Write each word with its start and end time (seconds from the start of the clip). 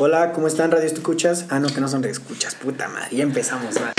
Hola, 0.00 0.30
¿cómo 0.32 0.46
están? 0.46 0.70
Radio 0.70 0.86
Escuchas. 0.86 1.48
Ah, 1.50 1.58
no, 1.58 1.66
que 1.74 1.80
no 1.80 1.88
son 1.88 2.02
Radio 2.04 2.12
Escuchas. 2.12 2.54
Puta 2.54 2.86
madre, 2.86 3.16
ya 3.16 3.24
empezamos. 3.24 3.74
¿va? 3.76 3.92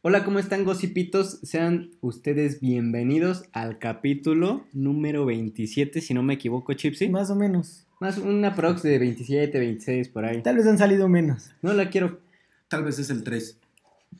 Hola, 0.00 0.24
¿cómo 0.24 0.38
están, 0.38 0.64
gossipitos? 0.64 1.38
Sean 1.42 1.90
ustedes 2.00 2.60
bienvenidos 2.60 3.44
al 3.52 3.78
capítulo 3.78 4.64
número 4.72 5.26
27, 5.26 6.00
si 6.00 6.14
no 6.14 6.22
me 6.22 6.32
equivoco, 6.32 6.72
Chipsy. 6.72 7.10
Más 7.10 7.28
o 7.28 7.36
menos. 7.36 7.86
Más 8.00 8.16
una 8.16 8.54
prox 8.54 8.82
de 8.82 8.98
27, 8.98 9.58
26, 9.58 10.08
por 10.08 10.24
ahí. 10.24 10.42
Tal 10.42 10.56
vez 10.56 10.66
han 10.66 10.78
salido 10.78 11.08
menos. 11.08 11.50
No 11.60 11.74
la 11.74 11.90
quiero. 11.90 12.20
Tal 12.68 12.84
vez 12.84 12.98
es 12.98 13.10
el 13.10 13.22
3. 13.22 13.58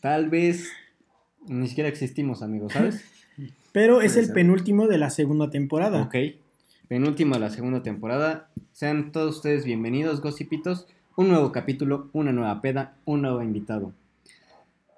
Tal 0.00 0.28
vez 0.28 0.70
ni 1.46 1.68
siquiera 1.68 1.88
existimos, 1.88 2.42
amigos, 2.42 2.74
¿sabes? 2.74 3.02
Pero 3.72 4.02
es 4.02 4.18
el 4.18 4.30
penúltimo 4.34 4.88
de 4.88 4.98
la 4.98 5.08
segunda 5.08 5.48
temporada. 5.48 6.02
ok. 6.02 6.16
Penúltimo 6.92 7.36
de 7.36 7.40
la 7.40 7.48
segunda 7.48 7.82
temporada. 7.82 8.50
Sean 8.72 9.12
todos 9.12 9.36
ustedes 9.36 9.64
bienvenidos, 9.64 10.20
gossipitos. 10.20 10.86
Un 11.16 11.28
nuevo 11.28 11.50
capítulo, 11.50 12.10
una 12.12 12.32
nueva 12.32 12.60
peda, 12.60 12.98
un 13.06 13.22
nuevo 13.22 13.42
invitado. 13.42 13.94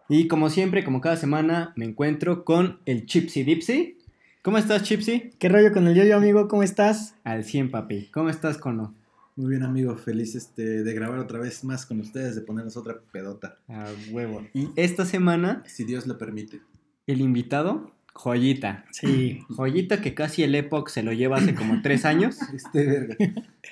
Y 0.09 0.27
como 0.27 0.51
siempre, 0.51 0.83
como 0.83 1.01
cada 1.01 1.17
semana, 1.17 1.73
me 1.77 1.85
encuentro 1.85 2.45
con 2.45 2.81
el 2.85 3.07
Chipsy 3.07 3.45
Dipsy. 3.45 3.97
¿Cómo 4.43 4.59
estás, 4.59 4.83
Chipsy? 4.83 5.35
¿Qué 5.39 5.49
rollo 5.49 5.73
con 5.73 5.87
el 5.87 5.95
yo-yo, 5.95 6.17
amigo? 6.17 6.49
¿Cómo 6.49 6.65
estás? 6.65 7.15
Al 7.23 7.45
100, 7.45 7.71
papi. 7.71 8.09
¿Cómo 8.13 8.29
estás, 8.29 8.59
Cono? 8.59 8.93
Muy 9.37 9.51
bien, 9.51 9.63
amigo. 9.63 9.95
Feliz 9.95 10.35
este, 10.35 10.83
de 10.83 10.95
grabar 10.95 11.21
otra 11.21 11.39
vez 11.39 11.63
más 11.63 11.87
con 11.87 12.01
ustedes, 12.01 12.35
de 12.35 12.41
ponernos 12.41 12.77
otra 12.77 12.99
pedota. 13.13 13.59
A 13.69 13.87
huevo. 14.11 14.45
Y 14.53 14.71
esta 14.75 15.05
semana, 15.05 15.63
Si 15.69 15.85
Dios 15.85 16.09
lo 16.09 16.19
permite. 16.19 16.61
el 17.07 17.21
invitado, 17.21 17.93
Joyita. 18.15 18.85
Sí. 18.93 19.45
Joyita 19.49 20.01
que 20.01 20.15
casi 20.15 20.45
el 20.45 20.55
Epoch 20.55 20.89
se 20.89 21.03
lo 21.03 21.13
lleva 21.13 21.39
hace 21.39 21.55
como 21.55 21.83
tres 21.83 22.05
años. 22.05 22.39
Este 22.55 22.87
verga. 22.87 23.17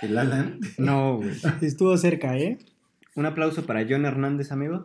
El 0.03 0.19
Alan. 0.19 0.59
No, 0.77 1.19
güey. 1.19 1.31
Estuvo 1.63 1.97
cerca, 1.97 2.37
¿eh? 2.37 2.59
Un 3.15 3.25
aplauso 3.27 3.65
para 3.65 3.87
John 3.89 4.05
Hernández, 4.05 4.51
amigo. 4.53 4.85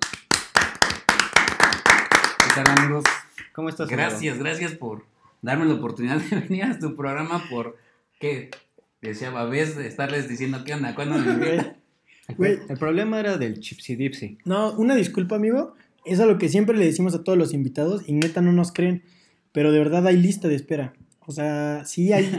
¿Qué 2.39 2.49
tal 2.55 2.77
amigos? 2.77 3.03
¿Cómo 3.51 3.69
estás? 3.69 3.87
amigo? 3.87 3.97
Gracias, 3.97 4.37
gracias 4.37 4.73
por 4.73 5.05
darme 5.41 5.65
la 5.65 5.73
oportunidad 5.73 6.21
de 6.21 6.39
venir 6.47 6.63
a 6.65 6.77
tu 6.77 6.95
programa 6.95 7.43
por 7.49 7.77
que 8.19 8.51
decía 9.01 9.31
Babés 9.31 9.75
de 9.75 9.87
estarles 9.87 10.29
diciendo 10.29 10.63
qué 10.65 10.75
onda, 10.75 10.93
cuándo 10.93 11.17
me 11.17 11.33
invitan? 11.33 11.77
Güey. 12.37 12.59
El 12.67 12.77
problema 12.77 13.21
era 13.21 13.37
del 13.37 13.61
Chipsy 13.61 13.95
Dipsy. 13.95 14.37
No, 14.43 14.73
una 14.73 14.95
disculpa, 14.95 15.37
amigo. 15.37 15.75
Es 16.03 16.19
a 16.19 16.25
lo 16.25 16.37
que 16.37 16.49
siempre 16.49 16.77
le 16.77 16.83
decimos 16.83 17.15
a 17.15 17.23
todos 17.23 17.37
los 17.37 17.53
invitados 17.53 18.03
y 18.05 18.11
neta 18.11 18.41
no 18.41 18.51
nos 18.51 18.73
creen. 18.73 19.01
Pero 19.57 19.71
de 19.71 19.79
verdad 19.79 20.05
hay 20.05 20.17
lista 20.17 20.47
de 20.47 20.53
espera. 20.53 20.93
O 21.25 21.31
sea, 21.31 21.81
sí 21.83 22.13
hay. 22.13 22.29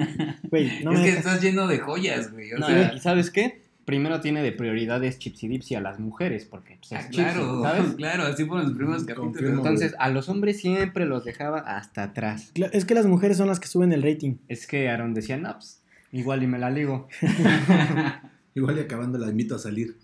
Güey, 0.51 0.85
no 0.85 0.93
es 0.93 0.99
me 1.01 1.05
que 1.05 1.11
dejas. 1.11 1.27
estás 1.27 1.43
lleno 1.43 1.67
de 1.67 1.79
joyas, 1.81 2.31
güey. 2.31 2.53
O 2.53 2.59
No, 2.59 2.69
sea, 2.69 2.93
¿Y 2.95 3.01
sabes 3.01 3.33
qué? 3.33 3.63
Primero 3.85 4.21
tiene 4.21 4.41
de 4.41 4.53
prioridades 4.53 5.19
Chipsy 5.19 5.49
Dipsy 5.49 5.75
a 5.75 5.81
las 5.81 5.99
mujeres, 5.99 6.45
porque 6.45 6.77
pues, 6.79 6.93
es 6.93 6.99
ah, 6.99 7.03
Chipsy, 7.11 7.17
claro, 7.17 7.63
¿sabes? 7.65 7.95
claro, 7.97 8.23
así 8.23 8.45
fueron 8.45 8.69
los 8.69 8.77
primeros 8.77 9.03
capítulos. 9.03 9.33
Confirmo. 9.33 9.57
Entonces, 9.57 9.97
a 9.99 10.11
los 10.11 10.29
hombres 10.29 10.61
siempre 10.61 11.07
los 11.07 11.25
dejaba 11.25 11.59
hasta 11.59 12.05
atrás. 12.05 12.53
Es 12.71 12.85
que 12.85 12.95
las 12.95 13.07
mujeres 13.07 13.37
son 13.37 13.49
las 13.49 13.59
que 13.59 13.67
suben 13.67 13.93
el 13.93 14.05
rating. 14.05 14.37
Es 14.47 14.69
que 14.69 14.89
Aaron 14.89 15.13
decía, 15.13 15.37
no, 15.39 15.55
pues, 15.55 15.83
igual 16.13 16.45
y 16.45 16.47
me 16.47 16.61
la 16.61 16.71
ligo. 16.71 17.09
Igual 18.55 18.79
y 18.79 18.81
acabando 18.81 19.19
la 19.19 19.29
invito 19.29 19.57
a 19.57 19.59
salir. 19.59 19.97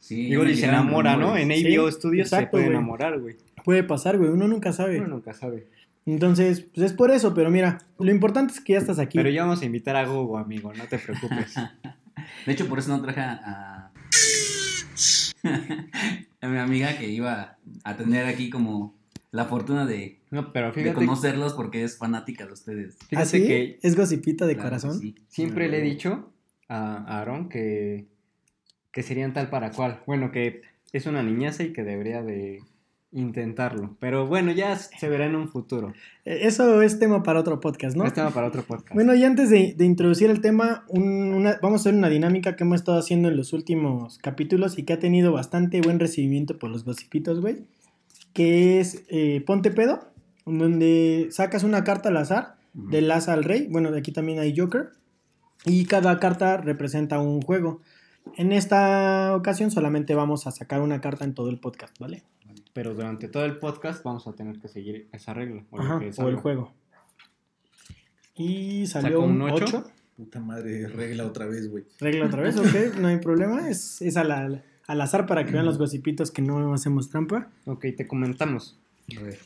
Sí, 0.00 0.28
Igual 0.28 0.50
y 0.50 0.56
se 0.56 0.66
enamora, 0.66 1.16
¿no? 1.16 1.36
En 1.36 1.50
Sí, 1.52 1.76
ABO 1.76 1.90
Studios 1.90 2.30
se 2.30 2.46
puede 2.46 2.64
güey. 2.64 2.76
enamorar, 2.76 3.20
güey. 3.20 3.36
Puede 3.62 3.84
pasar, 3.84 4.16
güey. 4.16 4.30
Uno 4.30 4.48
nunca 4.48 4.72
sabe. 4.72 4.98
Uno 4.98 5.08
nunca 5.08 5.34
sabe. 5.34 5.66
Entonces, 6.06 6.62
pues 6.74 6.90
es 6.90 6.92
por 6.96 7.10
eso. 7.10 7.34
Pero 7.34 7.50
mira, 7.50 7.78
lo 7.98 8.10
importante 8.10 8.52
es 8.54 8.60
que 8.60 8.72
ya 8.74 8.78
estás 8.78 8.98
aquí. 8.98 9.18
Pero 9.18 9.30
ya 9.30 9.42
vamos 9.44 9.62
a 9.62 9.64
invitar 9.66 9.96
a 9.96 10.04
Gogo, 10.06 10.38
amigo, 10.38 10.72
no 10.72 10.84
te 10.84 10.98
preocupes. 10.98 11.54
De 12.46 12.52
hecho, 12.52 12.68
por 12.68 12.78
eso 12.78 12.90
no 12.90 13.00
traje 13.02 13.20
a, 13.20 13.90
a 16.40 16.48
mi 16.48 16.58
amiga 16.58 16.96
que 16.98 17.08
iba 17.08 17.58
a 17.84 17.96
tener 17.96 18.26
aquí 18.26 18.50
como 18.50 18.94
la 19.30 19.44
fortuna 19.46 19.86
de, 19.86 20.20
No, 20.30 20.52
pero 20.52 20.68
de 20.68 20.72
fíjate, 20.72 20.94
conocerlos 20.94 21.54
porque 21.54 21.84
es 21.84 21.96
fanática 21.98 22.46
de 22.46 22.52
ustedes. 22.52 22.98
fíjate 23.08 23.22
¿Así? 23.22 23.46
que 23.46 23.78
¿Es 23.82 23.96
gocipita 23.96 24.46
de 24.46 24.54
Claro 24.54 24.70
corazón? 24.70 24.98
sí. 25.00 25.14
siempre 25.28 25.68
le 25.68 25.78
he 25.78 25.82
dicho 25.82 26.32
a 26.68 26.96
a 26.96 27.20
Aaron 27.20 27.48
que, 27.48 28.06
que 28.92 29.02
serían 29.02 29.32
tal 29.32 29.48
para 29.50 29.70
cual. 29.72 30.02
Bueno, 30.06 30.30
que 30.32 30.62
es 30.92 31.06
una 31.06 31.22
niñaza 31.22 31.62
y 31.62 31.72
que 31.72 31.82
debería 31.84 32.22
de 32.22 32.60
intentarlo. 33.12 33.96
Pero 33.98 34.26
bueno, 34.26 34.52
ya 34.52 34.76
se 34.76 35.08
verá 35.08 35.26
en 35.26 35.34
un 35.34 35.48
futuro. 35.48 35.92
Eh, 36.24 36.40
Eso 36.42 36.80
es 36.82 36.98
tema 36.98 37.22
para 37.22 37.40
otro 37.40 37.58
podcast, 37.60 37.96
¿no? 37.96 38.04
Es 38.04 38.12
tema 38.14 38.30
para 38.30 38.46
otro 38.46 38.62
podcast. 38.62 38.94
Bueno, 38.94 39.14
y 39.14 39.24
antes 39.24 39.50
de, 39.50 39.74
de 39.76 39.84
introducir 39.84 40.30
el 40.30 40.40
tema, 40.40 40.84
un- 40.88 41.34
una- 41.34 41.58
vamos 41.60 41.80
a 41.80 41.82
hacer 41.88 41.94
una 41.94 42.08
dinámica 42.08 42.54
que 42.56 42.64
hemos 42.64 42.80
estado 42.80 42.98
haciendo 42.98 43.28
en 43.28 43.36
los 43.36 43.52
últimos 43.52 44.18
capítulos 44.18 44.78
y 44.78 44.84
que 44.84 44.92
ha 44.92 44.98
tenido 44.98 45.32
bastante 45.32 45.80
buen 45.80 45.98
recibimiento 45.98 46.58
por 46.58 46.70
los 46.70 46.84
gossipitos, 46.84 47.40
güey. 47.40 47.64
Que 48.32 48.78
es 48.80 49.02
eh, 49.08 49.42
Ponte 49.44 49.70
Pedo, 49.72 50.08
donde 50.46 51.28
sacas 51.30 51.64
una 51.64 51.82
carta 51.84 52.08
al 52.10 52.16
azar, 52.16 52.56
Ujú. 52.74 52.90
del 52.90 53.10
as 53.10 53.28
al 53.28 53.42
rey. 53.44 53.66
Bueno, 53.68 53.90
de 53.90 53.98
aquí 53.98 54.12
también 54.12 54.38
hay 54.38 54.56
Joker. 54.56 54.90
Y 55.66 55.84
cada 55.86 56.18
carta 56.20 56.56
representa 56.58 57.18
un 57.18 57.42
juego. 57.42 57.80
En 58.36 58.52
esta 58.52 59.34
ocasión 59.34 59.70
solamente 59.72 60.14
vamos 60.14 60.46
a 60.46 60.52
sacar 60.52 60.80
una 60.80 61.00
carta 61.00 61.24
en 61.24 61.34
todo 61.34 61.50
el 61.50 61.58
podcast, 61.58 61.98
¿vale? 61.98 62.22
Pero 62.72 62.94
durante 62.94 63.28
todo 63.28 63.44
el 63.44 63.58
podcast 63.58 64.02
vamos 64.04 64.26
a 64.26 64.32
tener 64.32 64.58
que 64.60 64.68
seguir 64.68 65.08
esa 65.12 65.34
regla. 65.34 65.64
o 65.70 65.76
lo 65.78 65.82
Ajá, 65.82 65.98
que 65.98 66.10
o 66.22 66.28
el 66.28 66.36
juego. 66.36 66.72
Y 68.34 68.86
salió 68.86 69.20
un 69.22 69.42
un 69.42 69.50
ocho. 69.50 69.64
8. 69.78 69.84
Puta 70.16 70.40
madre, 70.40 70.86
regla 70.88 71.26
otra 71.26 71.46
vez, 71.46 71.70
güey. 71.70 71.84
Regla 71.98 72.26
otra 72.26 72.42
vez, 72.42 72.56
ok, 72.58 72.98
no 73.00 73.08
hay 73.08 73.18
problema. 73.18 73.68
Es, 73.70 74.02
es 74.02 74.16
al, 74.16 74.30
al- 74.30 74.64
al 74.86 75.00
azar 75.00 75.24
para 75.26 75.44
que 75.46 75.52
vean 75.52 75.64
los 75.64 75.78
gossipitos 75.78 76.30
que 76.30 76.42
no 76.42 76.74
hacemos 76.74 77.08
trampa. 77.10 77.48
Ok, 77.64 77.86
te 77.96 78.06
comentamos. 78.06 78.78
A 79.18 79.22
ver. 79.22 79.38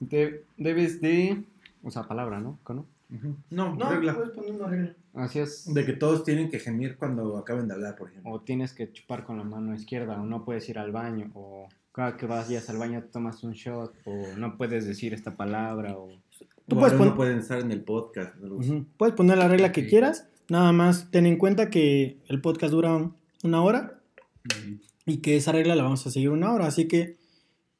De- 0.00 0.44
debes 0.58 1.00
de... 1.00 1.42
O 1.82 1.90
sea, 1.90 2.02
palabra, 2.02 2.38
¿no? 2.40 2.58
¿Cono? 2.64 2.86
Ujú. 3.14 3.34
No, 3.50 3.76
regla. 3.90 4.14
puedes 4.14 4.30
poner 4.30 4.52
una 4.52 4.66
regla. 4.68 4.94
Así 5.14 5.38
es. 5.38 5.72
De 5.72 5.84
que 5.86 5.94
todos 5.94 6.22
tienen 6.24 6.50
que 6.50 6.58
gemir 6.58 6.96
cuando 6.96 7.36
acaben 7.38 7.66
de 7.68 7.74
hablar, 7.74 7.96
por 7.96 8.10
ejemplo. 8.10 8.30
O 8.32 8.40
tienes 8.42 8.72
que 8.74 8.92
chupar 8.92 9.24
con 9.24 9.38
la 9.38 9.44
mano 9.44 9.74
izquierda, 9.74 10.20
o 10.20 10.26
no 10.26 10.44
puedes 10.44 10.68
ir 10.68 10.78
al 10.78 10.92
baño, 10.92 11.30
o 11.34 11.68
cada 12.00 12.16
que 12.16 12.26
vayas 12.26 12.68
al 12.70 12.78
baño 12.78 13.02
tomas 13.12 13.42
un 13.44 13.52
shot, 13.52 13.94
o 14.04 14.36
no 14.36 14.56
puedes 14.56 14.86
decir 14.86 15.12
esta 15.14 15.36
palabra, 15.36 15.96
o... 15.96 16.08
Tú 16.68 16.76
puedes 16.76 16.92
ahora 16.92 16.98
pon- 16.98 17.08
no 17.08 17.16
pueden 17.16 17.38
estar 17.38 17.58
en 17.60 17.70
el 17.72 17.82
podcast. 17.82 18.36
¿no? 18.36 18.54
Ujú. 18.56 18.86
Puedes 18.96 19.14
poner 19.14 19.38
la 19.38 19.48
regla 19.48 19.72
que 19.72 19.82
Sí. 19.82 19.88
quieras. 19.88 20.28
Nada 20.48 20.72
más 20.72 21.10
ten 21.10 21.26
en 21.26 21.36
cuenta 21.36 21.68
que 21.70 22.18
el 22.28 22.40
podcast 22.40 22.72
dura 22.72 22.94
un- 22.94 23.16
una 23.42 23.62
hora 23.62 23.98
y 25.06 25.18
que 25.18 25.36
esa 25.36 25.52
regla 25.52 25.74
la 25.74 25.82
vamos 25.82 26.06
a 26.06 26.10
seguir 26.10 26.30
una 26.30 26.52
hora. 26.52 26.66
Así 26.66 26.86
que 26.86 27.16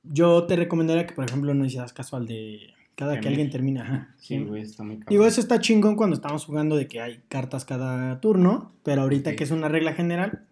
yo 0.03 0.45
te 0.47 0.57
recomendaría 0.57 1.07
que, 1.07 1.15
por 1.15 1.25
ejemplo, 1.25 1.55
no 1.55 1.65
hicieras 1.65 1.93
caso 1.93 2.17
al 2.17 2.27
de 2.27 2.75
cada 2.97 3.21
que 3.21 3.29
alguien 3.29 3.51
termina. 3.51 3.83
Ajá, 3.83 4.15
Sí, 4.19 4.37
sí. 4.39 4.45
güey, 4.45 4.63
está 4.63 4.83
muy 4.83 4.97
cabrón. 4.97 5.11
Digo, 5.11 5.27
eso 5.27 5.41
está 5.41 5.61
chingón 5.61 5.97
cuando 5.97 6.17
estamos 6.17 6.45
jugando 6.45 6.77
de 6.77 6.87
que 6.89 7.01
hay 7.01 7.21
cartas 7.29 7.65
cada 7.65 8.21
turno, 8.21 8.73
pero 8.83 9.03
ahorita 9.03 9.31
Ok. 9.31 9.37
que 9.37 9.45
es 9.45 9.51
una 9.53 9.69
regla 9.69 9.93
general, 9.93 10.45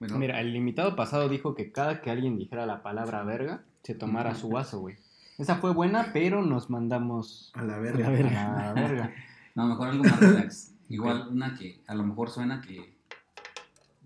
Bueno, 0.00 0.18
Mira, 0.18 0.40
el 0.40 0.54
invitado 0.54 0.96
pasado 0.96 1.28
dijo 1.28 1.54
que 1.54 1.72
cada 1.72 2.00
que 2.02 2.10
alguien 2.10 2.36
dijera 2.36 2.66
la 2.66 2.82
palabra 2.82 3.22
verga, 3.22 3.62
se 3.82 3.94
tomara 3.94 4.34
su 4.34 4.48
vaso, 4.48 4.80
güey. 4.80 4.96
Esa 5.38 5.56
fue 5.56 5.72
buena, 5.72 6.10
pero 6.12 6.42
nos 6.42 6.70
mandamos 6.70 7.50
A 7.54 7.62
la 7.62 7.76
A 7.76 7.78
verga. 7.78 8.00
la 8.00 8.06
a 8.08 8.12
verga. 8.12 8.52
la 8.58 8.72
verga. 8.74 9.14
No, 9.54 9.66
mejor 9.66 9.88
algo 9.88 10.04
más 10.04 10.20
relax. 10.20 10.74
Igual 10.88 11.28
una 11.30 11.54
que 11.56 11.80
a 11.86 11.94
lo 11.94 12.04
mejor 12.04 12.30
suena 12.30 12.60
que 12.60 12.94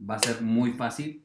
va 0.08 0.14
a 0.14 0.18
ser 0.18 0.42
muy 0.42 0.72
fácil, 0.72 1.24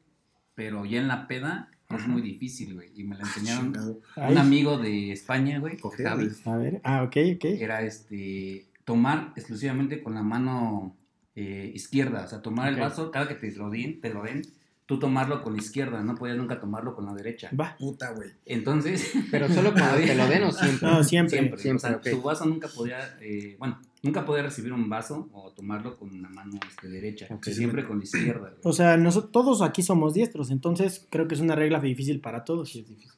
pero 0.54 0.84
ya 0.84 1.00
en 1.00 1.08
la 1.08 1.28
peda 1.28 1.70
es 1.90 2.08
muy 2.08 2.22
difícil, 2.22 2.74
güey. 2.74 2.90
Y 2.96 3.04
me 3.04 3.14
la 3.16 3.22
enseñaron. 3.22 4.00
Ay. 4.16 4.32
un 4.32 4.38
amigo 4.38 4.78
de 4.78 5.12
España, 5.12 5.60
güey, 5.60 5.78
Coger, 5.78 6.08
Javi. 6.08 6.24
güey. 6.26 6.36
a 6.46 6.56
ver, 6.56 6.80
ah, 6.82 7.02
ok, 7.04 7.16
ok. 7.36 7.44
Era 7.44 7.82
este 7.82 8.66
tomar 8.84 9.32
exclusivamente 9.36 10.02
con 10.02 10.14
la 10.14 10.22
mano 10.22 10.96
eh, 11.36 11.70
izquierda. 11.74 12.24
O 12.24 12.28
sea, 12.28 12.42
tomar 12.42 12.72
el 12.72 12.78
vaso, 12.80 13.10
cada 13.10 13.28
que 13.28 13.34
te 13.34 13.50
lo 13.52 13.70
den, 13.70 14.00
te 14.00 14.12
lo 14.12 14.22
den, 14.22 14.42
tú 14.86 14.98
tomarlo 14.98 15.42
con 15.42 15.54
la 15.54 15.60
izquierda, 15.62 16.02
no 16.02 16.14
podías 16.14 16.36
nunca 16.36 16.60
tomarlo 16.60 16.94
con 16.94 17.06
la 17.06 17.14
derecha. 17.14 17.50
Va. 17.58 17.74
Puta, 17.78 18.12
güey. 18.12 18.30
Entonces, 18.44 19.12
Pero 19.30 19.48
solo 19.48 19.72
cuando 19.72 19.96
te 19.96 20.14
lo 20.14 20.26
den 20.26 20.42
o 20.44 20.52
siempre. 20.52 20.88
No, 20.88 21.02
siempre. 21.04 21.38
siempre, 21.38 21.58
siempre, 21.60 21.76
o 21.76 21.90
sea, 21.90 21.96
ok. 21.96 22.08
su 22.08 22.22
vaso 22.22 22.44
nunca 22.46 22.68
podía, 22.68 23.18
eh, 23.20 23.56
bueno, 23.58 23.80
nunca 24.02 24.24
podía 24.26 24.42
recibir 24.42 24.72
un 24.74 24.88
vaso 24.88 25.30
o 25.32 25.50
tomarlo 25.52 25.96
con 25.96 26.20
la 26.20 26.28
mano 26.28 26.60
este, 26.68 26.88
derecha, 26.88 27.26
siempre 27.42 27.84
con 27.86 27.98
la 27.98 28.04
izquierda. 28.04 28.40
güey. 28.50 28.52
O 28.62 28.72
sea, 28.74 28.96
noso- 28.98 29.28
todos 29.30 29.62
aquí 29.62 29.82
somos 29.82 30.12
diestros, 30.14 30.50
entonces 30.50 31.06
creo 31.10 31.26
que 31.26 31.34
es 31.34 31.40
una 31.40 31.54
regla 31.54 31.80
difícil 31.80 32.20
para 32.20 32.44
todos. 32.44 32.68
Sí, 32.70 32.80
es 32.80 32.88
difícil. 32.88 33.10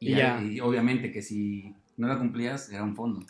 y, 0.00 0.08
y 0.08 0.10
ya- 0.12 0.40
ya. 0.40 0.42
y 0.44 0.60
obviamente 0.60 1.12
que 1.12 1.20
si 1.22 1.74
no 1.98 2.08
la 2.08 2.18
cumplías 2.18 2.70
era 2.70 2.82
un 2.82 2.96
fondo. 2.96 3.20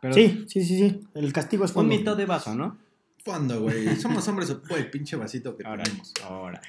Pero 0.00 0.14
Sí, 0.14 0.44
sí, 0.48 0.64
sí, 0.64 0.78
sí. 0.78 1.00
El 1.14 1.32
castigo 1.32 1.64
es 1.64 1.70
un 1.72 1.74
fondo. 1.74 1.94
mito 1.96 2.14
de 2.16 2.26
vaso, 2.26 2.54
¿no? 2.54 2.76
Fondo, 3.24 3.60
güey. 3.62 3.96
Somos 4.00 4.26
hombres, 4.28 4.50
ocupa 4.50 4.76
el 4.76 4.90
pinche 4.90 5.16
vasito 5.16 5.56
que 5.56 5.64
Ahora, 5.64 5.84
tenemos. 5.84 6.12
ahora. 6.24 6.60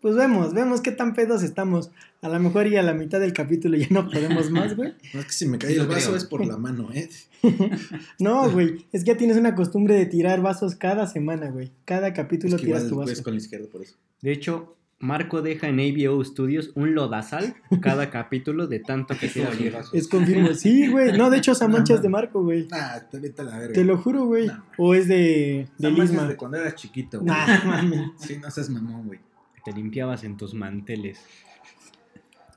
pues 0.00 0.14
vemos, 0.16 0.52
vemos 0.54 0.80
qué 0.80 0.92
tan 0.92 1.14
pedos 1.14 1.42
estamos. 1.42 1.90
A 2.22 2.28
lo 2.28 2.38
mejor 2.40 2.66
y 2.66 2.76
a 2.76 2.82
la 2.82 2.94
mitad 2.94 3.20
del 3.20 3.32
capítulo 3.32 3.76
ya 3.76 3.86
no 3.90 4.08
podemos 4.08 4.50
más, 4.50 4.74
güey. 4.76 4.94
No 5.14 5.20
es 5.20 5.26
que 5.26 5.32
si 5.32 5.46
me 5.46 5.58
cae 5.58 5.74
Sí, 5.74 5.78
el 5.80 5.86
vaso 5.86 6.06
creo. 6.08 6.16
es 6.16 6.24
por 6.24 6.44
la 6.46 6.56
mano, 6.56 6.88
¿eh? 6.92 7.08
No, 8.18 8.50
güey, 8.50 8.86
es 8.92 9.04
que 9.04 9.12
ya 9.12 9.16
tienes 9.16 9.36
una 9.36 9.54
costumbre 9.54 9.94
de 9.94 10.06
tirar 10.06 10.40
vasos 10.42 10.74
cada 10.74 11.06
semana, 11.06 11.50
güey. 11.50 11.70
Cada 11.84 12.12
capítulo 12.12 12.56
Es 12.56 12.60
que 12.60 12.66
tiras 12.66 12.84
igual 12.84 13.06
tu 13.06 13.10
vaso. 13.12 13.22
con 13.22 13.34
la 13.34 13.38
izquierda 13.40 13.66
por 13.70 13.82
eso. 13.82 13.94
De 14.20 14.32
hecho, 14.32 14.76
Marco 15.02 15.40
deja 15.40 15.66
en 15.68 15.80
ABO 15.80 16.22
Studios 16.22 16.72
un 16.74 16.94
lodazal 16.94 17.54
cada 17.80 18.10
capítulo 18.10 18.66
de 18.66 18.80
tanto 18.80 19.14
que 19.18 19.28
vasos. 19.72 19.94
Es 19.94 20.06
confirmo. 20.06 20.52
Sí, 20.52 20.88
güey. 20.88 21.16
No, 21.16 21.30
de 21.30 21.38
hecho, 21.38 21.52
esa 21.52 21.68
mancha 21.68 21.94
es 21.94 22.02
de 22.02 22.10
Marco, 22.10 22.42
güey. 22.42 22.68
Nah, 22.70 22.98
te 23.10 23.18
vete 23.18 23.40
a 23.40 23.44
la 23.46 23.58
verga. 23.58 23.72
Te 23.72 23.82
lo 23.84 23.96
juro, 23.96 24.26
güey. 24.26 24.50
O 24.76 24.94
es 24.94 25.08
de, 25.08 25.66
de 25.78 25.88
mancha 25.88 26.04
es 26.04 26.10
Lisma. 26.10 26.28
de 26.28 26.36
cuando 26.36 26.58
eras 26.58 26.74
chiquito, 26.74 27.20
güey. 27.20 27.32
Nah, 27.34 27.64
mami. 27.64 28.12
Sí, 28.18 28.36
no 28.42 28.50
seas 28.50 28.68
mamón, 28.68 29.06
güey. 29.06 29.20
Te 29.64 29.72
limpiabas 29.72 30.22
en 30.22 30.36
tus 30.36 30.52
manteles. 30.52 31.18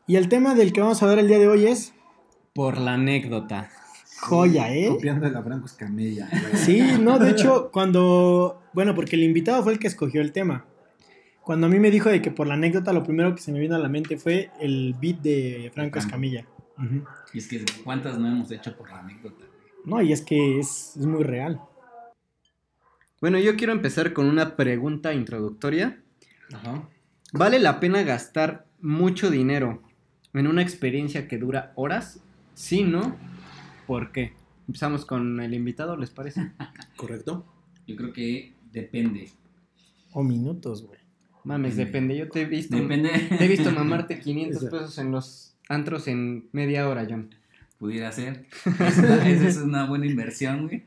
Y 0.06 0.18
el 0.18 0.28
tema 0.28 0.54
del 0.54 0.74
que 0.74 0.82
vamos 0.82 1.02
a 1.02 1.06
hablar 1.06 1.20
el 1.20 1.30
día 1.30 1.40
de 1.40 1.48
hoy 1.48 1.66
es 1.66 1.94
Por 2.54 2.78
la 2.78 2.96
anécdota. 2.96 3.70
joya, 4.20 4.74
¿eh? 4.74 4.90
Copiando 4.90 5.28
a 5.28 5.30
la 5.30 5.42
Franco 5.42 5.66
Escamilla, 5.66 6.28
güey. 6.30 6.58
Sí, 6.62 6.82
no, 7.00 7.20
de 7.20 7.32
hecho, 7.32 7.70
cuando. 7.72 8.62
Bueno, 8.74 8.96
porque 8.96 9.16
el 9.16 9.24
invitado 9.24 9.64
fue 9.64 9.72
el 9.72 9.80
que 9.80 9.88
escogió 9.88 10.22
el 10.22 10.34
tema. 10.34 10.66
Cuando 11.44 11.68
a 11.68 11.70
mí 11.70 11.78
me 11.78 11.92
dijo 11.92 12.10
de 12.10 12.22
que 12.22 12.32
por 12.32 12.48
la 12.48 12.54
anécdota, 12.54 12.94
lo 12.94 13.04
primero 13.04 13.36
que 13.36 13.42
se 13.42 13.52
me 13.52 13.60
vino 13.60 13.76
a 13.76 13.80
la 13.80 13.90
mente 13.90 14.18
fue 14.18 14.50
el 14.62 14.96
beat 15.00 15.18
de 15.20 15.72
Franco. 15.74 16.00
Escamilla. 16.00 16.46
Y 17.34 17.38
es 17.38 17.48
que 17.48 17.64
cuántas 17.84 18.18
no 18.18 18.28
hemos 18.28 18.50
hecho 18.52 18.76
por 18.76 18.90
la 18.90 19.00
anécdota. 19.00 19.46
No, 19.86 20.02
y 20.02 20.14
es 20.14 20.22
que 20.22 20.60
es, 20.60 20.96
es 20.98 21.06
muy 21.06 21.24
real. 21.24 21.60
Bueno, 23.20 23.40
yo 23.40 23.56
quiero 23.56 23.74
empezar 23.74 24.14
con 24.14 24.28
una 24.28 24.56
pregunta 24.56 25.14
introductoria. 25.14 26.02
Ajá. 26.54 26.88
¿Vale 27.34 27.60
la 27.60 27.80
pena 27.80 28.04
gastar 28.04 28.66
mucho 28.80 29.30
dinero 29.30 29.82
en 30.34 30.48
una 30.48 30.62
experiencia 30.62 31.28
que 31.28 31.38
dura 31.38 31.74
horas? 31.76 32.22
Sí, 32.54 32.84
¿no? 32.84 33.18
¿Por 33.86 34.12
qué? 34.12 34.34
Empezamos 34.68 35.06
con 35.06 35.42
el 35.42 35.54
invitado, 35.54 35.98
¿les 35.98 36.10
parece? 36.10 36.54
¿Correcto? 36.96 37.46
Yo 37.86 37.96
creo 37.98 38.14
que 38.14 38.54
depende. 38.72 39.30
O 40.14 40.24
minutos, 40.24 40.86
güey. 40.88 41.03
Mames, 41.44 41.76
depende. 41.76 42.16
Yo 42.18 42.30
te 42.30 42.42
he 42.42 42.46
visto, 42.46 42.76
Depende. 42.78 43.10
te 43.38 43.44
he 43.44 43.48
visto 43.48 43.70
mamarte 43.72 44.20
500 44.22 44.62
Esa. 44.62 44.72
pesos 44.72 44.98
en 44.98 45.12
los 45.12 45.56
antros 45.70 46.08
en 46.08 46.48
media 46.52 46.88
hora, 46.88 47.06
John. 47.10 47.34
Pudiera 47.80 48.12
ser. 48.12 48.46
Esa, 48.80 49.28
esa 49.30 49.48
es 49.48 49.58
una 49.64 49.86
buena 49.86 50.06
inversión, 50.06 50.68
güey. 50.68 50.84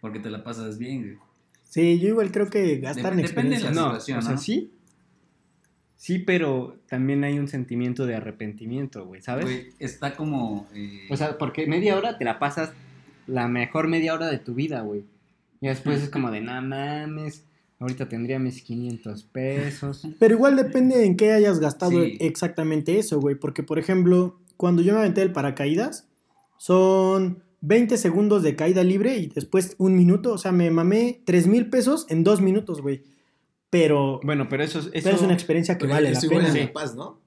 Porque 0.00 0.20
te 0.20 0.30
la 0.30 0.44
pasas 0.44 0.78
bien, 0.78 1.02
güey. 1.02 1.16
Sí, 1.64 1.98
yo 1.98 2.08
igual 2.08 2.30
creo 2.30 2.48
que 2.50 2.78
gastar 2.78 3.14
en 3.14 3.18
Dep- 3.20 3.28
depende 3.28 3.56
de 3.56 3.62
la 3.64 3.70
No, 3.72 3.84
situación, 3.86 4.18
o 4.18 4.22
sea, 4.22 4.32
¿no? 4.32 4.38
sí. 4.38 4.70
Sí, 5.96 6.18
pero 6.18 6.76
también 6.88 7.24
hay 7.24 7.38
un 7.38 7.48
sentimiento 7.48 8.06
de 8.06 8.14
arrepentimiento, 8.14 9.06
güey, 9.06 9.22
¿sabes? 9.22 9.44
Güey, 9.46 9.68
está 9.78 10.14
como. 10.14 10.68
eh, 10.74 11.06
O 11.10 11.16
sea, 11.16 11.38
porque 11.38 11.66
media 11.66 11.96
hora 11.96 12.18
te 12.18 12.24
la 12.24 12.38
pasas 12.38 12.72
la 13.26 13.48
mejor 13.48 13.88
media 13.88 14.12
hora 14.14 14.26
de 14.28 14.38
tu 14.38 14.54
vida, 14.54 14.82
güey. 14.82 15.04
Y 15.62 15.68
después 15.68 16.02
es 16.02 16.10
como 16.10 16.30
de, 16.30 16.42
no 16.42 16.60
mames, 16.60 17.44
ahorita 17.78 18.08
tendría 18.08 18.38
mis 18.38 18.62
500 18.62 19.24
pesos. 19.24 20.06
Pero 20.18 20.34
igual 20.34 20.56
depende 20.56 21.04
en 21.04 21.16
qué 21.16 21.32
hayas 21.32 21.60
gastado 21.60 22.02
Sí. 22.02 22.16
exactamente 22.20 22.98
eso, 22.98 23.20
güey. 23.20 23.34
Porque, 23.36 23.62
por 23.62 23.78
ejemplo, 23.78 24.38
cuando 24.56 24.82
yo 24.82 24.92
me 24.92 25.00
aventé 25.00 25.22
el 25.22 25.32
paracaídas, 25.32 26.06
son 26.58 27.42
20 27.60 27.96
segundos 27.96 28.42
de 28.42 28.56
caída 28.56 28.84
libre 28.84 29.16
y 29.16 29.26
después 29.26 29.74
un 29.78 29.96
minuto. 29.96 30.32
O 30.32 30.38
sea, 30.38 30.52
me 30.52 30.70
mamé 30.70 31.20
3 31.24 31.46
mil 31.46 31.70
pesos 31.70 32.06
en 32.08 32.24
dos 32.24 32.40
minutos, 32.40 32.80
güey. 32.82 33.02
Pero, 33.70 34.20
Bueno, 34.22 34.48
pero 34.48 34.62
eso, 34.62 34.78
eso... 34.78 34.90
pero 34.92 35.16
es 35.16 35.22
una 35.22 35.34
experiencia 35.34 35.76
que 35.78 35.86
vale 35.86 36.12
la 36.12 36.18
eso 36.18 36.26
igual 36.26 36.44
pena. 36.46 36.58
en. 36.58 36.66
La 36.66 36.72
Paz, 36.72 36.94
¿no? 36.94 37.20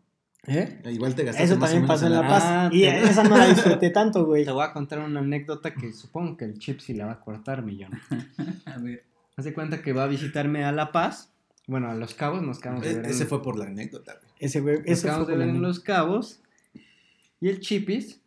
¿Eh? 0.49 0.79
Igual 0.85 1.13
te 1.13 1.25
gastaste 1.25 1.43
Eso 1.43 1.55
más 1.59 1.71
o 1.71 1.73
también 1.73 1.81
menos 1.83 1.95
pasa 1.95 2.05
en 2.07 2.13
La 2.13 2.21
Paz. 2.25 2.43
Paz. 2.43 2.73
Y 2.73 2.85
Ah, 2.85 2.99
esa 3.11 3.23
no 3.25 3.37
la 3.37 3.47
disfruté 3.49 3.89
tanto, 3.89 4.25
güey. 4.25 4.45
Te 4.45 4.51
voy 4.51 4.63
a 4.63 4.71
contar 4.71 4.99
una 4.99 5.19
anécdota 5.19 5.73
que 5.73 5.91
supongo 5.91 6.37
que 6.37 6.45
el 6.45 6.57
chip 6.57 6.79
sí 6.79 6.93
la 6.93 7.05
va 7.07 7.11
a 7.13 7.19
cortar, 7.19 7.63
millón. 7.65 7.91
a 8.65 8.77
ver. 8.77 9.03
Haz 9.37 9.45
de 9.45 9.53
cuenta 9.53 9.81
que 9.81 9.93
va 9.93 10.03
a 10.03 10.07
visitarme 10.07 10.63
a 10.65 10.71
La 10.71 10.91
Paz. 10.91 11.31
Bueno, 11.67 11.89
a 11.89 11.95
Los 11.95 12.13
Cabos 12.15 12.41
nos 12.41 12.59
quedamos 12.59 12.81
de 12.83 12.91
E- 12.91 12.95
ver 12.95 13.05
en- 13.05 13.11
Ese 13.11 13.25
fue 13.25 13.41
por 13.43 13.57
la 13.57 13.65
anécdota. 13.65 14.19
Ese, 14.39 14.61
güey, 14.61 14.77
Nos 14.79 14.85
ese 14.87 14.95
fue 15.01 15.09
quedamos 15.09 15.27
de 15.27 15.35
ver 15.37 15.49
en. 15.49 15.61
Los 15.61 15.79
Cabos. 15.79 16.41
Y 17.39 17.49
el 17.49 17.59
chipis, 17.59 18.19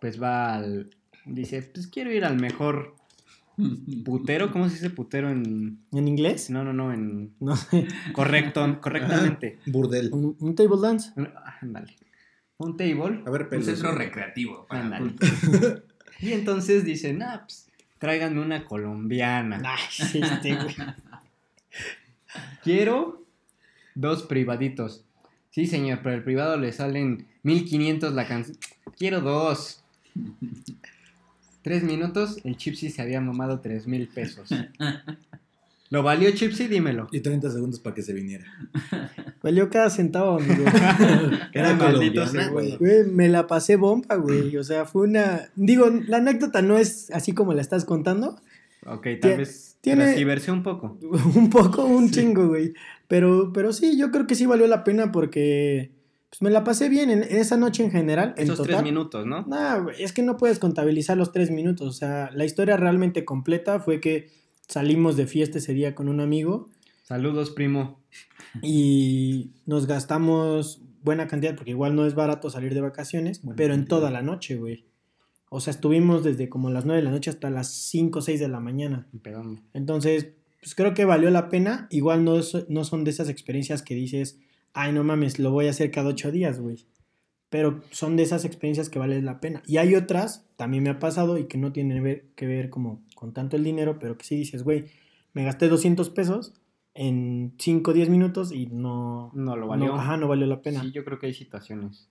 pues 0.00 0.20
va 0.22 0.54
al... 0.54 0.90
Dice, 1.26 1.62
pues 1.62 1.86
quiero 1.86 2.12
ir 2.12 2.24
al 2.24 2.40
mejor 2.40 2.94
putero. 4.04 4.50
¿Cómo 4.52 4.68
se 4.68 4.74
dice 4.76 4.90
putero 4.90 5.28
en...? 5.30 5.80
¿En 5.92 6.08
inglés? 6.08 6.48
No, 6.50 6.64
no, 6.64 6.72
no, 6.72 6.92
en... 6.92 7.34
No 7.40 7.56
sé. 7.56 7.86
Correcto, 8.12 8.64
correctamente. 8.80 9.58
Burdel. 9.66 10.10
¿Un, 10.12 10.36
un 10.40 10.54
table 10.54 10.80
dance? 10.80 11.10
Ah, 11.16 11.56
Ándale. 11.60 11.94
Un 12.56 12.76
table. 12.76 13.22
A 13.26 13.30
ver, 13.30 13.48
Un 13.52 13.62
centro 13.62 13.92
recreativo. 13.92 14.66
Ándale. 14.70 15.14
Y 16.20 16.32
entonces 16.32 16.84
dicen, 16.84 17.22
ah, 17.22 17.42
pues 17.44 17.63
tráiganme 18.04 18.42
una 18.42 18.66
colombiana. 18.66 19.62
Ay, 19.64 19.78
sí, 19.88 20.20
este, 20.22 20.54
güey. 20.56 20.76
Quiero 22.62 23.24
dos 23.94 24.24
privaditos. 24.24 25.06
Sí, 25.48 25.64
señor, 25.66 26.00
pero 26.02 26.14
el 26.14 26.22
privado 26.22 26.58
le 26.58 26.70
salen 26.74 27.26
1500 27.44 28.12
la 28.12 28.28
canción. 28.28 28.58
Quiero 28.98 29.22
dos. 29.22 29.82
Tres 31.62 31.82
minutos, 31.82 32.40
el 32.44 32.58
Chipsy 32.58 32.90
se 32.90 33.00
había 33.00 33.22
mamado 33.22 33.60
tres 33.60 33.86
mil 33.86 34.06
pesos. 34.08 34.50
¿Lo 35.94 36.02
valió 36.02 36.28
Chipsy? 36.32 36.66
Dímelo. 36.66 37.06
Y 37.12 37.20
30 37.20 37.52
segundos 37.52 37.78
para 37.78 37.94
que 37.94 38.02
se 38.02 38.12
viniera. 38.12 38.44
Valió 39.44 39.70
cada 39.70 39.90
centavo, 39.90 40.38
amigo. 40.40 40.64
Era 41.52 41.72
maldito 41.74 42.24
güey. 42.50 42.76
Güey, 42.78 43.04
me 43.04 43.28
la 43.28 43.46
pasé 43.46 43.76
bomba, 43.76 44.16
güey. 44.16 44.56
O 44.56 44.64
sea, 44.64 44.86
fue 44.86 45.02
una. 45.02 45.50
Digo, 45.54 45.88
la 46.08 46.16
anécdota 46.16 46.62
no 46.62 46.78
es 46.78 47.12
así 47.12 47.30
como 47.30 47.52
la 47.54 47.60
estás 47.62 47.84
contando. 47.84 48.40
Ok, 48.86 49.06
tal 49.20 49.36
vez 49.38 49.76
tiene- 49.82 50.02
transgiversé 50.02 50.50
un 50.50 50.64
poco. 50.64 50.98
Un 51.36 51.48
poco, 51.48 51.84
un 51.84 52.08
Sí. 52.08 52.22
chingo, 52.22 52.48
güey. 52.48 52.74
Pero, 53.06 53.52
pero 53.52 53.72
sí, 53.72 53.96
yo 53.96 54.10
creo 54.10 54.26
que 54.26 54.34
sí 54.34 54.46
valió 54.46 54.66
la 54.66 54.82
pena 54.82 55.12
porque 55.12 55.92
pues, 56.28 56.42
me 56.42 56.50
la 56.50 56.64
pasé 56.64 56.88
bien 56.88 57.08
en, 57.10 57.22
esa 57.22 57.56
noche 57.56 57.84
en 57.84 57.92
general. 57.92 58.34
En 58.36 58.50
Esos 58.50 58.66
tres 58.66 58.82
minutos, 58.82 59.26
¿no? 59.26 59.42
No, 59.46 59.84
güey, 59.84 60.02
es 60.02 60.12
que 60.12 60.22
no 60.22 60.36
puedes 60.38 60.58
contabilizar 60.58 61.16
los 61.16 61.30
tres 61.30 61.52
minutos. 61.52 61.86
O 61.86 61.92
sea, 61.92 62.30
la 62.34 62.44
historia 62.44 62.76
realmente 62.76 63.24
completa 63.24 63.78
fue 63.78 64.00
que 64.00 64.42
salimos 64.68 65.16
de 65.16 65.26
fiesta 65.26 65.58
ese 65.58 65.74
día 65.74 65.94
con 65.94 66.08
un 66.08 66.20
amigo 66.20 66.68
Saludos, 67.02 67.50
primo. 67.50 68.00
y 68.62 69.50
nos 69.66 69.86
gastamos 69.86 70.80
buena 71.02 71.26
cantidad, 71.26 71.54
porque 71.54 71.72
igual 71.72 71.94
no 71.94 72.06
es 72.06 72.14
barato 72.14 72.48
salir 72.50 72.72
de 72.74 72.80
vacaciones, 72.80 73.42
Buena 73.42 73.56
pero 73.56 73.74
en 73.74 73.84
toda 73.86 74.10
la 74.10 74.22
noche, 74.22 74.56
güey. 74.56 74.84
O 75.50 75.60
sea, 75.60 75.70
estuvimos 75.72 76.24
desde 76.24 76.48
como 76.48 76.70
las 76.70 76.84
9 76.84 77.00
de 77.00 77.04
la 77.04 77.10
noche 77.10 77.30
hasta 77.30 77.50
las 77.50 77.70
5 77.72 78.18
o 78.18 78.22
6 78.22 78.40
de 78.40 78.48
la 78.48 78.58
mañana. 78.60 79.06
Perdón. 79.22 79.62
Entonces, 79.74 80.28
pues 80.60 80.74
creo 80.74 80.94
que 80.94 81.04
valió 81.04 81.30
la 81.30 81.48
pena. 81.48 81.86
Igual 81.90 82.24
no, 82.24 82.38
es- 82.38 82.66
no 82.68 82.84
son 82.84 83.04
de 83.04 83.10
esas 83.10 83.28
experiencias 83.28 83.82
que 83.82 83.94
dices, 83.94 84.38
ay, 84.72 84.92
no 84.92 85.04
mames, 85.04 85.38
lo 85.38 85.52
voy 85.52 85.66
a 85.66 85.70
hacer 85.70 85.90
cada 85.90 86.08
8 86.08 86.32
días, 86.32 86.58
güey. 86.58 86.86
Pero 87.54 87.80
son 87.92 88.16
de 88.16 88.24
esas 88.24 88.44
experiencias 88.44 88.88
que 88.90 88.98
valen 88.98 89.24
la 89.24 89.38
pena. 89.38 89.62
Y 89.64 89.76
hay 89.76 89.94
otras, 89.94 90.44
también 90.56 90.82
me 90.82 90.90
ha 90.90 90.98
pasado 90.98 91.38
y 91.38 91.44
que 91.44 91.56
no 91.56 91.70
tienen 91.72 92.02
ver- 92.02 92.24
que 92.34 92.48
ver 92.48 92.68
como 92.68 93.00
con 93.14 93.32
tanto 93.32 93.54
el 93.54 93.62
dinero, 93.62 94.00
pero 94.00 94.18
que 94.18 94.24
sí 94.24 94.34
dices, 94.34 94.64
güey, 94.64 94.86
me 95.34 95.44
gasté 95.44 95.68
200 95.68 96.10
pesos 96.10 96.52
en 96.94 97.54
5 97.60 97.92
o 97.92 97.94
10 97.94 98.08
minutos 98.08 98.50
y 98.50 98.66
no, 98.66 99.30
No 99.34 99.54
lo 99.54 99.68
valió. 99.68 99.86
no, 99.86 100.00
ajá, 100.00 100.16
no 100.16 100.26
valió 100.26 100.46
la 100.48 100.62
pena. 100.62 100.80
Sí, 100.82 100.90
yo 100.90 101.04
creo 101.04 101.20
que 101.20 101.26
hay 101.26 101.34
situaciones. 101.34 102.08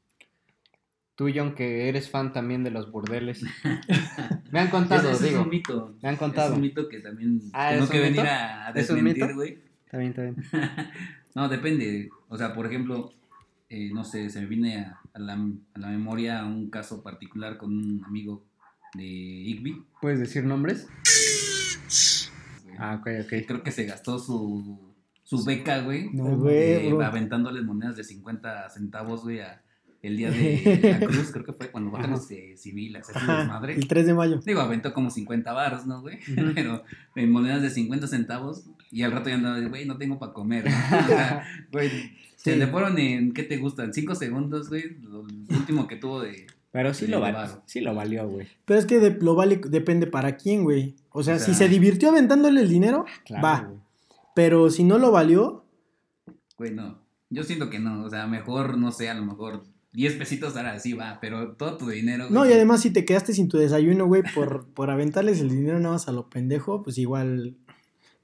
Tú, 1.15 1.27
John, 1.35 1.55
que 1.55 1.89
eres 1.89 2.09
fan 2.09 2.31
también 2.31 2.63
de 2.63 2.71
los 2.71 2.89
burdeles. 2.89 3.43
Me 4.51 4.61
han 4.61 4.69
contado, 4.69 5.09
digo. 5.19 5.39
Es 5.39 5.43
un 5.43 5.49
mito. 5.49 5.93
Me 6.01 6.07
han 6.07 6.15
contado. 6.15 6.51
Es 6.51 6.55
un 6.55 6.61
mito 6.61 6.87
que 6.87 7.01
también 7.01 7.41
Ah, 7.51 7.71
tengo 7.71 7.83
¿es 7.83 7.89
que 7.89 7.99
venir 7.99 8.21
a, 8.21 8.67
a 8.67 8.71
¿Es 8.71 8.89
un 8.89 8.95
desmentir, 8.95 9.33
güey. 9.35 9.57
Está 9.85 9.97
bien, 9.97 10.09
está 10.11 10.21
bien. 10.23 10.35
No, 11.35 11.49
depende. 11.49 12.09
O 12.29 12.37
sea, 12.37 12.53
por 12.53 12.65
ejemplo, 12.67 13.11
eh, 13.75 13.89
no 13.93 14.03
sé, 14.03 14.29
se 14.29 14.39
me 14.41 14.45
viene 14.47 14.77
a, 14.79 14.99
a 15.13 15.19
la, 15.19 15.33
a 15.33 15.79
la 15.79 15.87
memoria 15.89 16.45
un 16.45 16.69
caso 16.69 17.01
particular 17.03 17.57
con 17.57 17.75
un 17.75 18.03
amigo 18.05 18.45
de 18.93 19.03
Igby. 19.05 19.83
¿Puedes 20.01 20.19
decir 20.19 20.43
nombres? 20.43 20.87
güey. 22.63 22.77
Ah, 22.79 22.95
ok, 22.99 23.07
ok. 23.25 23.33
Creo 23.47 23.63
que 23.63 23.71
se 23.71 23.85
gastó 23.85 24.19
su, 24.19 24.93
su 25.23 25.43
beca, 25.45 25.79
güey. 25.81 26.09
No, 26.13 26.31
eh, 26.49 26.89
güey, 26.91 27.05
aventándole 27.05 27.61
monedas 27.61 27.95
de 27.95 28.03
50 28.03 28.69
centavos, 28.69 29.23
güey, 29.23 29.39
a- 29.41 29.61
el 30.01 30.17
día 30.17 30.29
de 30.31 30.97
la 30.99 31.07
cruz. 31.07 31.31
Creo 31.31 31.45
que 31.45 31.53
fue 31.53 31.71
cuando 31.71 31.89
bajamos 31.91 32.27
de 32.27 32.57
civil, 32.57 32.93
desmadre. 32.93 33.75
el 33.75 33.87
3 33.87 34.05
de 34.05 34.13
mayo. 34.13 34.39
Digo, 34.45 34.59
aventó 34.59 34.93
como 34.93 35.09
50 35.09 35.53
baros, 35.53 35.85
¿no, 35.85 36.01
güey? 36.01 36.19
Pero 36.55 36.83
en 37.15 37.31
monedas 37.31 37.61
de 37.61 37.69
50 37.69 38.07
centavos. 38.07 38.65
Y 38.91 39.01
al 39.03 39.11
rato 39.11 39.29
ya 39.29 39.35
andaba 39.35 39.59
de, 39.59 39.67
güey, 39.69 39.85
no 39.85 39.97
tengo 39.97 40.19
para 40.19 40.33
comer. 40.33 40.65
¿no? 40.69 40.71
Güey, 42.43 42.55
se 42.55 42.59
sí. 42.59 42.59
le 42.59 42.67
fueron 42.67 42.97
en, 42.99 43.33
¿qué 43.33 43.43
te 43.43 43.57
gustan? 43.57 43.93
5 43.93 44.15
segundos, 44.15 44.69
güey. 44.69 44.97
Lo 45.01 45.21
último 45.21 45.87
que 45.87 45.95
tuvo 45.95 46.21
de... 46.21 46.47
Pero 46.71 46.93
sí 46.93 47.05
Sí, 47.05 47.11
lo, 47.11 47.17
de 47.17 47.21
val- 47.23 47.33
varo. 47.33 47.61
sí 47.65 47.81
lo 47.81 47.93
valió, 47.93 48.27
güey. 48.27 48.47
Pero 48.65 48.79
es 48.79 48.85
que 48.85 48.99
de- 48.99 49.17
lo 49.21 49.35
vale, 49.35 49.61
depende 49.69 50.07
para 50.07 50.37
quién, 50.37 50.63
güey. 50.63 50.95
O 51.11 51.21
sea, 51.23 51.35
O 51.35 51.39
si 51.39 51.53
se 51.53 51.69
divirtió 51.69 52.09
aventándole 52.09 52.61
el 52.61 52.69
dinero, 52.69 53.05
Claro, 53.25 53.43
va. 53.43 53.61
güey. 53.67 53.79
Pero 54.35 54.69
si 54.71 54.83
no 54.83 54.97
lo 54.97 55.11
valió, 55.11 55.63
Güey, 56.57 56.71
no. 56.73 56.99
Yo 57.29 57.43
siento 57.43 57.69
que 57.69 57.79
no. 57.79 58.03
O 58.03 58.09
sea, 58.09 58.25
mejor, 58.27 58.77
no 58.77 58.91
sé, 58.91 59.09
a 59.09 59.13
lo 59.15 59.23
mejor 59.25 59.63
10 59.93 60.13
pesitos 60.15 60.55
ahora 60.57 60.79
sí 60.79 60.93
va, 60.93 61.19
pero 61.21 61.53
todo 61.53 61.77
tu 61.77 61.89
dinero. 61.89 62.25
No, 62.29 62.39
güey, 62.39 62.51
y 62.51 62.53
además 62.53 62.81
si 62.81 62.91
te 62.91 63.05
quedaste 63.05 63.33
sin 63.33 63.49
tu 63.49 63.57
desayuno, 63.57 64.05
güey, 64.07 64.23
por, 64.33 64.65
por 64.73 64.89
aventarles 64.89 65.39
el 65.41 65.49
dinero 65.49 65.79
nada 65.79 65.93
más 65.93 66.07
a 66.07 66.11
lo 66.11 66.29
pendejo, 66.29 66.81
pues 66.83 66.97
igual... 66.97 67.55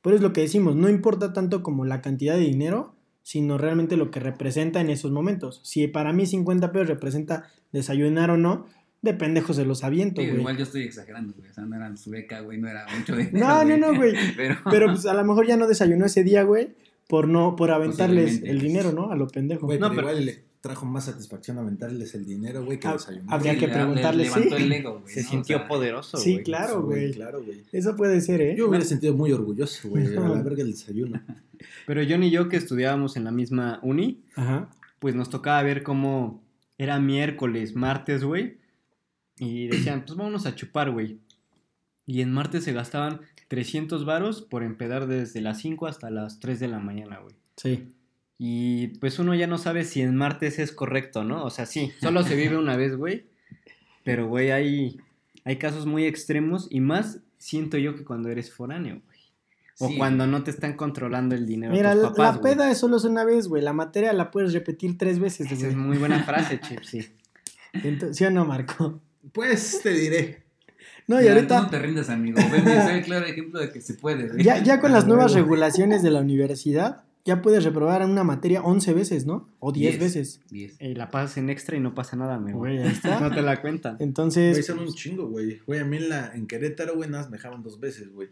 Pero 0.01 0.15
es 0.15 0.21
lo 0.21 0.31
que 0.33 0.41
decimos, 0.41 0.75
no 0.75 0.89
importa 0.89 1.33
tanto 1.33 1.61
como 1.61 1.85
la 1.85 2.01
cantidad 2.01 2.33
de 2.35 2.41
dinero, 2.41 2.95
sino 3.29 3.59
realmente 3.59 3.95
lo 3.95 4.09
que 4.09 4.19
representa 4.19 4.81
en 4.81 4.89
esos 4.89 5.11
momentos. 5.11 5.61
Si 5.63 5.87
para 5.87 6.13
mí 6.13 6.25
50 6.25 6.71
pesos 6.71 6.87
representa 6.87 7.43
desayunar 7.71 8.31
o 8.31 8.37
no, 8.37 8.65
de 9.03 9.13
pendejos 9.13 9.57
se 9.57 9.65
los 9.65 9.83
aviento, 9.83 10.19
Sí, 10.19 10.27
güey. 10.29 10.39
igual 10.39 10.57
yo 10.57 10.63
estoy 10.63 10.81
exagerando, 10.81 11.33
güey. 11.37 11.47
O 11.47 11.53
sea, 11.53 11.63
no 11.63 11.75
era 11.75 11.95
su 11.95 12.09
beca, 12.09 12.39
güey, 12.41 12.57
no 12.57 12.67
era 12.67 12.87
mucho 12.97 13.15
dinero. 13.17 13.37
No, 13.47 13.63
no, 13.63 13.77
no, 13.77 13.95
güey. 13.95 14.15
Pero, 14.35 14.55
Pero 14.71 14.87
pues 14.87 15.05
a 15.05 15.13
lo 15.13 15.23
mejor 15.23 15.45
ya 15.45 15.57
no 15.57 15.67
desayunó 15.67 16.07
ese 16.07 16.23
día, 16.23 16.41
güey, 16.41 16.69
por 17.07 17.27
no, 17.27 17.55
por 17.55 17.69
aventarles 17.69 18.41
el 18.43 18.59
dinero, 18.59 18.93
¿no? 18.93 19.11
A 19.11 19.15
lo 19.15 19.27
pendejo. 19.27 19.67
Güey, 19.67 19.77
No, 19.77 19.89
pero, 19.89 20.01
pero- 20.01 20.09
igual 20.09 20.25
le 20.25 20.43
trajo 20.59 20.87
más 20.87 21.05
satisfacción 21.05 21.59
aventarles 21.59 22.15
el 22.15 22.25
dinero, 22.25 22.65
güey, 22.65 22.79
que 22.79 22.87
Ah, 22.87 22.93
desayunar. 22.93 23.27
habría 23.35 23.53
sí, 23.53 23.59
que 23.59 23.67
le- 23.67 23.73
preguntarle, 23.73 24.23
le 24.23 24.29
levantó 24.29 24.57
sí. 24.57 24.63
el 24.63 24.71
ego, 24.73 24.99
güey, 25.01 25.13
Se 25.13 25.21
¿no? 25.23 25.29
sintió 25.29 25.55
O 25.55 25.59
sea, 25.59 25.67
poderoso, 25.69 26.17
Sí, 26.17 26.31
güey. 26.33 26.43
claro, 26.43 26.81
güey. 26.81 27.11
Claro, 27.13 27.43
güey. 27.43 27.63
Eso 27.71 27.95
puede 27.95 28.19
ser, 28.21 28.41
¿eh? 28.41 28.55
Yo 28.57 28.63
me 28.65 28.69
hubiera 28.71 28.85
sentido 28.85 29.13
muy 29.13 29.31
orgulloso, 29.31 29.87
güey, 29.87 30.07
a 30.07 30.19
la 30.19 30.41
verga 30.43 30.63
el 30.63 30.71
desayuno. 30.71 31.21
Pero 31.85 32.01
John 32.07 32.23
y 32.23 32.31
yo 32.31 32.49
que 32.49 32.57
estudiábamos 32.57 33.17
en 33.17 33.23
la 33.23 33.31
misma 33.31 33.79
uni, 33.81 34.21
Ajá. 34.35 34.69
pues 34.99 35.15
nos 35.15 35.29
tocaba 35.29 35.61
ver 35.63 35.83
cómo 35.83 36.41
era 36.77 36.99
miércoles, 36.99 37.75
martes, 37.75 38.23
güey. 38.23 38.57
Y 39.37 39.67
decían, 39.67 40.03
pues 40.05 40.17
vámonos 40.17 40.45
a 40.45 40.55
chupar, 40.55 40.91
güey. 40.91 41.19
Y 42.05 42.21
en 42.21 42.31
martes 42.31 42.63
se 42.63 42.73
gastaban 42.73 43.21
300 43.47 44.05
varos 44.05 44.41
por 44.41 44.63
empedar 44.63 45.07
desde 45.07 45.41
las 45.41 45.59
5 45.59 45.87
hasta 45.87 46.09
las 46.09 46.39
3 46.39 46.59
de 46.59 46.67
la 46.67 46.79
mañana, 46.79 47.19
güey. 47.19 47.35
Sí. 47.55 47.91
Y 48.37 48.87
pues 48.99 49.19
uno 49.19 49.35
ya 49.35 49.47
no 49.47 49.57
sabe 49.57 49.83
si 49.83 50.01
en 50.01 50.15
martes 50.15 50.59
es 50.59 50.71
correcto, 50.71 51.23
¿no? 51.23 51.43
O 51.43 51.49
sea, 51.49 51.65
sí, 51.65 51.91
solo 51.99 52.23
se 52.23 52.35
vive 52.35 52.57
una 52.57 52.77
vez, 52.77 52.95
güey. 52.95 53.25
Pero, 54.03 54.27
güey, 54.27 54.51
hay, 54.51 54.97
hay 55.43 55.57
casos 55.57 55.85
muy 55.85 56.05
extremos 56.05 56.67
y 56.69 56.79
más 56.79 57.19
siento 57.37 57.77
yo 57.77 57.95
que 57.95 58.05
cuando 58.05 58.29
eres 58.29 58.51
foráneo. 58.51 59.01
O 59.79 59.87
Sí. 59.87 59.97
cuando 59.97 60.27
no 60.27 60.43
te 60.43 60.51
están 60.51 60.73
controlando 60.75 61.35
el 61.35 61.45
dinero. 61.45 61.71
Mira, 61.71 61.93
tus 61.93 62.01
la- 62.03 62.09
papás, 62.09 62.35
la 62.35 62.41
güey. 62.41 62.53
peda 62.53 62.71
es 62.71 62.77
solo 62.77 62.97
es 62.97 63.05
una 63.05 63.23
vez, 63.23 63.47
güey. 63.47 63.63
La 63.63 63.73
materia 63.73 64.11
la 64.13 64.29
puedes 64.29 64.53
repetir 64.53 64.97
tres 64.97 65.19
veces, 65.19 65.47
Esa 65.47 65.55
güey. 65.55 65.69
es 65.69 65.75
muy 65.75 65.97
buena 65.97 66.23
frase, 66.23 66.59
Chip, 66.59 66.83
sí. 66.83 67.07
Entonces, 67.73 68.17
¿Sí 68.17 68.25
o 68.25 68.31
no, 68.31 68.45
Marco? 68.45 68.99
Pues 69.33 69.81
te 69.81 69.91
diré. 69.91 70.43
No, 71.07 71.19
y 71.21 71.25
tú 71.25 71.29
ahorita, 71.31 71.61
No 71.61 71.69
te 71.69 71.79
rindas, 71.79 72.09
amigo. 72.09 72.37
Ven, 72.51 72.63
soy 72.65 72.93
el 72.99 73.03
claro 73.03 73.25
ejemplo 73.25 73.59
de 73.59 73.71
que 73.71 73.81
se 73.81 73.93
puede, 73.95 74.27
güey. 74.27 74.43
ya, 74.43 74.61
ya 74.61 74.79
con 74.79 74.91
las 74.91 75.07
nuevas 75.07 75.33
regulaciones 75.33 76.03
de 76.03 76.11
la 76.11 76.19
universidad, 76.19 77.03
ya 77.25 77.41
puedes 77.41 77.63
reprobar 77.63 78.03
una 78.05 78.23
materia 78.23 78.61
11 78.61 78.93
veces, 78.93 79.25
¿no? 79.25 79.49
O 79.59 79.71
10 79.71 79.91
Diez. 79.97 79.99
veces. 80.01 80.41
Diez. 80.49 80.75
Eh, 80.79 80.93
la 80.95 81.09
pasas 81.09 81.37
en 81.37 81.49
extra 81.49 81.77
y 81.77 81.79
no 81.79 81.95
pasa 81.95 82.15
nada, 82.15 82.35
amigo. 82.35 82.59
Güey, 82.59 82.77
está. 82.85 83.19
No 83.21 83.31
te 83.31 83.41
la 83.41 83.61
cuentan. 83.61 83.95
Güey, 83.97 84.07
Entonces, 84.07 84.65
son 84.65 84.79
un 84.79 84.93
chingo, 84.93 85.27
güey. 85.27 85.59
Güey, 85.65 85.79
a 85.79 85.85
mí 85.85 85.97
en, 85.97 86.09
la, 86.09 86.31
en 86.33 86.47
Querétaro, 86.47 86.95
güey, 86.95 87.09
nada 87.09 87.23
más 87.23 87.31
me 87.31 87.37
dejaban 87.37 87.63
dos 87.63 87.79
veces, 87.79 88.11
güey. 88.13 88.29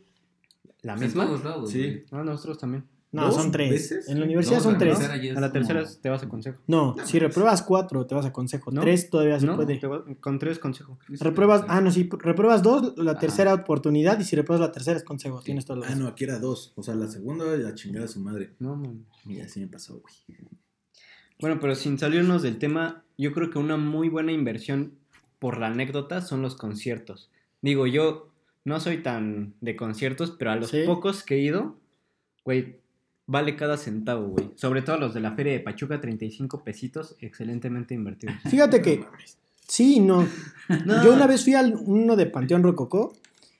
¿La 0.81 0.93
En 0.93 1.00
misma? 1.00 1.25
todos 1.25 1.43
lados, 1.43 1.72
Sí. 1.72 1.79
güey. 1.79 2.05
No, 2.12 2.24
nosotros 2.24 2.57
también. 2.60 2.86
no, 3.12 3.25
¿dos 3.25 3.36
son 3.36 3.51
tres. 3.51 3.69
veces? 3.72 4.10
En 4.10 4.19
la 4.19 4.25
universidad 4.25 4.57
No, 4.57 4.63
son 4.63 4.77
tres. 4.77 5.00
A 5.00 5.39
la 5.39 5.51
tercera 5.51 5.84
como- 5.84 5.96
te 6.01 6.10
vas 6.10 6.24
a 6.24 6.29
consejo. 6.29 6.62
No, 6.67 6.96
si 7.05 7.17
repruebas 7.19 7.62
cuatro, 7.63 8.05
te 8.05 8.13
vas 8.13 8.25
a 8.25 8.34
consejo. 8.34 8.69
¿No? 8.72 8.81
Tres 8.81 9.10
todavía 9.10 9.39
se 9.39 9.46
¿No? 9.48 9.55
puede. 9.55 9.77
Te 9.77 9.88
va- 9.88 10.03
con 10.19 10.38
tres 10.39 10.60
consejo. 10.60 11.00
Repruebas, 11.07 11.63
ah, 11.67 11.81
no, 11.81 11.89
sí, 11.91 12.07
repruebas 12.19 12.62
dos, 12.63 12.93
la 12.98 13.12
Ajá. 13.12 13.19
tercera 13.22 13.53
oportunidad, 13.53 14.19
y 14.19 14.24
si 14.24 14.36
repruebas 14.36 14.67
la 14.67 14.72
tercera 14.72 14.98
es 14.98 15.03
consejo. 15.03 15.41
Tienes 15.41 15.65
todo 15.65 15.77
lo 15.77 15.84
Ah, 15.86 15.96
no, 15.96 16.07
aquí 16.07 16.25
era 16.25 16.38
dos. 16.38 16.74
O 16.75 16.84
sea, 16.84 16.93
la 16.96 17.07
segunda 17.07 17.55
y 17.55 17.60
la 17.63 17.74
chingada 17.74 18.05
de 18.05 18.12
su 18.12 18.19
madre. 18.19 18.53
No, 18.60 18.75
man. 18.75 19.05
Y 19.25 19.39
así 19.39 19.60
me 19.62 19.67
pasó, 19.67 20.00
güey. 20.00 20.38
Bueno, 21.39 21.60
pero 21.60 21.75
sin 21.75 21.98
salirnos 22.00 22.41
del 22.41 22.57
tema, 22.57 23.03
yo 23.17 23.31
creo 23.34 23.50
que 23.50 23.60
una 23.60 23.77
muy 23.77 24.10
buena 24.10 24.31
inversión 24.31 24.93
por 25.39 25.60
la 25.60 25.67
anécdota 25.67 26.22
son 26.22 26.41
los 26.41 26.55
conciertos. 26.55 27.29
Digo, 27.62 27.86
yo 27.88 28.29
no 28.68 28.80
soy 28.82 28.98
tan 28.98 29.54
de 29.62 29.76
conciertos, 29.76 30.32
pero 30.38 30.52
a 30.52 30.56
los 30.58 30.70
Sí. 30.70 30.84
pocos 30.86 31.24
que 31.24 31.36
he 31.36 31.40
ido, 31.40 31.78
güey, 32.44 32.80
vale 33.26 33.56
cada 33.56 33.78
centavo, 33.78 34.28
güey. 34.28 34.52
Sobre 34.56 34.82
todo 34.82 34.98
los 34.98 35.14
de 35.14 35.22
la 35.22 35.32
Feria 35.32 35.54
de 35.54 35.60
Pachuca, 35.62 36.02
35 36.02 36.64
pesitos, 36.64 37.16
excelentemente 37.22 37.94
invertidos. 37.94 38.36
Fíjate 38.50 38.82
que 38.82 39.04
sí 39.68 39.96
y 39.96 40.00
no. 40.02 40.28
No. 40.86 41.02
Yo 41.04 41.14
una 41.14 41.28
vez 41.28 41.44
fui 41.46 41.54
al 41.54 41.76
uno 41.86 42.16
de 42.18 42.26
Panteón 42.26 42.62
Rococó 42.62 43.14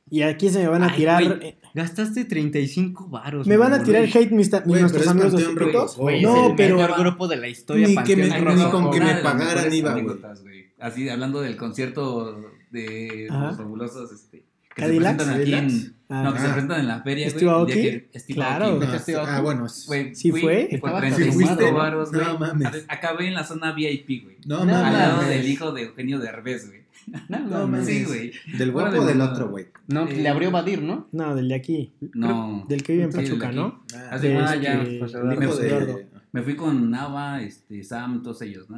y 0.10 0.24
aquí 0.24 0.50
se 0.50 0.60
me 0.60 0.68
van 0.68 0.84
a 0.84 0.88
Ay, 0.90 0.98
tirar. 0.98 1.24
güey, 1.26 1.48
eh, 1.50 1.58
Gastaste 1.74 2.26
35 2.26 3.08
varos. 3.08 3.48
me 3.48 3.56
van 3.56 3.72
a 3.74 3.84
tirar 3.84 4.02
güey. 4.10 4.26
hate 4.26 4.32
mis, 4.32 4.52
nuestros 4.66 5.08
amigos 5.08 5.32
Panteón 5.34 5.52
suscritos. 5.54 5.98
Rococó. 5.98 6.12
No, 6.22 6.44
es 6.46 6.50
el 6.50 6.56
pero- 6.58 6.76
mejor 6.78 7.00
grupo 7.00 7.28
de 7.30 7.36
la 7.38 7.48
historia. 7.48 7.88
Ni 7.88 7.96
que 8.04 8.16
me- 8.18 8.28
Panteón 8.28 8.56
ni 8.58 8.64
Rococó. 8.64 8.84
con 8.84 8.92
que 8.92 9.00
me 9.00 9.14
de 9.14 9.22
pagaran 9.22 9.74
iba, 9.74 9.94
güey. 9.94 10.68
Así, 10.80 11.08
hablando 11.10 11.40
del 11.42 11.56
concierto 11.56 12.42
de 12.72 13.28
Ajá. 13.30 13.48
los 13.48 13.58
fabulosos, 13.58 14.12
este, 14.12 14.44
¿Cadillacs? 14.82 15.24
se 15.24 15.30
presentan 15.30 15.42
aquí 15.42 15.54
en... 15.54 15.98
Ah, 16.10 16.24
no, 16.24 16.34
que 16.34 16.40
se 16.40 16.46
ah. 16.46 16.52
presentan 16.54 16.80
en 16.80 16.88
la 16.88 17.02
feria, 17.02 17.30
¿Steve 17.30 17.46
güey. 17.46 17.56
Aoki? 17.58 17.74
que- 17.74 18.34
Claro. 18.34 18.80
No, 18.80 18.94
¿Este 18.94 19.16
ah, 19.18 19.42
bueno. 19.42 19.68
Güey, 19.88 20.16
¿Sí 20.16 20.32
fui 20.32 20.42
fue? 20.42 20.68
Por 20.80 20.90
Estaba 20.90 21.00
35 21.02 21.34
fuiste. 21.34 21.72
varos, 21.72 22.12
güey. 22.14 22.26
No 22.26 22.40
mames. 22.40 22.86
Acabé 22.88 23.28
en 23.28 23.34
la 23.34 23.44
zona 23.44 23.74
VIP, 23.74 24.24
güey. 24.24 24.38
No, 24.46 24.60
No, 24.60 24.66
mames. 24.72 24.86
Al 24.86 24.94
lado 24.94 25.22
del 25.24 25.48
hijo 25.48 25.72
de 25.74 25.82
Eugenio 25.84 26.20
Derbez, 26.20 26.68
güey. 26.68 26.82
No, 27.28 27.40
No, 27.40 27.68
mames. 27.68 27.86
Sí, 27.88 28.06
güey. 28.06 28.32
Del 28.58 28.72
guapo 28.72 28.92
de 28.94 29.06
del 29.06 29.18
mamada. 29.18 29.32
otro, 29.34 29.50
güey. 29.50 29.68
No, 29.88 30.08
Eh, 30.08 30.16
le 30.16 30.30
abrió 30.30 30.50
Badir, 30.52 30.82
¿no? 30.82 31.08
No, 31.12 31.36
del 31.36 31.50
de 31.50 31.56
aquí. 31.56 31.94
No. 32.14 32.66
Del 32.70 32.84
que 32.84 32.94
vive 32.94 33.04
en 33.06 33.12
del 33.12 33.24
Pachuca. 33.26 33.52
¿no? 33.52 33.84
Ah, 33.94 34.18
de 34.18 34.38
ah, 34.38 34.54
este- 34.54 34.64
ya. 34.64 34.84
pues, 35.00 35.12
de- 35.14 35.68
Eduardo. 35.68 36.00
Me 36.32 36.42
fui 36.42 36.56
con 36.56 36.90
Nava, 36.90 37.42
este, 37.42 37.84
Sam, 37.84 38.22
todos 38.24 38.42
ellos, 38.44 38.70
¿no? 38.70 38.78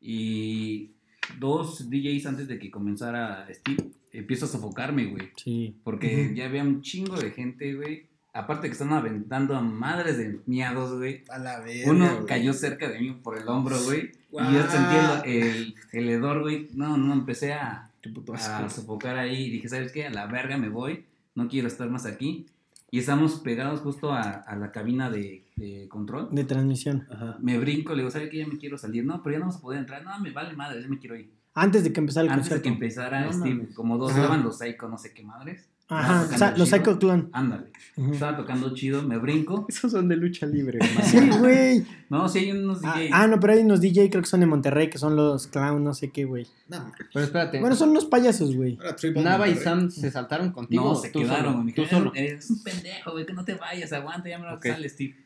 Y 0.00 0.96
dos 1.38 1.88
DJs 1.88 2.26
antes 2.26 2.48
de 2.48 2.58
que 2.58 2.70
comenzara 2.70 3.46
Steve, 3.52 3.90
empiezo 4.12 4.44
a 4.46 4.48
sofocarme, 4.48 5.06
güey. 5.06 5.30
Sí. 5.36 5.76
Porque 5.84 6.32
ya 6.34 6.46
había 6.46 6.62
un 6.62 6.82
chingo 6.82 7.16
de 7.16 7.30
gente, 7.30 7.74
güey. 7.74 8.06
Aparte 8.34 8.68
que 8.68 8.72
están 8.72 8.92
aventando 8.92 9.54
a 9.54 9.60
madres 9.60 10.16
de 10.16 10.40
miados, 10.46 10.96
güey. 10.96 11.22
A 11.28 11.38
la 11.38 11.60
verga, 11.60 11.90
Uno 11.90 12.14
güey. 12.14 12.26
cayó 12.26 12.52
cerca 12.54 12.88
de 12.88 12.98
mí 12.98 13.12
por 13.22 13.36
el 13.36 13.46
hombro, 13.46 13.76
güey. 13.84 14.12
Y 14.32 14.54
yo 14.54 14.62
sentí 14.68 14.94
el, 15.26 15.42
el, 15.42 15.74
el 15.92 16.08
hedor, 16.08 16.40
güey. 16.40 16.68
No, 16.74 16.96
no, 16.96 17.12
empecé 17.12 17.52
a, 17.52 17.90
Qué 18.00 18.10
puto 18.10 18.34
a 18.34 18.68
sofocar 18.68 19.16
ahí. 19.18 19.44
Y 19.44 19.50
dije, 19.50 19.68
¿sabes 19.68 19.92
qué? 19.92 20.06
A 20.06 20.10
la 20.10 20.26
verga 20.26 20.56
me 20.56 20.68
voy. 20.70 21.04
No 21.34 21.48
quiero 21.48 21.68
estar 21.68 21.88
más 21.90 22.06
aquí. 22.06 22.46
Y 22.90 22.98
estamos 22.98 23.36
pegados 23.40 23.80
justo 23.80 24.12
a, 24.12 24.22
a 24.22 24.56
la 24.56 24.72
cabina 24.72 25.10
de, 25.10 25.44
de 25.56 25.88
control. 25.88 26.28
De 26.30 26.44
transmisión. 26.44 27.06
Ajá. 27.10 27.36
Me 27.40 27.58
brinco, 27.58 27.92
le 27.94 27.98
digo, 28.00 28.10
¿sabes 28.10 28.28
qué? 28.30 28.38
Ya 28.38 28.46
me 28.46 28.58
quiero 28.58 28.76
salir. 28.76 29.04
No, 29.04 29.22
pero 29.22 29.34
ya 29.34 29.38
no 29.38 29.46
vamos 29.46 29.56
a 29.58 29.62
poder 29.62 29.78
entrar. 29.80 30.04
No, 30.04 30.18
me 30.20 30.30
vale 30.30 30.54
madre, 30.56 30.82
ya 30.82 30.88
me 30.88 30.98
quiero 30.98 31.16
ir. 31.16 31.30
Antes 31.54 31.84
de 31.84 31.92
que 31.92 32.00
empezara 32.00 32.26
el 32.26 32.32
Antes 32.32 32.50
de 32.50 32.62
que 32.62 32.68
empezara 32.68 33.20
No 33.26 33.32
Steve, 33.32 33.68
como 33.74 33.98
dos 33.98 34.10
estaban 34.12 34.42
los 34.42 34.58
Psycho, 34.58 34.88
no 34.88 34.96
sé 34.98 35.12
qué 35.12 35.22
madres. 35.22 35.68
Ajá, 35.88 36.54
los. 36.56 36.70
Psycho 36.70 36.98
Clone. 36.98 37.28
Ándale. 37.32 37.66
Estaba 38.12 38.34
tocando 38.38 38.72
chido, 38.74 39.02
me 39.02 39.18
brinco. 39.18 39.66
Esos 39.68 39.92
son 39.92 40.08
de 40.08 40.16
lucha 40.16 40.46
libre. 40.46 40.78
Sí, 41.02 41.28
güey. 41.38 41.84
No, 42.08 42.26
sí 42.30 42.38
hay 42.38 42.52
unos 42.52 42.80
Ah, 42.82 42.94
DJs. 42.98 43.10
ah, 43.12 43.26
no, 43.26 43.38
pero 43.40 43.52
hay 43.52 43.58
unos 43.60 43.82
DJ, 43.82 44.08
creo 44.08 44.22
que 44.22 44.28
son 44.28 44.40
de 44.40 44.46
Monterrey, 44.46 44.88
que 44.88 44.96
son 44.96 45.16
los 45.16 45.48
Clown, 45.48 45.84
no 45.84 45.92
sé 45.92 46.10
qué, 46.10 46.24
güey. 46.24 46.46
No. 46.68 46.90
Pero 47.12 47.24
espérate. 47.26 47.60
Bueno, 47.60 47.76
son 47.76 47.90
unos 47.90 48.06
payasos, 48.06 48.56
güey. 48.56 48.78
Nava 49.16 49.48
y. 49.48 49.54
Sam 49.56 49.90
se 49.90 50.10
saltaron 50.10 50.52
contigo. 50.52 50.82
no, 50.84 50.94
se 50.94 51.10
tú 51.10 51.18
quedaron, 51.20 51.54
solo? 51.68 51.72
Tú 51.74 51.84
solo. 51.84 52.12
Eres 52.14 52.48
un 52.50 52.62
pendejo, 52.62 53.12
güey, 53.12 53.26
que 53.26 53.34
no 53.34 53.44
te 53.44 53.54
vayas, 53.56 53.92
aguanta, 53.92 54.30
ya 54.30 54.38
me 54.38 54.46
lo 54.46 54.54
Ok. 54.54 54.66
sale, 54.68 54.88
Steve. 54.88 55.16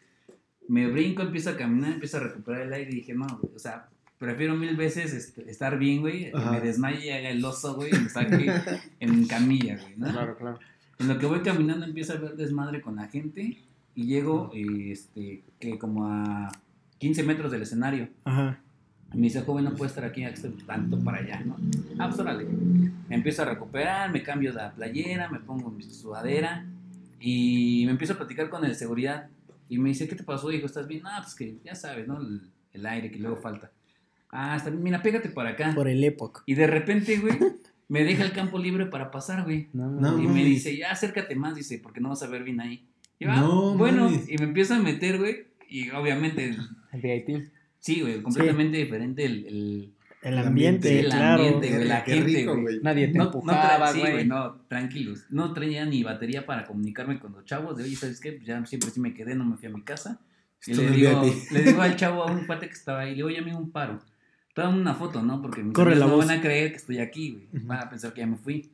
Me 0.69 0.89
brinco, 0.91 1.23
empiezo 1.23 1.51
a 1.51 1.57
caminar, 1.57 1.93
empiezo 1.93 2.17
a 2.17 2.21
recuperar 2.21 2.63
el 2.63 2.73
aire 2.73 2.91
y 2.91 2.95
dije, 2.97 3.15
no, 3.15 3.27
güey, 3.41 3.55
o 3.55 3.59
sea, 3.61 3.89
prefiero 4.19 4.55
mil 4.55 4.77
veces 4.77 5.13
este, 5.13 5.51
estar 5.51 5.79
bien, 5.79 6.01
güey, 6.01 6.33
que 6.33 6.51
me 6.51 6.61
desmaye 6.61 7.07
y 7.07 7.11
haga 7.11 7.31
el 7.31 7.45
oso, 7.45 7.75
güey, 7.75 7.95
y 7.95 7.99
me 7.99 8.09
saque 8.09 8.53
en 9.01 9.27
camilla, 9.27 9.79
güey, 9.81 9.95
¿no? 9.97 10.11
Claro, 10.11 10.37
claro. 10.37 10.59
En 10.99 11.09
lo 11.09 11.19
que 11.19 11.27
voy 11.27 11.41
caminando 11.41 11.85
empiezo 11.85 12.15
a 12.15 12.17
ver 12.17 12.37
desmadre 12.37 12.81
con 12.81 12.97
la 12.97 13.09
gente 13.09 13.59
y 13.95 14.07
llego, 14.07 14.51
eh, 14.55 14.93
este, 14.93 15.43
que 15.61 15.79
como 15.79 16.07
a 16.07 16.51
15 16.99 17.23
metros 17.25 17.53
del 17.53 17.63
escenario. 17.63 18.09
Ajá. 18.25 18.59
Y 19.13 19.19
me 19.19 19.25
dice, 19.25 19.43
joven, 19.43 19.65
no 19.65 19.75
puede 19.75 19.91
estar 19.91 20.05
aquí, 20.05 20.23
ya 20.23 20.29
que 20.29 20.35
estoy 20.35 20.51
tanto 20.53 20.99
para 20.99 21.19
allá, 21.19 21.41
¿no? 21.41 21.57
Ah, 21.99 22.09
pues 22.09 22.19
órale. 22.19 22.45
Me 23.09 23.15
empiezo 23.15 23.43
a 23.43 23.45
recuperar, 23.45 24.11
me 24.11 24.23
cambio 24.23 24.53
la 24.53 24.73
playera, 24.73 25.29
me 25.29 25.39
pongo 25.39 25.71
mi 25.71 25.83
sudadera 25.83 26.67
y 27.21 27.85
me 27.85 27.93
empiezo 27.93 28.15
a 28.15 28.17
platicar 28.17 28.49
con 28.49 28.65
el 28.65 28.75
seguridad. 28.75 29.29
Y 29.69 29.79
me 29.79 29.91
dice, 29.91 30.09
¿qué 30.09 30.17
te 30.17 30.25
pasó, 30.25 30.51
hijo? 30.51 30.67
¿Estás 30.67 30.89
bien? 30.89 31.03
Ah, 31.07 31.21
pues 31.23 31.35
que 31.35 31.57
ya 31.65 31.75
sabes, 31.75 32.09
¿no? 32.09 32.21
El, 32.21 32.43
el 32.73 32.87
aire 32.87 33.11
que 33.11 33.19
luego 33.19 33.37
falta. 33.37 33.71
Ah, 34.31 34.57
está 34.57 34.71
bien. 34.71 34.83
Mira, 34.83 35.03
pégate 35.03 35.29
para 35.29 35.51
acá. 35.51 35.73
Por 35.75 35.89
el 35.89 36.03
Epoch. 36.05 36.43
Y 36.47 36.55
de 36.55 36.67
repente, 36.67 37.19
güey, 37.19 37.35
me 37.89 38.05
deja 38.05 38.25
el 38.25 38.33
campo 38.33 38.59
libre 38.59 38.87
para 38.87 39.11
pasar, 39.11 39.45
güey. 39.45 39.69
No, 39.73 39.89
No, 39.91 40.21
y 40.23 40.27
me 40.27 40.45
dice, 40.45 40.77
ya 40.77 40.91
acércate 40.91 41.35
más, 41.37 41.55
dice, 41.55 41.79
porque 41.83 42.01
no 42.01 42.09
vas 42.11 42.23
a 42.23 42.27
ver 42.29 42.43
bien 42.45 42.61
ahí. 42.61 42.85
Y 43.19 43.25
yo, 43.25 43.31
ah, 43.33 43.37
No, 43.41 43.77
bueno, 43.77 44.05
mames. 44.11 44.29
y 44.29 44.37
me 44.39 44.45
empiezo 44.45 44.75
a 44.75 44.79
meter, 44.79 45.19
güey. 45.19 45.47
Y 45.69 45.91
obviamente, 45.91 46.55
El 46.93 47.01
VIP. 47.01 47.49
sí, 47.79 48.01
güey, 48.01 48.21
completamente 48.23 48.77
diferente 48.77 49.25
el, 49.25 49.47
el, 49.47 49.93
El 50.23 50.39
ambiente, 50.39 51.01
el 51.01 51.07
claro. 51.07 51.43
ambiente, 51.43 51.71
güey, 51.77 51.89
la 51.89 52.05
Qué 52.05 52.13
gente, 52.15 52.27
rico, 52.39 52.53
güey. 52.53 52.63
güey. 52.63 52.81
Nadie 52.83 53.09
te 53.09 53.19
No, 53.19 53.25
no 53.25 53.31
empujaba, 53.31 53.93
sí, 53.93 54.01
güey. 54.01 54.13
güey, 54.13 54.27
no, 54.27 54.57
tranquilos. 54.69 55.25
No 55.31 55.53
traía 55.55 55.85
ni 55.87 56.03
batería 56.03 56.45
para 56.47 56.67
comunicarme 56.67 57.19
con 57.19 57.33
los 57.33 57.45
chavos. 57.45 57.77
De 57.77 57.85
oye, 57.85 57.97
¿sabes 57.97 58.21
qué? 58.21 58.41
Ya 58.45 58.65
siempre 58.67 58.91
sí 58.91 59.01
me 59.01 59.15
quedé, 59.15 59.35
no 59.35 59.45
me 59.45 59.57
fui 59.57 59.67
a 59.69 59.71
mi 59.71 59.83
casa. 59.83 60.21
Y 60.67 60.73
Esto 60.73 60.83
le 60.83 60.91
digo, 60.91 61.23
le 61.53 61.63
digo 61.63 61.81
al 61.83 61.97
chavo, 61.97 62.23
a 62.25 62.33
un 62.33 62.45
cuate 62.47 62.67
que 62.67 62.73
estaba 62.75 63.01
ahí, 63.01 63.11
le 63.11 63.15
digo, 63.17 63.29
oye, 63.29 63.39
amigo, 63.39 63.59
un 63.59 63.71
paro. 63.71 64.01
Toma 64.57 64.71
una 64.71 64.95
foto, 64.95 65.23
¿no? 65.23 65.43
Porque 65.43 65.63
mis 65.63 65.75
Corre 65.75 65.93
amigos 65.93 66.09
no 66.11 66.17
voz. 66.17 66.27
van 66.27 66.39
a 66.39 66.41
creer 66.41 66.71
que 66.71 66.77
estoy 66.79 66.99
aquí, 66.99 67.33
güey. 67.33 67.47
Ujú. 67.53 67.67
Van 67.69 67.79
a 67.81 67.91
pensar 67.91 68.13
que 68.15 68.23
ya 68.23 68.27
me 68.27 68.37
fui. 68.39 68.71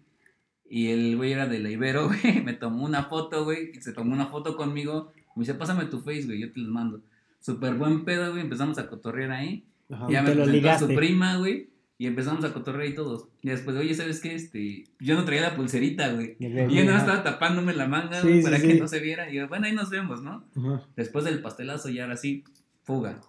Y 0.71 0.89
el 0.91 1.17
güey 1.17 1.33
era 1.33 1.47
de 1.47 1.59
la 1.59 1.71
Ibero, 1.71 2.07
güey. 2.23 2.41
Me 2.43 2.53
tomó 2.53 2.85
una 2.87 3.05
foto, 3.05 3.43
güey. 3.45 3.73
Y 3.75 3.81
se 3.81 3.93
tomó 3.93 4.15
una 4.15 4.27
foto 4.29 4.57
conmigo. 4.57 5.13
Me 5.35 5.41
dice, 5.41 5.55
pásame 5.55 5.87
tu 5.87 5.99
face, 6.01 6.23
güey. 6.27 6.39
Yo 6.41 6.53
te 6.53 6.61
los 6.61 6.71
mando. 6.71 7.03
Súper 7.41 7.75
buen 7.75 8.05
pedo, 8.05 8.31
güey. 8.31 8.43
Empezamos 8.43 8.79
a 8.79 8.89
cotorrear 8.89 9.33
ahí. 9.33 9.65
Ajá. 9.91 10.07
ya 10.09 10.21
y 10.21 10.23
me 10.23 10.35
lo 10.37 10.45
presentó 10.45 10.71
a 10.71 10.79
su 10.79 10.87
prima, 10.87 11.37
güey. 11.39 11.69
Y 11.99 12.07
empezamos 12.07 12.45
a 12.45 12.53
cotorrear 12.53 12.89
y 12.89 12.95
todos. 12.95 13.27
Y 13.43 13.49
después, 13.51 13.77
oye, 13.77 13.93
¿sabes 13.95 14.21
qué? 14.21 14.35
Este, 14.35 14.85
yo 15.01 15.15
no 15.17 15.25
traía 15.25 15.43
la 15.43 15.55
pulserita, 15.57 16.13
güey. 16.13 16.37
Y 16.39 16.47
Y 16.47 16.75
yo 16.77 16.85
no 16.85 16.97
estaba 16.97 17.23
tapándome 17.25 17.75
la 17.75 17.87
manga, 17.89 18.21
Sí, 18.21 18.29
güey, 18.29 18.39
sí, 18.39 18.45
para 18.45 18.59
sí. 18.59 18.69
que 18.69 18.75
no 18.75 18.87
se 18.89 19.01
viera. 19.01 19.31
Y 19.31 19.35
yo, 19.37 19.49
bueno, 19.49 19.67
ahí 19.67 19.73
nos 19.73 19.91
vemos, 19.91 20.23
¿no? 20.23 20.45
Ajá. 20.57 20.83
Después 20.97 21.25
del 21.25 21.41
pastelazo, 21.43 21.89
ya 21.91 22.05
ahora 22.05 22.17
sí, 22.17 22.45
fuga. 22.85 23.21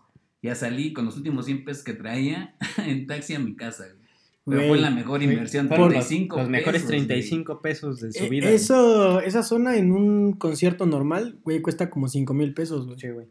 Ya 0.44 0.54
salí 0.56 0.94
con 0.94 1.06
los 1.06 1.18
últimos 1.18 1.46
100 1.46 1.64
pesos 1.66 1.84
que 1.84 1.94
traía 1.94 2.54
en 2.86 3.08
taxi 3.08 3.34
a 3.34 3.40
mi 3.40 3.56
casa, 3.56 3.86
güey. 3.86 4.04
Pero 4.46 4.58
Güey, 4.58 4.70
fue 4.70 4.78
la 4.80 4.90
mejor 4.92 5.24
inversión, 5.24 5.68
los- 5.70 5.78
35 5.78 6.38
los, 6.38 6.50
mejores 6.50 6.82
pesos, 6.82 6.90
35 6.90 7.62
pesos 7.62 8.02
de 8.02 8.12
su 8.12 8.26
Eh, 8.26 8.30
vida. 8.30 8.46
güey. 8.48 8.56
Eso, 8.56 9.22
esa 9.22 9.42
zona 9.42 9.78
en 9.78 9.92
un 9.94 10.34
concierto 10.34 10.86
normal, 10.86 11.40
güey, 11.44 11.62
cuesta 11.62 11.90
como 11.90 12.10
5 12.10 12.34
mil 12.34 12.54
pesos, 12.54 12.86
güey. 12.86 13.00
Sí, 13.00 13.08
güey. 13.10 13.28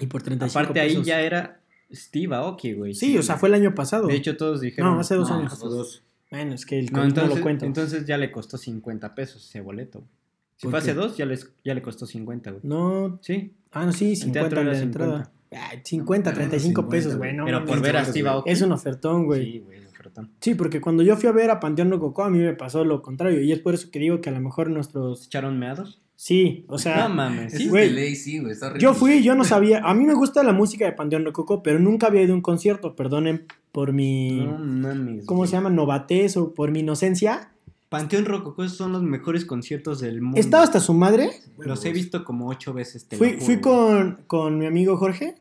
Y 0.00 0.06
por 0.06 0.22
35 0.22 0.58
Aparte 0.58 0.80
ahí 0.80 0.88
pesos. 0.92 1.06
ya 1.06 1.20
era 1.20 1.60
Steve 1.92 2.34
Aoki, 2.34 2.72
güey. 2.72 2.94
Sí, 2.94 3.18
o 3.18 3.22
sea, 3.22 3.36
fue 3.36 3.50
el 3.50 3.54
año 3.54 3.74
pasado. 3.74 4.06
De 4.08 4.14
hecho, 4.16 4.36
todos 4.38 4.62
dijeron... 4.62 4.94
No, 4.94 5.00
hace 5.00 5.14
dos 5.14 5.28
No, 5.28 5.36
años. 5.36 5.52
Hace 5.52 5.66
dos. 5.66 6.02
Bueno, 6.30 6.54
es 6.54 6.64
que 6.64 6.78
el 6.78 6.86
No, 6.90 7.04
entonces, 7.04 7.36
lo 7.36 7.42
cuento. 7.42 7.66
entonces 7.66 8.06
ya 8.06 8.16
le 8.16 8.32
costó 8.32 8.56
50 8.56 9.14
pesos 9.14 9.46
ese 9.46 9.60
boleto. 9.60 9.98
güey. 10.00 10.10
Si 10.56 10.62
¿Por 10.62 10.70
fue 10.70 10.78
hace 10.78 10.94
dos, 10.94 11.18
ya, 11.18 11.26
les, 11.26 11.50
ya 11.66 11.74
le 11.74 11.82
costó 11.82 12.06
50, 12.06 12.50
güey. 12.50 12.62
No, 12.64 13.18
Sí, 13.20 13.52
ah, 13.72 13.84
no, 13.84 13.92
sí, 13.92 14.16
50 14.16 14.48
teatro 14.48 14.64
la 14.64 14.78
entrada. 14.78 15.32
Ay, 15.50 15.80
50, 15.84 16.30
Era 16.30 16.36
35 16.38 16.82
50, 16.82 16.90
pesos, 16.90 17.16
güey. 17.16 17.32
no 17.34 17.44
pero 17.44 17.64
por 17.64 17.80
ver 17.80 17.96
a 17.96 18.04
Steve. 18.04 18.28
Aoki. 18.28 18.50
Es 18.50 18.62
un 18.62 18.72
ofertón, 18.72 19.24
güey. 19.26 19.44
Sí, 19.44 19.58
güey, 19.60 19.84
ofertón. 19.86 20.30
Sí, 20.40 20.54
porque 20.54 20.80
cuando 20.80 21.02
yo 21.02 21.16
fui 21.16 21.28
a 21.28 21.32
ver 21.32 21.50
a 21.50 21.60
Panteón 21.60 21.90
Rococó, 21.90 22.24
a 22.24 22.30
mí 22.30 22.38
me 22.38 22.54
pasó 22.54 22.84
lo 22.84 23.02
contrario. 23.02 23.40
Y 23.42 23.52
es 23.52 23.60
por 23.60 23.74
eso 23.74 23.90
que 23.90 23.98
digo 23.98 24.20
que 24.20 24.30
a 24.30 24.32
lo 24.32 24.40
mejor 24.40 24.66
¿Se 24.66 24.72
nuestros. 24.72 25.26
echaron 25.26 25.58
meados? 25.58 26.02
Sí, 26.18 26.64
o 26.68 26.78
sea. 26.78 27.08
no 27.08 27.14
mames, 27.14 27.52
Es 27.52 27.60
sí. 27.60 27.68
güey. 27.68 27.90
ley, 27.90 28.16
sí, 28.16 28.38
güey, 28.38 28.52
está 28.52 28.66
horrible. 28.68 28.82
Yo 28.82 28.94
fui, 28.94 29.22
yo 29.22 29.34
no 29.34 29.44
sabía. 29.44 29.80
A 29.84 29.92
mí 29.94 30.04
me 30.04 30.14
gusta 30.14 30.42
la 30.42 30.52
música 30.52 30.86
de 30.86 30.92
Panteón 30.92 31.24
Rococó, 31.26 31.62
pero 31.62 31.78
nunca 31.78 32.06
había 32.06 32.22
ido 32.22 32.32
a 32.32 32.36
un 32.36 32.40
concierto. 32.42 32.96
Perdonen 32.96 33.44
por 33.70 33.92
mi. 33.92 34.40
No 34.46 34.58
mames. 34.58 35.26
¿Cómo 35.26 35.38
güey. 35.40 35.50
se 35.50 35.56
llama? 35.56 35.68
Novatez 35.70 36.36
o 36.38 36.54
por 36.54 36.70
mi 36.70 36.80
inocencia. 36.80 37.50
Panteón 37.88 38.24
Rococó 38.24 38.64
esos 38.64 38.76
son 38.78 38.92
los 38.92 39.02
mejores 39.02 39.44
conciertos 39.44 40.00
del 40.00 40.20
mundo. 40.20 40.38
Estaba 40.40 40.64
hasta 40.64 40.80
su 40.80 40.92
madre. 40.94 41.30
Los 41.58 41.84
he 41.84 41.92
visto 41.92 42.24
como 42.24 42.48
ocho 42.48 42.72
veces. 42.72 43.06
te 43.06 43.16
Fui, 43.16 43.34
fui 43.40 43.60
con, 43.60 44.22
con 44.26 44.58
mi 44.58 44.66
amigo 44.66 44.96
Jorge. 44.96 45.36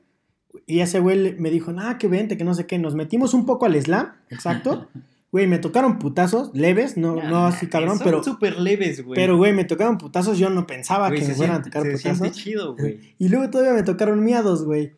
Y 0.68 0.80
ese 0.80 1.00
güey 1.00 1.36
me 1.38 1.50
dijo, 1.52 1.74
ah, 1.78 1.98
que 1.98 2.08
vente, 2.08 2.38
que 2.38 2.44
no 2.44 2.54
sé 2.54 2.66
qué. 2.66 2.78
Nos 2.80 2.96
metimos 2.96 3.34
un 3.34 3.46
poco 3.46 3.66
al 3.66 3.80
slam, 3.82 4.12
exacto. 4.30 4.88
Güey, 5.32 5.48
me 5.48 5.58
tocaron 5.60 6.00
putazos 6.00 6.52
leves, 6.54 6.96
no, 6.96 7.18
Ya, 7.18 7.30
no 7.30 7.46
así 7.48 7.68
cabrón, 7.68 7.98
son 7.98 8.06
pero, 8.06 8.24
súper 8.24 8.58
leves, 8.58 9.04
güey. 9.04 9.18
pero 9.20 9.36
güey, 9.36 9.52
me 9.52 9.66
tocaron 9.66 9.98
putazos. 9.98 10.38
Yo 10.38 10.50
no 10.50 10.66
pensaba 10.66 11.10
Güey, 11.10 11.20
que 11.20 11.26
se 11.26 11.32
me 11.32 11.38
fueran 11.38 11.56
a 11.58 11.62
tocar 11.62 11.84
se 11.84 11.98
siente 11.98 12.20
putazos. 12.20 12.38
chido, 12.42 12.76
güey. 12.78 13.16
Y 13.20 13.28
luego 13.28 13.50
todavía 13.50 13.74
me 13.74 13.84
tocaron 13.84 14.24
miados, 14.24 14.64
güey. 14.64 14.94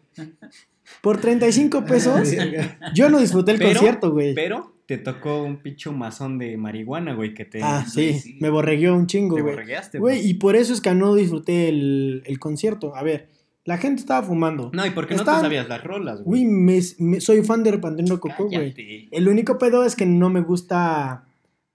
Por 1.01 1.17
35 1.19 1.85
pesos, 1.85 2.29
yo 2.93 3.09
no 3.09 3.19
disfruté 3.19 3.53
el 3.53 3.57
Pero- 3.57 3.71
concierto, 3.71 4.11
güey. 4.11 4.35
Pero 4.35 4.73
te 4.87 4.97
tocó 4.97 5.43
un 5.43 5.57
pinche 5.57 5.91
mazón 5.91 6.37
de 6.39 6.57
marihuana, 6.57 7.13
güey, 7.13 7.33
que 7.33 7.45
te, 7.45 7.61
Ah, 7.61 7.85
Sí, 7.87 8.37
me 8.39 8.49
borregueó 8.49 8.95
un 8.95 9.05
chingo, 9.05 9.35
te 9.35 9.41
güey. 9.41 9.53
borregueaste, 9.53 9.99
Güey, 9.99 10.27
y 10.27 10.33
por 10.35 10.55
eso 10.55 10.73
es 10.73 10.81
que 10.81 10.93
no 10.95 11.13
disfruté 11.13 11.69
el, 11.69 12.23
el 12.25 12.39
concierto. 12.39 12.95
A 12.95 13.03
ver, 13.03 13.27
la 13.65 13.77
gente 13.77 13.99
estaba 14.01 14.25
fumando. 14.25 14.71
No, 14.73 14.85
y 14.85 14.91
porque 14.91 15.13
no 15.13 15.21
Estaban- 15.21 15.41
te 15.41 15.45
sabías 15.47 15.67
las 15.67 15.83
rolas, 15.83 16.23
Güey, 16.23 16.45
güey. 16.45 16.53
me, 16.55 16.79
me- 16.99 17.19
soy 17.21 17.43
fan 17.43 17.63
de 17.63 17.77
Panteón 17.77 18.07
Rococó, 18.07 18.45
güey. 18.47 19.07
El 19.11 19.27
único 19.27 19.57
pedo 19.57 19.83
es 19.83 19.95
que 19.95 20.05
no 20.05 20.29
me 20.29 20.39
gusta 20.41 21.25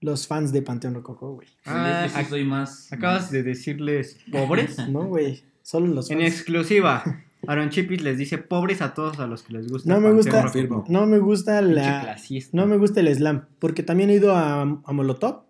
los 0.01 0.25
fans 0.27 0.51
de 0.51 0.61
Panteón 0.63 0.95
Rococó, 0.95 1.33
güey. 1.35 1.47
Ah, 1.65 2.07
sí 2.13 2.25
soy 2.27 2.43
más. 2.43 2.91
Acabas 2.91 3.21
más- 3.23 3.31
de 3.31 3.43
decirles 3.43 4.17
pobres. 4.31 4.75
No, 4.89 5.05
güey. 5.05 5.43
Solo 5.61 5.87
los 5.87 6.09
en 6.09 6.19
fans. 6.19 6.29
exclusiva, 6.33 7.23
Aaron 7.47 7.69
Chipis 7.69 8.01
les 8.01 8.17
dice 8.17 8.37
pobres 8.37 8.81
a 8.81 8.93
todos 8.93 9.19
a 9.19 9.27
los 9.27 9.43
que 9.43 9.53
les 9.53 9.67
gusta. 9.69 9.93
No 9.93 9.99
me 10.01 10.11
gusta-. 10.11 10.45
No 10.87 11.05
me 11.05 11.19
gusta 11.19 11.61
la. 11.61 12.15
No 12.53 12.65
me 12.67 12.77
gusta 12.77 12.99
el 13.01 13.13
slam. 13.15 13.45
Porque 13.59 13.83
también 13.83 14.09
he 14.09 14.15
ido 14.15 14.35
a, 14.35 14.61
a 14.61 14.93
Molotov. 14.93 15.43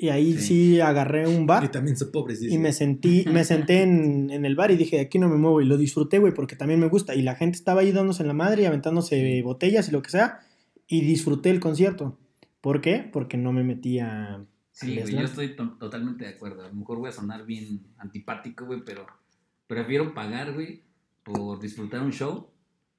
Y 0.00 0.10
ahí 0.10 0.34
sí. 0.34 0.74
Sí. 0.74 0.80
agarré 0.80 1.26
un 1.26 1.42
Y 1.42 1.46
bar. 1.46 1.70
también 1.72 1.96
son 1.96 2.12
pobres, 2.12 2.38
dice. 2.40 2.54
Y 2.54 2.58
me 2.58 2.72
sentí, 2.72 3.24
me 3.32 3.42
senté 3.44 3.82
en, 3.82 4.30
en 4.30 4.44
el 4.44 4.54
bar 4.54 4.70
y 4.70 4.76
dije, 4.76 5.00
aquí 5.00 5.18
no 5.18 5.28
me 5.28 5.36
muevo. 5.36 5.60
Y 5.60 5.64
lo 5.64 5.76
disfruté, 5.76 6.18
güey, 6.20 6.32
porque 6.32 6.54
también 6.54 6.78
me 6.78 6.88
gusta. 6.88 7.16
Y 7.16 7.22
la 7.22 7.34
gente 7.34 7.56
estaba 7.58 7.80
ahí 7.80 7.90
dándose 7.90 8.22
en 8.22 8.28
la 8.28 8.34
madre 8.34 8.62
y 8.62 8.66
aventándose 8.66 9.42
botellas 9.42 9.88
y 9.88 9.92
lo 9.92 10.00
que 10.02 10.10
sea. 10.10 10.38
Y 10.86 11.00
disfruté 11.00 11.50
el 11.50 11.58
concierto. 11.58 12.16
¿Por 12.60 12.80
qué? 12.80 13.08
Porque 13.12 13.36
no 13.36 13.52
me 13.52 13.64
metí 13.64 13.98
a. 13.98 14.44
Sí, 14.70 14.96
güey, 15.00 15.12
yo 15.12 15.20
estoy 15.22 15.56
to- 15.56 15.76
totalmente 15.80 16.24
de 16.24 16.30
acuerdo. 16.30 16.64
A 16.64 16.68
lo 16.68 16.74
mejor 16.74 16.98
voy 16.98 17.08
a 17.08 17.12
sonar 17.12 17.44
bien 17.44 17.80
antipático, 17.98 18.66
güey, 18.66 18.82
pero 18.86 19.04
prefiero 19.66 20.14
pagar, 20.14 20.54
güey, 20.54 20.82
por 21.32 21.60
disfrutar 21.60 22.00
un 22.02 22.12
show 22.12 22.48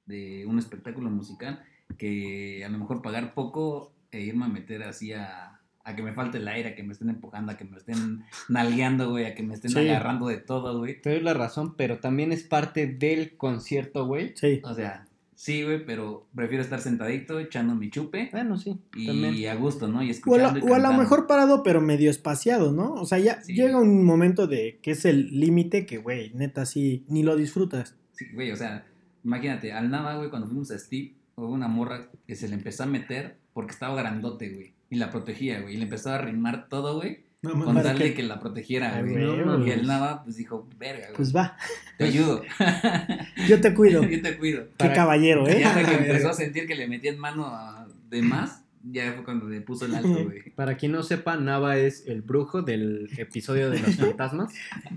de 0.06 0.44
un 0.46 0.58
espectáculo 0.58 1.10
musical 1.10 1.62
que 1.98 2.64
a 2.64 2.68
lo 2.68 2.78
mejor 2.78 3.02
pagar 3.02 3.34
poco 3.34 3.92
e 4.12 4.20
irme 4.20 4.44
a 4.44 4.48
meter 4.48 4.82
así 4.84 5.12
a, 5.12 5.60
a 5.84 5.96
que 5.96 6.02
me 6.02 6.12
falte 6.12 6.38
el 6.38 6.48
aire, 6.48 6.70
a 6.70 6.74
que 6.74 6.82
me 6.82 6.92
estén 6.92 7.10
empujando, 7.10 7.52
a 7.52 7.56
que 7.56 7.64
me 7.64 7.76
estén 7.76 8.24
nalgueando, 8.48 9.10
güey, 9.10 9.26
a 9.26 9.34
que 9.34 9.42
me 9.42 9.54
estén 9.54 9.70
Sí. 9.72 9.78
agarrando 9.78 10.26
de 10.28 10.38
todo, 10.38 10.78
güey. 10.78 11.00
Te 11.00 11.10
doy 11.10 11.20
la 11.20 11.34
razón, 11.34 11.74
pero 11.76 11.98
también 11.98 12.32
es 12.32 12.42
parte 12.44 12.86
del 12.86 13.36
concierto, 13.36 14.06
güey. 14.06 14.32
Sí. 14.36 14.60
O 14.64 14.74
sea, 14.74 15.06
sí, 15.34 15.62
güey, 15.62 15.84
pero 15.84 16.26
prefiero 16.34 16.62
estar 16.62 16.80
sentadito 16.80 17.38
echando 17.38 17.74
mi 17.74 17.90
chupe 17.90 18.28
Bueno, 18.32 18.56
sí, 18.58 18.78
y 18.94 19.06
también. 19.06 19.48
a 19.48 19.54
gusto, 19.54 19.88
¿no? 19.88 20.02
Y 20.02 20.06
O 20.06 20.08
a, 20.08 20.10
escuchando 20.12 20.60
la- 20.60 20.66
y 20.66 20.70
o 20.70 20.74
a 20.74 20.78
lo 20.78 20.92
mejor 20.94 21.26
parado, 21.26 21.62
pero 21.62 21.80
medio 21.80 22.10
espaciado, 22.10 22.72
¿no? 22.72 22.94
O 22.94 23.06
sea, 23.06 23.18
ya 23.18 23.42
Sí. 23.42 23.54
llega 23.54 23.78
un 23.80 24.04
momento 24.04 24.46
de 24.46 24.78
que 24.82 24.92
es 24.92 25.04
el 25.04 25.38
límite 25.40 25.86
que, 25.86 25.98
güey, 25.98 26.32
neta, 26.34 26.66
sí, 26.66 27.04
ni 27.08 27.22
lo 27.22 27.36
disfrutas. 27.36 27.96
Sí, 28.20 28.26
güey, 28.34 28.50
o 28.52 28.56
sea, 28.56 28.84
imagínate, 29.24 29.72
al 29.72 29.90
Nava, 29.90 30.16
güey, 30.16 30.28
cuando 30.28 30.46
fuimos 30.46 30.70
a 30.70 30.78
Steve, 30.78 31.12
hubo 31.36 31.48
una 31.48 31.68
morra 31.68 32.08
que 32.26 32.36
se 32.36 32.48
le 32.48 32.54
empezó 32.54 32.82
a 32.82 32.86
meter 32.86 33.36
porque 33.54 33.72
estaba 33.72 33.94
grandote, 33.96 34.50
güey. 34.50 34.72
Y 34.90 34.96
la 34.96 35.10
protegía, 35.10 35.60
güey. 35.60 35.74
Y 35.74 35.76
le 35.78 35.84
empezó 35.84 36.10
a 36.10 36.16
arrimar 36.16 36.68
todo, 36.68 36.96
güey. 36.96 37.20
No, 37.40 37.52
Con 37.52 37.60
mames. 37.60 37.74
¿Para 37.76 37.88
tal 37.94 37.98
de 38.00 38.12
que 38.12 38.22
la 38.22 38.38
protegiera, 38.38 39.00
güey. 39.00 39.66
Y 39.66 39.70
el 39.70 39.86
Nava, 39.86 40.22
pues 40.22 40.36
dijo, 40.36 40.68
verga, 40.78 41.06
güey. 41.06 41.16
Pues 41.16 41.34
va, 41.34 41.56
te 41.96 42.04
ayudo. 42.04 42.42
yo 43.48 43.60
te 43.62 43.72
cuido. 43.72 44.02
Yo 44.08 44.20
te 44.20 44.36
cuido. 44.36 44.64
Qué 44.64 44.74
Para- 44.76 44.94
caballero, 44.94 45.48
Y 45.48 45.52
¿eh? 45.52 45.64
hasta 45.64 45.82
que 45.84 45.94
empezó 46.06 46.28
a 46.28 46.34
sentir 46.34 46.66
que 46.66 46.74
le 46.74 46.86
metían 46.88 47.18
mano 47.18 47.46
a- 47.46 47.88
de 48.10 48.20
más, 48.20 48.59
ya 48.82 49.12
fue 49.12 49.24
cuando 49.24 49.48
le 49.48 49.60
puso 49.60 49.84
el 49.86 49.94
alto, 49.94 50.08
güey. 50.24 50.50
Para 50.54 50.76
quien 50.76 50.92
no 50.92 51.02
sepa, 51.02 51.36
Nava 51.36 51.76
es 51.76 52.06
el 52.06 52.22
brujo 52.22 52.62
del 52.62 53.08
episodio 53.18 53.70
de 53.70 53.78
los 53.80 53.96
fantasmas. 53.96 54.52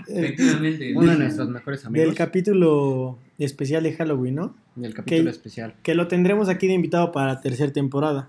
Efectivamente. 0.07 0.93
Uno 0.95 1.11
de 1.11 1.17
nuestros 1.17 1.49
mejores 1.49 1.85
amigos. 1.85 2.07
Del 2.07 2.15
capítulo 2.15 3.17
especial 3.37 3.83
de 3.83 3.93
Halloween, 3.93 4.35
¿no? 4.35 4.55
del 4.75 4.93
capítulo 4.93 5.23
que- 5.25 5.29
especial. 5.29 5.75
Que 5.83 5.95
lo 5.95 6.07
tendremos 6.07 6.49
aquí 6.49 6.67
de 6.67 6.73
invitado 6.73 7.11
para 7.11 7.33
la 7.33 7.41
tercera 7.41 7.71
temporada. 7.71 8.27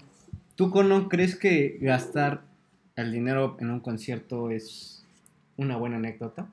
¿Tú, 0.56 0.70
Cono, 0.70 1.08
crees 1.08 1.36
que 1.36 1.78
gastar 1.80 2.42
el 2.96 3.10
dinero 3.12 3.56
en 3.60 3.70
un 3.70 3.80
concierto 3.80 4.50
es 4.50 5.04
una 5.56 5.76
buena 5.76 5.96
anécdota? 5.96 6.48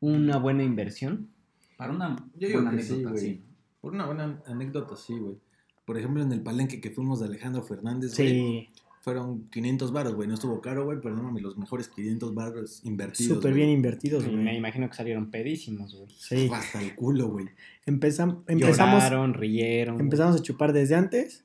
¿Una 0.00 0.36
buena 0.38 0.62
inversión? 0.62 1.28
Para 1.76 1.92
una 1.92 2.16
Yo 2.38 2.48
digo 2.48 2.60
buena 2.62 2.76
que 2.76 2.82
sí, 2.82 2.92
anécdota, 2.94 3.10
güey. 3.12 3.24
sí. 3.24 3.40
Por 3.80 3.92
una 3.94 4.06
buena 4.06 4.40
anécdota, 4.46 4.96
sí, 4.96 5.18
güey. 5.18 5.36
Por 5.84 5.98
ejemplo, 5.98 6.22
en 6.22 6.32
el 6.32 6.42
palenque 6.42 6.80
que 6.80 6.90
fuimos 6.90 7.20
de 7.20 7.26
Alejandro 7.26 7.62
Fernández, 7.62 8.16
güey, 8.16 8.70
fueron 9.02 9.50
500 9.50 9.92
baros, 9.92 10.14
güey. 10.14 10.26
No 10.26 10.34
estuvo 10.34 10.60
caro, 10.62 10.84
güey, 10.86 10.98
pero 11.02 11.14
no 11.14 11.22
mames, 11.22 11.42
los 11.42 11.58
mejores 11.58 11.88
500 11.88 12.34
baros 12.34 12.80
invertidos. 12.84 13.34
súper 13.36 13.50
güey. 13.52 13.64
bien 13.64 13.76
invertidos, 13.76 14.24
Me 14.26 14.42
güey. 14.44 14.56
imagino 14.56 14.88
que 14.88 14.94
salieron 14.96 15.30
pedísimos, 15.30 15.94
güey. 15.94 16.08
Sí, 16.16 16.48
Hasta 16.52 16.80
el 16.80 16.94
culo, 16.94 17.28
güey. 17.28 17.46
Empezam- 17.86 18.44
empezamos, 18.46 19.02
Lloraron, 19.02 19.34
rieron. 19.34 20.00
empezamos 20.00 20.36
a 20.40 20.42
chupar 20.42 20.72
desde 20.72 20.94
antes 20.94 21.44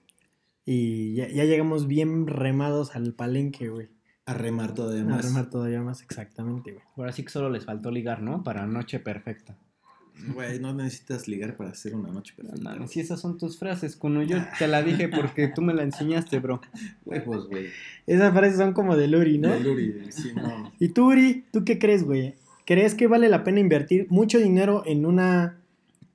y 0.65 1.15
ya, 1.15 1.27
ya 1.27 1.43
llegamos 1.45 1.87
bien 1.87 2.27
remados 2.27 2.95
al 2.95 3.13
palenque, 3.13 3.67
güey. 3.69 3.89
A 4.25 4.33
remar 4.35 4.73
todavía 4.75 5.01
A 5.01 5.05
más. 5.07 5.25
remar 5.25 5.49
todavía 5.49 5.81
más 5.81 6.01
exactamente, 6.03 6.71
güey. 6.71 6.83
Ahora 6.95 7.11
sí 7.11 7.23
que 7.23 7.29
solo 7.29 7.49
les 7.49 7.65
faltó 7.65 7.89
ligar, 7.91 8.21
¿no? 8.21 8.43
Para 8.43 8.67
noche 8.67 8.99
perfecta. 8.99 9.57
Güey, 10.33 10.59
no 10.59 10.73
necesitas 10.73 11.27
ligar 11.27 11.55
para 11.55 11.69
hacer 11.71 11.95
una 11.95 12.09
noche 12.09 12.33
No 12.37 12.49
perfecta. 12.49 12.69
mames, 12.71 12.91
si 12.91 12.99
esas 12.99 13.19
son 13.21 13.37
tus 13.37 13.57
frases, 13.57 13.95
Cono. 13.95 14.21
Yo 14.23 14.37
te 14.57 14.67
la 14.67 14.81
dije 14.83 15.07
porque 15.15 15.47
tú 15.47 15.61
me 15.61 15.73
la 15.73 15.83
enseñaste, 15.83 16.39
bro. 16.39 16.61
Huevos, 17.05 17.47
güey. 17.47 17.67
Esas 18.05 18.33
frases 18.33 18.57
son 18.57 18.73
como 18.73 18.97
de 18.97 19.07
Luri, 19.07 19.37
¿no? 19.37 19.49
De 19.49 19.59
Luri, 19.61 20.11
sí, 20.11 20.31
no. 20.35 20.71
Y 20.79 20.89
tú, 20.89 21.07
Uri, 21.09 21.45
¿tú 21.51 21.63
qué 21.63 21.79
crees, 21.79 22.03
güey? 22.03 22.35
¿Crees 22.65 22.95
que 22.95 23.07
vale 23.07 23.29
la 23.29 23.43
pena 23.43 23.59
invertir 23.59 24.07
mucho 24.09 24.39
dinero 24.39 24.83
en 24.85 25.05
una 25.05 25.57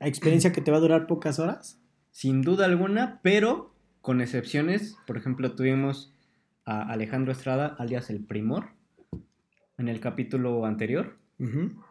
experiencia 0.01 0.53
que 0.53 0.61
te 0.61 0.71
va 0.71 0.77
a 0.77 0.81
durar 0.81 1.07
pocas 1.07 1.39
horas? 1.39 1.79
Sin 2.13 2.43
duda 2.43 2.67
alguna, 2.67 3.21
pero 3.23 3.75
con 4.03 4.21
excepciones. 4.21 4.97
Por 5.07 5.17
ejemplo, 5.17 5.55
tuvimos 5.55 6.13
a 6.65 6.83
Alejandro 6.93 7.33
Estrada, 7.33 7.75
alias 7.79 8.11
El 8.11 8.21
Primor, 8.25 8.69
en 9.79 9.89
el 9.89 9.99
capítulo 10.01 10.65
anterior. 10.67 11.17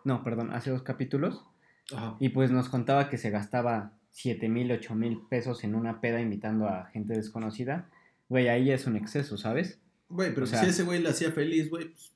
No, 0.06 0.23
perdón, 0.23 0.52
hace 0.54 0.69
dos 0.71 0.84
capítulos. 0.84 1.43
Ajá. 1.91 2.15
Y 2.19 2.30
pues 2.30 2.52
nos 2.52 2.69
contaba 2.69 3.10
que 3.10 3.17
se 3.17 3.30
gastaba 3.30 3.93
7 4.12 4.48
mil, 4.50 4.72
8 4.72 4.96
mil 4.96 5.22
pesos 5.30 5.63
en 5.63 5.76
una 5.76 6.00
peda 6.02 6.22
invitando 6.22 6.67
a 6.67 6.86
gente 6.86 7.13
desconocida. 7.13 7.89
Güey, 8.30 8.48
ahí 8.48 8.72
es 8.72 8.86
un 8.88 8.96
exceso, 8.96 9.38
¿sabes? 9.38 9.80
Güey, 10.10 10.34
pero 10.34 10.43
O 10.46 10.48
sea- 10.48 10.62
si 10.63 10.69
ese 10.69 10.84
güey 10.84 11.02
le 11.02 11.10
hacía 11.10 11.32
feliz, 11.32 11.69
güey, 11.69 11.89
pues, 11.89 12.13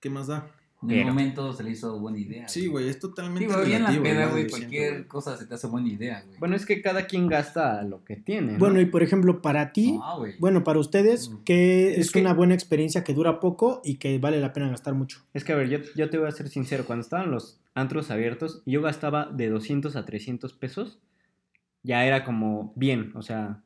¿qué 0.00 0.10
más 0.10 0.26
da? 0.26 0.50
En 0.84 0.90
el 0.90 0.96
Pero- 0.96 1.08
momento 1.08 1.52
se 1.52 1.62
le 1.64 1.70
hizo 1.70 1.98
buena 1.98 2.18
idea. 2.18 2.46
Sí, 2.48 2.66
güey, 2.66 2.88
es 2.88 2.98
totalmente 2.98 3.48
Sí, 3.48 3.54
güey, 3.54 3.64
en 3.66 3.70
la 3.72 3.78
relativo, 3.90 4.02
peda, 4.02 4.12
igual, 4.14 4.30
güey, 4.30 4.44
yo 4.44 4.50
cualquier 4.50 4.90
siento, 4.90 5.08
cosa 5.08 5.36
se 5.36 5.46
te 5.46 5.54
hace 5.54 5.66
buena 5.66 5.88
idea, 5.88 6.22
güey. 6.26 6.38
Bueno, 6.38 6.56
es 6.56 6.66
que 6.66 6.80
cada 6.82 7.06
quien 7.06 7.26
gasta 7.26 7.82
lo 7.82 8.04
que 8.04 8.16
tiene. 8.16 8.52
¿no? 8.52 8.58
Bueno, 8.58 8.80
y 8.80 8.86
por 8.86 9.02
ejemplo, 9.02 9.42
para 9.42 9.72
ti, 9.72 9.92
No, 9.92 10.18
güey. 10.18 10.34
bueno, 10.38 10.62
para 10.64 10.78
ustedes, 10.78 11.30
Mm. 11.30 11.42
¿qué 11.44 11.92
Es 11.92 11.98
es, 11.98 12.10
que- 12.12 12.20
una 12.20 12.34
buena 12.34 12.54
experiencia 12.54 13.02
que 13.04 13.14
dura 13.14 13.40
poco 13.40 13.80
y 13.84 13.96
que 13.96 14.18
vale 14.18 14.40
la 14.40 14.52
pena 14.52 14.68
gastar 14.68 14.94
mucho? 14.94 15.22
Es 15.34 15.44
que, 15.44 15.52
a 15.52 15.56
ver, 15.56 15.68
yo, 15.68 15.78
yo 15.96 16.10
te 16.10 16.18
voy 16.18 16.28
a 16.28 16.32
ser 16.32 16.48
sincero. 16.48 16.84
Cuando 16.86 17.02
estaban 17.02 17.30
los 17.30 17.60
antros 17.74 18.10
abiertos, 18.10 18.62
yo 18.66 18.82
gastaba 18.82 19.26
de 19.32 19.48
200 19.48 19.96
a 19.96 20.04
300 20.04 20.52
pesos. 20.52 20.98
Ya 21.82 22.04
era 22.06 22.24
como 22.24 22.72
bien, 22.76 23.12
o 23.14 23.22
sea, 23.22 23.62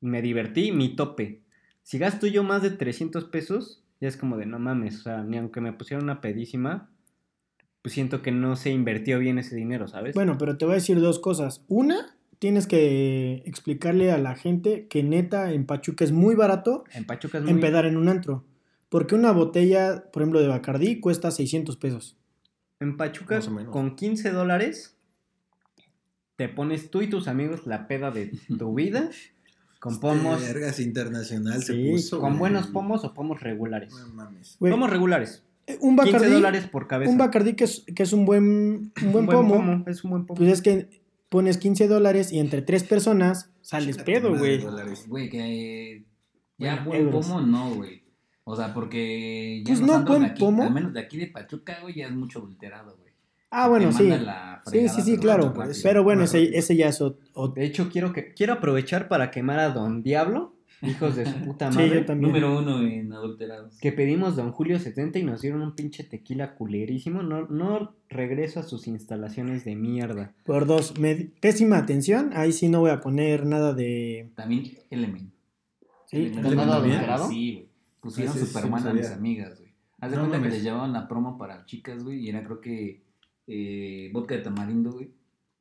me 0.00 0.22
divertí, 0.22 0.72
mi 0.72 0.96
tope. 0.96 1.42
Si 1.82 1.98
gasto 1.98 2.26
yo 2.26 2.42
más 2.42 2.62
de 2.62 2.70
300 2.70 3.24
pesos, 3.24 3.83
ya 4.00 4.08
es 4.08 4.16
como 4.16 4.36
de 4.36 4.46
no 4.46 4.58
mames, 4.58 5.00
o 5.00 5.02
sea, 5.02 5.22
ni 5.22 5.38
aunque 5.38 5.60
me 5.60 5.72
pusieran 5.72 6.04
una 6.04 6.20
pedísima, 6.20 6.90
pues 7.82 7.92
siento 7.94 8.22
que 8.22 8.32
no 8.32 8.56
se 8.56 8.70
invirtió 8.70 9.18
bien 9.18 9.38
ese 9.38 9.56
dinero, 9.56 9.88
¿sabes? 9.88 10.14
Bueno, 10.14 10.36
pero 10.38 10.56
te 10.56 10.64
voy 10.64 10.72
a 10.72 10.76
decir 10.76 11.00
dos 11.00 11.18
cosas. 11.18 11.64
Una, 11.68 12.16
tienes 12.38 12.66
que 12.66 13.42
explicarle 13.46 14.10
a 14.10 14.18
la 14.18 14.36
gente 14.36 14.88
que 14.88 15.02
neta 15.02 15.52
en 15.52 15.66
Pachuca 15.66 16.04
es 16.04 16.12
muy 16.12 16.34
barato 16.34 16.84
en 16.94 17.04
Pachuca 17.04 17.38
es 17.38 17.44
muy... 17.44 17.52
empedar 17.52 17.84
en 17.86 17.96
un 17.96 18.08
antro. 18.08 18.44
Porque 18.88 19.14
una 19.14 19.32
botella, 19.32 20.04
por 20.12 20.22
ejemplo, 20.22 20.40
de 20.40 20.48
Bacardí 20.48 21.00
cuesta 21.00 21.30
600 21.30 21.76
pesos. 21.76 22.16
En 22.80 22.96
Pachuca, 22.96 23.40
con 23.70 23.96
15 23.96 24.30
dólares, 24.30 24.96
te 26.36 26.48
pones 26.48 26.90
tú 26.90 27.02
y 27.02 27.08
tus 27.08 27.28
amigos 27.28 27.66
la 27.66 27.86
peda 27.86 28.10
de 28.10 28.32
tu 28.58 28.74
vida, 28.76 29.10
con 29.84 30.00
pomos, 30.00 30.40
Este, 30.40 30.54
Vergas 30.54 30.80
internacional 30.80 31.62
se 31.62 31.74
Sí, 31.74 31.90
puso. 31.90 32.18
con 32.18 32.30
güey. 32.30 32.38
buenos 32.40 32.68
pomos 32.68 33.04
o 33.04 33.12
pomos 33.12 33.40
regulares. 33.42 33.92
No 33.92 34.08
mames. 34.14 34.56
Güey, 34.58 34.72
Pomos 34.72 34.88
regulares. 34.88 35.42
eh, 35.66 35.76
un 35.82 35.94
15 35.96 36.12
Bacardí, 36.12 36.32
dólares 36.32 36.66
por 36.68 36.86
cabeza. 36.86 37.10
un 37.12 37.18
Bacardí 37.18 37.54
que 37.54 37.64
es, 37.64 37.84
que 37.94 38.02
es 38.02 38.12
un 38.14 38.24
buen, 38.24 38.92
un 39.02 39.12
buen, 39.12 39.26
pomo, 39.26 39.84
Es 39.86 40.02
un 40.04 40.10
buen 40.10 40.24
pomo. 40.26 40.38
pues 40.38 40.50
es 40.50 40.62
que 40.62 40.88
pones 41.28 41.58
15 41.58 41.86
dólares 41.86 42.32
y 42.32 42.38
entre 42.38 42.62
tres 42.62 42.82
personas 42.84 43.50
sales 43.60 43.98
pedo, 43.98 44.34
güey. 44.36 44.58
dólares. 44.58 45.04
Güey, 45.06 45.28
que 45.28 45.92
eh, 45.96 46.04
ya 46.58 46.76
Bueno, 46.76 46.84
buen 46.86 47.00
euros. 47.02 47.26
pomo 47.26 47.40
no, 47.42 47.74
güey. 47.74 48.02
O 48.44 48.56
sea, 48.56 48.72
porque 48.72 49.62
ya 49.66 49.74
Pues 49.74 49.80
no, 49.80 50.02
buen 50.04 50.24
aquí, 50.24 50.40
pomo. 50.40 50.62
al 50.64 50.72
menos 50.72 50.92
de 50.94 51.00
aquí 51.00 51.16
de 51.18 51.26
Pachuca, 51.28 51.78
güey, 51.82 51.94
ya 51.96 52.06
es 52.06 52.12
mucho 52.12 52.38
adulterado, 52.40 52.96
güey. 52.98 53.03
Ah, 53.54 53.68
bueno, 53.68 53.92
sí. 53.92 54.08
la 54.08 54.62
Sí, 54.66 54.88
sí, 54.88 55.02
sí, 55.02 55.18
claro. 55.18 55.52
rápido. 55.54 55.74
Pero 55.82 56.02
bueno, 56.04 56.22
ese, 56.24 56.56
ese 56.56 56.74
ya 56.76 56.88
es 56.88 57.00
ot- 57.00 57.18
ot- 57.34 57.52
De 57.54 57.64
hecho, 57.66 57.90
quiero 57.90 58.12
que 58.12 58.32
quiero 58.32 58.54
aprovechar 58.54 59.08
para 59.08 59.30
quemar 59.30 59.58
a 59.60 59.68
Don 59.70 60.02
Diablo, 60.02 60.54
hijos 60.80 61.16
de 61.16 61.26
su 61.26 61.34
puta 61.44 61.70
Sí, 61.72 61.76
madre. 61.78 61.94
yo 62.00 62.04
también. 62.06 62.32
Número 62.32 62.58
uno 62.58 62.80
en 62.80 63.12
adulterados. 63.12 63.76
que 63.78 63.92
pedimos 63.92 64.36
Don 64.36 64.52
Julio 64.52 64.78
70 64.78 65.18
y 65.18 65.22
nos 65.22 65.42
dieron 65.42 65.60
un 65.60 65.74
pinche 65.74 66.02
tequila 66.02 66.54
culerísimo. 66.54 67.22
No, 67.22 67.46
no 67.48 67.94
regreso 68.08 68.60
a 68.60 68.62
sus 68.62 68.86
instalaciones 68.86 69.66
de 69.66 69.76
mierda. 69.76 70.32
Por 70.44 70.64
dos. 70.66 70.98
Me- 70.98 71.30
pésima 71.40 71.76
atención. 71.76 72.30
Ahí 72.34 72.52
sí 72.52 72.68
no 72.70 72.80
voy 72.80 72.90
a 72.90 73.00
poner 73.02 73.44
nada 73.44 73.74
de. 73.74 74.30
También 74.34 74.72
Element. 74.90 75.30
Sí, 76.06 76.16
Element 76.16 76.46
¿Element 76.46 76.70
también, 76.70 76.94
adulterado? 76.96 77.28
Sí, 77.28 77.52
güey. 77.52 77.68
Pusieron 78.00 78.32
sí, 78.34 78.40
sí, 78.40 78.46
Superman 78.46 78.82
sí, 78.82 78.88
a 78.88 78.92
mis 78.94 79.10
amigas, 79.10 79.58
güey. 79.58 79.72
Haz 80.00 80.10
de 80.10 80.16
No 80.16 80.28
cuenta 80.28 80.42
que 80.48 80.54
les 80.54 80.62
llevaban 80.62 80.92
la 80.94 81.06
promo 81.08 81.36
para 81.38 81.64
chicas, 81.66 82.02
güey, 82.04 82.20
y 82.20 82.28
era 82.30 82.42
creo 82.44 82.60
que 82.60 83.02
eh, 83.46 84.10
vodka 84.12 84.34
de 84.36 84.42
tamarindo, 84.42 84.92
güey. 84.92 85.10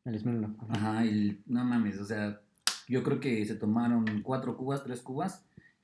El 0.06 0.20
Smirnoff. 0.20 0.52
Ajá, 0.70 1.06
y 1.06 1.42
no 1.46 1.64
mames, 1.64 2.00
o 2.00 2.06
sea, 2.06 2.42
yo 2.88 3.04
creo 3.04 3.20
que 3.20 3.46
se 3.46 3.56
tomaron 3.56 4.06
cuatro 4.22 4.58
cubas, 4.58 4.84
tres 4.84 5.02
cubas, 5.02 5.44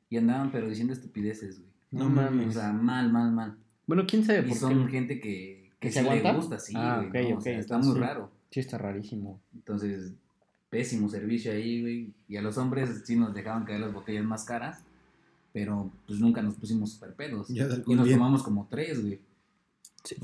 y 0.10 0.18
andaban 0.18 0.52
pero 0.52 0.68
diciendo 0.68 0.94
estupideces, 0.94 1.60
güey. 1.60 1.70
No, 1.92 2.04
No 2.04 2.10
mames. 2.10 2.48
O 2.50 2.52
sea, 2.60 2.72
mal, 2.74 3.12
mal, 3.12 3.32
mal. 3.32 3.58
bueno, 3.88 4.04
quién 4.08 4.24
sabe 4.26 4.40
Y 4.40 4.50
por 4.50 4.58
son 4.58 4.86
qué. 4.86 4.92
gente 4.92 5.20
que, 5.20 5.72
que 5.80 5.88
¿Que 5.88 5.92
se 5.94 6.04
sí 6.04 6.10
le 6.10 6.34
gusta, 6.34 6.60
sí, 6.60 6.74
Ah, 6.76 7.04
güey. 7.10 7.26
ok, 7.26 7.30
¿no? 7.30 7.36
O 7.36 7.38
ok, 7.38 7.44
sea, 7.44 7.60
está 7.60 7.76
entonces 7.76 7.92
muy 8.00 8.08
raro. 8.08 8.32
Sí, 8.52 8.60
está 8.60 8.78
rarísimo. 8.78 9.40
Entonces, 9.54 10.14
pésimo 10.70 11.08
servicio 11.10 11.52
ahí, 11.52 11.82
güey. 11.82 12.14
Y 12.28 12.36
a 12.38 12.42
los 12.42 12.58
hombres 12.58 13.04
sí 13.06 13.16
nos 13.16 13.34
dejaban 13.34 13.64
caer 13.66 13.80
las 13.80 13.94
botellas 13.94 14.26
más 14.26 14.44
caras, 14.44 14.84
pero 15.54 15.92
pues 16.08 16.20
nunca 16.20 16.42
nos 16.42 16.56
pusimos 16.56 16.92
super 16.94 17.14
pedos. 17.16 17.50
Y 17.50 17.56
nos 17.60 17.86
bien. 18.06 18.18
tomamos 18.18 18.44
como 18.44 18.68
tres, 18.70 19.02
güey. 19.02 19.20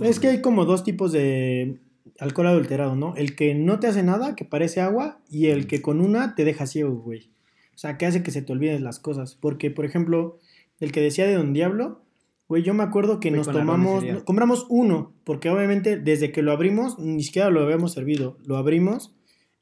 Es 0.01 0.19
que 0.19 0.27
hay 0.27 0.41
como 0.41 0.65
dos 0.65 0.83
tipos 0.83 1.11
de 1.11 1.79
alcohol 2.19 2.47
adulterado, 2.47 2.95
¿no? 2.95 3.15
El 3.15 3.35
que 3.35 3.55
no 3.55 3.79
te 3.79 3.87
hace 3.87 4.03
nada, 4.03 4.35
que 4.35 4.45
parece 4.45 4.81
agua, 4.81 5.19
y 5.29 5.47
el 5.47 5.67
que 5.67 5.81
con 5.81 6.01
una 6.01 6.35
te 6.35 6.45
deja 6.45 6.67
ciego, 6.67 6.95
güey. 6.95 7.31
O 7.73 7.77
sea, 7.77 7.97
que 7.97 8.05
hace 8.05 8.23
que 8.23 8.31
se 8.31 8.41
te 8.41 8.53
olviden 8.53 8.83
las 8.83 8.99
cosas. 8.99 9.35
Porque, 9.35 9.69
por 9.69 9.85
ejemplo, 9.85 10.39
el 10.79 10.91
que 10.91 11.01
decía 11.01 11.27
de 11.27 11.35
Don 11.35 11.53
Diablo, 11.53 12.01
güey, 12.47 12.63
yo 12.63 12.73
me 12.73 12.83
acuerdo 12.83 13.19
que 13.19 13.31
nos 13.31 13.47
tomamos, 13.47 14.03
compramos 14.23 14.65
uno, 14.69 15.13
porque 15.23 15.49
obviamente 15.49 15.97
desde 15.97 16.31
que 16.31 16.41
lo 16.41 16.51
abrimos, 16.51 16.97
ni 16.99 17.23
siquiera 17.23 17.49
lo 17.49 17.61
habíamos 17.61 17.91
servido. 17.93 18.37
Lo 18.45 18.57
abrimos 18.57 19.13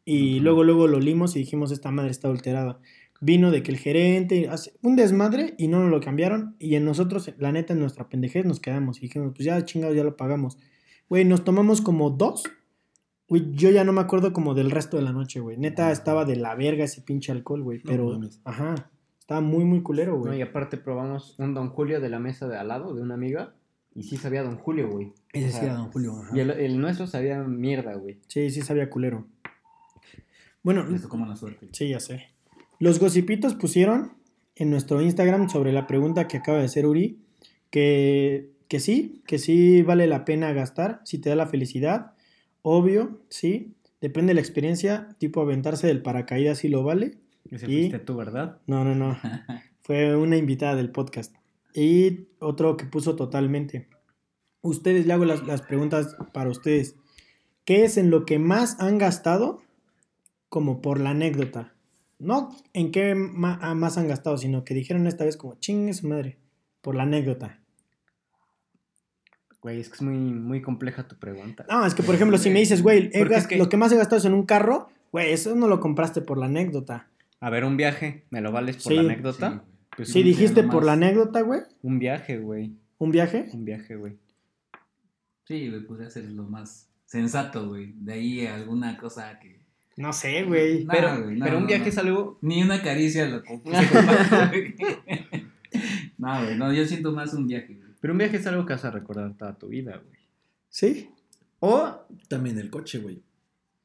y 0.05 0.39
luego, 0.41 0.63
luego 0.63 0.87
lo 0.87 0.97
olimos 0.97 1.35
y 1.35 1.39
dijimos, 1.39 1.71
esta 1.71 1.91
madre 1.91 2.11
está 2.11 2.27
adulterada. 2.27 2.79
Vino 3.25 3.51
de 3.51 3.63
que 3.63 3.71
el 3.71 3.77
gerente 3.77 4.49
hace 4.49 4.73
un 4.81 4.95
desmadre 4.97 5.53
y 5.57 5.67
no 5.69 5.79
nos 5.79 5.89
lo 5.89 6.01
cambiaron. 6.01 6.55
Y 6.59 6.75
en 6.75 6.83
nosotros, 6.83 7.31
la 7.37 7.51
neta, 7.51 7.71
en 7.73 7.79
nuestra 7.79 8.09
pendejez 8.09 8.45
nos 8.45 8.59
quedamos. 8.59 8.97
Y 8.97 9.01
dijimos, 9.01 9.31
pues 9.35 9.45
ya 9.45 9.63
chingados, 9.63 9.95
ya 9.95 10.03
lo 10.03 10.17
pagamos. 10.17 10.57
Güey, 11.09 11.23
nos 11.23 11.43
tomamos 11.43 11.81
como 11.81 12.09
dos. 12.09 12.43
Güey, 13.29 13.51
yo 13.53 13.69
ya 13.71 13.83
no 13.85 13.93
me 13.93 14.01
acuerdo 14.01 14.33
como 14.33 14.53
del 14.53 14.71
resto 14.71 14.97
de 14.97 15.03
la 15.03 15.13
noche, 15.13 15.39
güey. 15.39 15.57
Neta, 15.57 15.91
estaba 15.91 16.25
de 16.25 16.35
la 16.35 16.53
verga 16.55 16.83
ese 16.83 17.01
pinche 17.01 17.31
alcohol, 17.31 17.61
güey. 17.63 17.79
Pero, 17.79 18.19
ajá, 18.43 18.91
estaba 19.19 19.39
muy, 19.39 19.63
muy 19.63 19.81
culero, 19.81 20.13
No, 20.17 20.25
y 20.25 20.27
güey. 20.27 20.41
aparte 20.41 20.77
probamos 20.77 21.39
un 21.39 21.53
Don 21.53 21.69
Julio 21.69 22.01
de 22.01 22.09
la 22.09 22.19
mesa 22.19 22.47
de 22.49 22.57
al 22.57 22.67
lado 22.67 22.93
de 22.93 23.01
una 23.01 23.13
amiga. 23.13 23.55
Y 23.95 24.03
sí 24.03 24.17
sabía 24.17 24.43
Don 24.43 24.57
Julio, 24.57 24.89
güey. 24.89 25.13
Ese 25.31 25.47
O 25.47 25.51
sí 25.59 25.65
era 25.65 25.75
Don 25.75 25.91
Julio, 25.91 26.13
ajá. 26.19 26.35
Y 26.35 26.39
el, 26.41 26.49
el 26.51 26.79
nuestro 26.81 27.07
sabía 27.07 27.41
mierda, 27.43 27.93
güey. 27.95 28.19
Sí, 28.27 28.49
sí 28.49 28.61
sabía 28.61 28.89
culero. 28.89 29.27
Bueno, 30.61 30.85
tocó 31.01 31.17
mala 31.17 31.35
suerte. 31.35 31.69
sí, 31.71 31.89
ya 31.89 31.99
sé. 31.99 32.32
Los 32.79 32.99
gocipitos 32.99 33.55
pusieron 33.55 34.13
en 34.55 34.69
nuestro 34.69 35.01
Instagram 35.01 35.49
sobre 35.49 35.71
la 35.71 35.87
pregunta 35.87 36.27
que 36.27 36.37
acaba 36.37 36.59
de 36.59 36.65
hacer 36.65 36.85
Uri, 36.85 37.17
que, 37.69 38.51
que 38.67 38.79
sí, 38.79 39.23
que 39.25 39.39
sí 39.39 39.81
vale 39.81 40.07
la 40.07 40.25
pena 40.25 40.51
gastar, 40.53 41.01
si 41.05 41.17
te 41.19 41.29
da 41.29 41.35
la 41.35 41.47
felicidad, 41.47 42.13
obvio, 42.61 43.21
sí, 43.29 43.73
depende 44.01 44.31
de 44.31 44.35
la 44.35 44.41
experiencia, 44.41 45.09
tipo 45.17 45.41
aventarse 45.41 45.87
del 45.87 46.01
paracaídas 46.01 46.59
si 46.59 46.67
lo 46.67 46.83
vale. 46.83 47.17
Ese 47.49 47.65
Y- 47.71 47.75
fuiste 47.89 47.99
tú, 47.99 48.15
¿verdad? 48.15 48.59
No, 48.67 48.83
no, 48.83 48.93
no, 48.95 49.17
fue 49.81 50.15
una 50.15 50.37
invitada 50.37 50.75
del 50.75 50.91
podcast. 50.91 51.33
Y 51.73 52.27
otro 52.39 52.77
que 52.77 52.85
puso 52.85 53.15
totalmente. 53.15 53.87
Ustedes, 54.61 55.07
le 55.07 55.13
hago 55.13 55.25
las, 55.25 55.45
las 55.47 55.61
preguntas 55.63 56.15
para 56.33 56.49
ustedes. 56.49 56.95
¿Qué 57.65 57.83
es 57.85 57.97
en 57.97 58.09
lo 58.11 58.25
que 58.25 58.39
más 58.39 58.79
han 58.79 58.97
gastado 58.97 59.61
como 60.49 60.81
por 60.81 60.99
la 60.99 61.09
anécdota? 61.11 61.72
No 62.23 62.55
en 62.73 62.91
qué 62.91 63.11
ah, 63.11 63.73
más 63.75 63.97
han 63.97 64.07
gastado, 64.07 64.37
sino 64.37 64.63
que 64.63 64.73
dijeron 64.73 65.07
esta 65.07 65.25
vez 65.25 65.37
como 65.37 65.55
chingue 65.55 65.93
su 65.93 66.07
madre, 66.07 66.37
por 66.81 66.95
la 66.95 67.03
anécdota. 67.03 67.59
Güey, 69.61 69.79
es 69.79 69.89
que 69.89 69.95
es 69.95 70.01
muy, 70.01 70.17
muy 70.17 70.61
compleja 70.61 71.07
tu 71.07 71.17
pregunta. 71.17 71.65
No, 71.69 71.85
es 71.85 71.93
que 71.95 72.03
por 72.03 72.15
ejemplo, 72.15 72.37
si 72.37 72.49
me 72.49 72.59
dices, 72.59 72.81
güey, 72.81 73.09
es 73.13 73.47
que- 73.47 73.57
lo 73.57 73.69
que 73.69 73.77
más 73.77 73.91
he 73.91 73.97
gastado 73.97 74.17
es 74.17 74.25
en 74.25 74.33
un 74.33 74.45
carro, 74.45 74.89
güey, 75.11 75.31
eso 75.31 75.55
no 75.55 75.67
lo 75.67 75.79
compraste 75.79 76.21
por 76.21 76.37
la 76.37 76.47
anécdota. 76.47 77.07
A 77.39 77.49
ver, 77.49 77.63
un 77.63 77.77
viaje, 77.77 78.25
¿me 78.29 78.41
lo 78.41 78.51
vales 78.51 78.77
por 78.77 78.91
Sí. 78.91 78.95
la 78.95 79.01
anécdota? 79.01 79.63
Sí. 79.65 79.71
Pues 79.95 80.13
dijiste 80.13 80.61
nomás. 80.61 80.73
por 80.75 80.85
la 80.85 80.93
anécdota, 80.93 81.41
güey, 81.41 81.61
Un 81.81 81.99
viaje, 81.99 82.39
güey. 82.39 82.73
un 82.97 83.11
viaje. 83.11 83.49
Un 83.53 83.63
viaje, 83.63 83.95
güey. 83.95 84.17
Sí, 85.45 85.69
güey, 85.69 85.85
podría 85.85 86.09
ser 86.09 86.25
lo 86.31 86.43
más 86.43 86.89
sensato, 87.05 87.67
güey. 87.67 87.93
De 87.97 88.13
ahí 88.13 88.45
alguna 88.47 88.97
cosa 88.97 89.39
que... 89.39 89.62
No 89.97 90.11
sé, 90.13 90.43
güey. 90.43 90.85
Pero, 90.85 91.09
pero 91.39 91.57
un 91.57 91.67
viaje 91.67 91.83
no. 91.83 91.89
es 91.89 91.97
algo... 91.97 92.37
Ni 92.41 92.63
una 92.63 92.81
caricia 92.81 93.27
lo 93.27 93.43
que 93.43 93.57
se 93.57 93.63
compara, 93.63 94.47
güey. 94.49 94.75
No, 96.17 96.43
güey, 96.43 96.57
no, 96.57 96.73
yo 96.73 96.85
siento 96.85 97.11
más 97.11 97.33
un 97.33 97.47
viaje, 97.47 97.75
güey. 97.75 97.89
Pero 97.99 98.13
un 98.13 98.17
viaje 98.17 98.37
es 98.37 98.47
algo 98.47 98.65
que 98.65 98.73
vas 98.73 98.85
a 98.85 98.91
recordar 98.91 99.33
toda 99.37 99.53
tu 99.55 99.67
vida, 99.67 99.97
güey. 100.03 100.19
¿Sí? 100.69 101.09
O... 101.59 102.05
También 102.27 102.57
el 102.59 102.69
coche, 102.69 102.99
güey. 102.99 103.21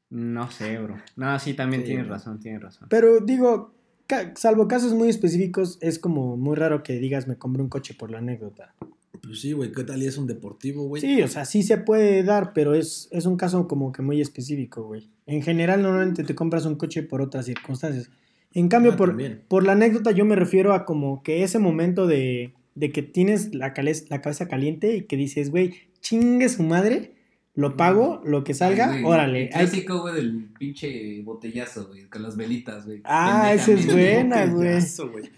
No 0.09 0.49
sé, 0.49 0.77
bro. 0.79 0.97
No, 1.15 1.37
sí, 1.39 1.53
también 1.53 1.83
Sí, 1.83 1.89
tienes 1.89 2.07
razón, 2.07 2.39
tienes 2.39 2.61
razón. 2.61 2.87
Pero 2.89 3.19
digo, 3.19 3.73
ca- 4.07 4.33
salvo 4.35 4.67
casos 4.67 4.93
muy 4.93 5.07
específicos, 5.09 5.77
es 5.81 5.99
como 5.99 6.35
muy 6.35 6.55
raro 6.55 6.81
que 6.81 6.93
digas 6.93 7.27
me 7.27 7.37
compré 7.37 7.61
un 7.61 7.69
coche 7.69 7.93
por 7.93 8.09
la 8.09 8.17
anécdota. 8.17 8.73
Pues 9.21 9.41
sí, 9.41 9.51
güey, 9.53 9.71
¿qué 9.71 9.83
tal 9.83 10.01
y 10.03 10.07
es 10.07 10.17
un 10.17 10.27
deportivo, 10.27 10.83
güey? 10.83 11.01
Sí, 11.01 11.21
o 11.21 11.27
sea, 11.27 11.43
sí 11.45 11.63
se 11.63 11.77
puede 11.77 12.23
dar, 12.23 12.53
pero 12.53 12.73
es, 12.75 13.07
es 13.11 13.25
un 13.25 13.37
caso 13.37 13.67
como 13.67 13.91
que 13.91 14.01
muy 14.01 14.21
específico, 14.21 14.83
güey. 14.83 15.09
En 15.25 15.41
general, 15.41 15.81
normalmente 15.81 16.23
te 16.23 16.35
compras 16.35 16.65
un 16.65 16.75
coche 16.75 17.03
por 17.03 17.21
otras 17.21 17.45
circunstancias. 17.45 18.09
En 18.53 18.67
cambio, 18.69 18.93
Ah, 18.93 18.97
por, 18.97 19.09
también. 19.09 19.43
por 19.47 19.63
la 19.65 19.73
anécdota 19.73 20.11
yo 20.11 20.25
me 20.25 20.35
refiero 20.35 20.73
a 20.73 20.85
como 20.85 21.21
que 21.23 21.43
ese 21.43 21.59
momento 21.59 22.07
de, 22.07 22.53
de 22.75 22.91
que 22.91 23.01
tienes 23.03 23.53
la, 23.53 23.73
la 24.09 24.21
cabeza 24.21 24.47
caliente 24.47 24.95
y 24.95 25.01
que 25.03 25.17
dices, 25.17 25.49
güey, 25.51 25.73
chingue 26.01 26.47
su 26.49 26.63
madre 26.63 27.15
lo 27.55 27.75
pago, 27.75 28.21
lo 28.23 28.43
que 28.45 28.53
salga, 28.53 28.91
Ay, 28.91 29.01
güey, 29.01 29.13
órale. 29.13 29.43
El 29.45 29.49
clásico, 29.49 30.01
güey, 30.01 30.15
del 30.15 30.45
pinche 30.57 31.21
botellazo, 31.23 31.87
güey, 31.89 32.05
con 32.07 32.23
las 32.23 32.37
velitas, 32.37 32.85
güey. 32.85 33.01
Ah, 33.03 33.51
esa 33.53 33.73
es 33.73 33.85
buena, 33.91 34.45
güey. 34.45 34.77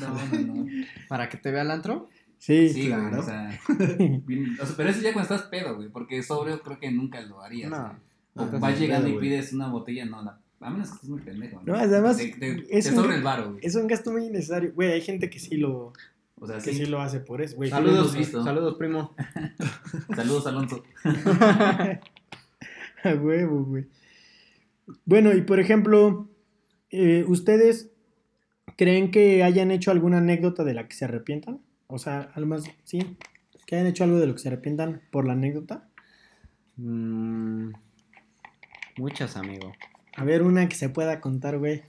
No, 0.00 0.08
no, 0.38 0.54
no. 0.54 0.66
¿Para 1.08 1.28
que 1.28 1.38
te 1.38 1.50
vea 1.50 1.62
el 1.62 1.70
antro? 1.70 2.08
Sí, 2.46 2.68
Sí, 2.68 2.88
güey, 2.88 3.00
claro. 3.00 3.20
o 3.20 3.22
sea, 3.24 3.60
bien- 4.26 4.56
o 4.60 4.64
sea, 4.66 4.76
pero 4.76 4.90
eso 4.90 5.00
ya 5.00 5.12
cuando 5.12 5.34
estás 5.34 5.48
pedo, 5.50 5.74
güey, 5.76 5.88
porque 5.88 6.22
sobrio 6.22 6.60
creo 6.62 6.78
que 6.78 6.90
nunca 6.92 7.20
lo 7.22 7.42
harías. 7.42 7.70
No. 7.70 7.96
güey. 8.34 8.48
O 8.56 8.60
vas 8.60 8.78
llegando 8.78 9.08
y 9.08 9.18
pides 9.18 9.52
una 9.52 9.68
botella, 9.68 10.04
no, 10.04 10.22
la, 10.22 10.38
a 10.60 10.70
menos 10.70 10.88
que 10.90 10.94
estés 10.94 11.10
muy 11.10 11.20
pendejo. 11.22 11.60
No, 11.64 11.74
además, 11.74 12.18
Te, 12.18 12.28
te, 12.38 12.64
es 12.78 12.84
te 12.88 12.96
un- 12.98 13.10
el 13.12 13.22
varo, 13.22 13.50
güey. 13.52 13.66
Es 13.66 13.74
un 13.74 13.86
gasto 13.88 14.12
muy 14.12 14.26
innecesario. 14.26 14.72
Güey, 14.74 14.92
hay 14.92 15.00
gente 15.00 15.28
que 15.28 15.38
sí 15.40 15.56
lo, 15.56 15.92
O 16.38 16.46
sea, 16.46 16.56
que 16.58 16.72
sí. 16.72 16.84
sí 16.84 16.86
lo 16.86 17.00
hace 17.00 17.18
por 17.20 17.42
eso, 17.42 17.56
güey. 17.56 17.68
Saludos, 17.70 18.14
visto. 18.16 18.44
saludos, 18.44 18.76
primo. 18.76 19.12
Saludos, 20.14 20.46
Alonso. 20.46 20.84
A 23.04 23.14
huevo, 23.14 23.64
güey. 23.64 23.86
Bueno, 25.04 25.34
y 25.34 25.42
por 25.42 25.58
ejemplo, 25.60 26.28
eh, 26.90 27.24
¿ustedes 27.26 27.90
creen 28.76 29.10
que 29.10 29.42
hayan 29.42 29.70
hecho 29.70 29.90
alguna 29.90 30.18
anécdota 30.18 30.62
de 30.64 30.74
la 30.74 30.86
que 30.88 30.94
se 30.94 31.04
arrepientan? 31.06 31.60
O 31.88 31.98
sea, 31.98 32.30
algo 32.34 32.48
más, 32.48 32.64
sí, 32.84 33.16
que 33.66 33.76
hayan 33.76 33.86
hecho 33.88 34.04
algo 34.04 34.18
de 34.18 34.26
lo 34.26 34.34
que 34.34 34.40
se 34.40 34.48
arrepientan 34.48 35.02
por 35.10 35.26
la 35.26 35.34
anécdota. 35.34 35.88
Mm, 36.76 37.70
muchas, 38.96 39.36
amigo. 39.36 39.72
A 40.16 40.24
ver, 40.24 40.42
una 40.42 40.68
que 40.68 40.76
se 40.76 40.88
pueda 40.88 41.20
contar, 41.20 41.58
güey. 41.58 41.82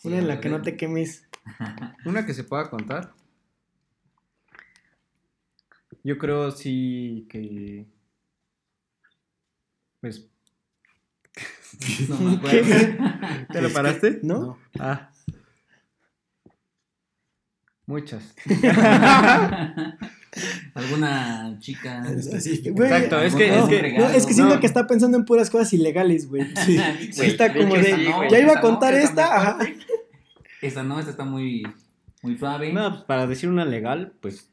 Sí, 0.00 0.08
Una 0.08 0.18
en 0.18 0.24
a 0.24 0.28
la 0.28 0.40
que 0.40 0.48
no 0.48 0.62
te 0.62 0.76
quemes. 0.76 1.26
Una 2.04 2.24
que 2.24 2.34
se 2.34 2.44
pueda 2.44 2.70
contar. 2.70 3.12
Yo 6.04 6.18
creo 6.18 6.50
sí 6.50 7.26
que. 7.28 7.86
Pues. 10.00 10.28
No 12.08 12.18
me 12.18 12.36
acuerdo. 12.38 12.74
¿Te 13.52 13.60
lo 13.60 13.70
paraste? 13.70 14.20
¿No? 14.22 14.58
Ah. 14.78 15.10
Muchas. 17.88 18.34
¿Alguna 20.74 21.56
chica? 21.58 22.04
Exacto, 22.06 23.18
es 23.20 23.34
que, 23.34 23.46
es 23.46 23.52
algún 23.54 23.70
que. 23.70 23.98
No, 23.98 24.10
es 24.10 24.26
que 24.26 24.34
siento 24.34 24.54
No. 24.56 24.60
que 24.60 24.66
está 24.66 24.86
pensando 24.86 25.16
en 25.16 25.24
puras 25.24 25.48
cosas 25.48 25.72
ilegales, 25.72 26.28
güey. 26.28 26.46
Sí, 27.10 27.22
está 27.22 27.52
como 27.52 27.74
de. 27.74 28.12
güey. 28.14 28.30
ya 28.30 28.40
iba 28.40 28.52
a 28.52 28.56
no, 28.56 28.60
contar 28.60 28.94
esta. 28.94 29.58
Esa 30.60 30.82
no, 30.82 30.98
esta 30.98 31.12
está 31.12 31.24
muy, 31.24 31.62
muy 32.22 32.36
suave. 32.36 32.74
No, 32.74 32.90
pues 32.90 33.02
para 33.04 33.26
decir 33.26 33.48
una 33.48 33.64
legal, 33.64 34.12
pues 34.20 34.50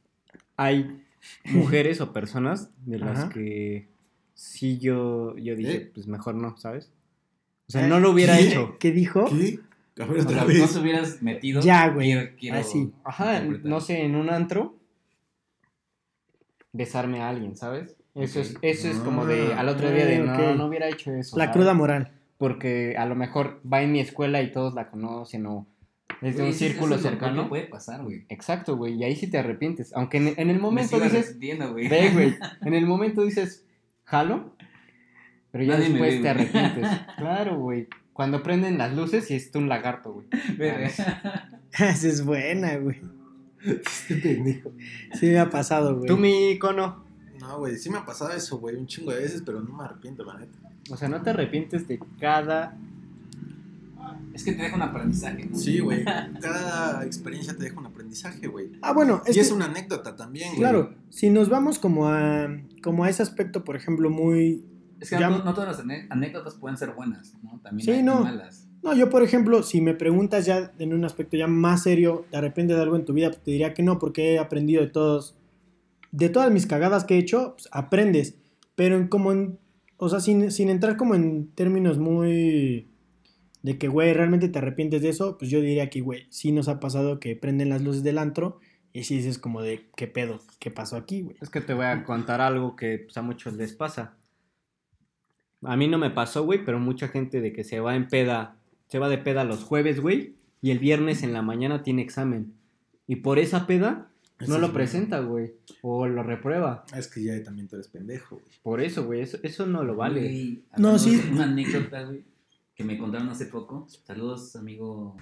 hay 0.56 1.02
mujeres 1.44 2.00
o 2.00 2.14
personas 2.14 2.70
de 2.86 3.00
las 3.00 3.20
Ajá. 3.20 3.30
que 3.30 3.90
sí 4.34 4.78
yo, 4.78 5.36
yo 5.38 5.58
dije, 5.58 5.76
¿Eh? 5.76 5.92
pues 5.94 6.08
mejor 6.08 6.36
no, 6.36 6.56
¿sabes? 6.58 6.90
O 7.68 7.72
sea, 7.74 7.86
¿Eh? 7.86 7.90
no 7.90 8.00
lo 8.00 8.12
hubiera 8.12 8.38
¿Qué? 8.38 8.48
hecho. 8.48 8.78
¿Qué 8.80 8.92
dijo? 8.92 9.26
¿Qué? 9.26 9.60
A 10.00 10.06
ver, 10.06 10.20
O 10.20 10.24
otra 10.24 10.36
sea, 10.40 10.44
vez. 10.46 10.60
no 10.60 10.68
te 10.68 10.80
hubieras 10.80 11.22
metido. 11.22 11.62
Ya, 11.62 11.90
güey. 11.90 12.12
Quiero, 12.12 12.32
quiero 12.38 12.58
Así. 12.58 12.92
Ajá, 13.04 13.36
interpretar. 13.38 13.66
no 13.70 13.80
sé, 13.82 14.02
en 14.04 14.16
un 14.16 14.30
antro, 14.30 14.78
besarme 16.74 17.22
a 17.22 17.30
alguien, 17.30 17.56
¿sabes? 17.56 17.96
Eso 18.14 18.40
es, 18.40 18.56
eso 18.62 18.88
es 18.90 18.98
como 19.00 19.26
de 19.26 19.54
al 19.54 19.68
otro 19.70 19.92
día 19.92 20.06
de 20.06 20.18
Ah, 20.18 20.38
no, 20.38 20.56
no 20.56 20.66
hubiera 20.68 20.88
hecho 20.88 21.14
eso. 21.14 21.38
La 21.38 21.46
¿sabes? 21.46 21.56
cruda 21.58 21.74
moral. 21.74 22.12
Porque 22.38 22.96
a 22.98 23.06
lo 23.06 23.16
mejor 23.16 23.62
va 23.72 23.82
en 23.82 23.92
mi 23.92 24.00
escuela 24.00 24.42
y 24.42 24.52
todos 24.52 24.74
la 24.74 24.90
conocen 24.90 25.46
o 25.46 25.68
es 26.22 26.38
de 26.38 26.44
un 26.44 26.54
círculo 26.54 26.98
cercano. 26.98 27.44
que 27.44 27.50
puede 27.50 27.64
pasar, 27.66 28.04
güey. 28.04 28.26
Exacto, 28.30 28.78
güey, 28.78 28.94
y 28.96 29.04
ahí 29.04 29.16
sí 29.16 29.30
te 29.30 29.38
arrepientes. 29.38 29.94
Aunque 29.96 30.18
en, 30.18 30.34
en 30.38 30.50
el 30.50 30.60
momento 30.60 31.00
dices, 31.00 31.38
güey. 31.72 31.88
ve, 31.88 32.10
güey, 32.14 32.36
en 32.66 32.74
el 32.74 32.86
momento 32.86 33.24
dices, 33.24 33.66
jalo, 34.04 34.56
pero 35.52 35.64
ya 35.64 35.74
Nadie 35.74 35.90
después 35.90 36.16
ve, 36.16 36.22
te 36.22 36.30
arrepientes. 36.30 36.88
Claro, 37.18 37.58
güey. 37.60 37.88
Cuando 38.16 38.42
prenden 38.42 38.78
las 38.78 38.96
luces 38.96 39.30
y 39.30 39.34
es 39.34 39.52
un 39.56 39.68
lagarto, 39.68 40.14
güey. 40.14 40.28
Esa 40.58 42.08
es 42.08 42.24
buena, 42.24 42.78
güey. 42.78 43.02
Este 43.62 44.16
pendejo. 44.16 44.72
Sí 45.20 45.26
me 45.26 45.40
ha 45.40 45.50
pasado, 45.50 45.98
güey. 45.98 46.08
Tú, 46.08 46.16
mi 46.16 46.52
icono. 46.52 47.04
No, 47.42 47.60
güey, 47.60 47.76
sí 47.76 47.90
me 47.90 47.98
ha 47.98 48.06
pasado 48.06 48.32
eso, 48.32 48.58
güey, 48.58 48.78
un 48.78 48.88
chingo 48.88 49.12
de 49.12 49.20
veces, 49.20 49.44
pero 49.46 49.60
no 49.60 49.76
me 49.76 49.84
arrepiento, 49.84 50.24
la 50.24 50.38
neta. 50.38 50.58
O 50.90 50.96
sea, 50.96 51.10
no 51.10 51.22
te 51.22 51.32
arrepientes 51.32 51.90
de 51.90 52.00
cada. 52.18 52.78
Es 54.34 54.46
que 54.46 54.54
te 54.54 54.64
deja 54.64 54.78
un 54.78 54.84
aprendizaje, 54.84 55.48
¿no? 55.48 55.58
Sí, 55.58 55.80
güey. 55.80 56.06
Cada 56.42 57.04
experiencia 57.04 57.54
te 57.58 57.66
deja 57.66 57.78
un 57.78 57.88
aprendizaje, 57.88 58.48
güey. 58.48 58.72
Ah, 58.82 58.94
bueno, 58.94 59.24
es 59.26 59.32
y 59.32 59.40
que, 59.40 59.42
es 59.42 59.52
una 59.52 59.66
anécdota 59.66 60.16
también, 60.16 60.52
güey. 60.52 60.60
claro, 60.60 60.94
si 61.10 61.30
nos 61.30 61.50
vamos 61.50 61.80
como 61.80 62.08
a, 62.08 62.48
como 62.82 63.04
a 63.04 63.10
ese 63.10 63.24
aspecto, 63.24 63.66
por 63.66 63.76
ejemplo, 63.76 64.10
muy... 64.10 64.64
Es 65.00 65.10
que 65.10 65.20
Ya- 65.20 65.30
no, 65.30 65.44
no 65.44 65.54
todas 65.54 65.78
las 65.78 65.86
anécdotas 66.10 66.56
pueden 66.56 66.78
ser 66.78 66.92
buenas, 66.94 67.36
¿no? 67.44 67.60
También 67.64 67.86
Sí, 67.86 67.92
hay 67.92 68.04
no. 68.04 68.24
malas. 68.24 68.68
No, 68.82 68.94
yo, 68.96 69.10
por 69.10 69.24
ejemplo, 69.24 69.64
si 69.64 69.82
me 69.82 69.94
preguntas 69.96 70.46
ya 70.46 70.72
en 70.78 70.94
un 70.94 71.04
aspecto 71.06 71.36
ya 71.38 71.48
más 71.48 71.84
serio, 71.84 72.26
¿te 72.30 72.38
arrepientes 72.38 72.78
de 72.78 72.84
algo 72.84 72.96
en 72.96 73.06
tu 73.06 73.14
vida? 73.14 73.30
Pues 73.30 73.42
te 73.42 73.52
diría 73.52 73.74
que 73.74 73.82
no, 73.84 73.98
porque 74.00 74.34
he 74.34 74.40
aprendido 74.40 74.82
de 74.84 74.90
todos, 74.90 75.36
de 76.12 76.30
todas 76.30 76.52
mis 76.52 76.66
cagadas 76.68 77.04
que 77.04 77.16
he 77.16 77.18
hecho, 77.18 77.54
pues, 77.56 77.68
aprendes. 77.72 78.36
Pero 78.76 78.96
en 78.96 79.08
como 79.08 79.32
en, 79.32 79.58
o 79.98 80.08
sea, 80.10 80.20
sin, 80.20 80.52
sin 80.52 80.70
entrar 80.70 80.98
como 80.98 81.16
en 81.16 81.48
términos 81.56 81.98
muy 81.98 82.90
de 83.64 83.78
que, 83.80 83.88
güey, 83.88 84.14
realmente 84.14 84.48
te 84.50 84.60
arrepientes 84.60 85.02
de 85.02 85.10
eso, 85.10 85.38
pues 85.40 85.50
yo 85.50 85.60
diría 85.62 85.90
que, 85.90 86.02
güey, 86.02 86.28
sí 86.30 86.52
nos 86.52 86.68
ha 86.68 86.80
pasado 86.80 87.20
que 87.20 87.36
prenden 87.36 87.70
las 87.70 87.82
luces 87.82 88.04
del 88.04 88.20
antro 88.20 88.60
y 88.94 89.06
sí 89.06 89.16
dices 89.18 89.40
como 89.40 89.64
de, 89.64 89.90
¿qué 89.96 90.06
pedo? 90.08 90.40
¿Qué 90.60 90.70
pasó 90.70 90.96
aquí, 90.98 91.24
güey? 91.24 91.36
Es 91.42 91.50
que 91.50 91.62
te 91.62 91.74
voy 91.74 91.86
a 91.86 92.04
contar 92.04 92.40
algo 92.42 92.76
que 92.76 93.00
pues, 93.00 93.18
a 93.18 93.24
muchos 93.24 93.56
les 93.56 93.74
pasa. 93.74 94.14
A 95.68 95.76
mí 95.76 95.88
no 95.88 95.98
me 95.98 96.10
pasó, 96.10 96.44
güey, 96.44 96.64
pero 96.64 96.80
mucha 96.80 97.08
gente 97.08 97.42
de 97.42 97.54
que 97.54 97.64
se 97.64 97.80
va 97.80 97.96
en 97.96 98.08
peda, 98.08 98.58
se 98.88 99.00
va 99.00 99.10
de 99.10 99.18
peda 99.18 99.44
los 99.44 99.64
jueves, 99.64 100.00
güey, 100.00 100.36
y 100.62 100.72
el 100.72 100.80
viernes 100.80 101.24
en 101.24 101.34
la 101.34 101.42
mañana 101.42 101.84
tiene 101.84 102.02
examen. 102.02 102.54
Y 103.08 103.18
por 103.18 103.40
esa 103.40 103.68
peda 103.68 104.10
Eso 104.40 104.50
no 104.50 104.56
es 104.56 104.62
lo 104.62 104.74
presenta, 104.74 105.20
güey, 105.20 105.54
o 105.82 106.08
lo 106.08 106.24
reprueba. 106.24 106.86
Es 106.96 107.08
que 107.08 107.24
ya 107.24 107.42
también 107.44 107.68
tú 107.68 107.76
eres 107.76 107.88
pendejo, 107.88 108.36
güey. 108.36 108.48
Por 108.64 108.82
eso, 108.82 109.06
güey, 109.06 109.22
eso, 109.22 109.38
eso 109.44 109.66
no 109.66 109.84
lo 109.84 109.96
vale. 109.96 110.22
Güey, 110.22 110.64
No, 110.78 110.98
sí. 110.98 111.22
Una 111.32 111.44
anécdota, 111.44 112.04
güey, 112.04 112.24
que 112.76 112.84
me 112.84 112.98
contaron 112.98 113.30
hace 113.30 113.46
poco. 113.46 113.88
Saludos, 114.06 114.56
amigo. 114.56 115.16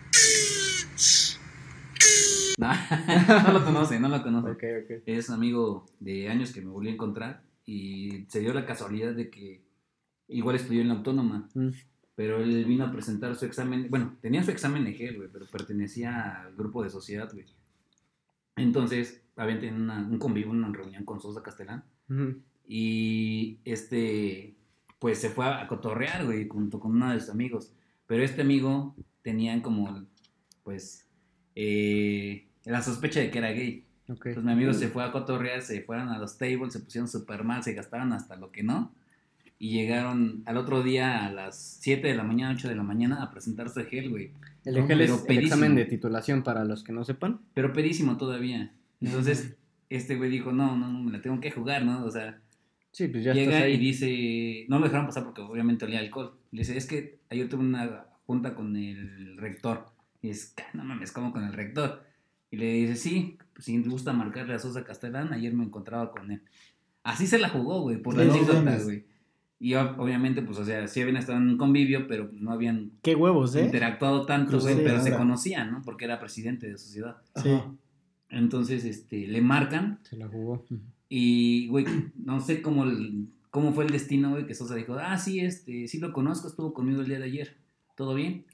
No, 2.57 2.67
no 3.47 3.53
lo 3.53 3.65
conoce, 3.65 3.99
no 3.99 4.09
lo 4.09 4.21
conoce. 4.21 4.51
Ok, 4.51 4.63
ok. 4.83 5.03
Es 5.05 5.29
un 5.29 5.35
amigo 5.35 5.85
de 5.99 6.29
años 6.29 6.51
que 6.51 6.61
me 6.61 6.69
volví 6.69 6.89
a 6.89 6.93
encontrar 6.93 7.41
y 7.65 8.25
se 8.27 8.39
dio 8.41 8.53
la 8.53 8.65
casualidad 8.65 9.13
de 9.13 9.29
que 9.29 9.62
igual 10.27 10.55
estudió 10.55 10.81
en 10.81 10.87
la 10.89 10.95
autónoma, 10.95 11.49
Mm. 11.53 11.69
pero 12.15 12.41
él 12.43 12.65
vino 12.65 12.85
a 12.85 12.91
presentar 12.91 13.35
su 13.35 13.45
examen, 13.45 13.87
bueno, 13.89 14.17
tenía 14.21 14.43
su 14.43 14.51
examen 14.51 14.85
EGEL, 14.87 15.17
güey, 15.17 15.29
pero 15.31 15.45
pertenecía 15.47 16.41
al 16.43 16.55
grupo 16.55 16.83
de 16.83 16.89
sociedad, 16.89 17.29
güey. 17.33 17.45
Entonces, 18.55 19.21
habían 19.35 19.59
tenido 19.59 19.77
una- 19.83 20.05
un 20.07 20.19
convivio, 20.19 20.51
una 20.51 20.69
reunión 20.71 21.05
con 21.05 21.19
Sosa 21.19 21.41
Castellán 21.41 21.83
Ujú. 22.09 22.35
y 22.67 23.57
este, 23.65 24.55
pues 24.99 25.17
se 25.19 25.29
fue 25.29 25.45
a 25.45 25.67
cotorrear, 25.67 26.25
güey, 26.25 26.47
junto 26.47 26.79
con 26.79 26.91
uno 26.91 27.11
de 27.11 27.19
sus 27.19 27.29
amigos. 27.29 27.71
Pero 28.05 28.23
este 28.23 28.41
amigo 28.41 28.95
tenían 29.23 29.61
como, 29.61 30.05
pues, 30.63 31.07
eh, 31.55 32.47
la 32.65 32.81
sospecha 32.81 33.19
de 33.19 33.31
que 33.31 33.39
era 33.39 33.51
gay. 33.51 33.85
Ok. 34.09 34.27
Entonces 34.27 34.43
mi 34.43 34.51
amigo 34.51 34.73
se 34.73 34.87
fue 34.89 35.03
a 35.03 35.11
cotorrear, 35.11 35.61
se 35.61 35.81
fueron 35.81 36.09
a 36.09 36.19
los 36.19 36.37
tables, 36.37 36.73
se 36.73 36.79
pusieron 36.79 37.07
súper 37.07 37.43
mal, 37.43 37.63
se 37.63 37.73
gastaron 37.73 38.13
hasta 38.13 38.35
lo 38.35 38.51
que 38.51 38.61
no. 38.63 38.93
Y 39.63 39.69
llegaron 39.69 40.43
al 40.45 40.57
otro 40.57 40.83
día 40.83 41.25
a 41.25 41.31
las 41.31 41.77
7 41.79 42.05
de 42.05 42.15
la 42.15 42.23
mañana, 42.23 42.53
8 42.53 42.67
de 42.67 42.75
la 42.75 42.83
mañana 42.83 43.23
a 43.23 43.31
presentar 43.31 43.69
su 43.69 43.81
gel, 43.85 44.09
güey. 44.09 44.31
El 44.65 44.75
es 44.75 44.83
pero 44.85 45.23
el 45.25 45.39
examen 45.39 45.73
de 45.73 45.85
titulación 45.85 46.43
para 46.43 46.65
los 46.65 46.83
que 46.83 46.91
no 46.91 47.05
sepan. 47.05 47.39
Pero 47.53 47.71
pedísimo 47.71 48.17
todavía. 48.17 48.73
Entonces, 48.99 49.55
este 49.89 50.17
güey 50.17 50.29
dijo, 50.29 50.51
no, 50.51 50.75
no, 50.75 50.89
no, 50.91 50.99
me 50.99 51.13
la 51.13 51.21
tengo 51.21 51.39
que 51.39 51.49
jugar, 51.49 51.85
¿no? 51.85 52.03
O 52.03 52.11
sea, 52.11 52.41
Sí, 52.91 53.07
pues 53.07 53.23
ya 53.23 53.31
estás 53.31 53.45
llega 53.45 53.59
ahí. 53.59 53.75
y 53.75 53.77
dice, 53.77 54.65
no 54.67 54.79
lo 54.79 54.85
dejaron 54.87 55.05
pasar 55.05 55.23
porque 55.23 55.39
obviamente 55.39 55.85
olía 55.85 55.99
a 55.99 56.01
alcohol. 56.01 56.33
Le 56.51 56.59
dice, 56.59 56.75
es 56.75 56.85
que 56.85 57.19
ayer 57.29 57.47
tuve 57.47 57.61
una 57.61 58.07
junta 58.27 58.55
con 58.55 58.75
el 58.75 59.37
rector. 59.37 59.85
Y 60.21 60.27
es, 60.27 60.55
no 60.73 60.83
mames, 60.83 61.13
¿cómo 61.13 61.31
con 61.31 61.45
el 61.45 61.53
rector? 61.53 62.03
Y 62.51 62.57
le 62.57 62.73
dice, 62.73 62.97
sí, 62.97 63.37
pues, 63.53 63.63
si 63.63 63.81
te 63.81 63.87
gusta 63.87 64.11
marcarle 64.11 64.55
a 64.55 64.59
Sosa 64.59 64.83
Castellán, 64.83 65.31
ayer 65.31 65.53
me 65.53 65.63
encontraba 65.63 66.11
con 66.11 66.31
él. 66.31 66.41
Así 67.03 67.27
se 67.27 67.39
la 67.39 67.47
jugó, 67.47 67.79
güey, 67.79 67.95
por 68.01 68.17
la 68.17 68.23
anécdota, 68.23 68.77
güey. 68.83 69.12
Y 69.63 69.71
ob- 69.75 69.95
obviamente, 69.97 70.41
pues, 70.41 70.57
o 70.59 70.65
sea, 70.65 70.87
sí 70.89 70.99
habían 71.01 71.15
estado 71.17 71.37
en 71.37 71.47
un 71.47 71.57
convivio, 71.57 72.05
pero 72.07 72.29
pues, 72.29 72.41
no 72.41 72.51
habían 72.51 72.91
Qué 73.01 73.15
huevos, 73.15 73.55
¿eh? 73.55 73.63
interactuado 73.65 74.25
tanto, 74.25 74.59
güey, 74.59 74.75
Cruzada. 74.75 74.83
pero 74.83 75.03
se 75.03 75.15
conocían, 75.17 75.71
¿no? 75.71 75.81
Porque 75.83 76.03
era 76.05 76.19
presidente 76.19 76.67
de 76.67 76.77
sociedad. 76.77 77.15
Sí. 77.41 77.49
Ajá. 77.49 77.71
Entonces, 78.29 78.83
este, 78.83 79.27
le 79.27 79.41
marcan 79.41 79.99
Se 80.03 80.17
la 80.17 80.27
jugó. 80.27 80.65
y, 81.07 81.67
güey, 81.69 81.85
no 82.15 82.39
sé 82.41 82.61
cómo, 82.61 82.83
el- 82.83 83.29
cómo 83.51 83.71
fue 83.73 83.85
el 83.85 83.91
destino, 83.91 84.31
güey, 84.31 84.45
que 84.47 84.53
Sosa 84.55 84.75
dijo, 84.75 84.95
ah, 84.99 85.17
sí, 85.17 85.39
este, 85.39 85.87
sí 85.87 85.99
lo 85.99 86.11
conozco, 86.11 86.47
estuvo 86.47 86.73
conmigo 86.73 87.01
el 87.01 87.07
día 87.07 87.19
de 87.19 87.25
ayer, 87.25 87.55
¿todo 87.95 88.15
bien? 88.15 88.45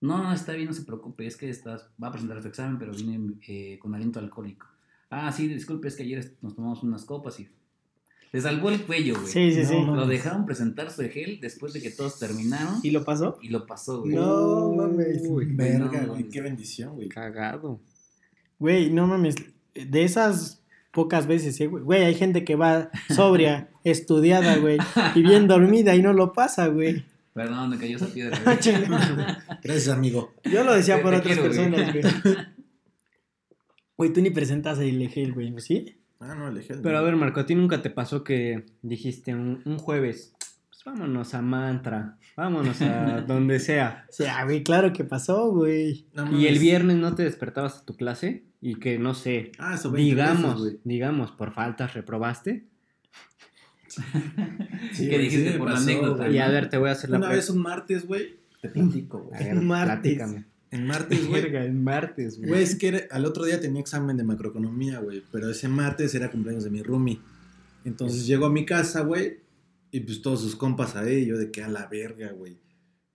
No, 0.00 0.22
no, 0.22 0.32
está 0.32 0.52
bien, 0.52 0.68
no 0.68 0.72
se 0.72 0.84
preocupe, 0.84 1.26
es 1.26 1.36
que 1.36 1.50
estás, 1.50 1.90
va 2.02 2.08
a 2.08 2.12
presentar 2.12 2.40
su 2.40 2.48
examen, 2.48 2.78
pero 2.78 2.92
viene 2.92 3.34
eh, 3.48 3.78
con 3.80 3.94
aliento 3.94 4.20
alcohólico. 4.20 4.66
Ah, 5.10 5.30
sí, 5.32 5.48
disculpe, 5.48 5.88
es 5.88 5.96
que 5.96 6.04
ayer 6.04 6.36
nos 6.40 6.54
tomamos 6.54 6.82
unas 6.84 7.04
copas 7.04 7.38
y 7.40 7.48
Le 8.32 8.40
salvó 8.40 8.68
el 8.70 8.82
cuello, 8.82 9.14
güey. 9.20 9.26
Sí, 9.32 9.52
sí, 9.52 9.64
sí. 9.64 9.74
Lo 9.86 10.06
dejaron 10.06 10.44
presentar 10.44 10.90
su 10.90 11.02
EGEL 11.02 11.40
después 11.40 11.72
de 11.72 11.80
que 11.80 11.90
todos 11.90 12.18
terminaron 12.18 12.74
¿Y 12.82 12.90
lo 12.90 13.02
pasó? 13.04 13.38
y 13.40 13.48
lo 13.48 13.66
pasó, 13.66 14.00
güey. 14.02 14.14
No 14.14 14.72
mames. 14.74 15.22
Uy, 15.26 15.46
Verga, 15.54 16.04
güey, 16.06 16.24
no. 16.24 16.30
qué 16.30 16.40
bendición, 16.42 16.94
güey. 16.96 17.08
Cagado. 17.08 17.80
Güey, 18.58 18.90
no 18.90 19.06
mames. 19.06 19.34
De 19.74 20.02
esas 20.04 20.62
pocas 20.92 21.26
veces, 21.26 21.58
eh, 21.60 21.66
güey. 21.68 21.82
Güey, 21.84 22.04
hay 22.04 22.14
gente 22.14 22.44
que 22.44 22.54
va 22.56 22.90
sobria, 23.14 23.70
estudiada, 23.84 24.56
güey, 24.58 24.78
y 25.14 25.22
bien 25.22 25.46
dormida 25.48 25.94
y 25.94 26.02
no 26.02 26.12
lo 26.12 26.32
pasa, 26.32 26.66
güey. 26.66 27.04
Perdón, 27.32 27.70
me 27.70 27.78
cayó 27.78 27.96
esa 27.96 28.08
piedra. 28.08 28.36
güey. 28.44 29.26
Gracias, 29.62 29.88
amigo. 29.88 30.34
Yo 30.44 30.64
lo 30.64 30.74
decía 30.74 30.96
Te- 30.96 31.02
por 31.02 31.12
te 31.12 31.18
otras 31.18 31.38
quiero, 31.38 31.48
personas, 31.48 31.92
güey. 31.92 32.04
Güey, 33.96 34.12
tú 34.12 34.20
ni 34.20 34.30
presentas 34.30 34.78
el 34.78 35.02
EGEL, 35.02 35.32
güey, 35.34 35.52
¿sí? 35.58 35.96
Ah, 36.20 36.34
no, 36.34 36.46
alejé. 36.46 36.74
Pero 36.74 36.98
a 36.98 37.02
ver, 37.02 37.16
Marco, 37.16 37.40
¿a 37.40 37.46
ti 37.46 37.54
nunca 37.54 37.80
te 37.82 37.90
pasó 37.90 38.24
que 38.24 38.66
dijiste 38.82 39.34
un, 39.34 39.62
un 39.64 39.78
jueves, 39.78 40.34
pues 40.68 40.82
vámonos 40.84 41.32
a 41.34 41.42
Mantra, 41.42 42.18
vámonos 42.36 42.82
a 42.82 43.20
donde 43.26 43.60
sea? 43.60 44.04
O 44.08 44.12
sea, 44.12 44.44
güey, 44.44 44.64
claro 44.64 44.92
que 44.92 45.04
pasó, 45.04 45.50
güey. 45.52 46.06
Y 46.32 46.46
el 46.46 46.58
viernes 46.58 46.96
no 46.96 47.14
te 47.14 47.22
despertabas 47.22 47.78
a 47.78 47.84
tu 47.84 47.96
clase 47.96 48.44
y 48.60 48.76
que, 48.80 48.98
no 48.98 49.14
sé, 49.14 49.52
Ah, 49.58 49.74
eso 49.74 49.90
20 49.92 50.10
digamos, 50.10 50.64
veces, 50.64 50.80
digamos, 50.84 51.30
por 51.32 51.52
faltas 51.52 51.94
reprobaste. 51.94 52.66
Sí, 54.92 55.04
¿Qué 55.08 55.14
güey, 55.16 55.22
dijiste 55.24 55.52
sí 55.52 55.58
por 55.58 55.70
la 55.70 55.78
anécdota? 55.78 56.28
Y 56.28 56.38
a 56.38 56.48
ver, 56.48 56.68
te 56.68 56.76
voy 56.78 56.88
a 56.88 56.92
hacer 56.92 57.10
la 57.10 57.18
Una 57.18 57.28
vez 57.30 57.48
un 57.50 57.60
martes, 57.62 58.06
güey, 58.06 58.36
te 58.60 58.68
platico, 58.68 59.28
A 59.34 59.38
güey. 59.38 59.52
Un 59.52 59.66
martes. 59.66 59.98
platícame. 60.16 60.44
En 60.70 60.86
martes, 60.86 61.26
güey. 61.28 61.42
Verga, 61.42 61.64
el 61.64 61.72
martes, 61.74 62.38
Güey, 62.38 62.62
es 62.62 62.74
que 62.76 62.88
era- 62.88 63.02
al 63.10 63.24
otro 63.24 63.44
día 63.44 63.58
tenía 63.60 63.80
examen 63.80 64.16
de 64.16 64.24
macroeconomía, 64.24 65.00
güey. 65.00 65.22
Pero 65.32 65.48
ese 65.50 65.68
martes 65.68 66.14
era 66.14 66.30
cumpleaños 66.30 66.64
de 66.64 66.70
mi 66.70 66.82
roomie. 66.82 67.20
Entonces 67.84 68.26
llego 68.26 68.46
a 68.46 68.50
mi 68.50 68.66
casa, 68.66 69.00
güey. 69.02 69.38
Y 69.90 70.00
pues 70.00 70.20
todos 70.20 70.42
sus 70.42 70.56
compas 70.56 70.94
ahí. 70.96 71.24
Yo 71.26 71.38
de 71.38 71.50
que 71.50 71.62
a 71.62 71.68
la 71.68 71.86
verga, 71.86 72.32
güey. 72.32 72.58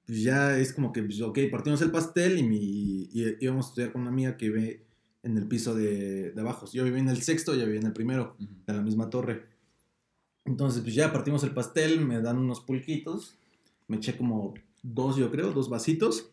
Pues 0.05 0.21
ya 0.23 0.57
es 0.57 0.73
como 0.73 0.91
que, 0.91 1.03
pues, 1.03 1.21
ok, 1.21 1.39
partimos 1.51 1.81
el 1.81 1.91
pastel 1.91 2.37
y, 2.39 2.43
mi, 2.43 3.03
y 3.13 3.37
íbamos 3.39 3.67
a 3.67 3.69
estudiar 3.69 3.91
con 3.93 4.01
una 4.01 4.09
amiga 4.11 4.35
que 4.35 4.49
vive 4.49 4.83
en 5.21 5.37
el 5.37 5.47
piso 5.47 5.75
de, 5.75 6.31
de 6.31 6.41
abajo. 6.41 6.65
Yo 6.73 6.83
vivía 6.83 6.99
en 6.99 7.07
el 7.07 7.21
sexto, 7.21 7.53
ella 7.53 7.63
vivía 7.65 7.79
en 7.79 7.85
el 7.87 7.93
primero, 7.93 8.35
Ujú. 8.39 8.49
de 8.67 8.73
la 8.73 8.81
misma 8.81 9.09
torre. 9.09 9.45
Entonces, 10.45 10.81
pues 10.81 10.93
ya 10.95 11.13
partimos 11.13 11.43
el 11.43 11.51
pastel, 11.51 12.01
me 12.05 12.19
dan 12.21 12.37
unos 12.37 12.59
pulquitos. 12.61 13.35
Me 13.87 13.97
eché 13.97 14.17
como 14.17 14.53
dos, 14.81 15.15
yo 15.15 15.31
creo, 15.31 15.51
dos 15.53 15.69
vasitos. 15.69 16.31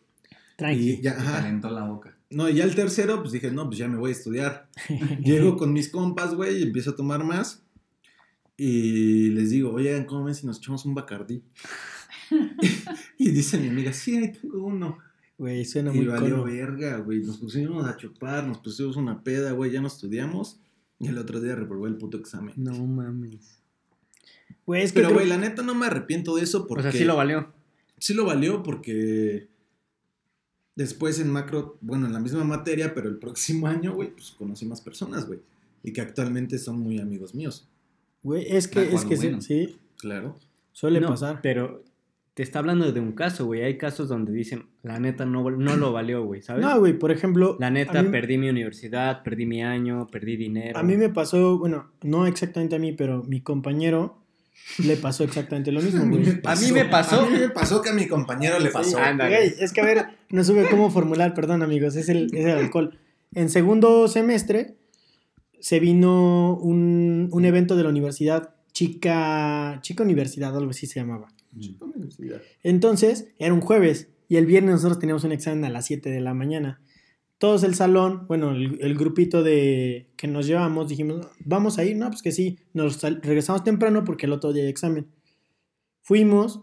Tranqui. 0.61 0.89
Y 0.91 1.01
ya, 1.01 1.11
ajá. 1.11 1.41
calentó 1.41 1.69
la 1.71 1.85
boca. 1.85 2.17
No, 2.29 2.47
y 2.49 2.53
ya 2.55 2.63
el 2.63 2.75
tercero, 2.75 3.19
pues 3.21 3.31
dije, 3.33 3.51
no, 3.51 3.65
pues 3.67 3.77
ya 3.79 3.87
me 3.87 3.97
voy 3.97 4.09
a 4.09 4.13
estudiar. 4.13 4.69
Llego 5.23 5.57
con 5.57 5.73
mis 5.73 5.89
compas, 5.89 6.33
güey, 6.35 6.59
y 6.59 6.63
empiezo 6.63 6.91
a 6.91 6.95
tomar 6.95 7.23
más. 7.23 7.63
Y 8.57 9.29
les 9.29 9.49
digo, 9.49 9.71
oigan, 9.71 10.05
¿cómo 10.05 10.25
ven 10.25 10.35
si 10.35 10.45
nos 10.45 10.59
echamos 10.59 10.85
un 10.85 10.93
bacardí? 10.93 11.43
y 13.17 13.31
dice 13.31 13.57
mi 13.57 13.67
amiga, 13.69 13.91
sí, 13.91 14.15
ahí 14.17 14.31
tengo 14.31 14.63
uno. 14.65 14.97
Güey, 15.37 15.65
suena 15.65 15.91
Y 15.93 15.97
muy 15.97 16.05
valió 16.05 16.37
cono. 16.41 16.43
verga, 16.43 16.97
güey. 16.97 17.21
Nos 17.21 17.37
pusimos 17.37 17.85
a 17.85 17.97
chupar, 17.97 18.45
nos 18.47 18.59
pusimos 18.59 18.95
una 18.95 19.23
peda, 19.23 19.51
güey, 19.53 19.71
ya 19.71 19.81
no 19.81 19.87
estudiamos. 19.87 20.59
Y 20.99 21.07
el 21.07 21.17
otro 21.17 21.41
día 21.41 21.55
reprobé 21.55 21.89
el 21.89 21.97
puto 21.97 22.17
examen. 22.17 22.53
No 22.57 22.73
mames. 22.85 23.59
Güey, 24.67 24.83
es 24.83 24.91
que 24.91 24.99
Pero, 24.99 25.07
creo- 25.09 25.17
güey, 25.19 25.27
la 25.27 25.37
neta 25.37 25.63
no 25.63 25.73
me 25.73 25.87
arrepiento 25.87 26.35
de 26.35 26.43
eso 26.43 26.61
O 26.61 26.67
porque... 26.67 26.83
sea, 26.83 26.91
sí 26.91 27.03
lo 27.03 27.15
valió. 27.15 27.51
Sí 27.97 28.13
lo 28.13 28.25
valió 28.25 28.61
porque 28.61 29.49
después 30.75 31.19
en 31.19 31.29
macro, 31.29 31.77
bueno, 31.81 32.07
en 32.07 32.13
la 32.13 32.19
misma 32.19 32.43
materia, 32.43 32.93
pero 32.93 33.09
el 33.09 33.17
próximo 33.17 33.67
año, 33.67 33.93
güey, 33.93 34.09
pues 34.11 34.31
conocí 34.31 34.65
más 34.65 34.81
personas, 34.81 35.25
güey. 35.27 35.39
Y 35.83 35.93
que 35.93 36.01
actualmente 36.01 36.57
son 36.59 36.79
muy 36.79 36.99
amigos 36.99 37.33
míos. 37.33 37.67
Güey, 38.23 38.45
es 38.55 38.67
que, 38.67 38.79
Ah, 38.79 38.83
es 38.93 39.05
que 39.05 39.17
sí, 39.17 39.27
bueno. 39.27 39.41
sí, 39.41 39.77
Claro. 39.99 40.37
suele 40.73 40.99
No, 41.01 41.09
pasar. 41.09 41.39
Pero 41.41 41.83
te 42.35 42.43
está 42.43 42.59
hablando 42.59 42.91
de 42.91 42.99
un 42.99 43.11
caso, 43.13 43.45
güey. 43.45 43.63
Hay 43.63 43.77
casos 43.79 44.07
donde 44.07 44.31
dicen, 44.31 44.67
la 44.83 44.99
neta 44.99 45.25
no, 45.25 45.49
no 45.49 45.75
lo 45.75 45.91
valió, 45.91 46.23
güey, 46.23 46.41
¿sabes? 46.43 46.63
No, 46.63 46.79
güey, 46.79 46.93
por 46.97 47.11
ejemplo. 47.11 47.57
La 47.59 47.71
neta, 47.71 48.03
mí, 48.03 48.09
perdí 48.09 48.37
mi 48.37 48.49
universidad, 48.49 49.23
perdí 49.23 49.45
mi 49.47 49.63
año, 49.63 50.07
perdí 50.11 50.37
dinero. 50.37 50.77
a 50.77 50.83
mí 50.83 50.95
me 50.97 51.09
pasó, 51.09 51.57
bueno, 51.57 51.91
no 52.03 52.27
exactamente 52.27 52.75
a 52.75 52.79
mí, 52.79 52.91
pero 52.93 53.23
mi 53.23 53.41
compañero 53.41 54.17
le 54.85 54.95
pasó 54.97 55.23
exactamente 55.23 55.71
lo 55.71 55.81
mismo, 55.81 56.05
güey. 56.09 56.39
A 56.45 56.55
mí 56.55 56.71
me 56.71 56.85
pasó- 56.85 57.21
A 57.25 57.29
mí 57.29 57.39
me 57.39 57.49
pasó 57.49 57.81
que 57.81 57.89
a 57.89 57.93
mi 57.93 58.07
compañero 58.07 58.59
le 58.59 58.69
pasó. 58.69 58.97
Sí, 58.97 59.03
Ándale. 59.03 59.35
güey, 59.35 59.53
es 59.59 59.73
que 59.73 59.81
a 59.81 59.85
ver, 59.85 60.05
no 60.31 60.43
supe 60.43 60.67
cómo 60.69 60.89
formular, 60.89 61.33
perdón 61.33 61.63
amigos, 61.63 61.95
es 61.95 62.09
el, 62.09 62.25
es 62.33 62.45
el 62.45 62.57
alcohol. 62.57 62.97
En 63.33 63.49
segundo 63.49 64.07
semestre 64.07 64.75
se 65.59 65.79
vino 65.79 66.57
un, 66.57 67.29
un 67.31 67.45
evento 67.45 67.75
de 67.75 67.83
la 67.83 67.89
universidad, 67.89 68.55
chica, 68.71 69.79
chica 69.81 70.03
universidad, 70.03 70.55
algo 70.55 70.71
así 70.71 70.87
se 70.87 70.99
llamaba. 70.99 71.27
Chico, 71.59 71.85
universidad. 71.85 72.41
Entonces, 72.63 73.27
era 73.37 73.53
un 73.53 73.61
jueves 73.61 74.09
y 74.27 74.37
el 74.37 74.45
viernes 74.45 74.75
nosotros 74.75 74.99
teníamos 74.99 75.23
un 75.23 75.33
examen 75.33 75.65
a 75.65 75.69
las 75.69 75.85
7 75.85 76.09
de 76.09 76.21
la 76.21 76.33
mañana. 76.33 76.81
Todos 77.37 77.63
el 77.63 77.75
salón, 77.75 78.25
bueno, 78.27 78.51
el, 78.51 78.77
el 78.81 78.95
grupito 78.95 79.43
de 79.43 80.07
que 80.15 80.27
nos 80.27 80.45
llevamos, 80.47 80.89
dijimos, 80.89 81.27
vamos 81.43 81.79
a 81.79 81.83
ir, 81.83 81.97
no, 81.97 82.09
pues 82.09 82.21
que 82.21 82.31
sí, 82.31 82.59
nos 82.73 83.01
regresamos 83.01 83.63
temprano 83.63 84.03
porque 84.03 84.27
el 84.27 84.31
otro 84.31 84.53
día 84.53 84.63
hay 84.63 84.69
examen. 84.69 85.07
Fuimos, 86.01 86.61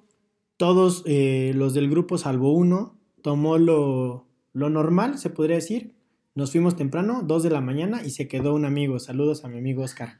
todos 0.58 1.04
eh, 1.06 1.52
los 1.54 1.72
del 1.72 1.88
grupo, 1.88 2.18
salvo 2.18 2.52
uno, 2.52 2.97
tomó 3.28 3.58
lo, 3.58 4.26
lo 4.54 4.70
normal, 4.70 5.18
se 5.18 5.28
podría 5.28 5.56
decir. 5.56 5.92
Nos 6.34 6.52
fuimos 6.52 6.76
temprano, 6.76 7.20
2 7.22 7.42
de 7.42 7.50
la 7.50 7.60
mañana, 7.60 8.02
y 8.02 8.08
se 8.08 8.26
quedó 8.26 8.54
un 8.54 8.64
amigo. 8.64 8.98
Saludos 8.98 9.44
a 9.44 9.48
mi 9.48 9.58
amigo 9.58 9.82
Oscar. 9.82 10.18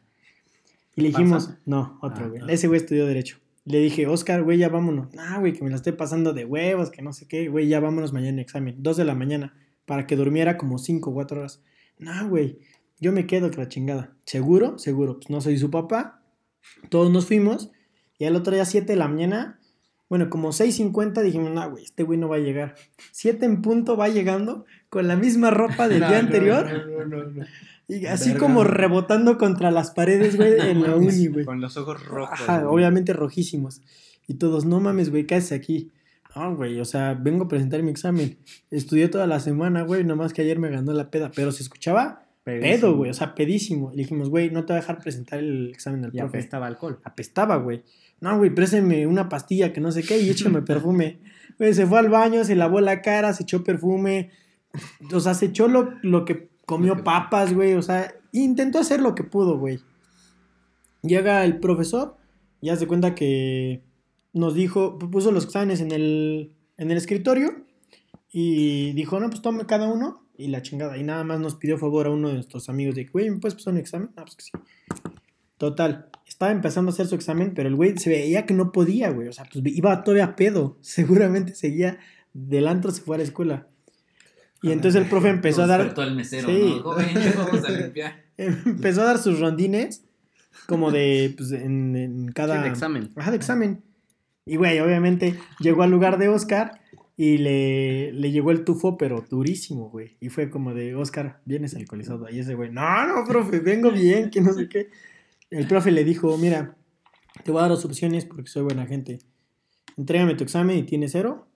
Y 0.95 1.01
le 1.01 1.09
dijimos, 1.09 1.47
¿Pasa? 1.47 1.61
no, 1.65 1.99
otro, 2.03 2.27
Ah, 2.27 2.29
güey. 2.29 2.43
Ese 2.49 2.69
güey 2.69 2.79
estudió 2.79 3.07
Derecho. 3.07 3.39
Le 3.65 3.79
dije, 3.79 4.07
Oscar, 4.07 4.43
güey, 4.43 4.59
ya 4.59 4.69
vámonos. 4.69 5.09
Ah, 5.17 5.39
güey, 5.39 5.55
que 5.55 5.65
me 5.65 5.71
la 5.71 5.77
estoy 5.77 5.93
pasando 5.93 6.35
de 6.35 6.45
huevos, 6.45 6.91
que 6.91 7.01
no 7.01 7.15
sé 7.15 7.27
qué. 7.27 7.49
Güey, 7.49 7.67
ya 7.67 7.81
vámonos 7.81 8.13
mañana 8.13 8.33
en 8.33 8.39
examen. 8.41 8.75
2 8.77 8.99
de 8.99 9.05
la 9.07 9.15
mañana, 9.15 9.57
para 9.87 10.07
que 10.07 10.15
durmiera 10.15 10.59
como 10.59 10.77
5 10.77 11.09
o 11.09 11.15
4 11.15 11.41
horas. 11.41 11.63
No, 11.99 12.29
güey, 12.29 12.59
yo 13.01 13.11
me 13.13 13.27
quedo 13.27 13.51
que 13.51 13.57
la 13.57 13.69
chingada. 13.69 14.15
¿Seguro? 14.27 14.77
Seguro. 14.77 15.15
Pues 15.15 15.31
no 15.31 15.41
soy 15.41 15.57
su 15.57 15.71
papá. 15.71 16.21
Todos 16.91 17.11
nos 17.11 17.25
fuimos. 17.25 17.71
Y 18.19 18.27
al 18.27 18.37
otro 18.37 18.53
día, 18.53 18.67
7 18.67 18.93
de 18.93 18.97
la 18.99 19.09
mañana, 19.09 19.58
bueno, 20.09 20.31
como 20.31 20.49
6.50, 20.53 21.23
dijimos, 21.23 21.51
no, 21.51 21.71
güey, 21.71 21.85
este 21.85 22.03
güey 22.03 22.19
no 22.19 22.29
va 22.29 22.37
a 22.37 22.41
llegar. 22.41 22.75
7 23.13 23.45
en 23.45 23.63
punto 23.63 23.97
va 23.97 24.09
llegando 24.09 24.65
con 24.89 25.07
la 25.09 25.17
misma 25.17 25.51
ropa 25.51 25.89
del 25.89 26.01
No, 26.01 26.09
día 26.09 26.19
anterior. 26.19 26.67
no, 27.09 27.25
no. 27.25 27.45
Y 27.91 28.05
así 28.07 28.31
Verga. 28.31 28.41
como 28.47 28.65
rebotando 28.65 29.39
contra 29.39 29.71
las 29.71 29.91
paredes, 29.93 30.37
güey, 30.37 30.53
en 30.71 30.83
la 30.83 30.95
uni, 30.97 31.27
güey. 31.29 31.45
Con 31.45 31.61
los 31.61 31.77
ojos 31.77 32.05
rojos. 32.05 32.39
Ajá, 32.41 32.61
güey. 32.63 32.75
obviamente 32.75 33.13
rojísimos. 33.13 33.81
Y 34.27 34.35
todos, 34.35 34.67
no 34.67 34.79
mames, 34.81 35.11
güey, 35.11 35.27
¿qué 35.27 35.37
haces 35.37 35.53
aquí? 35.53 35.91
No, 36.37 36.55
güey, 36.55 36.79
o 36.81 36.85
sea, 36.85 37.15
vengo 37.15 37.45
a 37.45 37.49
presentar 37.49 37.83
mi 37.83 37.91
examen. 37.91 38.37
Estudié 38.71 39.09
toda 39.09 39.27
la 39.27 39.41
semana, 39.41 39.83
güey, 39.83 40.05
nomás 40.05 40.33
que 40.35 40.43
ayer 40.43 40.59
me 40.59 40.69
ganó 40.71 40.93
la 40.93 41.11
peda. 41.11 41.31
Pero 41.35 41.51
se 41.53 41.63
escuchaba 41.63 42.27
pedo, 42.45 42.95
güey, 42.97 43.11
o 43.11 43.15
sea, 43.15 43.35
pedísimo. 43.35 43.91
Le 43.91 44.03
dijimos, 44.03 44.29
güey, 44.31 44.51
no 44.51 44.65
te 44.65 44.73
va 44.73 44.79
a 44.79 44.81
dejar 44.83 44.99
presentar 45.01 45.39
el 45.39 45.69
examen 45.71 46.05
al 46.05 46.15
Y 46.15 46.19
profe. 46.19 46.37
apestaba 46.39 46.67
alcohol. 46.67 47.01
Apestaba, 47.05 47.57
güey. 47.57 47.83
No, 48.21 48.37
güey, 48.37 48.51
préstame 48.51 49.07
una 49.07 49.29
pastilla 49.29 49.73
que 49.73 49.81
no 49.81 49.93
sé 49.93 50.03
qué 50.03 50.19
y 50.19 50.31
échame 50.31 50.63
perfume. 50.63 51.19
Güey, 51.59 51.75
se 51.75 51.87
fue 51.87 51.99
al 51.99 52.09
baño, 52.09 52.45
se 52.45 52.57
lavó 52.57 52.81
la 52.81 53.03
cara, 53.03 53.33
se 53.33 53.45
echó 53.45 53.65
perfume. 53.65 54.31
O 55.13 55.21
sea, 55.21 55.35
se 55.35 55.47
echó 55.47 55.69
lo, 55.69 55.95
lo 56.03 56.25
que 56.25 56.49
comió 56.67 57.05
papas, 57.05 57.55
güey. 57.55 57.75
O 57.75 57.83
sea, 57.83 58.15
intentó 58.33 58.79
hacer 58.79 59.01
lo 59.01 59.15
que 59.15 59.25
pudo, 59.25 59.59
güey. 59.59 59.81
Llega 61.03 61.45
el 61.45 61.59
profesor 61.59 62.17
y 62.61 62.71
hace 62.71 62.87
cuenta 62.87 63.15
que 63.15 63.83
nos 64.33 64.55
dijo, 64.55 64.99
puso 64.99 65.31
los 65.33 65.45
exámenes 65.45 65.81
en 65.81 65.93
el, 65.93 66.53
en 66.77 66.91
el 66.91 66.97
escritorio 66.97 67.65
y 68.31 68.93
dijo, 68.93 69.19
no, 69.21 69.31
pues 69.31 69.43
tome 69.43 69.65
cada 69.67 69.89
uno 69.89 70.27
y 70.37 70.49
la 70.49 70.63
chingada. 70.63 70.97
Y 70.99 71.05
nada 71.05 71.25
más 71.25 71.41
nos 71.41 71.55
pidió 71.55 71.79
favor 71.79 72.07
a 72.07 72.11
uno 72.11 72.29
de 72.29 72.35
nuestros 72.35 72.69
amigos 72.69 72.95
de 72.95 73.07
que, 73.07 73.13
güey, 73.13 73.31
¿me 73.31 73.39
puedes 73.39 73.55
pasar 73.55 73.75
un 73.75 73.81
examen? 73.81 74.11
Ah, 74.17 74.25
pues 74.25 74.37
que 74.37 74.45
sí. 74.45 74.51
Total, 75.59 76.09
estaba 76.27 76.53
empezando 76.53 76.91
a 76.91 76.95
hacer 76.95 77.07
su 77.07 77.15
examen, 77.15 77.53
pero 77.55 77.69
el 77.69 77.75
güey 77.75 77.99
se 77.99 78.11
veía 78.11 78.47
que 78.47 78.55
no 78.55 78.73
podía, 78.73 79.11
güey. 79.11 79.29
O 79.29 79.33
sea, 79.33 79.45
pues 79.53 79.65
iba 79.67 80.03
todavía 80.05 80.25
a 80.25 80.37
pedo. 80.37 80.79
Seguramente 80.83 81.55
seguía 81.55 81.99
del 82.33 82.69
antro, 82.69 82.91
se 82.91 83.03
fue 83.03 83.17
a 83.17 83.19
la 83.19 83.25
escuela. 83.25 83.67
Y 84.63 84.73
entonces 84.73 85.01
el 85.01 85.09
profe 85.09 85.29
empezó 85.29 85.63
a 85.63 85.67
dar, 85.69 85.81
despertó 85.81 86.03
el 86.03 86.17
mesero, 86.17 86.49
Sí. 86.49 86.75
¿no? 86.77 86.83
Joven, 86.83 87.07
ya 87.15 87.33
vamos 87.37 87.65
a 87.65 87.71
limpiar. 87.71 88.25
empezó 88.37 89.03
a 89.03 89.05
dar 89.05 89.19
sus 89.19 89.39
rondines, 89.39 90.05
como 90.67 90.91
de, 90.91 91.33
pues, 91.37 91.53
en, 91.53 91.95
en 91.95 92.33
cada... 92.33 92.57
Sí, 92.57 92.63
de 92.63 92.69
examen. 92.69 93.11
Ajá, 93.15 93.31
de 93.31 93.37
examen. 93.37 93.83
Y, 94.47 94.57
güey, 94.57 94.81
obviamente 94.81 95.39
llegó 95.61 95.83
al 95.85 95.91
lugar 95.91 96.19
de 96.19 96.29
Oscar 96.29 96.81
y 97.17 97.39
le, 97.39 98.13
le 98.13 98.33
llegó 98.33 98.51
el 98.51 98.65
tufo, 98.65 98.97
pero 98.99 99.25
durísimo, 99.31 99.91
güey. 99.91 100.17
Y 100.21 100.29
fue 100.29 100.51
como 100.51 100.75
de, 100.75 100.95
Oscar, 100.97 101.41
vienes 101.45 101.75
alcoholizado. 101.77 102.29
Y 102.29 102.41
ese 102.41 102.55
güey, 102.55 102.71
no, 102.73 103.07
no, 103.07 103.25
profe, 103.27 103.61
vengo 103.61 103.91
bien, 103.93 104.31
que 104.31 104.41
no 104.41 104.53
sé 104.53 104.69
qué. 104.69 104.89
El 105.51 105.67
profe 105.67 105.91
le 105.91 106.05
dijo, 106.05 106.37
mira, 106.37 106.77
te 107.45 107.51
voy 107.51 107.61
a 107.61 107.63
dar 107.63 107.71
dos 107.71 107.85
opciones 107.85 108.25
porque 108.25 108.49
soy 108.49 108.63
buena 108.63 108.87
gente. 108.87 109.19
Entrégame 109.97 110.35
tu 110.35 110.45
examen 110.45 110.79
y 110.79 110.83
tienes 110.83 111.13
cero. 111.13 111.47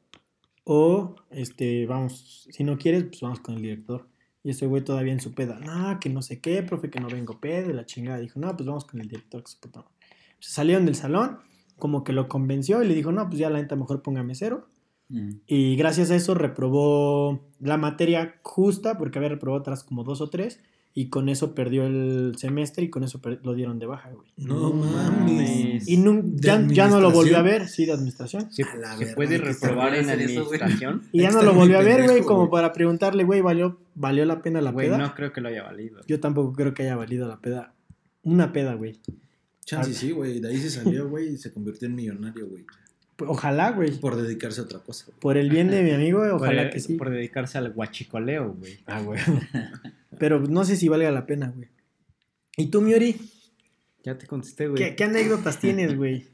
O, 0.64 1.16
este, 1.30 1.86
vamos, 1.86 2.48
si 2.50 2.64
no 2.64 2.78
quieres, 2.78 3.04
pues 3.04 3.20
vamos 3.20 3.40
con 3.40 3.56
el 3.56 3.62
director. 3.62 4.08
Y 4.44 4.50
ese 4.50 4.66
güey 4.66 4.82
todavía 4.82 5.12
en 5.12 5.20
su 5.20 5.34
peda, 5.34 5.60
no, 5.60 6.00
que 6.00 6.08
no 6.08 6.22
sé 6.22 6.40
qué, 6.40 6.62
profe, 6.62 6.90
que 6.90 7.00
no 7.00 7.08
vengo 7.08 7.40
pedo 7.40 7.70
y 7.70 7.74
la 7.74 7.86
chingada. 7.86 8.18
Dijo, 8.18 8.40
no, 8.40 8.54
pues 8.56 8.66
vamos 8.66 8.84
con 8.84 9.00
el 9.00 9.08
director, 9.08 9.42
que 9.42 9.50
su 9.50 9.60
puta 9.60 9.80
madre". 9.80 9.94
Salieron 10.40 10.84
del 10.84 10.96
salón, 10.96 11.38
como 11.78 12.02
que 12.02 12.12
lo 12.12 12.28
convenció 12.28 12.82
y 12.82 12.88
le 12.88 12.94
dijo, 12.94 13.12
no, 13.12 13.28
pues 13.28 13.38
ya 13.38 13.50
la 13.50 13.60
neta 13.60 13.76
mejor 13.76 14.02
póngame 14.02 14.34
cero. 14.34 14.66
Mm. 15.08 15.30
Y 15.46 15.76
gracias 15.76 16.10
a 16.10 16.16
eso 16.16 16.34
reprobó 16.34 17.48
la 17.60 17.76
materia 17.76 18.40
justa, 18.42 18.98
porque 18.98 19.18
había 19.18 19.28
reprobado 19.28 19.60
otras 19.60 19.84
como 19.84 20.02
dos 20.02 20.20
o 20.20 20.30
tres, 20.30 20.58
y 20.94 21.08
con 21.08 21.28
eso 21.30 21.54
perdió 21.54 21.86
el 21.86 22.34
semestre 22.36 22.84
y 22.84 22.90
con 22.90 23.02
eso 23.02 23.20
lo 23.42 23.54
dieron 23.54 23.78
de 23.78 23.86
baja, 23.86 24.10
güey. 24.10 24.28
No 24.36 24.72
mames. 24.72 25.88
Y 25.88 25.96
¿De 25.96 26.22
ya, 26.36 26.66
ya 26.68 26.88
no 26.88 27.00
lo 27.00 27.10
volvió 27.10 27.38
a 27.38 27.42
ver, 27.42 27.66
sí, 27.68 27.86
de 27.86 27.92
administración. 27.92 28.52
¿Se, 28.52 28.62
A 28.62 28.76
la 28.76 28.96
se 28.96 29.14
puede 29.14 29.38
reprobar 29.38 29.94
en 29.94 30.10
administración? 30.10 31.02
Y 31.12 31.22
ya 31.22 31.30
no 31.30 31.42
lo 31.42 31.54
volvió 31.54 31.78
a 31.78 31.82
ver, 31.82 32.04
güey, 32.04 32.22
como 32.22 32.50
para 32.50 32.72
preguntarle, 32.72 33.24
güey, 33.24 33.40
¿valió, 33.40 33.78
¿valió 33.94 34.24
la 34.26 34.42
pena 34.42 34.60
la 34.60 34.70
Güey, 34.70 34.88
peda? 34.88 34.98
no 34.98 35.14
creo 35.14 35.32
que 35.32 35.40
lo 35.40 35.48
haya 35.48 35.62
valido. 35.62 36.00
Yo 36.06 36.20
tampoco 36.20 36.52
creo 36.52 36.74
que 36.74 36.82
haya 36.82 36.96
valido 36.96 37.26
la 37.26 37.40
peda. 37.40 37.74
Una 38.22 38.52
peda, 38.52 38.74
güey. 38.74 39.00
Chance 39.64 39.94
sí, 39.94 40.10
güey. 40.10 40.40
De 40.40 40.48
ahí 40.48 40.58
se 40.58 40.70
salió, 40.70 41.08
güey, 41.10 41.34
y 41.34 41.36
se 41.38 41.52
convirtió 41.52 41.88
en 41.88 41.94
millonario, 41.94 42.48
güey. 42.48 42.64
Ojalá, 43.26 43.70
güey. 43.70 43.92
Por 43.92 44.16
dedicarse 44.16 44.60
a 44.60 44.64
otra 44.64 44.80
cosa, 44.80 45.06
güey. 45.06 45.18
Por 45.20 45.36
el 45.38 45.48
bien 45.48 45.70
de 45.70 45.82
mi 45.82 45.92
amigo, 45.92 46.18
Por, 46.18 46.32
ojalá 46.32 46.68
que 46.70 46.80
sí. 46.80 46.94
por 46.94 47.08
dedicarse 47.10 47.56
al 47.56 47.72
guachicoleo, 47.72 48.52
güey. 48.54 48.78
Ah, 48.86 49.00
güey. 49.00 49.20
Pero 50.18 50.40
no 50.40 50.64
sé 50.64 50.76
si 50.76 50.88
valga 50.88 51.10
la 51.10 51.26
pena, 51.26 51.52
güey. 51.54 51.68
¿Y 52.56 52.66
tú, 52.66 52.80
Miori? 52.80 53.16
Ya 54.04 54.18
te 54.18 54.26
contesté, 54.26 54.68
güey. 54.68 54.82
¿Qué, 54.82 54.96
qué 54.96 55.04
anécdotas 55.04 55.58
tienes, 55.58 55.96
güey? 55.96 56.26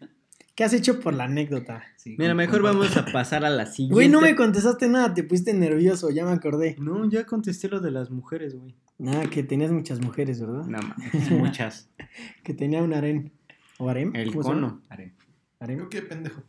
¿Qué 0.59 0.65
has 0.65 0.73
hecho 0.73 0.99
por 0.99 1.15
la 1.15 1.25
anécdota? 1.25 1.85
Sí, 1.97 2.17
Mira, 2.19 2.35
mejor 2.35 2.63
vamos 2.63 2.97
a 2.97 3.05
pasar 3.05 3.45
a 3.45 3.51
la 3.51 3.67
siguiente. 3.67 3.95
Güey, 3.95 4.09
no 4.09 4.21
me 4.21 4.35
contestaste 4.35 4.89
nada, 4.89 5.15
te 5.15 5.23
pusiste 5.23 5.55
nervioso, 5.55 6.11
ya 6.11 6.25
me 6.25 6.33
acordé. 6.33 6.75
No, 6.81 7.09
ya 7.09 7.25
contesté 7.27 7.69
lo 7.69 7.79
de 7.79 7.93
las 7.93 8.11
mujeres, 8.11 8.57
güey. 8.57 8.75
Nada, 8.99 9.31
que 9.31 9.45
tenías 9.45 9.71
muchas 9.71 10.01
mujeres, 10.01 10.41
¿verdad? 10.41 10.65
No 10.65 10.79
mames, 10.79 11.31
muchas. 11.31 11.91
Que 12.43 12.55
tenía 12.55 12.83
un 12.83 12.93
harén. 12.93 13.31
¿O 13.79 13.89
harem? 13.89 14.11
El 14.17 14.35
cono. 14.35 14.83
Haré. 14.89 15.15
¿Harem? 15.61 15.89
qué 15.89 16.03
pendejo. 16.03 16.43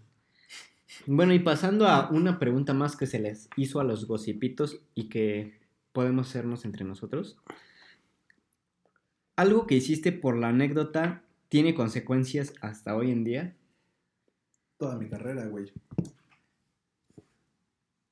Bueno, 1.05 1.33
y 1.35 1.39
pasando 1.39 1.87
a 1.87 2.09
una 2.09 2.39
pregunta 2.39 2.73
más 2.73 2.95
que 2.95 3.05
se 3.05 3.19
les 3.19 3.47
hizo 3.57 3.79
a 3.79 3.83
los 3.83 4.07
gocipitos 4.07 4.81
y 4.95 5.09
que 5.09 5.58
podemos 5.91 6.29
hacernos 6.29 6.65
entre 6.65 6.85
nosotros. 6.85 7.37
¿Algo 9.35 9.67
que 9.67 9.75
hiciste 9.75 10.11
por 10.11 10.37
la 10.37 10.49
anécdota 10.49 11.23
tiene 11.47 11.73
consecuencias 11.73 12.53
hasta 12.61 12.95
hoy 12.95 13.11
en 13.11 13.23
día? 13.23 13.55
Toda 14.77 14.97
mi 14.97 15.07
carrera, 15.09 15.45
güey. 15.45 15.71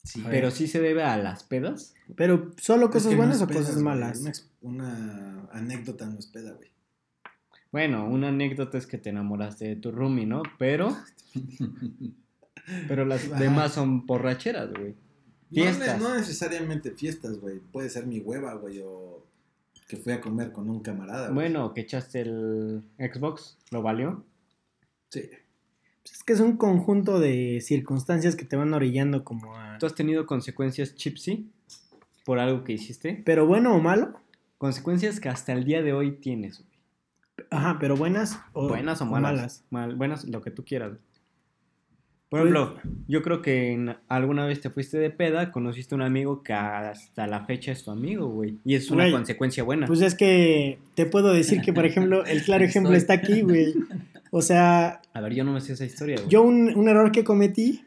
Sí, 0.04 0.24
Pero 0.30 0.52
sí 0.52 0.68
se 0.68 0.80
debe 0.80 1.04
a 1.04 1.18
las 1.18 1.44
pedas. 1.44 1.94
Pero, 2.16 2.52
¿solo 2.58 2.88
cosas 2.88 3.08
Es 3.08 3.10
que 3.10 3.16
no 3.16 3.22
buenas 3.24 3.42
o 3.42 3.48
pedas, 3.48 3.62
cosas 3.64 3.76
güey. 3.76 3.86
malas? 3.86 4.50
Una, 4.62 5.50
anécdota 5.52 6.06
no 6.06 6.18
es 6.18 6.28
peda, 6.28 6.54
güey. 6.54 6.72
Bueno, 7.74 8.08
una 8.08 8.30
anécdota 8.30 8.78
es 8.78 8.88
que 8.88 8.98
te 8.98 9.10
enamoraste 9.10 9.66
de 9.66 9.76
tu 9.76 9.92
roomie, 9.92 10.26
¿no? 10.26 10.44
Pero, 10.58 10.96
pero 12.88 13.04
las 13.04 13.26
Ajá. 13.26 13.38
demás 13.40 13.74
son 13.74 14.06
borracheras, 14.06 14.72
güey. 14.72 14.96
No, 15.50 15.64
Fiestas. 15.64 15.98
ne- 15.98 16.04
no 16.04 16.16
necesariamente 16.16 16.92
fiestas, 16.92 17.40
güey. 17.40 17.60
Puede 17.60 17.90
ser 17.90 18.06
mi 18.06 18.20
hueva, 18.20 18.54
güey, 18.56 18.82
o 18.84 19.24
que 19.88 19.96
fui 19.98 20.12
a 20.14 20.20
comer 20.20 20.52
con 20.52 20.70
un 20.70 20.82
camarada, 20.82 21.28
güey. 21.30 21.34
Bueno, 21.36 21.74
que 21.74 21.82
echaste 21.82 22.22
el 22.22 22.84
Xbox, 22.98 23.58
¿lo 23.72 23.82
valió? 23.82 24.24
Sí. 25.10 25.30
Es 26.04 26.24
que 26.24 26.34
es 26.34 26.40
un 26.42 26.58
conjunto 26.58 27.20
de 27.20 27.60
circunstancias 27.62 28.36
que 28.36 28.46
te 28.46 28.56
van 28.58 28.74
orillando 28.74 29.24
como 29.24 29.56
a... 29.56 29.78
¿Tú 29.78 29.86
has 29.86 29.96
tenido 29.96 30.26
consecuencias, 30.26 30.96
Chipsy, 30.96 31.50
por 32.26 32.40
algo 32.40 32.64
que 32.64 32.74
hiciste? 32.74 33.22
Pero 33.26 33.46
bueno 33.46 33.74
o 33.76 33.80
malo. 33.80 34.20
Consecuencias 34.58 35.20
que 35.20 35.30
hasta 35.30 35.54
el 35.54 35.64
día 35.66 35.82
de 35.82 35.94
hoy 35.94 36.12
tienes, 36.14 36.60
güey. 36.60 37.48
Ajá, 37.52 37.78
pero 37.80 37.96
buenas 37.96 38.40
o, 38.54 38.68
Buenas 38.68 39.00
o 39.02 39.06
malas. 39.06 39.64
Mal- 39.70 39.96
buenas, 39.96 40.26
lo 40.26 40.42
que 40.42 40.50
tú 40.52 40.66
quieras. 40.66 40.98
Por 42.30 42.42
Pues- 42.42 42.52
ejemplo, 42.52 42.82
yo 43.08 43.22
creo 43.22 43.42
que 43.42 43.72
en- 43.72 43.96
alguna 44.10 44.46
vez 44.46 44.60
te 44.60 44.70
fuiste 44.70 44.98
de 44.98 45.10
peda, 45.10 45.52
conociste 45.52 45.96
a 45.96 45.98
un 45.98 46.02
amigo 46.02 46.44
que 46.44 46.52
hasta 46.54 47.26
la 47.26 47.46
fecha 47.46 47.72
es 47.72 47.84
tu 47.84 47.92
amigo, 47.92 48.28
güey. 48.28 48.58
Y 48.66 48.76
es 48.76 48.92
una 48.92 49.04
Güey, 49.04 49.14
consecuencia 49.14 49.64
buena. 49.64 49.88
Pues 49.88 50.02
es 50.02 50.14
que 50.16 50.80
te 50.94 51.06
puedo 51.06 51.32
decir 51.34 51.62
que, 51.62 51.72
por 51.72 51.86
ejemplo, 51.86 52.26
el 52.26 52.44
claro 52.44 52.66
ejemplo 52.66 52.92
Estoy- 52.94 52.98
está 52.98 53.14
aquí, 53.14 53.42
güey. 53.44 53.74
O 54.32 54.42
sea, 54.42 55.02
a 55.14 55.22
ver, 55.22 55.34
yo 55.36 55.46
no 55.46 55.54
me 55.54 55.62
sé 55.62 55.72
esa 55.74 55.86
historia, 55.86 56.18
güey. 56.18 56.28
yo 56.28 56.42
un, 56.42 56.76
un 56.76 56.90
error 56.90 57.14
que 57.14 57.24
cometí, 57.24 57.86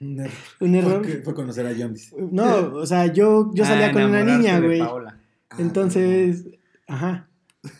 Un 0.00 0.20
error. 0.20 0.32
un 0.60 0.74
error... 0.76 1.04
Fue, 1.04 1.22
fue 1.22 1.34
conocer 1.34 1.66
a 1.66 1.72
dice. 1.72 2.14
No, 2.30 2.74
o 2.74 2.86
sea, 2.86 3.06
yo, 3.12 3.50
yo 3.52 3.64
salía 3.64 3.86
Ah, 3.88 3.92
con 3.92 4.04
una 4.04 4.22
niña, 4.22 4.60
güey. 4.60 4.78
Paola. 4.78 5.18
Ah, 5.50 5.56
Entonces, 5.58 6.44
ajá. 6.86 7.28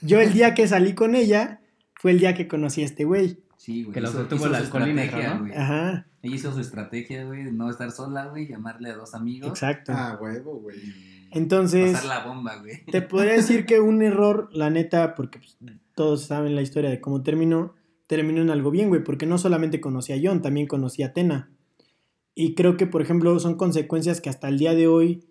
Yo 0.00 0.20
el 0.20 0.32
día 0.32 0.55
que 0.55 0.66
salí 0.66 0.94
con 0.94 1.14
ella 1.14 1.61
fue 1.94 2.11
el 2.11 2.18
día 2.18 2.34
que 2.34 2.48
conocí 2.48 2.82
a 2.82 2.86
este 2.86 3.05
güey. 3.05 3.38
Sí, 3.65 3.83
güey. 3.83 3.95
Que 3.95 4.01
el 4.01 4.09
su 4.09 4.19
alcoholímetro, 4.19 4.61
estrategia, 4.61 5.35
¿no? 5.35 5.41
güey. 5.41 5.53
Ajá, 5.55 6.07
Ella 6.21 6.35
hizo 6.35 6.53
su 6.53 6.61
estrategia, 6.61 7.25
güey, 7.25 7.45
de 7.45 7.53
no 7.53 7.71
estar 7.71 7.91
sola, 7.91 8.27
güey, 8.27 8.47
llamarle 8.47 8.91
a 8.91 8.95
dos 8.95 9.15
amigos. 9.15 9.49
exacto. 9.49 9.91
Ah, 9.95 10.19
huevo, 10.21 10.61
güey. 10.61 10.77
Entonces, 11.31 11.93
Pasar 11.93 12.09
la 12.09 12.27
bomba, 12.27 12.57
güey. 12.57 12.85
te 12.85 13.01
podría 13.01 13.33
decir 13.33 13.65
que 13.65 13.81
un 13.81 14.03
error, 14.03 14.51
la 14.53 14.69
neta, 14.69 15.15
porque 15.15 15.39
pues, 15.39 15.57
todos 15.95 16.25
saben 16.25 16.55
la 16.55 16.61
historia 16.61 16.91
de 16.91 17.01
cómo 17.01 17.23
terminó, 17.23 17.73
terminó 18.07 18.43
en 18.43 18.51
algo 18.51 18.71
bien, 18.71 18.91
güey, 18.91 19.03
porque 19.03 19.25
no 19.25 19.39
solamente 19.39 19.81
conocí 19.81 20.12
a 20.12 20.21
John, 20.23 20.43
también 20.43 20.67
conocí 20.67 21.03
a 21.03 21.15
Tena. 21.15 21.49
Y 22.35 22.55
creo 22.55 22.77
que, 22.77 22.87
por 22.87 23.01
ejemplo, 23.01 23.41
son 23.41 23.55
consecuencias 23.55 24.21
que 24.21 24.29
hasta 24.29 24.49
el 24.49 24.59
día 24.59 24.75
de 24.75 24.89
hoy, 24.89 25.25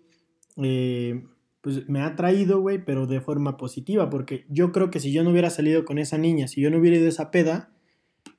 eh, 0.56 1.24
pues 1.60 1.88
me 1.88 2.00
ha 2.00 2.16
traído, 2.16 2.58
güey, 2.58 2.84
pero 2.84 3.06
de 3.06 3.20
forma 3.20 3.56
positiva, 3.58 4.10
porque 4.10 4.44
yo 4.48 4.72
creo 4.72 4.90
que 4.90 4.98
si 4.98 5.12
yo 5.12 5.22
no 5.22 5.30
hubiera 5.30 5.50
salido 5.50 5.84
con 5.84 5.98
esa 5.98 6.18
niña, 6.18 6.48
si 6.48 6.60
yo 6.60 6.72
no 6.72 6.78
hubiera 6.78 6.96
ido 6.96 7.06
a 7.06 7.10
esa 7.10 7.30
peda, 7.30 7.70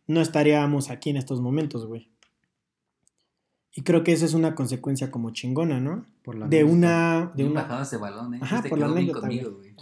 no 0.08 0.22
estaríamos 0.22 0.90
aquí 0.90 1.10
en 1.10 1.18
estos 1.18 1.42
momentos, 1.42 1.86
güey. 1.86 2.12
Y 3.74 3.82
creo 3.82 4.04
que 4.04 4.14
esa 4.14 4.26
es 4.26 4.34
una 4.34 4.56
consecuencia 4.56 5.12
como 5.12 5.32
chingona, 5.32 5.82
¿no? 5.82 6.06
Por 6.24 6.36
la 6.36 6.48
De 6.48 6.64
una... 6.64 7.32
De 7.36 7.44
una... 7.44 7.62
bajado 7.64 7.84
ese 7.84 7.98
balón, 7.98 8.34
¿eh? 8.36 8.40
Ajá, 8.42 8.58
Este 8.58 8.70
por 8.70 8.80
la 8.80 8.86
anécdota, 8.86 9.20
conmigo, 9.22 9.52
güey. 9.52 9.76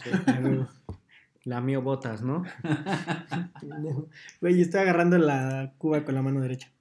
La 1.44 1.62
mío 1.62 1.82
botas, 1.82 2.22
¿no? 2.22 2.44
Güey, 4.42 4.62
estoy 4.62 4.80
agarrando 4.80 5.18
la 5.18 5.74
cuba 5.78 6.04
con 6.06 6.16
la 6.16 6.22
mano 6.22 6.40
derecha. 6.40 6.72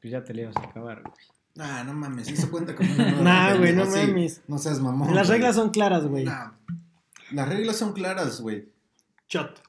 Pues 0.00 0.12
ya 0.12 0.24
te 0.24 0.34
le 0.34 0.42
ibas 0.42 0.56
a 0.56 0.64
acabar, 0.64 1.02
güey. 1.02 1.14
Ah, 1.58 1.84
no 1.86 1.94
mames, 1.94 2.28
eso 2.28 2.50
cuenta 2.50 2.74
como 2.74 2.92
una 2.92 3.12
Nah, 3.22 3.56
güey, 3.56 3.72
no 3.72 3.84
pendejo, 3.84 4.04
sí. 4.04 4.06
mames. 4.08 4.42
No 4.48 4.58
seas 4.58 4.80
mamón. 4.80 5.14
Las 5.14 5.28
güey. 5.28 5.38
reglas 5.38 5.54
son 5.54 5.70
claras, 5.70 6.06
güey. 6.06 6.24
Nah. 6.24 6.50
Las 7.30 7.48
reglas 7.48 7.76
son 7.76 7.92
claras, 7.92 8.40
güey. 8.40 8.68
Shot. 9.28 9.62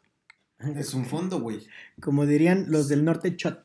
Es 0.78 0.93
un 0.93 1.05
fondo, 1.05 1.39
güey. 1.39 1.59
Como 2.01 2.26
dirían 2.26 2.66
los 2.70 2.88
del 2.89 3.03
norte, 3.05 3.36
shot. 3.38 3.59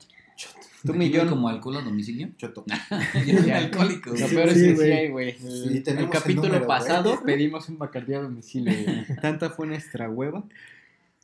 Tú, 0.82 0.92
¿Aquí 0.92 0.98
millón. 0.98 1.28
como 1.28 1.48
alcohol 1.50 1.76
a 1.76 1.82
domicilio? 1.82 2.30
Choto. 2.38 2.64
Yo 3.26 3.54
alcohólico, 3.54 4.10
Lo 4.10 4.26
peor 4.28 4.48
es 4.48 4.54
que 4.54 4.60
sí 4.70 4.72
güey. 4.74 4.92
hay, 4.92 5.08
güey. 5.10 5.32
Sí, 5.38 5.82
El- 5.86 6.08
capítulo 6.08 6.44
el 6.46 6.52
número, 6.52 6.66
pasado 6.66 7.22
pedimos 7.22 7.68
un 7.68 7.76
bacardí 7.76 8.14
a 8.14 8.20
domicilio, 8.22 8.72
güey. 8.84 9.04
Tanta 9.20 9.50
fue 9.50 9.66
nuestra 9.66 10.08
hueva. 10.08 10.42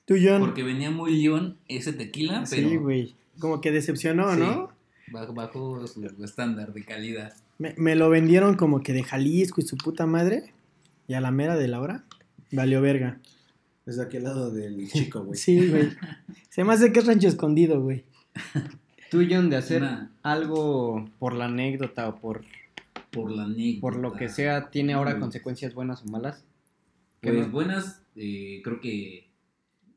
Tú, 0.05 0.15
John. 0.23 0.41
Porque 0.43 0.63
venía 0.63 0.91
muy 0.91 1.23
león 1.23 1.57
ese 1.69 1.95
tequila, 1.95 2.45
pero 2.51 2.69
Sí, 2.69 2.77
güey. 2.77 3.15
Como 3.39 3.63
que 3.63 3.73
decepcionó, 3.73 4.35
Sí. 4.35 4.41
¿no? 4.41 4.71
bajo, 5.11 5.33
bajo 5.33 5.87
su 5.87 6.05
estándar 6.23 6.75
de 6.75 6.85
calidad. 6.85 7.33
Me, 7.59 7.73
me 7.79 7.95
lo 7.95 8.11
vendieron 8.11 8.57
como 8.57 8.83
que 8.83 8.93
de 8.93 9.05
Jalisco 9.05 9.63
y 9.63 9.65
su 9.67 9.79
puta 9.79 10.05
madre. 10.07 10.53
Y 11.09 11.15
a 11.15 11.21
la 11.23 11.31
mera 11.31 11.57
de 11.57 11.69
la 11.69 11.81
hora, 11.81 12.05
valió 12.53 12.83
verga. 12.83 13.21
Es 13.87 13.97
de 13.97 14.03
aquel 14.03 14.25
lado 14.25 14.51
del 14.51 14.89
chico, 14.91 15.25
güey. 15.25 15.39
Sí, 15.39 15.69
güey. 15.69 15.91
Se 16.51 16.65
me 16.65 16.73
hace 16.73 16.93
que 16.93 16.99
es 17.01 17.07
rancho 17.07 17.29
escondido, 17.29 17.81
güey. 17.81 18.05
Tú, 19.11 19.23
John, 19.31 19.49
de 19.49 19.57
hacer 19.57 19.83
Una- 19.83 20.11
algo 20.23 21.09
por 21.19 21.35
la 21.35 21.45
anécdota 21.47 22.09
o 22.09 22.17
por, 22.17 22.45
Por 23.13 23.31
la 23.31 23.45
anécdota. 23.45 23.81
por 23.81 23.97
lo 23.97 24.13
que 24.15 24.29
sea, 24.29 24.71
¿tiene 24.71 24.95
ahora 24.95 25.15
Uy. 25.15 25.21
consecuencias 25.21 25.73
buenas 25.75 26.03
o 26.03 26.07
malas? 26.09 26.45
Que 27.23 27.33
Pues 27.33 27.47
no- 27.47 27.53
buenas, 27.53 28.03
eh, 28.17 28.61
creo 28.65 28.81
que 28.81 29.29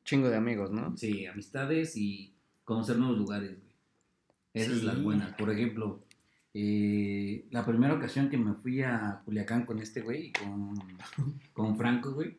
Chingo 0.05 0.29
de 0.29 0.37
amigos, 0.37 0.71
¿no? 0.71 0.95
sí, 0.97 1.25
amistades 1.25 1.95
y 1.97 2.33
conocer 2.63 2.97
nuevos 2.97 3.17
lugares, 3.17 3.51
güey. 3.59 3.73
Esas 4.53 4.73
Sí. 4.73 4.79
es 4.79 4.83
las 4.83 5.01
buenas. 5.03 5.33
Por 5.35 5.49
ejemplo, 5.51 6.03
eh, 6.53 7.45
la 7.51 7.65
primera 7.65 7.93
ocasión 7.95 8.29
que 8.29 8.37
me 8.37 8.53
fui 8.53 8.81
a 8.81 9.21
Culiacán 9.25 9.65
con 9.65 9.79
este 9.79 10.01
güey 10.01 10.27
y 10.27 10.31
con, 10.33 10.75
con 11.53 11.77
Franco, 11.77 12.13
güey. 12.13 12.37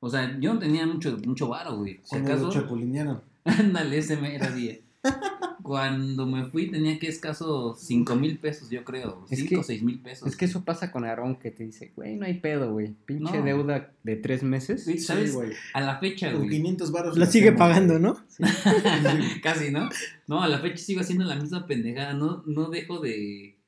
O 0.00 0.08
sea, 0.10 0.36
yo 0.40 0.54
no 0.54 0.58
tenía 0.60 0.86
mucho, 0.86 1.18
mucho 1.26 1.48
varo, 1.48 1.76
güey. 1.76 2.00
Si 2.02 2.10
Cuando 2.10 2.28
lo 2.30 2.34
acaso, 2.36 2.50
chapulinearon. 2.52 3.22
ándale, 3.44 3.98
ese 3.98 4.16
me 4.16 4.34
era 4.34 4.50
día. 4.50 4.78
Cuando 5.62 6.26
me 6.26 6.46
fui 6.46 6.70
tenía 6.70 6.98
que 6.98 7.06
escaso 7.06 7.76
5 7.78 8.16
mil 8.16 8.38
pesos, 8.38 8.70
yo 8.70 8.82
creo. 8.82 9.24
Es 9.30 9.38
5 9.40 9.54
o 9.54 9.58
que- 9.58 9.64
6 9.64 9.82
mil 9.82 10.00
pesos. 10.00 10.26
Es 10.28 10.36
que 10.36 10.46
eso 10.46 10.64
pasa 10.64 10.90
con 10.90 11.04
Aarón 11.04 11.36
que 11.36 11.50
te 11.50 11.64
dice, 11.64 11.92
güey, 11.94 12.16
no 12.16 12.26
hay 12.26 12.34
pedo, 12.40 12.72
güey. 12.72 12.94
Pinche 13.04 13.38
No. 13.38 13.44
deuda 13.44 13.92
de 14.02 14.16
tres 14.16 14.42
meses. 14.42 14.84
Sí, 14.84 14.98
¿sabes? 14.98 15.30
Sí, 15.30 15.36
güey. 15.36 15.50
A 15.74 15.80
la 15.82 15.98
fecha, 15.98 16.32
Con 16.32 16.40
güey. 16.46 16.50
500 16.56 16.92
baros. 16.92 17.16
La 17.18 17.26
sigue 17.26 17.50
hacemos, 17.50 17.58
pagando, 17.58 17.98
güey. 18.00 18.02
¿no? 18.02 18.18
Casi, 19.42 19.70
¿no? 19.70 19.88
No, 20.26 20.42
a 20.42 20.48
la 20.48 20.58
fecha 20.60 20.78
sigo 20.78 21.00
haciendo 21.02 21.24
la 21.24 21.36
misma 21.36 21.66
pendejada. 21.66 22.14
No, 22.14 22.42
no 22.46 22.70
dejo 22.70 22.98
de, 23.00 23.58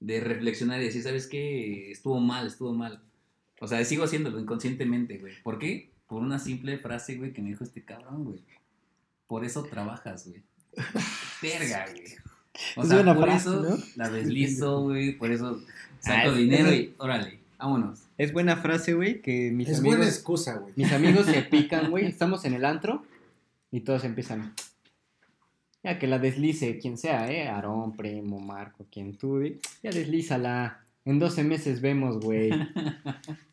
de 0.00 0.20
reflexionar 0.20 0.80
y 0.80 0.84
decir, 0.84 1.02
¿sabes 1.02 1.26
qué? 1.26 1.90
Estuvo 1.90 2.20
mal, 2.20 2.46
estuvo 2.46 2.72
mal. 2.74 3.02
O 3.60 3.66
sea, 3.68 3.84
sigo 3.84 4.04
haciéndolo 4.04 4.38
inconscientemente, 4.40 5.18
güey. 5.18 5.34
¿Por 5.42 5.58
qué? 5.58 5.90
Por 6.06 6.22
una 6.22 6.38
simple 6.38 6.78
frase, 6.78 7.16
güey, 7.16 7.32
que 7.32 7.42
me 7.42 7.50
dijo 7.50 7.64
este 7.64 7.82
cabrón, 7.82 8.24
güey. 8.24 8.40
por 9.26 9.44
eso 9.44 9.62
trabajas, 9.64 10.26
güey. 10.28 10.42
Verga, 11.42 11.86
güey. 11.90 12.04
O 12.76 12.82
Es 12.82 12.88
sea, 12.88 13.04
por 13.14 13.24
frase, 13.24 13.48
eso 13.48 13.62
¿no? 13.62 13.76
la 13.96 14.10
deslizo, 14.10 14.82
güey, 14.82 15.12
por 15.16 15.30
eso 15.30 15.60
saco 16.00 16.30
Ah, 16.30 16.32
es- 16.32 16.36
dinero 16.36 16.68
es- 16.70 16.80
y 16.80 16.94
órale, 16.98 17.38
vámonos. 17.58 18.00
Es 18.16 18.32
buena 18.32 18.56
frase, 18.56 18.94
güey, 18.94 19.20
que 19.20 19.50
mis 19.52 19.68
Es 19.68 19.78
amigos... 19.78 19.96
buena 19.98 20.10
excusa, 20.10 20.54
güey. 20.56 20.72
Mis 20.76 20.90
amigos 20.92 21.26
se 21.26 21.42
pican, 21.50 21.90
güey. 21.90 22.06
Estamos 22.06 22.44
en 22.44 22.54
el 22.54 22.64
antro 22.64 23.04
y 23.70 23.80
todos 23.80 24.02
empiezan. 24.04 24.54
Ya 25.84 25.98
que 26.00 26.06
la 26.08 26.18
deslice, 26.18 26.78
quien 26.78 26.98
sea, 26.98 27.30
¿eh? 27.30 27.48
Aarón, 27.48 27.96
Primo, 27.96 28.40
Marco, 28.40 28.86
quien 28.90 29.16
tú. 29.16 29.40
Ya 29.82 29.90
deslízala. 29.90 30.80
En 31.04 31.18
12 31.20 31.44
meses 31.44 31.80
vemos, 31.80 32.18
güey. 32.18 32.50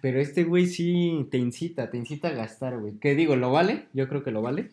Pero 0.00 0.20
este 0.20 0.44
güey 0.44 0.66
sí 0.66 1.26
te 1.30 1.38
incita, 1.38 1.90
te 1.90 1.96
incita 1.96 2.28
a 2.28 2.32
gastar, 2.32 2.78
güey. 2.78 2.94
¿Qué 2.98 3.14
digo? 3.14 3.36
¿Lo 3.36 3.50
vale? 3.50 3.88
Yo 3.92 4.08
creo 4.08 4.22
que 4.22 4.30
lo 4.30 4.42
vale. 4.42 4.70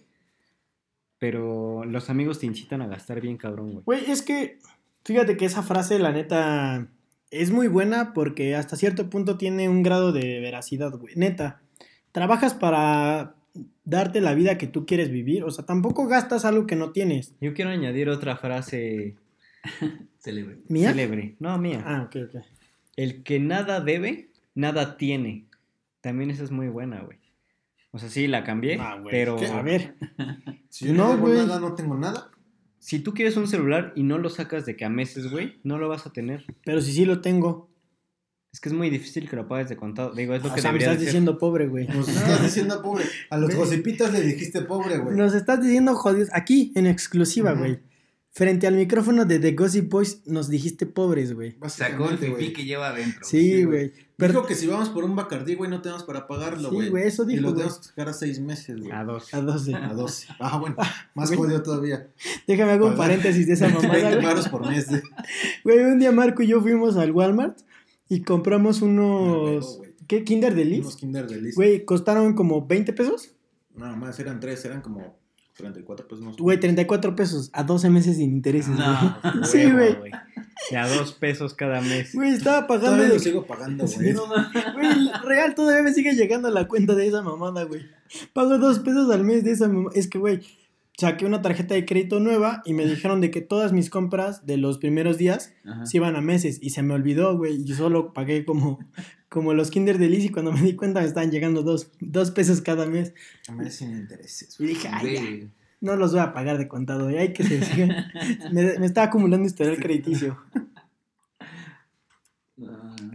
Pero 1.20 1.86
los 1.86 2.10
amigos 2.10 2.40
te 2.40 2.46
incitan 2.46 2.82
a 2.82 2.88
gastar 2.88 3.22
bien 3.22 3.38
cabrón, 3.38 3.72
güey. 3.72 3.84
Güey, 3.86 4.12
es 4.12 4.22
que, 4.22 4.60
fíjate 5.04 5.38
que 5.38 5.46
esa 5.46 5.64
frase, 5.64 6.00
la 6.00 6.12
neta, 6.12 6.88
es 7.32 7.52
muy 7.52 7.68
buena 7.68 8.14
porque 8.14 8.56
hasta 8.56 8.76
cierto 8.76 9.10
punto 9.10 9.38
tiene 9.38 9.70
un 9.70 9.84
grado 9.84 10.12
de 10.12 10.40
veracidad, 10.40 10.92
güey. 10.92 11.16
Neta, 11.16 11.62
trabajas 12.12 12.54
para 12.54 13.36
darte 13.84 14.22
la 14.22 14.34
vida 14.34 14.58
que 14.58 14.68
tú 14.68 14.86
quieres 14.86 15.10
vivir. 15.10 15.44
O 15.44 15.52
sea, 15.52 15.66
tampoco 15.66 16.08
gastas 16.08 16.46
algo 16.46 16.68
que 16.68 16.76
no 16.76 16.92
tienes. 16.92 17.36
Yo 17.40 17.54
quiero 17.54 17.72
añadir 17.72 18.10
otra 18.10 18.36
frase 18.38 19.16
Célebre. 20.20 20.58
¿Mía? 20.68 20.90
célebre. 20.92 21.36
No, 21.40 21.58
mía. 21.58 21.84
Ah, 21.86 22.04
ok, 22.08 22.16
ok. 22.28 22.44
El 22.96 23.24
que 23.24 23.40
nada 23.40 23.82
debe, 23.82 24.30
nada 24.56 24.98
tiene. 24.98 25.48
También 26.02 26.32
esa 26.32 26.44
es 26.44 26.52
muy 26.52 26.68
buena, 26.70 27.02
güey. 27.02 27.18
O 27.92 28.00
sea, 28.00 28.10
sí, 28.10 28.28
la 28.28 28.44
cambié, 28.44 28.78
Ah, 28.80 28.98
güey, 29.00 29.12
pero 29.12 29.38
¿qué? 29.38 29.48
A 29.48 29.62
ver, 29.62 29.96
Si 30.70 30.88
yo 30.88 30.94
No, 30.94 31.04
no, 31.08 31.12
tengo 31.16 31.28
güey. 31.28 31.38
nada, 31.38 31.60
no 31.60 31.76
tengo 31.76 31.96
nada. 31.98 32.30
si 32.80 33.00
tú 33.00 33.14
quieres 33.14 33.38
un 33.38 33.48
celular 33.48 33.94
y 33.96 34.04
no 34.04 34.18
lo 34.18 34.30
sacas 34.30 34.66
de 34.66 34.76
que 34.76 34.84
a 34.86 34.90
meses, 34.90 35.32
güey, 35.32 35.60
no 35.64 35.78
lo 35.78 35.88
vas 35.88 36.06
a 36.06 36.12
tener. 36.12 36.46
pero 36.66 36.82
si 36.82 36.92
sí 36.94 37.06
lo 37.06 37.22
tengo. 37.22 37.70
Es 38.52 38.62
que 38.62 38.70
es 38.70 38.76
muy 38.76 38.90
difícil 38.90 39.30
que 39.30 39.36
lo 39.36 39.48
pagues 39.50 39.68
de 39.68 39.76
contado. 39.76 40.14
Digo, 40.14 40.34
es 40.34 40.42
lo 40.44 40.50
O 40.52 40.56
que 40.56 40.62
sea, 40.62 40.72
me 40.72 40.78
estás 40.78 40.96
ser. 40.96 41.06
diciendo 41.06 41.38
pobre, 41.38 41.68
güey. 41.68 41.88
Nos 41.88 42.08
estás 42.08 42.42
diciendo 42.44 42.82
pobre. 42.82 43.04
A 43.30 43.38
los 43.38 43.50
Ve. 43.50 43.56
gossipitas 43.56 44.14
le 44.14 44.22
dijiste 44.22 44.62
pobre, 44.62 44.98
güey. 44.98 45.16
Nos 45.18 45.34
estás 45.34 45.62
diciendo 45.62 45.94
jodidos. 45.96 46.30
Aquí, 46.32 46.72
en 46.76 46.88
exclusiva, 46.88 47.52
güey. 47.52 47.80
Frente 48.38 48.68
al 48.68 48.76
micrófono 48.76 49.24
de 49.24 49.40
The 49.40 49.54
Gossip 49.54 49.90
Boys, 49.90 50.22
nos 50.26 50.50
dijiste 50.50 50.86
pobres, 50.86 51.34
güey. 51.34 51.56
Sacó 51.70 52.10
el 52.10 52.18
pipí 52.18 52.32
güey. 52.34 52.52
que 52.54 52.66
lleva 52.66 52.90
adentro. 52.90 53.22
Sí, 53.24 53.64
güey. 53.64 53.94
Pero, 54.18 54.34
Dijo 54.34 54.46
que 54.46 54.56
si 54.56 54.68
vamos 54.68 54.90
por 54.90 55.06
un 55.06 55.16
Bacardí, 55.16 55.56
güey, 55.56 55.70
no 55.72 55.82
tenemos 55.82 56.04
para 56.04 56.28
pagarlo, 56.28 56.68
Sí, 56.70 56.76
güey. 56.76 56.90
güey, 56.90 57.08
eso 57.08 57.24
Y 57.24 57.28
dijo, 57.28 57.44
lo 57.44 57.48
güey. 57.54 57.60
tenemos 57.60 57.80
que 57.80 57.86
sacar 57.86 58.10
a 58.10 58.14
seis 58.14 58.42
meses, 58.42 58.78
güey. 58.78 58.92
A 58.92 59.06
dos. 59.06 59.34
a 59.34 59.40
12. 59.40 59.74
A 59.76 59.94
12. 59.94 60.28
Ah, 60.40 60.58
bueno. 60.58 60.76
Más 61.16 61.30
güey. 61.30 61.40
jodido 61.40 61.64
todavía. 61.64 62.10
Déjame 62.46 62.74
hago 62.74 62.88
un 62.88 62.98
paréntesis 62.98 63.48
de 63.48 63.54
esa 63.54 63.70
mamada, 63.70 63.88
20 63.94 64.12
güey. 64.16 64.26
baros 64.26 64.50
por 64.50 64.68
mes. 64.68 64.92
de- 64.92 65.02
Güey, 65.64 65.80
un 65.80 66.00
día 66.00 66.12
Marco 66.12 66.44
y 66.44 66.48
yo 66.48 66.60
fuimos 66.62 66.98
al 66.98 67.12
Walmart 67.12 67.58
y 68.10 68.22
compramos 68.24 68.82
unos... 68.82 69.78
Güey. 69.78 69.96
¿Qué? 70.08 70.26
¿Kinder 70.26 70.52
Unos 70.52 70.58
Delice? 70.66 70.98
Kinder 70.98 71.26
Delice. 71.26 71.56
Güey, 71.56 71.86
costaron 71.86 72.34
como 72.34 72.68
20 72.68 72.92
pesos. 72.92 73.34
Nada 73.78 73.96
más, 73.96 74.20
eran 74.20 74.42
tres, 74.42 74.64
eran 74.66 74.82
como 74.82 75.18
34 75.56 76.08
pesos 76.08 76.24
más. 76.26 76.36
Güey, 76.38 76.60
34 76.60 77.16
pesos 77.16 77.50
a 77.54 77.64
12 77.64 77.90
meses 77.90 78.18
sin 78.18 78.32
intereses. 78.32 78.78
No. 78.78 79.18
güey. 79.24 79.46
Sí, 79.46 79.72
güey. 79.72 79.96
Y 80.72 80.76
a 80.76 80.88
dos 80.88 81.14
pesos 81.14 81.54
cada 81.54 81.82
mes. 81.82 82.14
Güey, 82.14 82.34
estaba 82.34 82.66
pagando... 82.68 82.92
Todavía 82.98 83.14
lo 83.14 83.20
sigo 83.20 83.46
pagando, 83.46 83.88
Sí, 83.88 83.98
güey. 83.98 84.14
no 84.14 84.26
Güey, 84.28 85.12
real, 85.24 85.54
todavía 85.56 85.84
me 85.84 85.94
sigue 85.94 86.14
llegando 86.14 86.50
la 86.50 86.68
cuenta 86.68 86.96
de 86.96 87.08
esa 87.08 87.22
mamada, 87.22 87.64
güey. 87.64 87.82
Pago 88.34 88.58
dos 88.58 88.80
pesos 88.80 89.10
al 89.12 89.24
mes 89.24 89.44
de 89.44 89.52
esa 89.52 89.68
mamada. 89.68 89.92
Es 89.96 90.08
que, 90.08 90.18
güey, 90.18 90.42
saqué 90.98 91.26
una 91.26 91.42
tarjeta 91.42 91.74
de 91.76 91.86
crédito 91.86 92.20
nueva 92.20 92.62
y 92.66 92.74
me 92.74 92.86
dijeron 92.86 93.20
de 93.22 93.32
que 93.32 93.42
todas 93.42 93.74
mis 93.74 93.90
compras 93.90 94.46
de 94.46 94.56
los 94.58 94.78
primeros 94.78 95.18
días 95.18 95.54
Ajá. 95.66 95.86
se 95.86 95.98
iban 95.98 96.16
a 96.16 96.22
meses 96.22 96.58
y 96.62 96.70
se 96.70 96.84
me 96.84 96.94
olvidó, 96.94 97.38
güey. 97.38 97.56
Y 97.62 97.66
yo 97.66 97.76
solo 97.76 98.14
pagué 98.14 98.46
como, 98.46 98.80
como 99.30 99.54
los 99.54 99.72
Kinder 99.72 99.98
Delice 99.98 100.28
y 100.28 100.30
cuando 100.30 100.52
me 100.52 100.62
di 100.62 100.76
cuenta 100.76 101.02
me 101.02 101.08
estaban 101.08 101.32
llegando 101.32 101.64
dos, 101.64 101.92
dos 102.00 102.32
pesos 102.32 102.62
cada 102.62 102.86
mes. 102.86 103.14
A 103.48 103.52
mes 103.52 103.76
sin 103.76 103.92
intereses. 103.92 104.60
Y 104.60 104.68
dije, 104.68 104.88
ay, 104.92 105.14
ya, 105.14 105.48
no 105.82 105.96
los 105.96 106.12
voy 106.12 106.22
a 106.22 106.34
pagar 106.34 106.58
de 106.58 106.68
contado, 106.68 107.06
güey. 107.06 107.18
Hay 107.18 107.34
que 107.34 107.44
se 107.44 107.64
siga. 107.64 108.12
Me, 108.52 108.80
me 108.80 108.86
está 108.86 109.04
acumulando 109.04 109.48
historial 109.48 109.78
crediticio. 109.78 110.38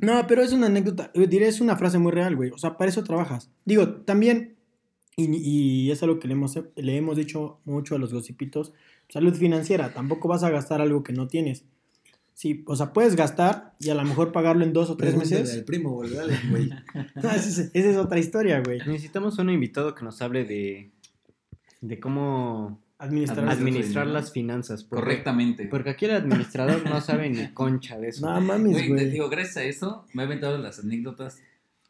No, 0.03 0.27
pero 0.27 0.43
es 0.43 0.53
una 0.53 0.67
anécdota. 0.67 1.11
Diré, 1.15 1.49
es 1.49 1.61
una 1.63 1.77
frase 1.77 1.99
muy 1.99 2.13
real, 2.13 2.37
güey. 2.37 2.51
O 2.51 2.59
sea, 2.59 2.77
para 2.77 2.91
eso 2.91 3.03
trabajas. 3.05 3.51
Digo, 3.65 3.89
también, 4.03 4.57
y, 5.17 5.35
y 5.37 5.91
es 5.91 6.03
algo 6.03 6.19
que 6.19 6.29
le 6.29 6.35
hemos, 6.35 6.59
le 6.77 6.97
hemos 6.97 7.17
dicho 7.17 7.59
mucho 7.65 7.95
a 7.95 7.99
los 7.99 8.13
gossipitos, 8.13 8.73
salud 9.09 9.35
financiera. 9.35 9.95
Tampoco 9.95 10.29
vas 10.29 10.43
a 10.43 10.51
gastar 10.51 10.81
algo 10.81 11.03
que 11.03 11.13
no 11.13 11.27
tienes. 11.27 11.65
Sí, 12.41 12.64
o 12.66 12.74
sea, 12.74 12.95
puedes 12.95 13.16
gastar 13.16 13.74
y 13.78 13.91
a 13.91 13.95
lo 13.95 14.03
mejor 14.03 14.32
pagarlo 14.32 14.64
en 14.64 14.72
dos 14.72 14.88
o 14.88 14.97
tres 14.97 15.11
Pregúntale 15.11 15.43
meses. 15.43 15.59
al 15.59 15.64
primo, 15.64 15.91
güey. 15.91 16.09
dale, 16.11 16.38
güey. 16.51 16.70
Ah, 17.16 17.36
esa, 17.36 17.49
es, 17.51 17.70
esa 17.74 17.91
es 17.91 17.97
otra 17.99 18.18
historia, 18.18 18.62
güey. 18.64 18.78
Necesitamos 18.78 19.38
un 19.38 19.51
invitado 19.51 19.95
que 19.95 20.05
nos 20.07 20.22
hable 20.22 20.45
de, 20.47 20.91
de 21.82 22.01
cómo 22.01 22.80
Administrar. 22.97 23.47
Administrar 23.47 24.07
las 24.07 24.32
finanzas. 24.32 24.84
porque- 24.84 25.03
Correctamente. 25.03 25.66
Porque 25.66 25.91
aquí 25.91 26.07
el 26.07 26.12
administrador 26.12 26.82
no 26.88 27.01
sabe 27.03 27.28
ni 27.28 27.47
concha 27.53 27.99
de 27.99 28.09
eso. 28.09 28.24
No 28.26 28.41
mames, 28.41 28.72
Güey, 28.72 28.97
te 28.97 29.11
digo, 29.11 29.28
gracias 29.28 29.57
a 29.59 29.64
eso 29.64 30.07
me 30.14 30.22
he 30.22 30.26
aventado 30.26 30.57
las 30.57 30.78
anécdotas 30.78 31.41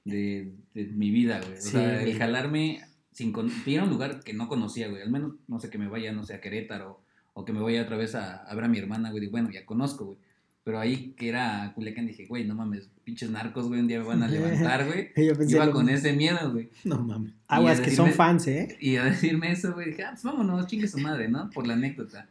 de, 0.05 0.53
de 0.75 0.85
mi 0.87 1.11
vida, 1.13 1.39
güey. 1.41 1.59
O 1.59 1.61
Sí, 1.61 1.71
sea, 1.71 1.95
güey. 2.01 2.11
el 2.11 2.19
jalarme 2.19 2.81
sin 3.13 3.31
con... 3.31 3.51
ir 3.67 3.79
a 3.79 3.85
un 3.85 3.91
lugar 3.91 4.21
que 4.25 4.33
no 4.35 4.49
conocía, 4.49 4.89
güey. 4.89 5.01
Al 5.03 5.11
menos, 5.13 5.35
no 5.47 5.61
sé, 5.61 5.71
que 5.71 5.79
me 5.79 5.87
vaya, 5.87 6.11
no 6.13 6.25
sé, 6.25 6.35
a 6.35 6.41
Querétaro 6.41 7.01
o 7.35 7.45
que 7.45 7.53
me 7.53 7.61
vaya 7.61 7.83
otra 7.83 7.97
vez 7.97 8.17
a, 8.17 8.39
a 8.39 8.55
ver 8.57 8.65
a 8.65 8.69
mi 8.69 8.79
hermana, 8.79 9.11
güey. 9.11 9.21
Digo, 9.21 9.31
bueno, 9.31 9.49
ya 9.53 9.65
conozco, 9.65 10.07
güey. 10.07 10.19
Pero 10.63 10.79
ahí 10.79 11.15
que 11.17 11.29
era 11.31 11.73
Culiacán 11.75 12.07
dije, 12.07 12.27
güey, 12.27 12.45
no 12.45 12.55
mames, 12.55 12.89
pinches 13.03 13.31
narcos, 13.31 13.67
güey, 13.69 13.81
un 13.81 13.89
día 13.89 13.99
me 14.01 14.07
van 14.07 14.23
a 14.23 14.29
levantar, 14.29 14.87
güey. 14.87 15.09
Yo 15.27 15.35
pensé 15.35 15.57
Iba 15.57 15.67
lo 15.67 15.73
con 15.73 15.89
ese 15.89 16.13
miedo, 16.13 16.53
güey. 16.53 16.69
No 16.85 16.99
mames. 17.01 17.33
Aguas 17.49 17.81
a 17.81 17.83
que 17.83 17.91
son 17.91 18.09
decirme- 18.11 18.17
fans, 18.17 18.47
¿eh? 18.47 18.77
Y 18.81 18.97
a 18.97 19.05
decirme 19.05 19.53
eso, 19.53 19.73
güey, 19.73 19.87
dije, 19.91 20.05
ah, 20.05 20.11
pues 20.13 20.23
vámonos, 20.23 20.67
chingue 20.67 20.87
su 20.89 20.99
madre, 20.99 21.29
¿no? 21.29 21.49
Por 21.51 21.67
la 21.67 21.75
anécdota. 21.75 22.29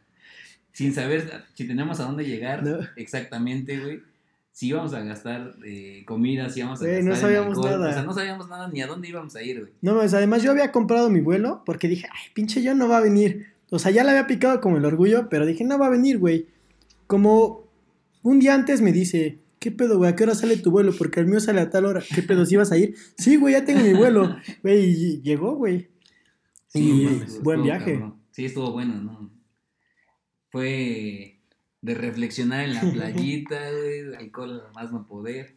Sin 0.72 0.94
saber 0.94 1.44
si 1.54 1.66
tenemos 1.66 1.98
a 1.98 2.04
dónde 2.04 2.24
llegar 2.24 2.62
No. 2.64 2.78
exactamente, 2.96 3.78
güey. 3.80 4.00
Si 4.52 4.68
íbamos 4.68 4.92
a 4.94 5.00
gastar 5.00 5.54
eh, 5.64 6.04
comida, 6.06 6.48
si 6.50 6.60
íbamos 6.60 6.80
a 6.80 6.84
Güey, 6.84 6.96
gastar 6.96 7.10
no 7.14 7.20
sabíamos 7.20 7.56
alcohol. 7.58 7.70
nada. 7.80 7.90
O 7.90 7.92
sea, 7.94 8.02
no 8.02 8.12
sabíamos 8.14 8.48
nada 8.48 8.68
ni 8.68 8.80
a 8.82 8.86
dónde 8.86 9.08
íbamos 9.08 9.34
a 9.36 9.42
ir, 9.42 9.60
güey. 9.60 9.72
No 9.80 9.94
mames, 9.94 10.14
además 10.14 10.42
yo 10.42 10.50
había 10.52 10.70
comprado 10.70 11.08
mi 11.10 11.20
vuelo 11.20 11.62
porque 11.66 11.88
dije, 11.88 12.06
ay, 12.12 12.28
pinche 12.34 12.62
yo 12.62 12.74
no 12.74 12.88
va 12.88 12.98
a 12.98 13.00
venir. 13.00 13.46
O 13.70 13.78
sea, 13.78 13.90
ya 13.90 14.04
la 14.04 14.10
había 14.12 14.26
picado 14.26 14.60
como 14.60 14.76
el 14.76 14.84
orgullo, 14.84 15.28
pero 15.28 15.46
dije, 15.46 15.64
no 15.64 15.78
va 15.78 15.86
a 15.86 15.90
venir, 15.90 16.18
güey. 16.18 16.46
Como 17.06 17.64
un 18.22 18.38
día 18.40 18.54
antes 18.54 18.80
me 18.80 18.92
dice, 18.92 19.38
¿qué 19.58 19.70
pedo, 19.70 19.98
güey? 19.98 20.10
¿A 20.10 20.16
qué 20.16 20.24
hora 20.24 20.34
sale 20.34 20.56
tu 20.56 20.70
vuelo? 20.70 20.92
Porque 20.96 21.20
el 21.20 21.26
mío 21.26 21.40
sale 21.40 21.60
a 21.60 21.70
tal 21.70 21.84
hora. 21.86 22.02
¿Qué 22.14 22.22
pedo? 22.22 22.44
¿Si 22.46 22.54
ibas 22.54 22.72
a 22.72 22.78
ir? 22.78 22.94
Sí, 23.16 23.36
güey, 23.36 23.54
ya 23.54 23.64
tengo 23.64 23.80
mi 23.82 23.92
vuelo. 23.94 24.36
Güey, 24.62 24.90
y 24.90 25.22
llegó, 25.22 25.56
güey. 25.56 25.88
Y 26.74 26.82
mames, 27.04 27.42
buen 27.42 27.60
estuvo 27.60 27.62
viaje. 27.64 27.92
cabrón. 27.94 28.20
Sí, 28.30 28.44
estuvo 28.44 28.72
bueno, 28.72 28.94
¿no? 29.02 29.30
Fue 30.50 31.40
de 31.82 31.94
reflexionar 31.94 32.64
en 32.64 32.74
la 32.74 32.80
playita, 32.80 33.58
güey, 33.80 34.14
alcohol 34.16 34.62
más 34.74 34.92
no 34.92 35.06
poder. 35.06 35.56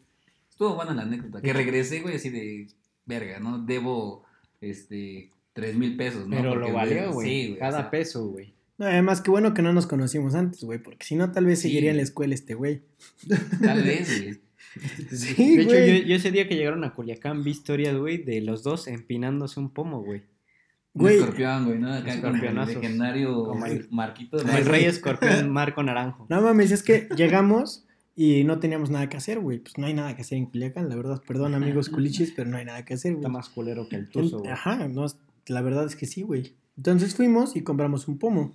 Estuvo 0.50 0.74
buena 0.74 0.94
la 0.94 1.02
anécdota. 1.02 1.40
Que 1.40 1.52
regresé, 1.52 2.00
güey, 2.00 2.16
así 2.16 2.30
de 2.30 2.68
verga, 3.06 3.40
¿no? 3.40 3.58
Debo, 3.58 4.24
este, 4.60 5.30
tres 5.52 5.76
mil 5.76 5.96
pesos, 5.96 6.26
¿no? 6.28 6.36
Pero 6.36 6.50
Porque, 6.54 6.68
lo 6.68 6.74
valió, 6.74 7.12
güey. 7.12 7.28
Sí, 7.28 7.46
güey. 7.48 7.56
o 7.56 7.58
Cada 7.58 7.80
sea, 7.80 7.90
peso, 7.90 8.26
güey. 8.28 8.54
No, 8.78 8.86
además, 8.86 9.20
qué 9.20 9.30
bueno 9.30 9.54
que 9.54 9.62
no 9.62 9.72
nos 9.72 9.86
conocimos 9.86 10.34
antes, 10.34 10.64
güey, 10.64 10.80
porque 10.82 11.06
si 11.06 11.14
no, 11.14 11.30
tal 11.32 11.46
vez 11.46 11.60
Sí. 11.60 11.68
seguiría 11.68 11.90
en 11.92 11.96
la 11.98 12.02
escuela 12.02 12.34
este 12.34 12.54
güey. 12.54 12.82
Tal 13.62 13.82
vez, 13.82 14.22
güey. 14.22 14.40
Sí, 15.10 15.56
de 15.56 15.62
hecho, 15.62 15.70
güey. 15.70 16.02
yo, 16.02 16.08
yo 16.08 16.16
ese 16.16 16.30
día 16.32 16.48
que 16.48 16.56
llegaron 16.56 16.82
a 16.84 16.94
Culiacán 16.94 17.44
vi 17.44 17.52
historias, 17.52 17.96
güey, 17.96 18.18
de 18.18 18.40
los 18.40 18.62
dos 18.64 18.88
empinándose 18.88 19.60
un 19.60 19.70
pomo, 19.70 20.02
güey. 20.02 20.22
Un 20.94 21.02
Güey. 21.02 21.16
escorpión, 21.18 21.64
güey, 21.66 21.78
¿no? 21.78 21.92
Acá 21.92 22.20
con 22.20 22.36
el 22.36 22.54
legendario 22.66 23.44
Como 23.44 23.66
el- 23.66 23.88
Marquito. 23.90 24.38
Como 24.38 24.52
el 24.56 24.64
rey 24.66 24.84
escorpión 24.86 25.50
Marco 25.50 25.82
Naranjo. 25.82 26.26
No 26.28 26.40
mames, 26.40 26.70
es 26.72 26.82
que 26.84 27.08
llegamos 27.16 27.84
y 28.16 28.44
no 28.44 28.58
teníamos 28.60 28.90
nada 28.90 29.08
que 29.08 29.16
hacer, 29.16 29.40
güey. 29.40 29.58
Pues 29.58 29.76
no 29.78 29.86
hay 29.86 29.94
nada 29.94 30.14
que 30.14 30.22
hacer 30.22 30.38
en 30.38 30.46
Culiacán, 30.46 30.88
la 30.88 30.94
verdad. 30.96 31.20
Perdón, 31.26 31.54
amigos 31.54 31.88
culichis, 31.88 32.32
pero 32.34 32.48
no 32.50 32.56
hay 32.58 32.64
nada 32.64 32.84
que 32.84 32.94
hacer, 32.94 33.12
Está 33.12 33.22
güey. 33.22 33.32
más 33.32 33.48
culero 33.48 33.88
que 33.88 33.96
el 33.96 34.08
tuzo, 34.08 34.38
güey. 34.38 34.50
Ajá, 34.52 34.86
no, 34.88 35.06
la 35.46 35.62
verdad 35.62 35.84
es 35.86 35.96
que 35.96 36.06
sí, 36.06 36.22
güey. 36.22 36.54
Entonces 36.76 37.14
fuimos 37.16 37.54
y 37.56 37.62
compramos 37.62 38.06
un 38.08 38.18
pomo. 38.18 38.52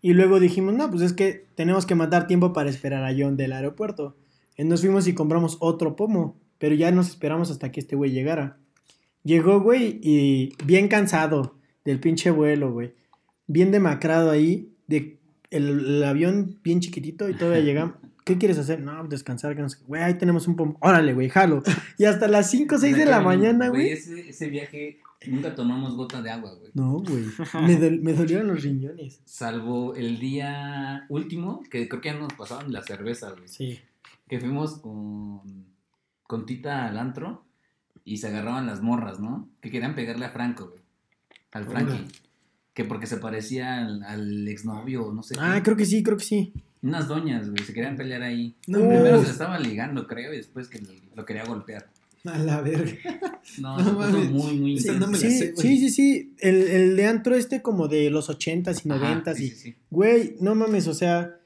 Y 0.00 0.12
luego 0.12 0.38
dijimos, 0.38 0.74
no, 0.74 0.90
pues 0.90 1.02
es 1.02 1.12
que 1.12 1.46
tenemos 1.54 1.86
que 1.86 1.94
matar 1.94 2.26
tiempo 2.26 2.52
para 2.52 2.70
esperar 2.70 3.04
a 3.04 3.14
John 3.16 3.36
del 3.36 3.52
aeropuerto. 3.52 4.16
Y 4.56 4.64
nos 4.64 4.80
fuimos 4.80 5.06
y 5.08 5.14
compramos 5.14 5.56
otro 5.60 5.96
pomo, 5.96 6.36
pero 6.58 6.74
ya 6.74 6.90
nos 6.90 7.08
esperamos 7.08 7.50
hasta 7.50 7.72
que 7.72 7.80
este 7.80 7.96
güey 7.96 8.12
llegara. 8.12 8.58
Llegó, 9.24 9.60
güey, 9.60 9.98
y 10.02 10.54
bien 10.64 10.88
cansado 10.88 11.56
del 11.84 12.00
pinche 12.00 12.30
vuelo, 12.30 12.72
güey. 12.72 12.92
Bien 13.46 13.70
demacrado 13.70 14.30
ahí, 14.30 14.72
de 14.86 15.18
el, 15.50 15.68
el 15.68 16.04
avión 16.04 16.58
bien 16.62 16.80
chiquitito 16.80 17.28
y 17.28 17.34
todavía 17.34 17.60
llegamos. 17.60 17.94
¿Qué 18.24 18.36
quieres 18.36 18.58
hacer? 18.58 18.80
No, 18.80 19.04
descansar, 19.08 19.56
que 19.56 19.62
no 19.62 19.68
sé. 19.70 19.78
Güey, 19.86 20.02
ahí 20.02 20.14
tenemos 20.14 20.46
un 20.46 20.54
pomo. 20.54 20.76
Órale, 20.80 21.14
güey, 21.14 21.30
jalo. 21.30 21.62
Y 21.96 22.04
hasta 22.04 22.28
las 22.28 22.50
5 22.50 22.74
o 22.74 22.78
6 22.78 22.96
de 22.96 23.06
la 23.06 23.20
mañana, 23.20 23.68
güey. 23.68 23.90
Ese, 23.90 24.28
ese 24.28 24.48
viaje 24.50 25.00
Nunca 25.26 25.54
tomamos 25.54 25.96
gota 25.96 26.22
de 26.22 26.30
agua, 26.30 26.54
güey. 26.54 26.70
No, 26.74 26.92
güey. 27.00 27.24
Me, 27.66 27.76
dol- 27.80 28.00
me 28.00 28.12
dolieron 28.12 28.46
los 28.48 28.62
riñones. 28.62 29.20
Salvo 29.24 29.94
el 29.96 30.18
día 30.20 31.06
último, 31.08 31.60
que 31.70 31.88
creo 31.88 32.00
que 32.00 32.10
ya 32.10 32.18
nos 32.18 32.32
pasaban 32.34 32.72
la 32.72 32.82
cerveza, 32.84 33.32
güey. 33.32 33.48
Sí. 33.48 33.80
Que 34.28 34.38
fuimos 34.38 34.78
con, 34.78 35.40
con 36.22 36.46
Tita 36.46 36.86
al 36.86 36.98
antro 36.98 37.44
y 38.04 38.18
se 38.18 38.28
agarraban 38.28 38.66
las 38.66 38.80
morras, 38.80 39.18
¿no? 39.18 39.48
Que 39.60 39.70
querían 39.70 39.94
pegarle 39.96 40.24
a 40.26 40.30
Franco, 40.30 40.68
güey. 40.68 40.82
Al 41.50 41.64
Frankie. 41.64 42.06
Que 42.72 42.84
porque 42.84 43.06
se 43.08 43.16
parecía 43.16 43.78
al, 43.84 44.04
al 44.04 44.46
exnovio, 44.46 45.10
no 45.12 45.22
sé. 45.24 45.34
Ah, 45.40 45.54
qué. 45.56 45.62
creo 45.64 45.76
que 45.76 45.84
sí, 45.86 46.02
creo 46.04 46.16
que 46.16 46.24
sí. 46.24 46.52
Unas 46.80 47.08
doñas, 47.08 47.50
güey, 47.50 47.64
se 47.64 47.74
querían 47.74 47.96
pelear 47.96 48.22
ahí. 48.22 48.54
No. 48.68 48.78
Primero 48.78 49.18
se 49.18 49.24
le 49.26 49.32
estaba 49.32 49.58
ligando, 49.58 50.06
creo, 50.06 50.32
y 50.32 50.36
después 50.36 50.68
que 50.68 50.80
lo 51.16 51.24
quería 51.24 51.44
golpear. 51.44 51.90
A 52.34 52.38
la 52.38 52.60
verga. 52.60 52.92
No, 53.58 53.78
No 53.78 53.92
mames. 53.94 54.30
muy, 54.30 54.56
muy 54.58 54.72
intenso. 54.76 55.06
no 55.08 55.16
Sí, 55.16 55.30
sé, 55.30 55.56
sí, 55.56 55.78
sí, 55.78 55.90
sí. 55.90 56.34
El, 56.38 56.56
el 56.62 56.96
de 56.96 57.06
antro 57.06 57.34
este 57.34 57.62
como 57.62 57.88
de 57.88 58.10
los 58.10 58.28
80s 58.28 58.82
y 58.84 58.90
Ajá, 58.90 59.22
90s. 59.24 59.34
sí, 59.36 59.44
y, 59.44 59.48
sí, 59.50 59.56
sí. 59.56 59.74
Güey, 59.90 60.36
no 60.40 60.54
mames, 60.54 60.86
o 60.86 60.94
sea, 60.94 61.40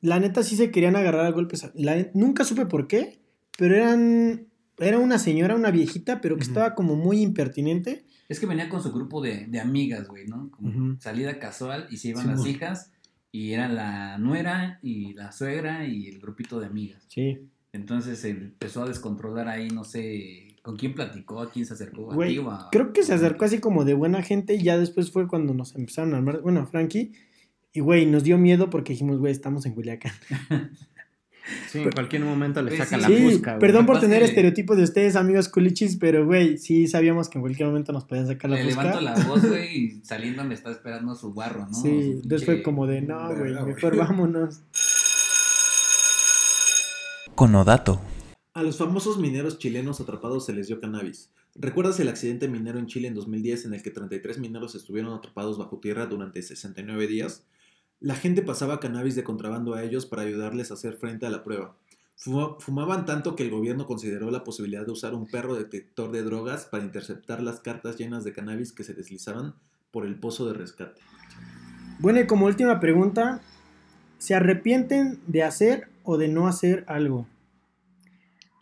la 0.00 0.18
neta 0.20 0.42
sí 0.42 0.56
se 0.56 0.70
querían 0.70 0.96
agarrar 0.96 1.24
a 1.26 1.30
golpes. 1.30 1.70
La 1.74 2.08
nunca 2.14 2.44
supe 2.44 2.66
por 2.66 2.86
qué, 2.88 3.20
pero 3.56 3.76
eran. 3.76 4.46
Era 4.80 4.98
una 4.98 5.18
señora, 5.18 5.54
una 5.56 5.70
viejita, 5.70 6.20
pero 6.20 6.36
que 6.36 6.42
estaba 6.44 6.74
como 6.74 6.96
muy 6.96 7.20
impertinente. 7.22 8.04
Es 8.28 8.38
que 8.40 8.46
venía 8.46 8.68
con 8.68 8.82
su 8.82 8.92
grupo 8.92 9.20
de, 9.22 9.46
de 9.46 9.58
amigas, 9.60 10.06
güey, 10.08 10.26
¿no? 10.26 10.50
Como 10.50 11.00
salida 11.00 11.38
casual 11.38 11.86
y 11.90 11.96
se 11.96 12.08
iban 12.08 12.24
Sí, 12.24 12.28
las 12.30 12.46
hijas 12.46 12.90
y 13.32 13.52
era 13.52 13.68
la 13.68 14.18
nuera 14.18 14.78
y 14.82 15.14
la 15.14 15.32
suegra 15.32 15.86
y 15.86 16.06
el 16.08 16.18
grupito 16.20 16.60
de 16.60 16.66
amigas. 16.66 17.04
Sí. 17.08 17.38
Entonces 17.72 18.18
se 18.20 18.30
empezó 18.30 18.82
a 18.82 18.88
descontrolar 18.88 19.48
ahí, 19.48 19.68
no 19.68 19.84
sé 19.84 20.56
con 20.62 20.76
quién 20.76 20.94
platicó, 20.94 21.40
a 21.40 21.50
quién 21.50 21.64
se 21.66 21.74
acercó, 21.74 22.10
a 22.10 22.14
Güey, 22.14 22.32
ti 22.34 22.38
o 22.38 22.50
a- 22.50 22.68
creo 22.70 22.92
que 22.92 23.02
se 23.02 23.14
acercó 23.14 23.44
así 23.44 23.58
como 23.58 23.84
de 23.84 23.94
buena 23.94 24.22
gente 24.22 24.54
y 24.54 24.62
ya 24.62 24.76
después 24.78 25.10
fue 25.10 25.28
cuando 25.28 25.54
nos 25.54 25.74
empezaron 25.76 26.14
a 26.14 26.18
armar. 26.18 26.40
Bueno, 26.42 26.66
Frankie. 26.66 27.12
Y 27.72 27.80
güey, 27.80 28.06
nos 28.06 28.24
dio 28.24 28.38
miedo 28.38 28.70
porque 28.70 28.92
dijimos, 28.94 29.18
güey, 29.18 29.32
estamos 29.32 29.66
en 29.66 29.74
Culiacán. 29.74 30.12
Sí, 31.70 31.78
en 31.78 31.90
cualquier 31.92 32.22
momento 32.24 32.60
le 32.60 32.68
Pues 32.76 32.86
sacan 32.90 33.00
sí. 33.10 33.10
la 33.22 33.30
fusca, 33.30 33.50
güey. 33.52 33.60
perdón 33.60 33.86
por 33.86 34.00
tener 34.00 34.18
que- 34.18 34.26
estereotipos 34.26 34.76
de 34.76 34.82
ustedes, 34.82 35.16
amigos 35.16 35.48
culichis, 35.48 35.96
pero 35.96 36.26
güey, 36.26 36.58
sí 36.58 36.86
sabíamos 36.88 37.30
que 37.30 37.38
en 37.38 37.40
cualquier 37.42 37.68
momento 37.68 37.90
nos 37.90 38.04
podían 38.04 38.26
sacar 38.26 38.50
la 38.50 38.58
Le 38.58 38.64
fusca. 38.64 38.82
levanto 38.82 39.00
la 39.00 39.14
voz, 39.26 39.42
güey, 39.48 39.76
y 39.76 39.90
saliendo 40.04 40.44
me 40.44 40.52
está 40.52 40.70
esperando 40.70 41.14
su 41.14 41.32
barro, 41.32 41.60
¿no? 41.66 41.72
Sí, 41.72 42.20
entonces 42.22 42.44
fue 42.44 42.62
como 42.62 42.86
de, 42.86 43.00
no, 43.00 43.34
güey. 43.34 43.54
mejor 43.64 43.96
vámonos. 43.96 44.60
Conodato. 47.38 48.00
A 48.52 48.64
los 48.64 48.78
famosos 48.78 49.16
mineros 49.16 49.60
chilenos 49.60 50.00
atrapados 50.00 50.44
se 50.44 50.52
les 50.52 50.66
dio 50.66 50.80
cannabis. 50.80 51.30
¿Recuerdas 51.54 52.00
el 52.00 52.08
accidente 52.08 52.48
minero 52.48 52.80
en 52.80 52.86
Chile 52.88 53.06
en 53.06 53.14
2010 53.14 53.66
en 53.66 53.74
el 53.74 53.82
que 53.84 53.92
33 53.92 54.40
mineros 54.40 54.74
estuvieron 54.74 55.12
atrapados 55.14 55.56
bajo 55.56 55.78
tierra 55.78 56.06
durante 56.06 56.42
69 56.42 57.06
días? 57.06 57.44
La 58.00 58.16
gente 58.16 58.42
pasaba 58.42 58.80
cannabis 58.80 59.14
de 59.14 59.22
contrabando 59.22 59.74
a 59.74 59.84
ellos 59.84 60.04
para 60.04 60.22
ayudarles 60.22 60.72
a 60.72 60.74
hacer 60.74 60.94
frente 60.94 61.26
a 61.26 61.30
la 61.30 61.44
prueba. 61.44 61.76
Fuma- 62.16 62.56
Fumaban 62.58 63.06
tanto 63.06 63.36
que 63.36 63.44
el 63.44 63.50
gobierno 63.52 63.86
consideró 63.86 64.32
la 64.32 64.42
posibilidad 64.42 64.84
de 64.84 64.90
usar 64.90 65.14
un 65.14 65.28
perro 65.28 65.54
detector 65.54 66.10
de 66.10 66.24
drogas 66.24 66.64
para 66.64 66.82
interceptar 66.82 67.40
las 67.40 67.60
cartas 67.60 67.96
llenas 67.98 68.24
de 68.24 68.32
cannabis 68.32 68.72
que 68.72 68.82
se 68.82 68.94
deslizaban 68.94 69.54
por 69.92 70.04
el 70.06 70.18
pozo 70.18 70.44
de 70.48 70.54
rescate. 70.54 71.00
Bueno, 72.00 72.18
y 72.18 72.26
como 72.26 72.46
última 72.46 72.80
pregunta, 72.80 73.40
¿se 74.18 74.34
arrepienten 74.34 75.20
de 75.28 75.44
hacer 75.44 75.88
o 76.10 76.16
de 76.16 76.28
no 76.28 76.48
hacer 76.48 76.84
algo? 76.88 77.26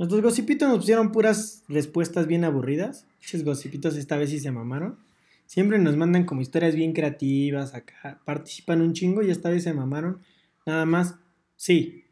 Nuestros 0.01 0.21
gossipitos 0.21 0.69
nos 0.69 0.79
pusieron 0.79 1.13
puras 1.13 1.63
respuestas 1.69 2.27
bien 2.27 2.43
aburridas. 2.45 3.07
Muchos 3.21 3.45
gossipitos 3.45 3.97
esta 3.97 4.17
vez 4.17 4.31
sí 4.31 4.41
se 4.41 4.51
mamaron. 4.51 4.99
Siempre 5.47 5.79
nos 5.79 5.97
mandan 5.97 6.25
como 6.25 6.41
historias 6.41 6.75
bien 6.75 6.93
creativas 6.93 7.73
acá. 7.75 8.21
Participan 8.25 8.81
un 8.83 8.95
chingo 8.95 9.23
y 9.23 9.31
esta 9.31 9.49
vez 9.49 9.63
se 9.63 9.73
mamaron. 9.73 10.19
Nada 10.67 10.87
más, 10.87 11.15
sí, 11.57 12.05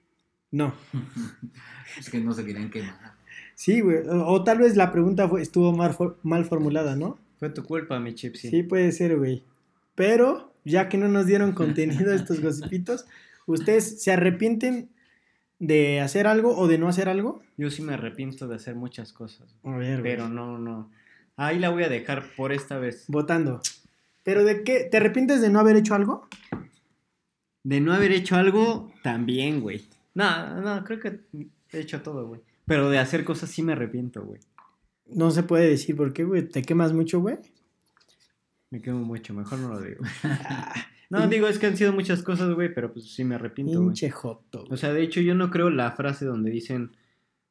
no. 0.52 0.72
Es 1.98 2.10
que 2.10 2.18
no 2.20 2.32
se 2.32 2.44
querían 2.44 2.70
quemar. 2.70 2.96
Sí, 3.56 3.80
güey. 3.80 3.98
O, 4.08 4.26
o 4.26 4.44
tal 4.44 4.58
vez 4.58 4.76
la 4.76 4.90
pregunta 4.92 5.28
fue, 5.28 5.42
estuvo 5.42 5.72
mal, 5.72 5.94
for- 5.94 6.18
mal 6.22 6.44
formulada, 6.44 6.96
¿no? 6.96 7.18
Fue 7.38 7.50
tu 7.50 7.62
culpa, 7.64 7.98
mi 8.00 8.14
chip, 8.14 8.36
Sí. 8.36 8.50
sí. 8.50 8.62
puede 8.62 8.90
ser, 8.92 9.16
güey. 9.16 9.44
Pero, 9.96 10.52
ya 10.64 10.88
que 10.88 10.96
no 10.96 11.08
nos 11.08 11.26
dieron 11.26 11.52
contenido 11.52 12.12
estos 12.14 12.40
gossipitos, 12.40 13.04
¿ustedes 13.46 14.00
se 14.02 14.12
arrepienten 14.12 14.88
de 15.58 16.00
hacer 16.00 16.26
algo 16.26 16.56
o 16.56 16.68
de 16.68 16.78
no 16.78 16.88
hacer 16.88 17.08
algo? 17.08 17.42
Yo 17.56 17.70
sí 17.70 17.82
me 17.82 17.94
arrepiento 17.94 18.48
de 18.48 18.56
hacer 18.56 18.74
muchas 18.74 19.12
cosas. 19.12 19.54
A 19.62 19.76
ver, 19.76 20.00
güey. 20.00 20.12
Pero 20.12 20.28
no, 20.28 20.58
no. 20.58 20.90
Ahí 21.36 21.58
la 21.58 21.70
voy 21.70 21.82
a 21.82 21.88
dejar 21.88 22.24
por 22.36 22.52
esta 22.52 22.78
vez. 22.78 23.04
Votando. 23.08 23.60
¿Pero 24.22 24.44
de 24.44 24.62
qué? 24.62 24.84
¿Te 24.90 24.96
arrepientes 24.96 25.40
de 25.40 25.50
no 25.50 25.60
haber 25.60 25.76
hecho 25.76 25.94
algo? 25.94 26.28
De 27.62 27.80
no 27.80 27.92
haber 27.92 28.12
hecho 28.12 28.36
algo, 28.36 28.92
también, 29.02 29.60
güey. 29.60 29.86
No, 30.14 30.60
no, 30.60 30.84
creo 30.84 31.00
que 31.00 31.20
he 31.72 31.80
hecho 31.80 32.02
todo, 32.02 32.26
güey. 32.26 32.40
Pero 32.66 32.90
de 32.90 32.98
hacer 32.98 33.24
cosas 33.24 33.50
sí 33.50 33.62
me 33.62 33.72
arrepiento, 33.72 34.22
güey. 34.22 34.40
No 35.06 35.30
se 35.30 35.42
puede 35.42 35.68
decir 35.68 35.96
por 35.96 36.12
qué, 36.12 36.24
güey. 36.24 36.42
¿Te 36.48 36.62
quemas 36.62 36.92
mucho, 36.92 37.20
güey? 37.20 37.38
Me 38.70 38.80
quemo 38.80 39.00
mucho, 39.00 39.34
mejor 39.34 39.58
no 39.58 39.68
lo 39.68 39.80
digo. 39.80 40.02
No, 41.10 41.26
digo, 41.28 41.46
es 41.46 41.58
que 41.58 41.66
han 41.66 41.76
sido 41.76 41.92
muchas 41.92 42.22
cosas, 42.22 42.52
güey, 42.54 42.72
pero 42.72 42.92
pues 42.92 43.12
sí 43.12 43.24
me 43.24 43.34
arrepiento, 43.34 43.74
güey. 43.74 43.88
Pinche 43.88 44.10
joto. 44.10 44.64
O 44.70 44.76
sea, 44.76 44.92
de 44.92 45.02
hecho, 45.02 45.20
yo 45.20 45.34
no 45.34 45.50
creo 45.50 45.70
la 45.70 45.92
frase 45.92 46.24
donde 46.24 46.50
dicen, 46.50 46.96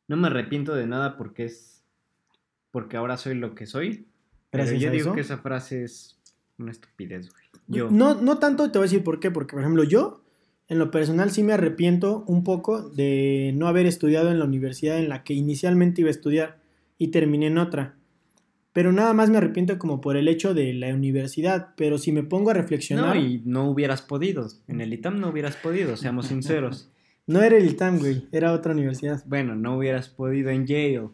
no 0.08 0.18
me 0.18 0.28
arrepiento 0.28 0.76
de 0.76 0.88
nada 0.88 1.18
porque 1.18 1.46
es. 1.46 1.84
porque 2.72 2.98
ahora 2.98 3.18
soy 3.18 3.36
lo 3.36 3.56
que 3.56 3.66
soy. 3.66 4.08
Pero 4.50 4.66
yo 4.66 4.92
digo 4.92 5.08
eso. 5.08 5.14
que 5.14 5.22
esa 5.22 5.38
frase 5.38 5.84
es 5.84 6.20
una 6.58 6.72
estupidez, 6.72 7.30
güey. 7.32 7.44
Yo. 7.68 7.90
No, 7.90 8.16
no 8.16 8.38
tanto 8.40 8.70
te 8.72 8.78
voy 8.78 8.86
a 8.86 8.90
decir 8.90 9.04
por 9.04 9.20
qué, 9.20 9.32
porque 9.32 9.54
por 9.54 9.62
ejemplo 9.62 9.84
yo, 9.84 10.24
en 10.68 10.80
lo 10.80 10.92
personal 10.92 11.32
sí 11.32 11.44
me 11.44 11.54
arrepiento 11.54 12.24
un 12.28 12.44
poco 12.44 12.90
de 12.90 13.54
no 13.56 13.68
haber 13.68 13.86
estudiado 13.86 14.32
en 14.32 14.40
la 14.40 14.46
universidad 14.46 14.98
en 14.98 15.10
la 15.10 15.24
que 15.24 15.34
inicialmente 15.34 16.02
iba 16.02 16.10
a 16.10 16.12
estudiar 16.12 16.60
y 16.98 17.10
terminé 17.10 17.48
en 17.48 17.58
otra. 17.58 17.96
Pero 18.74 18.92
nada 18.92 19.14
más 19.14 19.30
me 19.30 19.38
arrepiento 19.38 19.78
como 19.78 20.02
por 20.02 20.18
el 20.18 20.28
hecho 20.28 20.54
de 20.54 20.74
la 20.74 20.94
universidad, 20.94 21.70
pero 21.78 21.98
si 22.00 22.12
me 22.12 22.24
pongo 22.24 22.50
a 22.50 22.54
reflexionar, 22.54 23.16
No, 23.16 23.22
no, 23.22 23.28
y 23.28 23.42
no 23.46 23.70
hubieras 23.70 24.02
podido. 24.02 24.48
En 24.68 24.82
el 24.82 24.94
ITAM 24.94 25.20
no 25.20 25.30
hubieras 25.30 25.56
podido, 25.56 25.96
seamos 25.96 26.28
sinceros. 26.28 26.90
era 27.28 27.56
el 27.56 27.66
ITAM, 27.70 28.00
güey, 28.00 28.28
era 28.32 28.52
otra 28.52 28.74
universidad. 28.74 29.24
Bueno, 29.28 29.56
no 29.56 29.78
hubieras 29.78 30.10
podido 30.10 30.50
en 30.50 30.66
Yale 30.66 31.08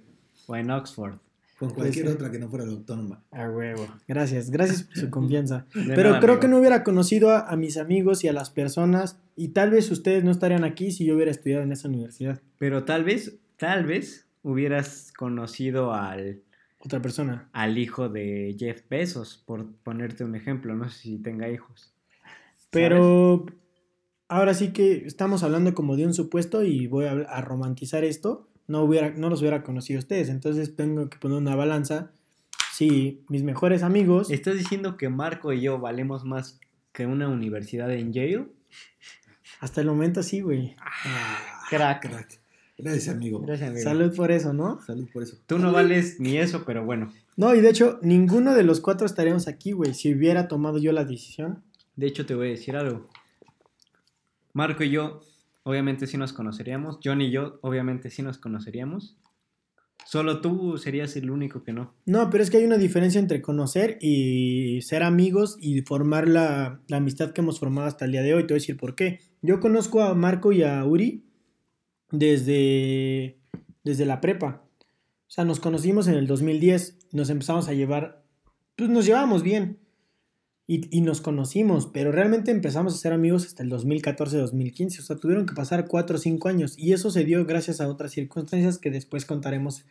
o 0.47 0.55
en 0.55 0.71
Oxford. 0.71 1.15
Con 1.59 1.71
cualquier 1.71 2.07
otra 2.07 2.31
que 2.31 2.39
no 2.39 2.47
fuera 2.47 2.65
la 2.65 2.71
autónoma. 2.71 3.21
A 3.31 3.49
huevo. 3.49 3.85
Gracias, 4.07 4.49
gracias 4.49 4.83
por 4.83 4.95
su 4.95 5.09
confianza. 5.11 5.65
De 5.75 5.93
Pero 5.93 6.11
nada, 6.11 6.21
creo 6.21 6.35
amigo. 6.35 6.39
que 6.39 6.47
no 6.47 6.57
hubiera 6.59 6.85
conocido 6.85 7.31
a, 7.31 7.49
a 7.49 7.57
mis 7.57 7.75
amigos 7.75 8.23
y 8.23 8.29
a 8.29 8.33
las 8.33 8.49
personas 8.49 9.19
y 9.35 9.49
tal 9.49 9.69
vez 9.69 9.91
ustedes 9.91 10.23
no 10.23 10.31
estarían 10.31 10.63
aquí 10.63 10.91
si 10.91 11.03
yo 11.03 11.15
hubiera 11.15 11.31
estudiado 11.31 11.63
en 11.63 11.73
esa 11.73 11.89
universidad. 11.89 12.41
Pero 12.57 12.85
tal 12.85 13.03
vez, 13.03 13.37
tal 13.57 13.85
vez 13.85 14.25
hubieras 14.41 15.11
conocido 15.17 15.93
al, 15.93 16.39
Otra 16.79 17.01
persona. 17.01 17.49
al 17.51 17.77
hijo 17.77 18.07
de 18.07 18.55
Jeff 18.57 18.83
Bezos, 18.89 19.43
por 19.45 19.71
ponerte 19.83 20.23
un 20.23 20.35
ejemplo. 20.35 20.75
No 20.75 20.89
sé 20.89 20.99
si 20.99 21.17
tenga 21.17 21.49
hijos. 21.49 21.93
Pero 22.69 23.45
ahora 24.27 24.53
sí 24.53 24.71
que 24.71 25.05
estamos 25.05 25.43
hablando 25.43 25.73
como 25.73 25.97
de 25.97 26.05
un 26.05 26.13
supuesto 26.13 26.63
y 26.63 26.87
voy 26.87 27.05
a, 27.05 27.11
a 27.11 27.41
romantizar 27.41 28.03
esto. 28.03 28.47
No, 28.67 28.83
hubiera, 28.83 29.09
no 29.09 29.29
los 29.29 29.41
hubiera 29.41 29.63
conocido 29.63 29.97
a 29.97 30.01
ustedes. 30.01 30.29
Entonces 30.29 30.75
tengo 30.75 31.09
que 31.09 31.17
poner 31.17 31.37
una 31.37 31.55
balanza. 31.55 32.11
Si 32.71 33.25
mis 33.27 33.43
mejores 33.43 33.83
amigos. 33.83 34.31
¿Estás 34.31 34.57
diciendo 34.57 34.95
que 34.95 35.09
Marco 35.09 35.51
y 35.51 35.61
yo 35.61 35.79
valemos 35.79 36.23
más 36.23 36.59
que 36.93 37.05
una 37.05 37.27
universidad 37.27 37.91
en 37.91 38.13
Yale? 38.13 38.47
Hasta 39.59 39.81
el 39.81 39.87
momento 39.87 40.23
sí, 40.23 40.41
güey. 40.41 40.75
Crack. 41.69 42.01
Crack. 42.01 42.38
Gracias, 42.79 43.13
amigo. 43.13 43.41
Gracias, 43.41 43.69
amigo. 43.69 43.83
Salud 43.83 44.15
por 44.15 44.31
eso, 44.31 44.53
¿no? 44.53 44.81
Salud 44.81 45.07
por 45.11 45.23
eso. 45.23 45.37
Tú 45.45 45.59
no 45.59 45.73
vales 45.73 46.19
ni 46.19 46.37
eso, 46.37 46.63
pero 46.65 46.85
bueno. 46.85 47.11
No, 47.35 47.53
y 47.53 47.59
de 47.59 47.69
hecho, 47.69 47.99
ninguno 48.01 48.55
de 48.55 48.63
los 48.63 48.79
cuatro 48.79 49.05
estaríamos 49.05 49.47
aquí, 49.47 49.73
güey. 49.73 49.93
Si 49.93 50.13
hubiera 50.13 50.47
tomado 50.47 50.77
yo 50.77 50.93
la 50.93 51.03
decisión. 51.03 51.61
De 51.97 52.07
hecho, 52.07 52.25
te 52.25 52.35
voy 52.35 52.47
a 52.47 52.51
decir 52.51 52.77
algo. 52.77 53.09
Marco 54.53 54.83
y 54.83 54.91
yo, 54.91 55.21
obviamente 55.63 56.07
sí 56.07 56.17
nos 56.17 56.31
conoceríamos. 56.31 56.99
John 57.03 57.21
y 57.21 57.31
yo, 57.31 57.59
obviamente 57.61 58.09
sí 58.09 58.21
nos 58.21 58.37
conoceríamos. 58.37 59.17
Solo 60.05 60.39
tú 60.39 60.77
serías 60.77 61.15
el 61.17 61.29
único 61.29 61.63
que 61.63 61.73
no. 61.73 61.93
No, 62.05 62.29
pero 62.29 62.43
es 62.43 62.49
que 62.49 62.57
hay 62.57 62.63
una 62.63 62.77
diferencia 62.77 63.19
entre 63.19 63.41
conocer 63.41 63.97
y 64.01 64.81
ser 64.83 65.03
amigos 65.03 65.57
y 65.59 65.81
formar 65.81 66.29
la, 66.29 66.79
la 66.87 66.97
amistad 66.97 67.31
que 67.31 67.41
hemos 67.41 67.59
formado 67.59 67.87
hasta 67.87 68.05
el 68.05 68.13
día 68.13 68.23
de 68.23 68.33
hoy. 68.33 68.43
Te 68.43 68.53
voy 68.53 68.59
a 68.59 68.61
decir 68.61 68.77
por 68.77 68.95
qué. 68.95 69.19
Yo 69.41 69.59
conozco 69.59 70.01
a 70.01 70.15
Marco 70.15 70.53
y 70.53 70.63
a 70.63 70.83
Uri 70.85 71.28
desde, 72.11 73.37
desde 73.83 74.05
la 74.05 74.21
prepa. 74.21 74.63
O 75.27 75.31
sea, 75.31 75.45
nos 75.45 75.59
conocimos 75.59 76.07
en 76.07 76.15
el 76.15 76.27
2010, 76.27 76.97
nos 77.11 77.29
empezamos 77.29 77.67
a 77.67 77.73
llevar, 77.73 78.23
pues 78.75 78.89
nos 78.89 79.05
llevábamos 79.05 79.43
bien. 79.43 79.77
Y, 80.65 80.87
y 80.95 81.01
nos 81.01 81.19
conocimos, 81.19 81.87
pero 81.87 82.11
realmente 82.11 82.51
empezamos 82.51 82.93
a 82.93 82.97
ser 82.97 83.11
amigos 83.11 83.43
hasta 83.47 83.63
el 83.63 83.71
2014-2015. 83.71 84.99
O 84.99 85.01
sea, 85.01 85.15
tuvieron 85.15 85.47
que 85.47 85.55
pasar 85.55 85.87
4 85.87 86.15
o 86.15 86.19
5 86.19 86.47
años. 86.47 86.77
Y 86.77 86.93
eso 86.93 87.09
se 87.09 87.25
dio 87.25 87.43
gracias 87.47 87.81
a 87.81 87.87
otras 87.87 88.11
circunstancias 88.11 88.77
que 88.77 88.91
después 88.91 89.25
contaremos 89.25 89.85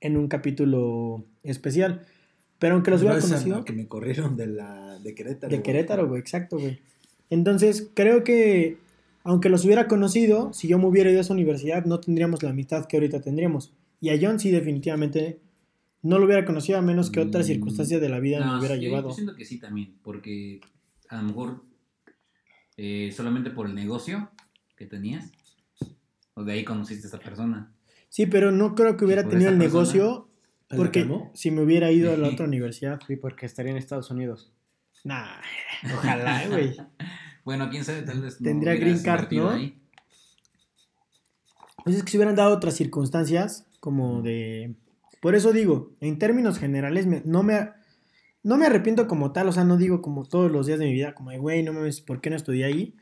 en 0.00 0.16
un 0.16 0.26
capítulo 0.26 1.24
especial. 1.44 2.04
Pero 2.58 2.74
aunque 2.74 2.90
los 2.90 3.02
hubiera 3.02 3.18
a 3.18 3.20
conocido, 3.20 3.64
que 3.64 3.72
me 3.72 3.86
corrieron 3.86 4.36
de 4.36 4.46
la 4.46 4.98
de 4.98 5.14
Querétaro. 5.14 5.54
de. 5.54 5.62
Querétaro, 5.62 6.08
güey, 6.08 6.20
exacto, 6.20 6.58
güey. 6.58 6.78
Entonces, 7.30 7.88
creo 7.94 8.24
que 8.24 8.78
aunque 9.24 9.48
los 9.48 9.64
hubiera 9.64 9.88
conocido, 9.88 10.52
si 10.52 10.68
yo 10.68 10.78
me 10.78 10.86
hubiera 10.86 11.10
ido 11.10 11.18
a 11.18 11.22
esa 11.22 11.32
universidad, 11.34 11.84
no 11.86 11.98
tendríamos 11.98 12.42
la 12.42 12.52
mitad 12.52 12.86
que 12.86 12.96
ahorita 12.96 13.20
tendríamos. 13.20 13.72
Y 14.00 14.10
a 14.10 14.18
John 14.20 14.38
sí, 14.38 14.50
definitivamente, 14.50 15.40
no 16.02 16.18
lo 16.18 16.26
hubiera 16.26 16.44
conocido 16.44 16.78
a 16.78 16.82
menos 16.82 17.10
que 17.10 17.20
otras 17.20 17.46
Mm. 17.46 17.48
circunstancias 17.48 18.00
de 18.00 18.08
la 18.10 18.20
vida 18.20 18.38
me 18.40 18.44
No, 18.46 18.58
hubiera 18.58 18.74
sí, 18.76 18.80
llevado. 18.82 19.08
Yo 19.08 19.14
siento 19.14 19.34
que 19.34 19.44
sí 19.44 19.58
también, 19.58 19.96
porque 20.02 20.60
a 21.08 21.16
lo 21.16 21.22
mejor 21.24 21.64
eh, 22.76 23.12
solamente 23.16 23.50
por 23.50 23.66
el 23.66 23.74
negocio 23.74 24.30
que 24.76 24.86
tenías, 24.86 25.30
o 26.34 26.42
de 26.44 26.52
ahí 26.52 26.64
conociste 26.64 27.06
a 27.06 27.08
esa 27.08 27.18
persona. 27.18 27.72
Sí, 28.08 28.26
pero 28.26 28.50
no 28.52 28.74
creo 28.74 28.96
que 28.96 29.04
hubiera 29.04 29.28
tenido 29.28 29.50
el 29.50 29.58
persona. 29.58 29.80
negocio 29.80 30.28
¿A 30.70 30.74
la 30.74 30.76
porque 30.76 31.08
si 31.34 31.50
me 31.50 31.62
hubiera 31.62 31.90
ido 31.92 32.12
a 32.12 32.16
la 32.16 32.28
otra 32.32 32.46
universidad. 32.46 33.00
Sí, 33.06 33.16
porque 33.16 33.46
estaría 33.46 33.70
en 33.72 33.78
Estados 33.78 34.10
Unidos. 34.10 34.52
Nah, 35.04 35.36
ojalá, 35.94 36.46
güey. 36.48 36.76
Bueno, 37.44 37.68
quién 37.70 37.84
sabe, 37.84 38.02
tal 38.02 38.22
vez 38.22 38.40
no 38.40 38.44
Tendría 38.44 38.74
green 38.74 39.02
card, 39.02 39.30
¿no? 39.32 39.50
ahí. 39.50 39.78
Pues 41.84 41.96
es 41.96 42.02
que 42.02 42.10
si 42.10 42.16
hubieran 42.16 42.36
dado 42.36 42.54
otras 42.54 42.74
circunstancias, 42.74 43.66
como 43.80 44.22
de... 44.22 44.74
Por 45.20 45.34
eso 45.34 45.52
digo, 45.52 45.92
en 46.00 46.18
términos 46.18 46.58
generales, 46.58 47.06
me- 47.06 47.22
no, 47.24 47.42
me, 47.42 47.70
no 48.42 48.56
me 48.56 48.66
arrepiento 48.66 49.06
como 49.06 49.32
tal, 49.32 49.48
o 49.48 49.52
sea, 49.52 49.64
no 49.64 49.76
digo 49.76 50.00
como 50.02 50.24
todos 50.24 50.50
los 50.50 50.66
días 50.66 50.78
de 50.78 50.86
mi 50.86 50.92
vida, 50.94 51.14
como 51.14 51.30
de, 51.30 51.38
güey, 51.38 51.62
no 51.62 51.72
mames, 51.72 52.00
¿por 52.00 52.20
qué 52.20 52.30
no 52.30 52.36
estudié 52.36 52.64
ahí? 52.64 52.94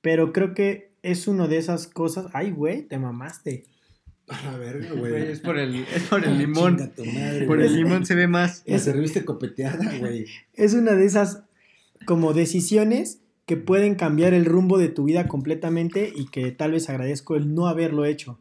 Pero 0.00 0.32
creo 0.32 0.54
que 0.54 0.92
es 1.02 1.26
una 1.26 1.48
de 1.48 1.58
esas 1.58 1.86
cosas... 1.88 2.26
Ay, 2.32 2.50
güey, 2.52 2.82
te 2.82 2.98
mamaste. 2.98 3.64
A 4.28 4.44
la 4.52 4.58
verga, 4.58 4.90
Güey, 4.92 5.10
güey. 5.12 5.32
es 5.32 5.40
por 5.40 5.58
el, 5.58 5.74
es 5.74 6.02
por 6.04 6.20
Ah, 6.24 6.30
el 6.30 6.38
limón. 6.38 6.76
tu 6.94 7.04
madre, 7.04 7.46
Por 7.46 7.56
güey. 7.56 7.68
el 7.68 7.76
limón 7.76 8.04
se 8.06 8.14
ve 8.14 8.26
más. 8.28 8.62
Me 8.66 8.78
serviste 8.78 9.24
copeteada, 9.24 9.98
güey. 9.98 10.26
Es 10.54 10.74
una 10.74 10.92
de 10.92 11.06
esas 11.06 11.42
como 12.04 12.34
decisiones 12.34 13.22
que 13.48 13.56
pueden 13.56 13.94
cambiar 13.96 14.34
el 14.34 14.44
rumbo 14.44 14.78
de 14.78 14.88
tu 14.90 15.04
vida 15.04 15.26
completamente 15.26 16.12
y 16.14 16.26
que 16.26 16.52
tal 16.52 16.70
vez 16.72 16.88
agradezco 16.88 17.34
el 17.34 17.54
no 17.54 17.66
haberlo 17.66 18.04
hecho. 18.04 18.38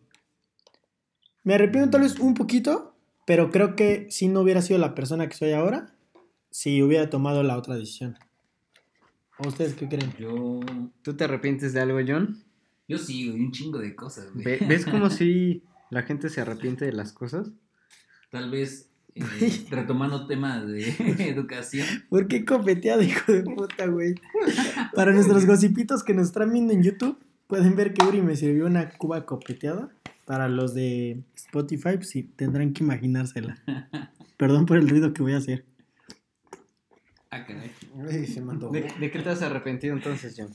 Me 1.43 1.55
arrepiento 1.55 1.91
tal 1.91 2.01
vez 2.01 2.19
un 2.19 2.33
poquito, 2.33 2.93
pero 3.25 3.49
creo 3.49 3.75
que 3.75 4.07
si 4.11 4.27
no 4.27 4.41
hubiera 4.41 4.61
sido 4.61 4.77
la 4.79 4.93
persona 4.93 5.29
que 5.29 5.35
soy 5.37 5.53
ahora, 5.53 5.95
si 6.51 6.83
hubiera 6.83 7.09
tomado 7.09 7.41
la 7.41 7.57
otra 7.57 7.75
decisión. 7.75 8.17
¿O 9.39 9.47
ustedes 9.47 9.75
qué 9.75 9.87
creen? 9.87 10.11
Yo, 10.19 10.59
¿Tú 11.03 11.15
te 11.15 11.23
arrepientes 11.23 11.71
de 11.73 11.79
algo, 11.79 11.99
John? 12.05 12.43
yo 12.89 12.97
sí, 12.97 13.29
güey, 13.29 13.41
un 13.41 13.51
chingo 13.51 13.79
de 13.79 13.95
cosas, 13.95 14.33
güey. 14.33 14.43
Ve- 14.45 14.65
¿Ves 14.67 14.85
como 14.85 15.09
si 15.09 15.63
la 15.89 16.03
gente 16.03 16.29
se 16.29 16.41
arrepiente 16.41 16.85
de 16.85 16.91
las 16.93 17.13
cosas? 17.13 17.51
Tal 18.29 18.49
vez 18.51 18.89
eh, 19.19 19.65
retomando 19.69 20.27
temas 20.27 20.67
de 20.67 20.89
educación. 21.29 21.87
¿Por 22.09 22.27
qué 22.27 22.45
copeteado, 22.45 23.01
hijo 23.01 23.31
de 23.31 23.43
puta, 23.43 23.87
güey? 23.87 24.15
Para 24.95 25.13
nuestros 25.13 25.45
gocipitos 25.45 26.03
que 26.03 26.13
nos 26.13 26.27
están 26.27 26.51
viendo 26.51 26.73
en 26.73 26.83
YouTube, 26.83 27.17
pueden 27.47 27.75
ver 27.75 27.93
que 27.93 28.05
Uri 28.05 28.21
me 28.21 28.35
sirvió 28.35 28.65
una 28.65 28.89
cuba 28.89 29.25
copeteada. 29.25 29.89
Para 30.25 30.49
los 30.49 30.73
de 30.73 31.21
Spotify, 31.35 31.95
pues 31.95 32.09
sí, 32.09 32.23
tendrán 32.23 32.73
que 32.73 32.83
imaginársela. 32.83 33.63
Perdón 34.35 34.65
por 34.65 34.77
el 34.77 34.89
ruido 34.89 35.13
que 35.13 35.21
voy 35.21 35.33
a 35.33 35.37
hacer. 35.37 35.63
Ah, 37.29 37.45
caray. 37.45 37.71
Ay, 38.09 38.27
se 38.27 38.41
me 38.41 38.51
antojó. 38.51 38.73
¿De, 38.73 38.87
de 38.99 39.11
qué 39.11 39.19
te 39.19 39.29
has 39.29 39.41
arrepentido 39.41 39.95
entonces, 39.95 40.35
John? 40.37 40.49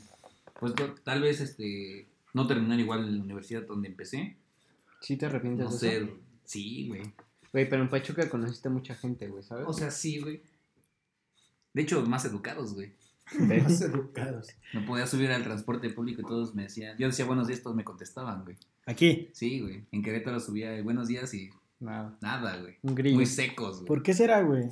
Pues 0.60 0.74
tal 1.04 1.22
vez 1.22 1.40
este 1.40 2.06
no 2.34 2.46
terminar 2.46 2.78
igual 2.80 3.08
en 3.08 3.16
la 3.18 3.24
universidad 3.24 3.62
donde 3.66 3.88
empecé. 3.88 4.36
¿Sí 5.00 5.16
te 5.16 5.26
arrepientes 5.26 5.64
No 5.66 5.72
de 5.72 5.78
sé, 5.78 5.96
eso? 5.96 6.08
sí, 6.44 6.88
güey. 6.88 7.02
Güey, 7.52 7.68
pero 7.68 7.82
en 7.82 7.90
Pachuca 7.90 8.28
conociste 8.30 8.68
mucha 8.68 8.94
gente, 8.94 9.28
güey, 9.28 9.42
¿sabes? 9.42 9.66
O 9.68 9.72
sea, 9.72 9.90
sí, 9.90 10.20
güey. 10.20 10.42
De 11.74 11.82
hecho, 11.82 12.02
más 12.06 12.24
educados, 12.24 12.74
güey. 12.74 12.92
Más 13.38 13.80
educados. 13.80 14.48
Me 14.74 14.82
podía 14.82 15.06
subir 15.06 15.30
al 15.30 15.42
transporte 15.44 15.88
público 15.90 16.22
y 16.22 16.24
todos 16.24 16.54
me 16.54 16.64
decían. 16.64 16.96
Yo 16.98 17.06
decía 17.06 17.24
buenos 17.24 17.46
días, 17.48 17.62
todos 17.62 17.76
me 17.76 17.84
contestaban, 17.84 18.44
güey. 18.44 18.56
Aquí. 18.86 19.28
Sí, 19.32 19.60
güey. 19.60 19.84
En 19.92 20.02
Querétaro 20.02 20.40
subía 20.40 20.82
buenos 20.82 21.08
días 21.08 21.32
y 21.34 21.50
Nada. 21.80 22.16
nada, 22.20 22.56
güey. 22.58 22.76
Un 22.82 22.94
grillo. 22.94 23.16
Muy 23.16 23.26
secos, 23.26 23.76
güey. 23.76 23.86
¿Por 23.86 24.02
qué 24.02 24.14
será, 24.14 24.42
güey? 24.42 24.70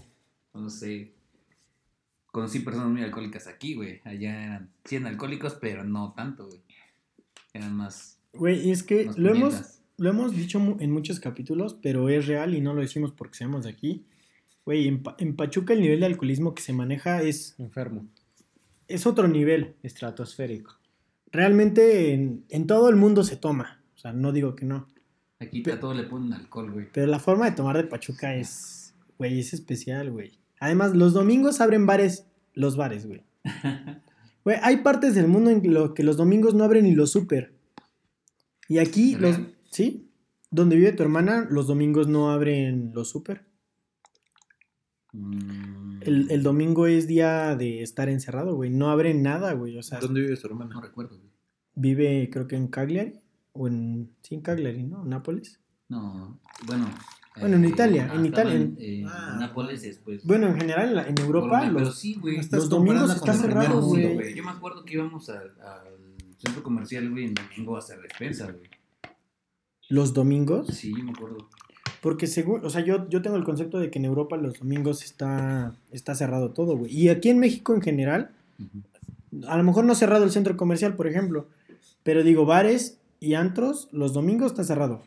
No 0.54 0.68
sé. 0.70 1.12
Conocí 2.26 2.60
personas 2.60 2.88
muy 2.90 3.02
alcohólicas 3.02 3.46
aquí, 3.46 3.74
güey. 3.74 4.00
Allá 4.04 4.44
eran 4.44 4.70
100 4.84 5.06
alcohólicos, 5.06 5.54
pero 5.54 5.84
no 5.84 6.12
tanto, 6.12 6.46
güey. 6.46 6.60
Eran 7.52 7.74
más. 7.76 8.18
Güey, 8.32 8.70
es 8.70 8.82
que 8.82 9.10
lo 9.16 9.34
hemos. 9.34 9.79
Lo 10.00 10.10
hemos 10.10 10.34
dicho 10.34 10.58
en 10.80 10.90
muchos 10.90 11.20
capítulos, 11.20 11.76
pero 11.82 12.08
es 12.08 12.26
real 12.26 12.54
y 12.54 12.60
no 12.60 12.74
lo 12.74 12.80
decimos 12.80 13.12
porque 13.12 13.36
seamos 13.38 13.64
de 13.64 13.70
aquí. 13.70 14.04
Güey, 14.64 14.88
en, 14.88 15.02
Pa- 15.02 15.16
en 15.18 15.36
Pachuca 15.36 15.72
el 15.72 15.80
nivel 15.80 16.00
de 16.00 16.06
alcoholismo 16.06 16.54
que 16.54 16.62
se 16.62 16.72
maneja 16.72 17.22
es, 17.22 17.54
Enfermo. 17.58 18.06
es 18.88 19.06
otro 19.06 19.28
nivel. 19.28 19.74
Estratosférico. 19.82 20.76
Realmente 21.32 22.12
en, 22.12 22.44
en 22.48 22.66
todo 22.66 22.88
el 22.88 22.96
mundo 22.96 23.22
se 23.24 23.36
toma. 23.36 23.80
O 23.94 23.98
sea, 23.98 24.12
no 24.12 24.32
digo 24.32 24.56
que 24.56 24.64
no. 24.66 24.88
Aquí 25.38 25.62
a 25.70 25.80
todo 25.80 25.94
le 25.94 26.02
ponen 26.04 26.32
alcohol, 26.32 26.70
güey. 26.72 26.86
Pero 26.92 27.06
la 27.06 27.18
forma 27.18 27.46
de 27.48 27.56
tomar 27.56 27.76
de 27.76 27.84
Pachuca 27.84 28.34
es, 28.36 28.94
güey, 29.18 29.38
es 29.40 29.54
especial, 29.54 30.10
güey. 30.10 30.32
Además, 30.58 30.94
los 30.94 31.12
domingos 31.14 31.60
abren 31.60 31.86
bares, 31.86 32.26
los 32.54 32.76
bares, 32.76 33.06
güey. 33.06 33.22
Güey, 34.42 34.56
hay 34.62 34.78
partes 34.78 35.14
del 35.14 35.28
mundo 35.28 35.50
en 35.50 35.74
lo 35.74 35.92
que 35.92 36.02
los 36.02 36.16
domingos 36.16 36.54
no 36.54 36.64
abren 36.64 36.84
ni 36.84 36.94
los 36.94 37.10
súper. 37.12 37.52
Y 38.68 38.78
aquí, 38.78 39.14
los, 39.14 39.36
¿Real? 39.36 39.54
¿Sí? 39.70 40.10
Donde 40.50 40.76
vive 40.76 40.92
tu 40.92 41.02
hermana, 41.02 41.46
los 41.50 41.66
domingos 41.68 42.08
no 42.08 42.30
abren 42.30 42.92
los 42.94 43.08
súper. 43.10 43.46
Mm, 45.12 46.02
El, 46.02 46.30
el 46.30 46.42
domingo 46.42 46.86
es 46.86 47.06
día 47.06 47.56
de 47.56 47.82
estar 47.82 48.08
encerrado, 48.08 48.54
güey. 48.54 48.70
No 48.70 48.90
abren 48.90 49.22
nada, 49.22 49.52
güey. 49.54 49.76
O 49.78 49.82
sea, 49.82 49.98
¿Dónde 50.00 50.20
vive 50.20 50.36
tu 50.36 50.48
No 50.48 50.54
hermana? 50.54 50.80
recuerdo, 50.80 51.16
güey. 51.18 51.30
vive, 51.74 52.28
creo 52.32 52.46
que 52.46 52.56
en 52.56 52.68
Cagliari. 52.68 53.14
O 53.52 53.66
en, 53.66 54.10
sí, 54.22 54.36
en 54.36 54.42
Cagliari, 54.42 54.84
¿no? 54.84 55.04
Nápoles. 55.04 55.60
No, 55.88 56.40
bueno. 56.66 56.88
Bueno, 57.38 57.56
en 57.56 57.64
eh, 57.64 57.68
Italia, 57.68 58.10
en 58.14 58.26
Italia, 58.26 58.54
en- 58.54 58.76
eh, 58.78 59.04
Ah, 59.06 59.36
Nápoles 59.40 59.82
después. 59.82 60.24
Bueno, 60.24 60.48
en 60.48 60.56
general, 60.60 60.88
en 60.90 60.94
la- 60.96 61.06
en 61.08 61.18
Europa, 61.18 61.48
Colombia, 61.48 61.70
pero 61.72 61.84
los, 61.86 61.98
sí, 61.98 62.14
güey. 62.14 62.36
No 62.38 62.42
los 62.52 62.68
domingos 62.68 63.14
está 63.14 63.32
cerrado, 63.34 63.80
mundo, 63.80 64.08
güey. 64.14 64.34
Yo 64.34 64.44
me 64.44 64.50
acuerdo 64.50 64.84
que 64.84 64.94
íbamos 64.94 65.28
al, 65.30 65.50
al 65.60 66.16
centro 66.38 66.62
comercial, 66.62 67.08
güey, 67.10 67.26
en 67.26 67.34
domingo 67.34 67.76
a 67.76 67.78
hacer 67.78 68.00
despensa, 68.02 68.50
güey. 68.52 68.68
Los 69.90 70.14
domingos. 70.14 70.68
Sí, 70.68 70.94
me 70.94 71.10
acuerdo. 71.10 71.48
Porque 72.00 72.26
según, 72.26 72.64
o 72.64 72.70
sea, 72.70 72.80
yo, 72.82 73.06
yo 73.10 73.20
tengo 73.20 73.36
el 73.36 73.44
concepto 73.44 73.78
de 73.78 73.90
que 73.90 73.98
en 73.98 74.06
Europa 74.06 74.38
los 74.38 74.58
domingos 74.58 75.04
está, 75.04 75.74
está 75.92 76.14
cerrado 76.14 76.52
todo, 76.52 76.78
güey. 76.78 76.96
Y 76.96 77.10
aquí 77.10 77.28
en 77.28 77.38
México 77.38 77.74
en 77.74 77.82
general, 77.82 78.30
a 79.46 79.58
lo 79.58 79.64
mejor 79.64 79.84
no 79.84 79.94
cerrado 79.94 80.24
el 80.24 80.30
centro 80.30 80.56
comercial, 80.56 80.96
por 80.96 81.06
ejemplo, 81.06 81.46
pero 82.02 82.22
digo, 82.22 82.46
bares 82.46 82.96
y 83.18 83.34
antros, 83.34 83.88
los 83.92 84.14
domingos 84.14 84.52
está 84.52 84.64
cerrado. 84.64 85.02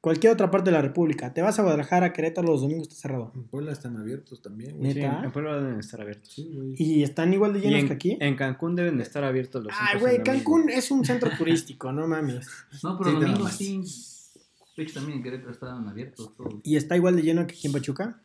Cualquier 0.00 0.32
otra 0.32 0.50
parte 0.50 0.70
de 0.70 0.76
la 0.76 0.80
República. 0.80 1.34
Te 1.34 1.42
vas 1.42 1.58
a 1.58 1.62
Guadalajara, 1.62 2.12
Querétaro, 2.12 2.46
los 2.46 2.60
domingos 2.62 2.88
está 2.88 3.00
cerrado. 3.00 3.32
En 3.34 3.42
Puebla 3.44 3.72
están 3.72 3.96
abiertos 3.96 4.40
también, 4.40 4.78
güey. 4.78 4.92
En 4.92 5.24
en 5.24 5.32
Puebla 5.32 5.60
deben 5.60 5.80
estar 5.80 6.00
abiertos. 6.00 6.32
Sí, 6.32 6.48
güey. 6.54 6.74
Y 6.78 7.02
están 7.02 7.34
igual 7.34 7.52
de 7.52 7.60
llenos 7.60 7.80
en, 7.80 7.88
que 7.88 7.92
aquí. 7.94 8.16
en 8.20 8.36
Cancún 8.36 8.76
deben 8.76 9.00
estar 9.00 9.24
abiertos 9.24 9.64
los 9.64 9.72
Ay, 9.72 9.98
centros 9.98 10.02
güey. 10.02 10.22
Cancún 10.22 10.70
es 10.70 10.90
un 10.92 11.04
centro 11.04 11.30
turístico, 11.36 11.92
no 11.92 12.06
mames. 12.06 12.46
No, 12.84 12.96
pero 12.96 13.10
Sí, 13.10 13.16
domingo 13.16 13.48
sí. 13.48 13.82
También 14.86 15.18
en 15.18 15.22
Querétaro 15.24 15.50
estaban 15.52 15.88
abiertos 15.88 16.34
todos. 16.36 16.54
¿Y 16.64 16.76
está 16.76 16.96
igual 16.96 17.16
de 17.16 17.22
lleno 17.22 17.46
que 17.46 17.54
aquí 17.54 17.66
en 17.66 17.72
Pachuca? 17.72 18.22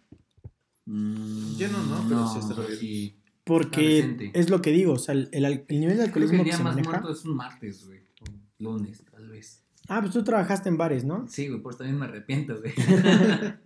Mm, 0.86 1.56
Lleno 1.58 1.84
no, 1.84 2.06
pero 2.08 2.28
sí 2.28 2.40
está 2.40 2.54
abierto. 2.54 2.76
sí. 2.80 3.20
Porque 3.46 4.32
es 4.34 4.50
lo 4.50 4.62
que 4.62 4.72
digo, 4.72 4.94
o 4.94 5.00
sea, 5.00 5.14
el, 5.16 5.28
el 5.34 5.44
al- 5.46 5.66
el 5.68 5.80
nivel 5.82 5.98
de 5.98 6.04
Creo 6.12 6.14
que 6.14 6.20
alcoholismo 6.36 6.44
el 6.44 6.46
que 6.50 6.56
se 6.56 6.64
más 6.64 6.76
maneja. 6.76 6.90
muerto 6.92 7.12
es 7.12 7.26
un 7.26 7.36
martes, 7.36 7.86
güey. 7.86 8.00
O 8.22 8.26
lunes, 8.60 9.04
tal 9.12 9.28
vez. 9.30 9.62
Ah, 9.90 10.00
pues 10.02 10.14
tú 10.14 10.24
trabajaste 10.24 10.70
en 10.70 10.78
bares, 10.78 11.04
¿no? 11.04 11.28
Sí, 11.28 11.50
güey, 11.50 11.62
por 11.62 11.76
también 11.76 12.00
me 12.00 12.06
arrepiento, 12.06 12.58
güey. 12.60 12.72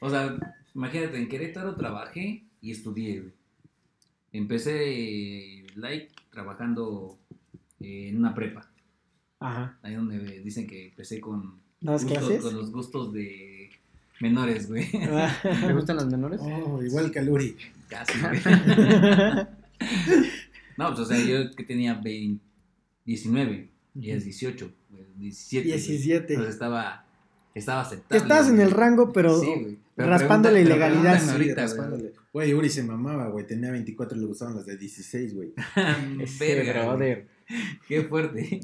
o 0.00 0.08
sea, 0.10 0.38
imagínate, 0.74 1.18
en 1.18 1.28
Querétaro 1.28 1.76
trabajé 1.76 2.44
y 2.62 2.70
estudié, 2.70 3.20
güey. 3.20 3.32
Empecé 4.32 5.64
like 5.76 6.12
trabajando 6.30 7.18
eh, 7.80 8.08
en 8.08 8.18
una 8.18 8.34
prepa. 8.34 8.70
Ajá. 9.40 9.78
Ahí 9.82 9.94
donde 9.94 10.40
dicen 10.40 10.66
que 10.66 10.88
empecé 10.88 11.20
con, 11.20 11.60
¿Das 11.80 12.04
gustos- 12.04 12.18
clases? 12.18 12.42
con 12.42 12.54
los 12.56 12.72
gustos 12.72 13.12
de 13.12 13.70
menores, 14.20 14.68
güey. 14.68 14.86
Ah. 15.10 15.34
¿Te 15.42 15.72
gustan 15.72 15.96
las 15.96 16.06
menores? 16.06 16.40
Oh, 16.42 16.82
igual 16.82 17.10
que 17.10 17.22
Luri. 17.22 17.56
Casi, 17.88 18.18
güey. 18.20 18.40
No, 20.78 20.88
pues 20.88 21.00
o 21.00 21.04
sea, 21.06 21.18
yo 21.18 21.50
que 21.54 21.64
tenía 21.64 21.94
20, 21.94 22.42
19 23.06 23.68
y 23.98 24.10
es 24.10 24.24
18, 24.24 24.70
güey, 24.90 25.04
17. 25.16 25.68
güey. 25.68 25.78
17. 25.78 26.32
Entonces 26.34 26.54
estaba, 26.54 27.04
estaba 27.54 27.80
aceptable. 27.80 28.22
Estás 28.22 28.48
en 28.50 28.60
el 28.60 28.70
rango, 28.70 29.10
pero 29.12 29.40
Sí, 29.40 29.46
güey. 29.46 29.78
Pero 29.94 30.10
raspando 30.10 30.50
la 30.50 30.60
ilegalidad. 30.60 31.18
güey. 32.32 32.52
Uri 32.52 32.68
se 32.68 32.82
mamaba, 32.82 33.28
güey. 33.28 33.46
Tenía 33.46 33.70
24 33.70 34.18
y 34.18 34.20
le 34.20 34.26
gustaban 34.26 34.56
las 34.56 34.66
de 34.66 34.76
16, 34.76 35.34
güey. 35.34 35.54
Verga. 36.38 36.98
Qué 37.88 38.02
fuerte. 38.02 38.60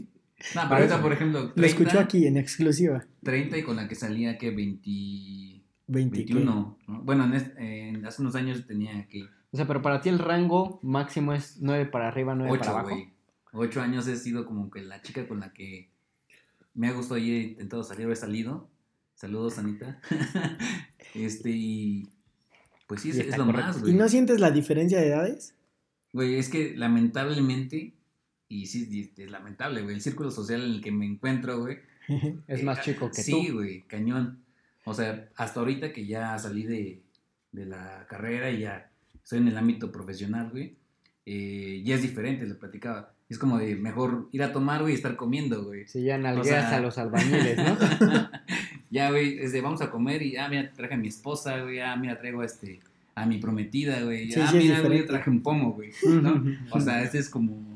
No, 0.55 0.63
pero 0.63 0.75
ahorita, 0.77 1.01
por 1.03 1.13
ejemplo, 1.13 1.41
30, 1.53 1.61
lo 1.61 1.67
escuchó 1.67 2.01
aquí 2.01 2.27
en 2.27 2.37
exclusiva. 2.37 3.05
30 3.23 3.59
y 3.59 3.63
con 3.63 3.77
la 3.77 3.87
que 3.89 3.95
salía 3.95 4.39
que 4.39 4.51
20, 4.51 5.63
20, 5.87 6.25
¿qué? 6.25 6.35
21. 6.35 6.79
¿no? 6.89 7.03
Bueno, 7.05 7.25
en 7.25 7.35
este- 7.35 7.89
en- 7.89 8.05
hace 8.07 8.23
unos 8.23 8.35
años 8.35 8.67
tenía 8.67 9.07
que 9.09 9.25
O 9.53 9.57
sea, 9.57 9.67
pero 9.67 9.83
para 9.83 10.01
ti 10.01 10.09
el 10.09 10.19
rango 10.19 10.81
máximo 10.83 11.33
es 11.35 11.59
9 11.61 11.87
para 11.87 12.09
arriba, 12.09 12.35
9 12.35 12.51
para 12.59 12.63
8, 12.63 12.71
abajo. 12.71 12.89
güey. 12.97 13.09
8 13.53 13.81
años 13.83 14.07
he 14.09 14.17
sido 14.17 14.47
como 14.47 14.71
que 14.71 14.81
la 14.83 15.03
chica 15.03 15.29
con 15.29 15.41
la 15.41 15.53
que 15.53 15.91
me 16.75 16.89
ha 16.89 16.93
gustado 16.93 17.19
y 17.19 17.31
he 17.31 17.41
intentado 17.43 17.85
salir 17.85 18.07
o 18.07 18.13
he 18.13 18.17
salido. 18.17 18.69
Saludos, 19.15 19.59
Anita. 19.59 20.01
este, 21.15 21.51
y 21.51 22.09
pues 22.87 23.03
sí, 23.03 23.11
es, 23.11 23.17
Y 23.17 23.21
es 23.21 23.25
está 23.27 23.37
lo 23.39 23.47
correcto. 23.47 23.67
más, 23.69 23.77
¿Y 23.79 23.81
güey. 23.83 23.95
no 23.95 24.09
sientes 24.09 24.41
la 24.41 24.51
diferencia 24.51 24.99
de 25.01 25.09
edades? 25.09 25.55
Güey, 26.13 26.37
es 26.37 26.49
que 26.49 26.75
lamentablemente, 26.77 27.95
y 28.53 28.67
sí, 28.67 29.11
es 29.17 29.31
lamentable, 29.31 29.81
güey, 29.81 29.95
el 29.95 30.03
círculo 30.03 30.31
social 30.31 30.63
en 30.63 30.73
el 30.73 30.81
que 30.83 30.93
me 30.93 31.07
encuentro, 31.07 31.61
güey. 31.61 31.79
Es 32.47 32.61
eh, 32.61 32.65
más 32.65 32.83
chico 32.83 33.09
que 33.11 33.23
sí, 33.23 33.47
tú. 33.49 33.55
güey, 33.55 33.83
cañón. 33.83 34.41
O 34.85 34.93
sea, 34.93 35.29
hasta 35.37 35.61
ahorita 35.61 35.93
que 35.93 36.05
ya 36.05 36.39
salí 36.39 36.65
de, 36.65 37.01
de 37.53 37.65
la 37.65 38.07
carrera 38.11 38.51
y 38.51 38.61
ya 38.61 38.91
estoy 39.15 39.39
en 39.39 39.49
el 39.49 39.57
ámbito 39.57 39.91
profesional, 39.91 40.51
güey, 40.51 40.75
eh, 41.25 41.81
ya 41.83 41.95
es 41.95 42.03
diferente, 42.03 42.45
le 42.45 42.55
platicaba. 42.55 43.15
Es 43.31 43.39
como 43.39 43.57
de 43.57 43.75
mejor 43.77 44.29
ir 44.33 44.43
a 44.43 44.53
tomar, 44.53 44.83
güey, 44.83 44.93
y 44.93 44.97
estar 44.97 45.17
comiendo, 45.17 45.65
güey. 45.65 45.87
Si 45.89 46.03
ya 46.03 46.19
nalgueas 46.19 46.69
sea- 46.69 46.77
a 46.77 46.81
los 46.81 46.99
albañiles, 46.99 47.57
¿no? 47.57 47.79
ya, 48.91 49.09
güey, 49.11 49.39
es 49.39 49.53
de 49.53 49.63
vamos 49.63 49.81
a 49.81 49.91
comer 49.91 50.21
y, 50.21 50.37
ah, 50.37 50.49
mira, 50.51 50.71
traje 50.75 50.93
a 50.93 50.99
mi 50.99 51.09
esposa, 51.09 51.63
güey, 51.63 51.81
ah, 51.81 51.97
mira, 51.97 52.19
traigo 52.19 52.43
este, 52.43 52.81
a 53.15 53.25
mi 53.25 53.39
prometida, 53.39 54.03
güey. 54.03 54.31
Sí, 54.31 54.41
ah, 54.41 54.49
sí, 54.51 54.59
mira, 54.59 54.81
güey, 54.81 55.07
traje 55.07 55.31
un 55.31 55.43
pomo, 55.43 55.73
güey. 55.73 55.93
¿no? 56.07 56.45
O 56.71 56.81
sea, 56.81 57.03
este 57.03 57.19
es 57.19 57.31
como 57.31 57.72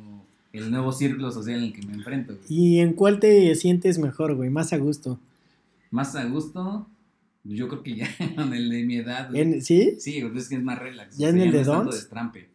el 0.58 0.70
nuevo 0.70 0.92
círculo 0.92 1.30
social 1.30 1.58
en 1.58 1.64
el 1.64 1.72
que 1.72 1.86
me 1.86 1.94
enfrento, 1.94 2.34
güey. 2.34 2.44
¿Y 2.48 2.78
en 2.80 2.92
cuál 2.94 3.20
te 3.20 3.54
sientes 3.54 3.98
mejor, 3.98 4.34
güey? 4.34 4.50
Más 4.50 4.72
a 4.72 4.78
gusto. 4.78 5.18
Más 5.90 6.14
a 6.16 6.24
gusto, 6.24 6.86
yo 7.44 7.68
creo 7.68 7.82
que 7.82 7.96
ya 7.96 8.08
en 8.18 8.52
el 8.52 8.68
de 8.70 8.84
mi 8.84 8.96
edad, 8.96 9.28
güey. 9.30 9.40
¿En- 9.42 9.62
¿Sí? 9.62 9.96
Sí, 9.98 10.20
güey, 10.20 10.36
es 10.36 10.48
que 10.48 10.56
es 10.56 10.62
más 10.62 10.78
relax. 10.78 11.16
¿Ya 11.16 11.28
o 11.28 11.30
en 11.30 11.40
el 11.40 11.52
de 11.52 11.64
destrampe. 11.90 12.48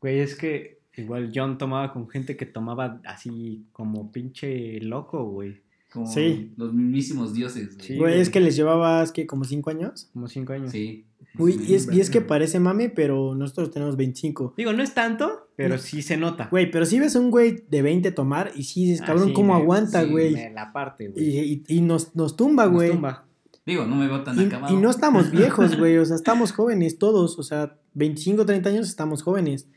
Güey, 0.00 0.20
es 0.20 0.34
que 0.34 0.80
igual 0.96 1.32
John 1.34 1.58
tomaba 1.58 1.92
con 1.92 2.08
gente 2.08 2.36
que 2.36 2.44
tomaba 2.46 3.00
así 3.04 3.64
como 3.72 4.10
pinche 4.12 4.80
loco, 4.80 5.24
güey. 5.24 5.60
Como 5.92 6.06
Sí. 6.06 6.52
los 6.56 6.72
mismísimos 6.72 7.34
dioses, 7.34 7.76
güey. 7.76 7.86
Sí, 7.86 7.96
Güey, 7.98 8.20
es 8.20 8.30
que 8.30 8.40
les 8.40 8.56
llevabas, 8.56 9.12
¿qué? 9.12 9.26
¿Como 9.26 9.44
5 9.44 9.68
años? 9.70 10.08
Como 10.14 10.26
cinco 10.26 10.54
años. 10.54 10.70
Sí. 10.72 11.04
Uy, 11.38 11.58
y 11.66 11.74
es, 11.74 11.88
y 11.92 12.00
es 12.00 12.10
que 12.10 12.20
parece 12.20 12.60
mame, 12.60 12.88
pero 12.90 13.34
nosotros 13.34 13.70
tenemos 13.70 13.96
25. 13.96 14.54
Digo, 14.56 14.72
no 14.72 14.82
es 14.82 14.92
tanto, 14.94 15.41
pero 15.56 15.76
No. 15.76 15.78
sí 15.80 16.02
se 16.02 16.16
nota. 16.16 16.48
Güey, 16.50 16.70
pero 16.70 16.86
si 16.86 16.98
ves 16.98 17.14
a 17.16 17.20
un 17.20 17.30
güey 17.30 17.64
de 17.68 17.82
20 17.82 18.10
tomar 18.12 18.52
y 18.54 18.64
sí 18.64 18.84
dices, 18.86 19.02
Ah, 19.02 19.06
cabrón, 19.06 19.28
sí, 19.28 19.34
¿cómo 19.34 19.54
me- 19.54 19.60
aguanta, 19.60 20.02
sí, 20.04 20.10
güey? 20.10 20.32
me 20.34 20.50
la 20.50 20.72
parte, 20.72 21.08
güey. 21.08 21.24
y, 21.24 21.64
y- 21.68 21.76
y 21.76 21.80
nos, 21.82 22.14
nos 22.16 22.36
tumba, 22.36 22.64
Nos 22.66 22.74
güey. 22.74 22.90
tumba. 22.92 23.26
Digo, 23.64 23.84
no 23.86 23.94
me 23.96 24.08
veo 24.08 24.22
tan 24.24 24.40
Y, 24.40 24.44
acabado. 24.46 24.74
y 24.76 24.80
no 24.80 24.90
estamos 24.90 25.30
viejos, 25.30 25.78
güey. 25.78 25.96
O 25.98 26.04
sea, 26.04 26.16
estamos 26.16 26.52
jóvenes 26.52 26.98
todos. 26.98 27.38
O 27.38 27.42
sea, 27.42 27.78
25, 27.94 28.44
30 28.44 28.70
años 28.70 28.88
estamos 28.88 29.22
jóvenes. 29.22 29.68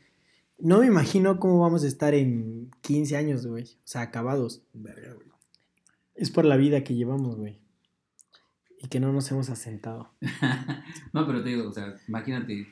No 0.58 0.80
me 0.80 0.86
imagino 0.86 1.38
cómo 1.38 1.60
vamos 1.60 1.84
a 1.84 1.86
estar 1.86 2.14
en 2.14 2.70
15 2.80 3.16
años, 3.16 3.46
güey. 3.46 3.64
O 3.64 3.68
sea, 3.84 4.00
acabados. 4.00 4.62
Verga, 4.72 5.12
güey. 5.14 5.26
Es 6.14 6.30
por 6.30 6.46
la 6.46 6.56
vida 6.56 6.82
que 6.82 6.94
llevamos, 6.94 7.36
güey. 7.36 7.60
Y 8.80 8.88
que 8.88 8.98
no 9.00 9.12
nos 9.12 9.30
hemos 9.30 9.50
asentado. 9.50 10.10
no, 11.12 11.26
pero 11.26 11.42
te 11.42 11.50
digo, 11.50 11.68
o 11.68 11.72
sea, 11.72 11.94
imagínate, 12.08 12.66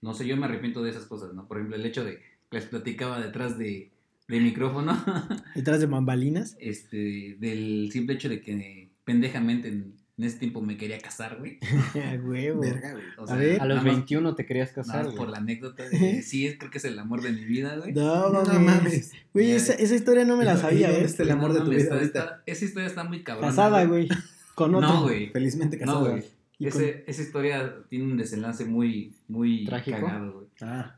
no 0.00 0.14
sé, 0.14 0.26
yo 0.26 0.36
me 0.36 0.46
arrepiento 0.46 0.82
de 0.82 0.90
esas 0.90 1.06
cosas, 1.06 1.32
¿no? 1.34 1.46
Por 1.46 1.58
ejemplo, 1.58 1.76
el 1.76 1.86
hecho 1.86 2.04
de 2.04 2.18
les 2.52 2.66
platicaba 2.66 3.20
detrás 3.20 3.58
de, 3.58 3.90
micrófono, 4.28 4.92
Detrás 5.54 5.80
de 5.80 5.86
bambalinas. 5.86 6.56
este, 6.60 7.36
del 7.38 7.90
simple 7.92 8.14
hecho 8.14 8.28
de 8.28 8.40
que 8.40 8.90
pendejamente 9.04 9.68
en, 9.68 9.94
en 10.16 10.24
ese 10.24 10.38
tiempo 10.38 10.60
me 10.62 10.76
quería 10.76 10.98
casar, 10.98 11.38
güey. 11.38 11.58
A 11.94 12.14
huevo. 12.22 12.60
Verga, 12.60 12.92
güey. 12.92 13.04
O 13.18 13.28
A 13.30 13.36
ver. 13.36 13.60
A 13.60 13.66
los 13.66 13.76
más- 13.76 13.84
21 13.84 14.34
te 14.34 14.46
querías 14.46 14.70
casar, 14.72 15.04
más 15.04 15.14
por 15.14 15.26
güey. 15.26 15.32
la 15.32 15.38
anécdota 15.38 15.82
de 15.88 16.22
sí, 16.22 16.46
es, 16.46 16.56
creo 16.58 16.70
que 16.70 16.78
es 16.78 16.84
el 16.84 16.98
amor 16.98 17.20
de 17.22 17.32
mi 17.32 17.44
vida, 17.44 17.76
güey. 17.76 17.92
No, 17.92 18.30
No 18.30 18.42
mames. 18.44 18.60
mames. 18.60 19.12
Güey, 19.34 19.48
Ya. 19.48 19.56
esa, 19.56 19.74
esa 19.74 19.94
historia 19.94 20.24
no 20.24 20.36
me 20.36 20.44
la 20.44 20.54
¿Y 20.54 20.58
sabía, 20.58 20.86
dónde 20.88 21.02
¿eh? 21.02 21.06
está 21.06 21.22
el 21.24 21.30
amor 21.30 21.52
de 21.52 21.58
tu 21.60 21.66
mames, 21.66 21.76
vida 21.78 21.84
está- 21.84 21.94
ahorita? 21.96 22.20
está- 22.20 22.42
esa 22.46 22.64
historia 22.64 22.86
está 22.88 23.04
muy 23.04 23.22
cabrona. 23.24 23.48
Casada, 23.48 23.84
güey. 23.84 24.08
Con 24.54 24.74
otro. 24.74 24.88
No, 24.88 25.02
güey. 25.02 25.30
Felizmente 25.30 25.76
No, 25.78 25.84
casado. 25.86 26.10
güey. 26.10 26.22
Con- 26.22 26.68
Ese- 26.68 27.04
Esa 27.08 27.22
historia 27.22 27.74
tiene 27.88 28.04
un 28.04 28.16
desenlace 28.16 28.64
muy, 28.64 29.14
muy 29.28 29.64
¿Trágico? 29.64 29.98
cagado, 30.00 30.32
güey. 30.34 30.46
Ah, 30.60 30.96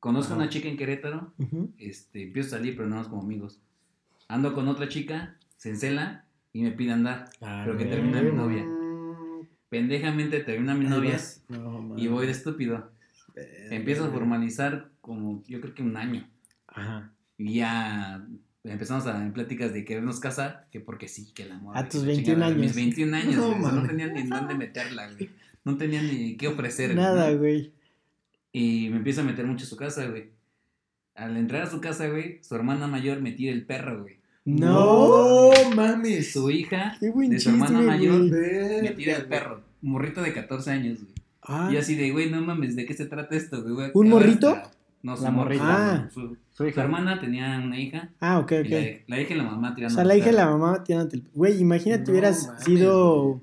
Conozco 0.00 0.32
a 0.32 0.36
una 0.36 0.48
chica 0.48 0.68
en 0.68 0.76
Querétaro, 0.78 1.32
este, 1.78 2.22
empiezo 2.22 2.48
a 2.56 2.58
salir, 2.58 2.74
pero 2.76 2.88
no 2.88 3.02
como 3.08 3.22
amigos. 3.22 3.60
Ando 4.28 4.54
con 4.54 4.66
otra 4.68 4.88
chica, 4.88 5.36
se 5.56 5.70
encela 5.70 6.24
y 6.54 6.62
me 6.62 6.70
pide 6.72 6.92
andar. 6.92 7.28
Pero 7.38 7.76
que 7.76 7.84
termina 7.84 8.22
mi 8.22 8.32
novia. 8.32 8.64
Mm, 8.64 9.46
Pendejamente 9.68 10.40
termina 10.40 10.74
mi 10.74 10.86
novia. 10.86 11.18
No, 11.48 11.94
y 11.98 12.08
voy 12.08 12.26
de 12.26 12.32
estúpido. 12.32 12.90
Empiezo 13.70 14.04
a 14.06 14.10
formalizar 14.10 14.90
como 15.00 15.42
yo 15.46 15.60
creo 15.60 15.74
que 15.74 15.82
un 15.82 15.96
año. 15.96 16.26
Ajá. 16.66 17.12
Y 17.36 17.54
ya 17.54 18.26
empezamos 18.64 19.06
a 19.06 19.22
en 19.22 19.32
pláticas 19.32 19.72
de 19.72 19.84
querernos 19.84 20.18
casar, 20.18 20.66
que 20.70 20.80
porque 20.80 21.08
sí, 21.08 21.32
que 21.34 21.42
el 21.44 21.52
amor. 21.52 21.76
A 21.76 21.88
tus 21.88 22.00
la 22.02 22.08
21 22.08 22.24
chingada. 22.34 22.46
años. 22.46 22.60
Mis 22.60 22.74
21 22.74 23.16
años, 23.16 23.36
No, 23.36 23.48
güey, 23.58 23.72
no, 23.74 23.86
tenía 23.86 24.06
ni 24.08 24.20
en 24.20 24.28
dónde 24.30 24.54
meterla, 24.54 25.10
güey. 25.12 25.30
No 25.64 25.76
tenía 25.76 26.02
ni 26.02 26.36
qué 26.36 26.48
ofrecer. 26.48 26.94
Nada, 26.94 27.32
güey. 27.32 27.72
Y 28.52 28.88
me 28.90 28.96
empieza 28.96 29.20
a 29.20 29.24
meter 29.24 29.46
mucho 29.46 29.64
a 29.64 29.68
su 29.68 29.76
casa, 29.76 30.06
güey. 30.06 30.30
Al 31.14 31.36
entrar 31.36 31.62
a 31.62 31.70
su 31.70 31.80
casa, 31.80 32.08
güey, 32.08 32.38
su 32.42 32.54
hermana 32.54 32.86
mayor 32.86 33.20
me 33.20 33.32
tira 33.32 33.52
el 33.52 33.64
perro, 33.66 34.02
güey. 34.02 34.18
No. 34.44 35.50
No 35.52 35.70
mames. 35.76 36.32
Su 36.32 36.50
hija 36.50 36.96
Qué 36.98 37.10
buen 37.10 37.30
de 37.30 37.38
su 37.38 37.50
hermana 37.50 37.80
mayor 37.80 38.28
güey. 38.28 38.82
Me 38.82 38.90
tira 38.90 39.16
el 39.16 39.26
perro. 39.26 39.60
Morrito 39.82 40.22
de 40.22 40.32
14 40.32 40.70
años, 40.70 40.98
güey. 41.00 41.12
Ah, 41.42 41.70
Y 41.72 41.76
así 41.76 41.94
de, 41.94 42.10
güey, 42.10 42.30
no 42.30 42.40
mames, 42.42 42.76
¿de 42.76 42.84
qué 42.86 42.94
se 42.94 43.06
trata 43.06 43.34
esto, 43.36 43.62
güey? 43.62 43.90
¿Un 43.94 44.08
morrito? 44.08 44.60
No, 45.02 45.16
su 45.16 45.22
La 45.24 45.30
morrita. 45.30 45.64
Ah. 46.04 46.08
Su, 46.12 46.20
Su 46.20 46.36
su 46.52 46.66
hija. 46.66 46.82
hermana 46.82 47.18
tenía 47.20 47.58
una 47.64 47.78
hija. 47.80 48.10
ah, 48.20 48.38
ok, 48.38 48.52
ok. 48.64 48.68
la, 48.70 49.16
la 49.16 49.20
hija 49.22 49.34
y 49.34 49.36
la 49.38 49.44
mamá 49.44 49.70
O 49.70 49.74
tirando. 49.74 49.94
sea, 49.94 50.04
la 50.04 50.16
hija 50.16 50.30
y 50.30 50.34
la 50.34 50.46
mamá 50.50 50.84
tirándote 50.84 51.16
el... 51.16 51.24
Güey, 51.34 51.58
imagínate 51.60 52.04
No 52.04 52.10
hubieras 52.10 52.46
mames, 52.46 52.64
sido 52.64 53.40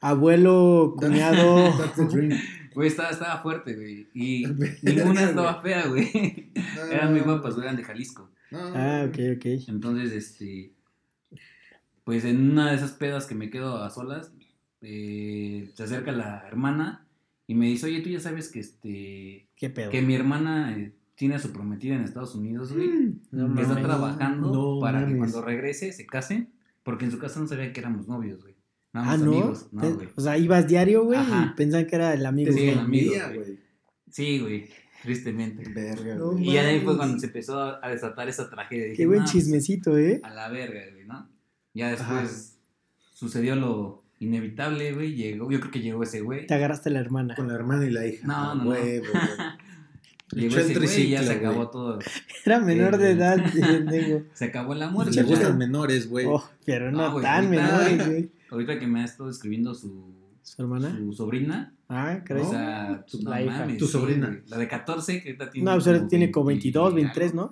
abuelo, 0.00 0.94
cuñado... 0.98 1.72
That's 1.78 1.94
the 1.96 2.04
dream. 2.06 2.38
Güey, 2.74 2.88
estaba, 2.88 3.10
estaba 3.10 3.42
fuerte, 3.42 3.74
güey. 3.74 4.08
Y 4.14 4.46
ninguna 4.82 5.24
estaba 5.24 5.60
fea, 5.60 5.86
güey. 5.88 6.52
No, 6.76 6.82
Eran 6.92 7.12
muy 7.12 7.20
guapas, 7.20 7.54
güey, 7.54 7.66
eran 7.66 7.76
de 7.76 7.84
Jalisco. 7.84 8.30
no. 8.50 8.58
ah, 8.74 9.06
ok, 9.08 9.18
ok. 9.36 9.46
Entonces, 9.68 10.12
este. 10.12 10.72
Pues 12.04 12.24
en 12.24 12.50
una 12.50 12.70
de 12.70 12.76
esas 12.76 12.92
pedas 12.92 13.26
que 13.26 13.34
me 13.34 13.50
quedo 13.50 13.82
a 13.82 13.90
solas, 13.90 14.32
eh, 14.80 15.70
se 15.74 15.82
acerca 15.82 16.12
la 16.12 16.44
hermana 16.46 17.06
y 17.46 17.54
me 17.54 17.66
dice, 17.66 17.86
oye, 17.86 18.00
tú 18.00 18.08
ya 18.08 18.20
sabes 18.20 18.48
que 18.48 18.60
este. 18.60 19.48
¿Qué 19.56 19.70
pedo? 19.70 19.90
Que 19.90 20.02
mi 20.02 20.14
hermana 20.14 20.76
eh, 20.76 20.92
tiene 21.14 21.34
a 21.34 21.38
su 21.38 21.52
prometida 21.52 21.94
en 21.94 22.02
Estados 22.02 22.34
Unidos, 22.34 22.72
güey. 22.72 23.18
No 23.30 23.54
que 23.54 23.62
está 23.62 23.80
trabajando 23.80 24.52
No 24.52 24.80
para 24.80 25.06
que 25.06 25.16
cuando 25.16 25.42
regrese 25.42 25.92
se 25.92 26.06
casen. 26.06 26.52
Porque 26.82 27.04
en 27.04 27.10
su 27.10 27.18
casa 27.18 27.38
no 27.40 27.46
sabía 27.46 27.72
que 27.72 27.80
éramos 27.80 28.08
novios, 28.08 28.40
güey. 28.40 28.49
Nada 28.92 29.12
Ah, 29.12 29.16
¿no? 29.16 29.24
amigos. 29.32 29.66
No, 29.72 29.80
Pe- 29.82 29.90
güey. 29.92 30.08
o 30.16 30.20
sea, 30.20 30.36
ibas 30.38 30.66
diario, 30.66 31.04
güey, 31.04 31.20
y 31.20 31.54
pensaban 31.56 31.86
que 31.86 31.96
era 31.96 32.12
el 32.14 32.26
amigo. 32.26 32.52
Sí, 32.52 32.58
güey. 32.58 32.68
el 32.70 32.78
amigo, 32.78 33.12
güey. 33.34 33.58
Sí, 34.10 34.38
güey. 34.40 34.68
Tristemente. 35.02 35.62
Verga, 35.72 36.14
No 36.16 36.32
güey. 36.32 36.48
Y 36.50 36.52
ya 36.54 36.62
de 36.64 36.68
ahí 36.70 36.80
fue 36.80 36.96
cuando 36.96 37.18
se 37.18 37.26
empezó 37.26 37.58
a 37.82 37.88
desatar 37.88 38.28
esa 38.28 38.50
tragedia. 38.50 38.84
Dije, 38.84 38.96
Qué 38.96 39.06
buen 39.06 39.20
"No, 39.20 39.24
pues, 39.24 39.32
chismecito, 39.32 39.96
¿eh? 39.96 40.20
A 40.22 40.30
la 40.30 40.48
verga, 40.50 40.80
güey, 40.92 41.06
¿no? 41.06 41.28
Ya 41.72 41.90
después 41.90 42.58
sucedió 43.14 43.54
lo 43.56 44.02
inevitable, 44.18 44.92
güey. 44.92 45.14
Llegó, 45.14 45.50
yo 45.50 45.58
creo 45.60 45.70
que 45.72 45.80
llegó 45.80 46.02
ese 46.02 46.20
güey. 46.20 46.46
Te 46.46 46.54
agarraste 46.54 46.90
a 46.90 46.92
la 46.92 47.00
hermana. 47.00 47.34
Con 47.36 47.48
la 47.48 47.54
hermana 47.54 47.86
y 47.86 47.90
la 47.90 48.06
hija. 48.06 48.26
No, 48.26 48.54
no, 48.56 48.64
no. 48.64 48.64
güey. 48.70 49.00
Llegó 50.32 50.58
ese 50.58 50.74
güey 50.78 51.02
y 51.06 51.10
ya 51.10 51.22
se 51.24 51.32
acabó 51.32 51.54
güey. 51.56 51.70
todo. 51.72 51.98
Era 52.44 52.60
menor 52.60 52.98
de 52.98 53.10
edad, 53.12 53.38
pendejo. 53.52 54.22
Se 54.34 54.44
acabó 54.46 54.74
el 54.74 54.82
amor. 54.82 55.12
Le 55.12 55.22
gustan 55.24 55.58
menores, 55.58 56.08
güey. 56.08 56.26
Oh, 56.28 56.48
pero 56.64 56.90
no 56.92 56.98
No, 56.98 57.12
güey, 57.12 57.24
tan 57.24 57.50
menores, 57.50 58.06
güey. 58.06 58.30
Ahorita 58.50 58.78
que 58.78 58.86
me 58.86 59.00
ha 59.00 59.04
estado 59.04 59.30
escribiendo 59.30 59.74
su, 59.74 60.14
¿Su 60.42 60.62
hermana? 60.62 60.96
su 60.96 61.12
sobrina. 61.12 61.74
Ah, 61.88 62.20
¿crees? 62.24 62.46
O 62.46 62.50
sea, 62.50 63.04
Tu- 63.10 63.22
no 63.22 63.30
la 63.30 63.42
hija. 63.42 63.58
mames, 63.60 63.78
Tu 63.78 63.86
sí, 63.86 63.92
sobrina. 63.92 64.40
La 64.48 64.58
de 64.58 64.68
14, 64.68 65.22
que 65.22 65.28
ahorita 65.30 65.50
tiene. 65.50 65.64
no, 65.64 65.72
pues 65.76 65.86
ahora 65.86 65.98
como 66.00 66.08
tiene 66.08 66.30
como 66.30 66.46
20 66.46 66.62
22, 66.64 66.92
y 66.92 66.94
23, 66.96 67.30
algo. 67.32 67.42
¿no? 67.42 67.48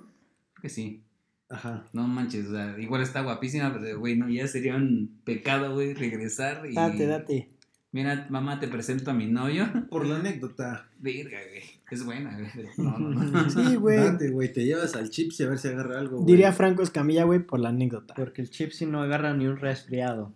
Creo 0.53 0.61
que 0.61 0.69
sí. 0.69 1.03
Ajá. 1.49 1.85
No 1.93 2.07
manches, 2.07 2.47
o 2.47 2.51
sea, 2.51 2.75
igual 2.79 3.01
está 3.01 3.21
guapísima, 3.21 3.73
pero 3.73 3.99
güey, 3.99 4.15
no, 4.15 4.29
ya 4.29 4.47
sería 4.47 4.75
un 4.75 5.19
pecado, 5.23 5.73
güey, 5.73 5.93
regresar 5.95 6.63
y. 6.69 6.75
Date, 6.75 7.05
date. 7.07 7.49
Mira, 7.91 8.27
mamá, 8.29 8.59
te 8.59 8.67
presento 8.67 9.09
a 9.09 9.15
mi 9.15 9.25
novio. 9.25 9.65
Por 9.89 10.05
la 10.05 10.17
anécdota. 10.17 10.87
Verga, 10.99 11.39
güey. 11.49 11.63
Es 11.89 12.05
buena, 12.05 12.37
güey. 12.37 12.67
No, 12.77 12.99
no, 12.99 13.09
no. 13.09 13.49
Sí, 13.49 13.75
güey. 13.77 13.97
Date, 13.97 14.29
güey. 14.29 14.53
Te 14.53 14.63
llevas 14.63 14.95
al 14.95 15.09
chips 15.09 15.39
y 15.39 15.43
a 15.43 15.49
ver 15.49 15.57
si 15.57 15.69
agarra 15.69 15.97
algo, 15.99 16.17
güey. 16.17 16.27
Diría 16.27 16.51
Franco 16.53 16.83
Escamilla, 16.83 17.23
güey, 17.23 17.39
por 17.39 17.59
la 17.59 17.69
anécdota. 17.69 18.13
Porque 18.13 18.43
el 18.43 18.51
chip 18.51 18.69
si 18.73 18.85
no 18.85 19.01
agarra 19.01 19.33
ni 19.33 19.47
un 19.47 19.57
resfriado. 19.57 20.35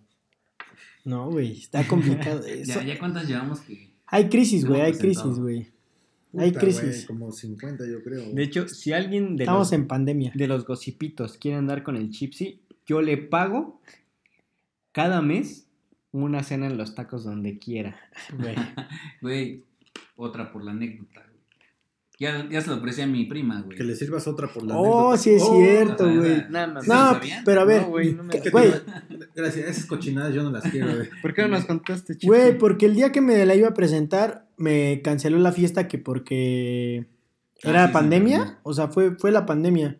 No, 1.04 1.30
güey, 1.30 1.58
está 1.58 1.86
complicado 1.88 2.44
eso. 2.46 2.80
Ya, 2.80 2.86
ya 2.94 2.98
cuántas 2.98 3.28
llevamos 3.28 3.60
que. 3.60 3.90
Hay 4.06 4.28
crisis, 4.28 4.64
No, 4.64 4.70
güey, 4.70 4.80
hay 4.82 4.92
crisis, 4.94 5.38
güey. 5.38 5.68
Hay 6.36 6.52
crisis. 6.52 7.06
como 7.06 7.30
50, 7.30 7.86
yo 7.86 8.02
creo. 8.02 8.32
De 8.32 8.42
hecho, 8.42 8.68
si 8.68 8.92
alguien 8.92 9.36
de 9.36 9.44
Estamos 9.44 9.68
los, 9.68 9.72
en 9.72 9.86
pandemia. 9.86 10.32
de 10.34 10.48
los 10.48 10.64
gocipitos 10.66 11.36
quiere 11.38 11.56
andar 11.58 11.82
con 11.84 11.96
el 11.96 12.10
chipsy, 12.10 12.60
yo 12.86 13.00
le 13.02 13.16
pago 13.18 13.80
cada 14.92 15.22
mes 15.22 15.68
una 16.10 16.42
cena 16.42 16.66
en 16.66 16.76
los 16.76 16.94
tacos 16.94 17.24
donde 17.24 17.58
quiera. 17.58 17.96
Güey. 18.36 18.54
Güey, 19.22 19.64
otra 20.16 20.52
por 20.52 20.64
la 20.64 20.72
anécdota, 20.72 21.20
güey. 21.20 21.33
Ya, 22.18 22.48
ya 22.48 22.60
se 22.60 22.70
lo 22.70 22.76
ofrecí 22.76 23.00
a 23.02 23.06
mi 23.08 23.24
prima, 23.24 23.62
güey. 23.62 23.76
Que 23.76 23.82
le 23.82 23.96
sirvas 23.96 24.28
otra 24.28 24.46
por 24.52 24.62
la 24.62 24.76
Oh, 24.78 25.10
anécdota. 25.10 25.18
sí 25.18 25.30
es 25.30 25.42
Oh, 25.44 25.56
cierto, 25.56 26.04
güey. 26.04 26.44
Nada 26.48 26.66
más. 26.68 26.84
¿Sí 26.84 26.90
lo 26.90 26.94
No, 26.94 27.20
pero 27.44 27.60
a 27.60 27.64
ver, 27.64 27.82
No, 27.82 27.88
güey, 27.88 28.12
no 28.12 28.22
me- 28.22 28.34
Gracias, 29.34 29.68
esas 29.68 29.86
cochinadas 29.86 30.32
yo 30.32 30.42
no 30.44 30.50
las 30.52 30.62
quiero, 30.64 30.94
güey. 30.94 31.08
¿Por 31.22 31.34
qué 31.34 31.42
no 31.42 31.48
nos 31.48 31.64
contaste, 31.64 32.14
Chips? 32.14 32.26
güey, 32.26 32.56
porque 32.56 32.86
el 32.86 32.94
día 32.94 33.10
que 33.10 33.20
me 33.20 33.44
la 33.44 33.56
iba 33.56 33.68
a 33.68 33.74
presentar, 33.74 34.46
me 34.56 35.02
canceló 35.02 35.38
la 35.38 35.50
fiesta 35.50 35.88
que 35.88 35.98
porque 35.98 37.06
Ah, 37.64 37.70
era 37.70 37.86
sí, 37.88 37.92
pandemia, 37.92 38.36
pandemia. 38.38 38.60
o 38.62 38.72
sea, 38.74 38.88
fue, 38.88 39.16
fue 39.16 39.32
la 39.32 39.44
pandemia. 39.46 39.98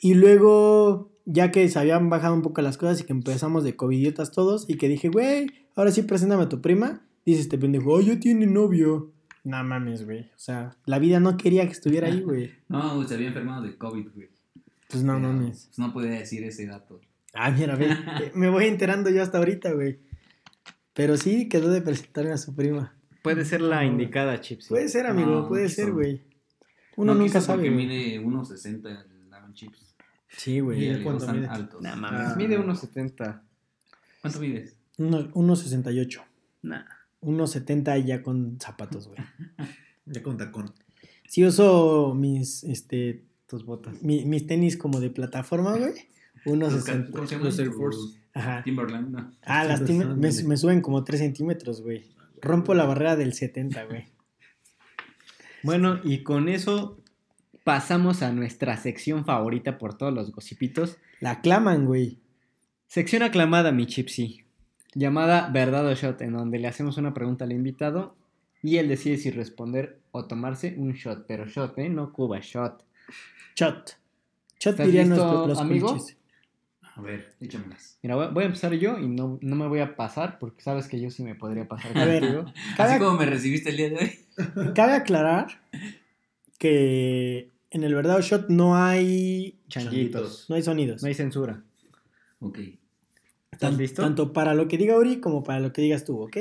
Y 0.00 0.14
luego, 0.14 1.12
ya 1.26 1.52
que 1.52 1.68
se 1.68 1.78
habían 1.78 2.10
bajado 2.10 2.34
un 2.34 2.42
poco 2.42 2.60
las 2.62 2.76
cosas 2.76 3.00
y 3.00 3.04
que 3.04 3.12
empezamos 3.12 3.62
de 3.62 3.76
covidiotas 3.76 4.32
todos, 4.32 4.64
y 4.68 4.76
que 4.78 4.88
dije, 4.88 5.08
güey, 5.10 5.46
ahora 5.76 5.92
sí 5.92 6.02
preséntame 6.02 6.42
a 6.42 6.48
tu 6.48 6.60
prima, 6.60 7.02
dice 7.24 7.40
este 7.42 7.56
pendejo, 7.56 7.92
oh, 7.92 8.00
yo 8.00 8.18
tiene 8.18 8.46
novio. 8.46 9.12
No 9.44 9.62
mames, 9.64 10.04
güey. 10.04 10.20
O 10.36 10.38
sea, 10.38 10.76
la 10.86 10.98
vida 10.98 11.18
no 11.20 11.36
quería 11.36 11.64
que 11.66 11.72
estuviera 11.72 12.06
ahí, 12.08 12.20
güey. 12.22 12.52
No, 12.68 12.96
güey, 12.96 13.08
se 13.08 13.14
había 13.14 13.28
enfermado 13.28 13.62
de 13.62 13.76
COVID, 13.76 14.08
güey. 14.14 14.28
Pues 14.88 15.02
no 15.02 15.14
Pero, 15.14 15.28
mames. 15.32 15.64
pues, 15.66 15.78
no 15.78 15.92
podía 15.92 16.10
decir 16.12 16.44
ese 16.44 16.66
dato. 16.66 17.00
Ah, 17.34 17.50
mira, 17.50 17.76
ve, 17.76 17.86
eh, 17.90 18.32
me 18.34 18.48
voy 18.50 18.66
enterando 18.66 19.08
yo 19.10 19.22
hasta 19.22 19.38
ahorita, 19.38 19.72
güey. 19.72 19.98
Pero 20.92 21.16
sí 21.16 21.48
quedó 21.48 21.70
de 21.70 21.80
presentarme 21.80 22.32
a 22.32 22.36
su 22.38 22.54
prima. 22.54 22.94
Puede 23.22 23.44
ser 23.44 23.62
la 23.62 23.84
indicada, 23.84 24.40
Chips. 24.40 24.68
Puede 24.68 24.88
ser, 24.88 25.06
amigo, 25.06 25.30
No, 25.30 25.48
puede 25.48 25.64
quiso. 25.64 25.76
ser, 25.76 25.92
güey. 25.92 26.22
Uno 26.96 27.14
No 27.14 27.20
nunca 27.20 27.38
quiso 27.38 27.46
sabe. 27.46 27.70
Güey. 27.70 27.86
mide 27.86 28.20
1.60 28.20 28.86
el 29.24 29.30
Lavon 29.30 29.54
Chips. 29.54 29.94
Sí, 30.28 30.52
Y 30.56 30.60
güey. 30.60 30.78
Mide 30.78 30.98
le 30.98 31.04
cuánto 31.04 31.32
mide? 31.32 31.46
altos. 31.46 31.80
Nah, 31.80 31.96
mames. 31.96 32.20
Ah. 32.32 32.34
Mide 32.36 32.58
1.70. 32.58 33.42
¿Cuánto 34.20 34.40
mides? 34.40 34.76
Uno- 34.98 35.30
1.68. 35.32 36.20
Nah. 36.62 36.84
1.70 37.22 38.04
ya 38.04 38.22
con 38.22 38.58
zapatos, 38.60 39.08
güey. 39.08 39.18
Ya 40.06 40.22
con 40.22 40.36
tacón. 40.36 40.72
Sí 41.28 41.44
uso 41.44 42.14
mis, 42.14 42.62
este, 42.64 43.24
Tus 43.46 43.64
botas. 43.64 44.02
mi- 44.02 44.24
mis 44.24 44.46
tenis 44.46 44.76
como 44.76 45.00
de 45.00 45.10
plataforma, 45.10 45.76
güey. 45.76 45.92
Los 46.44 46.74
1.60. 46.74 47.10
¿Cómo 47.12 47.26
se 47.26 47.34
llaman? 47.36 47.44
Los 47.46 47.58
Air 47.58 47.70
Force. 47.72 48.18
Ajá. 48.34 48.62
Timberland, 48.64 49.10
no. 49.10 49.30
Ah, 49.42 49.64
las 49.64 49.80
Sí, 49.80 49.86
tim- 49.86 50.02
los- 50.04 50.42
me, 50.42 50.48
me 50.48 50.56
suben 50.56 50.80
como 50.80 51.04
3 51.04 51.20
centímetros, 51.20 51.80
güey. 51.82 52.10
Rompo 52.40 52.74
la 52.74 52.84
barrera 52.84 53.14
del 53.16 53.32
70, 53.34 53.84
güey. 53.84 54.06
Bueno, 55.62 56.00
y 56.02 56.22
con 56.24 56.48
eso 56.48 56.98
pasamos 57.64 58.22
a 58.22 58.32
nuestra 58.32 58.76
sección 58.76 59.24
favorita 59.24 59.78
por 59.78 59.96
todos 59.96 60.12
los 60.12 60.32
gocipitos. 60.32 60.96
La 61.20 61.32
aclaman, 61.32 61.86
güey. 61.86 62.18
Sección 62.88 63.22
aclamada, 63.22 63.70
mi 63.70 63.86
Chipsy. 63.86 64.44
Llamada 64.94 65.48
Verdad 65.52 65.86
o 65.86 65.94
Shot, 65.94 66.20
en 66.22 66.32
donde 66.34 66.58
le 66.58 66.68
hacemos 66.68 66.96
una 66.98 67.14
pregunta 67.14 67.44
al 67.44 67.52
invitado 67.52 68.14
y 68.62 68.76
él 68.76 68.88
decide 68.88 69.16
si 69.16 69.30
responder 69.30 69.98
o 70.12 70.26
tomarse 70.26 70.74
un 70.76 70.92
shot. 70.92 71.24
Pero 71.26 71.46
shot, 71.46 71.78
¿eh? 71.78 71.88
No 71.88 72.12
Cuba, 72.12 72.38
shot. 72.40 72.84
Shot. 73.56 73.90
Shot 74.60 74.72
¿Estás 74.74 74.86
dirían 74.86 75.08
listo, 75.08 75.24
nuestros- 75.24 75.48
los 75.48 75.58
amigo? 75.60 75.96
A 76.94 77.00
ver, 77.00 77.32
échamelas. 77.40 77.98
Mira, 78.02 78.16
voy 78.28 78.42
a 78.42 78.46
empezar 78.46 78.74
yo 78.74 78.98
y 78.98 79.08
no, 79.08 79.38
no 79.40 79.56
me 79.56 79.66
voy 79.66 79.80
a 79.80 79.96
pasar 79.96 80.38
porque 80.38 80.60
sabes 80.62 80.88
que 80.88 81.00
yo 81.00 81.10
sí 81.10 81.22
me 81.24 81.34
podría 81.34 81.66
pasar. 81.66 81.90
A 81.98 82.04
ver. 82.04 82.44
Cabe, 82.76 82.92
Así 82.92 82.98
como 82.98 83.16
me 83.18 83.24
recibiste 83.24 83.70
el 83.70 83.76
día 83.78 83.88
de 83.90 83.96
hoy. 83.96 84.72
cabe 84.74 84.92
aclarar 84.92 85.46
que 86.58 87.50
en 87.70 87.82
el 87.84 87.94
verdadero 87.94 88.20
shot 88.22 88.48
no 88.48 88.76
hay 88.76 89.58
Changuitos. 89.68 90.46
no 90.50 90.56
hay 90.56 90.62
sonidos. 90.62 91.02
No 91.02 91.08
hay 91.08 91.14
censura. 91.14 91.62
Ok, 92.40 92.58
¿Estás 93.52 93.70
Tan- 93.70 93.78
listo? 93.78 94.02
Tanto 94.02 94.32
para 94.32 94.54
lo 94.54 94.66
que 94.66 94.78
diga 94.78 94.96
Uri 94.96 95.20
como 95.20 95.44
para 95.44 95.60
lo 95.60 95.72
que 95.72 95.82
digas 95.82 96.04
tú, 96.04 96.20
¿ok? 96.20 96.36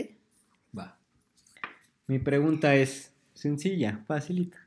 va. 0.78 0.98
Mi 2.08 2.20
pregunta 2.20 2.76
es 2.76 3.14
sencilla, 3.34 4.04
facilita. 4.08 4.58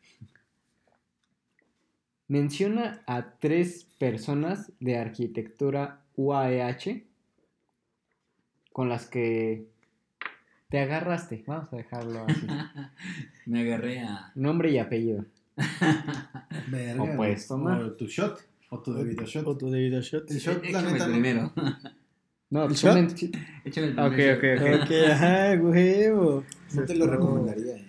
Menciona 2.28 3.03
a 3.07 3.32
tres 3.38 3.86
personas 3.99 4.72
de 4.80 4.97
arquitectura 4.99 6.01
UAEH 6.16 7.05
con 8.72 8.88
las 8.88 9.07
que 9.07 9.66
te 10.70 10.80
agarraste. 10.80 11.45
Vamos 11.47 11.72
a 11.72 11.76
dejarlo 11.76 12.24
así. 12.26 12.47
Me 13.47 13.61
agarré 13.61 14.01
a. 14.01 14.32
Nombre 14.34 14.70
y 14.70 14.78
apellido. 14.78 15.24
Verga. 16.68 17.03
O 17.03 17.16
puedes 17.16 17.47
tomar. 17.47 17.82
O 17.82 17.92
tu 17.92 18.07
shot. 18.07 18.40
O 18.70 18.80
tu 18.80 18.95
debido 18.95 19.24
shot. 19.26 19.47
O 19.47 19.57
tu 19.57 19.70
debido 19.70 20.01
shot. 20.01 20.30
El 20.30 20.38
shot, 20.38 20.64
la 20.64 20.82
neta, 20.82 21.07
primero. 21.07 21.53
No, 22.55 22.62
¿El 22.62 22.68
tú 22.68 22.74
shot? 22.74 22.94
men- 22.94 23.09
Échame 23.64 23.86
el 23.88 23.98
Ok, 23.98 24.12
primero. 24.14 24.36
ok, 24.38 24.44
ok. 24.78 24.82
Ok, 24.84 24.90
ajá, 25.11 25.55
huevo. 25.61 26.44
No 26.74 26.84
te 26.84 26.94
lo 26.94 27.07
recomendaría, 27.09 27.76
¿eh? 27.78 27.84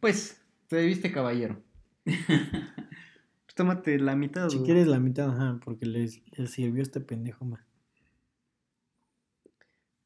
Pues, 0.00 0.38
te 0.68 0.76
debiste 0.76 1.10
caballero. 1.10 1.58
Pues 2.04 2.16
tómate 3.54 3.98
la 3.98 4.14
mitad. 4.16 4.50
Si 4.50 4.58
quieres 4.64 4.86
la 4.86 4.98
mitad, 5.00 5.30
ajá, 5.30 5.58
porque 5.64 5.86
les, 5.86 6.20
les 6.36 6.50
sirvió 6.50 6.82
este 6.82 7.00
pendejo 7.00 7.46
más. 7.46 7.62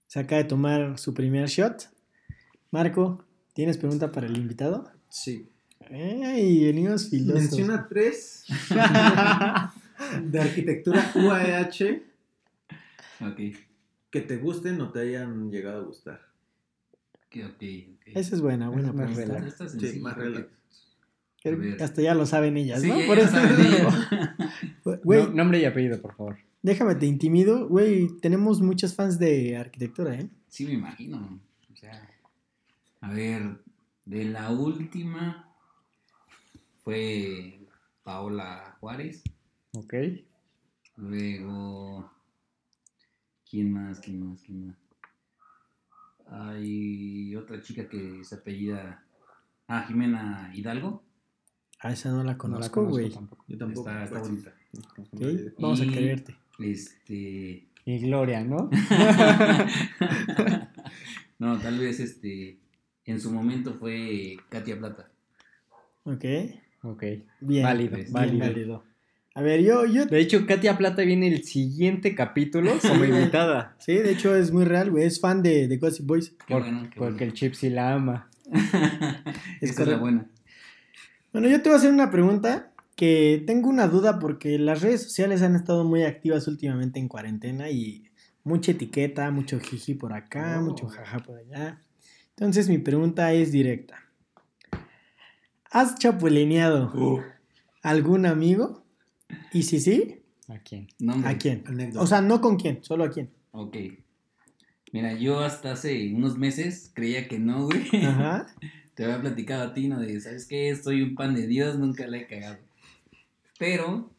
Se 0.07 0.20
acaba 0.20 0.40
de 0.43 0.49
tomar 0.49 0.97
su 1.01 1.12
primer 1.12 1.49
shot. 1.49 1.90
Marco, 2.70 3.24
¿tienes 3.55 3.76
pregunta 3.76 4.12
para 4.12 4.28
el 4.28 4.36
invitado? 4.36 4.88
Sí. 5.09 5.49
¡Ey! 5.90 6.64
Venimos 6.66 7.11
filosos. 7.11 7.43
Menciona 7.43 7.88
tres 7.88 8.45
de 10.22 10.40
arquitectura 10.40 11.11
UAH 11.16 12.03
Ok, 13.29 13.41
que 14.11 14.20
te 14.20 14.37
gusten 14.39 14.81
o 14.81 14.91
te 14.93 15.01
hayan 15.01 15.51
llegado 15.51 15.83
a 15.83 15.85
gustar. 15.87 16.20
ok, 17.29 17.37
ok. 17.55 17.62
Esa 18.07 18.35
es 18.35 18.41
buena, 18.41 18.68
buena 18.68 18.89
Es 18.89 18.95
más 18.95 19.16
relax. 19.16 19.47
Esta 19.47 19.64
es 19.64 19.73
Sí, 19.73 20.01
más 20.01 20.16
relax. 20.16 20.49
Hasta 21.81 22.03
ya 22.03 22.14
lo 22.14 22.25
saben 22.27 22.57
ellas, 22.57 22.81
Sí, 22.83 22.89
¿no? 22.89 22.95
Por 23.07 23.18
eso 23.18 23.37
ellas. 23.39 23.95
Güey, 25.05 25.23
No- 25.25 25.31
nombre 25.31 25.61
y 25.61 25.64
apellido, 25.64 26.01
por 26.01 26.14
favor. 26.14 26.39
déjame 26.62 26.95
te 26.97 27.07
intimido. 27.07 27.68
Güey, 27.68 28.09
tenemos 28.20 28.61
muchos 28.61 28.95
fans 28.95 29.18
de 29.18 29.57
arquitectura, 29.57 30.14
¿eh? 30.14 30.29
Sí, 30.49 30.66
me 30.66 30.75
imagino. 30.75 31.41
O 31.73 31.77
sea, 31.77 32.09
a 33.01 33.12
ver, 33.12 33.59
de 34.05 34.25
la 34.27 34.51
última 34.51 35.49
fue 36.85 37.59
Paola 38.05 38.77
Juárez. 38.81 39.23
Ok. 39.73 39.95
Luego, 40.97 42.12
¿quién 43.53 43.71
más? 43.71 44.01
¿Quién 44.01 44.27
más? 44.27 44.41
¿Quién 44.41 44.69
más? 44.69 44.77
Hay 46.27 47.37
otra 47.37 47.61
chica 47.61 47.87
que 47.87 48.25
se 48.25 48.37
apellida. 48.37 49.05
Ah, 49.69 49.85
Jimena 49.87 50.51
Hidalgo. 50.55 51.05
A 51.81 51.93
esa 51.93 52.11
no 52.11 52.25
la 52.25 52.33
No 52.33 52.39
conozco, 52.39 52.87
güey. 52.87 53.11
tampoco. 53.11 53.45
Yo 53.47 53.59
tampoco. 53.59 53.91
Está, 53.91 54.05
está 54.05 54.21
pues. 54.21 54.31
bonita. 54.31 54.55
Vamos 55.59 55.83
a 55.83 55.85
creerte. 55.85 56.35
Este. 56.59 57.69
Y 57.85 57.99
Gloria, 57.99 58.43
¿no? 58.43 58.71
no, 61.39 61.59
tal 61.59 61.79
vez 61.79 62.01
este. 62.01 62.59
En 63.05 63.21
su 63.21 63.31
momento 63.31 63.75
fue 63.75 64.39
Katia 64.49 64.79
Plata. 64.79 65.11
Ok. 66.05 66.25
Ok. 66.85 67.05
Bien. 67.41 67.65
Válido, 67.65 67.97
bien 67.97 68.13
válido. 68.13 68.85
A 69.35 69.41
ver, 69.43 69.62
yo, 69.62 69.87
yo. 69.87 70.05
De 70.07 70.20
hecho, 70.20 70.47
Katia 70.47 70.76
Plata 70.76 71.03
viene 71.03 71.26
el 71.28 71.45
siguiente 71.45 72.14
capítulo 72.14 72.72
como 72.83 73.05
invitada. 73.05 73.76
Sí, 73.78 73.95
de 73.95 74.12
hecho 74.12 74.35
es 74.37 74.53
muy 74.53 74.64
real, 74.64 74.91
güey. 74.91 75.05
Es 75.05 75.20
fan 75.20 75.43
de, 75.43 75.68
de 75.68 75.76
Gossip 75.78 76.07
Boys. 76.07 76.30
Qué 76.47 76.53
Por- 76.55 76.62
bueno, 76.62 76.83
qué 76.91 76.97
porque 76.99 77.12
bueno. 77.14 77.26
el 77.26 77.33
chip 77.33 77.55
sí 77.55 77.70
la 77.70 77.95
ama. 77.95 78.28
Esa 78.53 79.39
es 79.61 79.70
la 79.70 79.74
correcto. 79.76 80.01
buena. 80.01 80.26
Bueno, 81.33 81.49
yo 81.49 81.62
te 81.62 81.68
voy 81.70 81.76
a 81.76 81.78
hacer 81.78 81.91
una 81.91 82.11
pregunta 82.11 82.72
que 82.95 83.43
tengo 83.47 83.70
una 83.70 83.89
duda 83.89 84.18
porque 84.18 84.59
las 84.59 84.83
redes 84.83 85.03
sociales 85.03 85.41
han 85.41 85.57
estado 85.57 85.85
muy 85.85 86.03
activas 86.03 86.47
últimamente 86.47 87.01
en 87.01 87.09
cuarentena 87.09 87.70
y 87.70 88.05
mucha 88.45 88.72
etiqueta, 88.72 89.30
mucho 89.30 89.59
jiji 89.61 89.95
por 89.95 90.12
acá, 90.12 90.59
Oh. 90.61 90.62
mucho 90.62 90.89
jaja 90.89 91.20
por 91.20 91.39
allá. 91.39 91.80
Entonces 92.37 92.68
mi 92.68 92.76
pregunta 92.76 93.33
es 93.33 93.51
directa. 93.51 93.99
¿Has 95.70 95.95
chapulineado 95.99 96.93
Uh, 96.95 97.22
algún 97.83 98.26
amigo? 98.26 98.82
Y 99.53 99.62
si 99.62 99.80
sí, 99.80 100.18
¿A 100.49 100.59
quién? 100.59 100.89
Nombre. 100.99 101.30
¿a 101.30 101.39
quién? 101.39 101.62
anécdota. 101.66 102.03
O 102.03 102.07
sea, 102.07 102.20
no 102.20 102.41
con 102.41 102.57
quién, 102.57 102.83
solo 102.83 103.05
a 103.05 103.11
quién. 103.11 103.30
Ok. 103.53 103.76
Mira, 104.93 105.14
yo 105.14 105.41
hasta 105.41 105.72
hace 105.72 106.12
unos 106.12 106.37
meses 106.37 106.91
creía 106.95 107.28
que 107.28 107.39
no, 107.39 107.66
güey. 107.66 108.05
Ajá. 108.05 108.47
Te 108.95 109.05
había 109.05 109.20
platicado 109.22 109.62
a 109.70 109.72
ti, 109.74 109.89
¿no? 109.89 109.99
De, 110.01 110.20
¿sabes 110.20 110.47
qué? 110.47 110.74
Soy 110.76 111.01
un 111.01 111.14
pan 111.14 111.35
de 111.35 111.47
Dios, 111.47 111.78
nunca 111.78 112.07
la 112.07 112.18
he 112.18 112.26
cagado. 112.26 112.59
Pero 113.59 114.11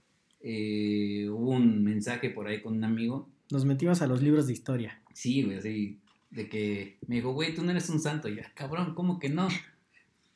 eh, 0.41 1.27
hubo 1.29 1.51
un 1.51 1.83
mensaje 1.83 2.29
por 2.31 2.47
ahí 2.47 2.61
con 2.61 2.77
un 2.77 2.83
amigo. 2.83 3.29
Nos 3.51 3.65
metimos 3.65 4.01
a 4.01 4.07
los 4.07 4.23
libros 4.23 4.47
de 4.47 4.53
historia. 4.53 4.99
Sí, 5.13 5.43
güey, 5.43 5.57
así. 5.59 5.99
De 6.31 6.49
que 6.49 6.97
me 7.07 7.15
dijo, 7.17 7.33
güey, 7.33 7.53
tú 7.53 7.63
no 7.63 7.69
eres 7.69 7.87
un 7.89 7.99
santo. 7.99 8.27
Y 8.29 8.37
yo, 8.37 8.41
"Ah, 8.43 8.51
cabrón, 8.55 8.95
¿cómo 8.95 9.19
que 9.19 9.29
no? 9.29 9.47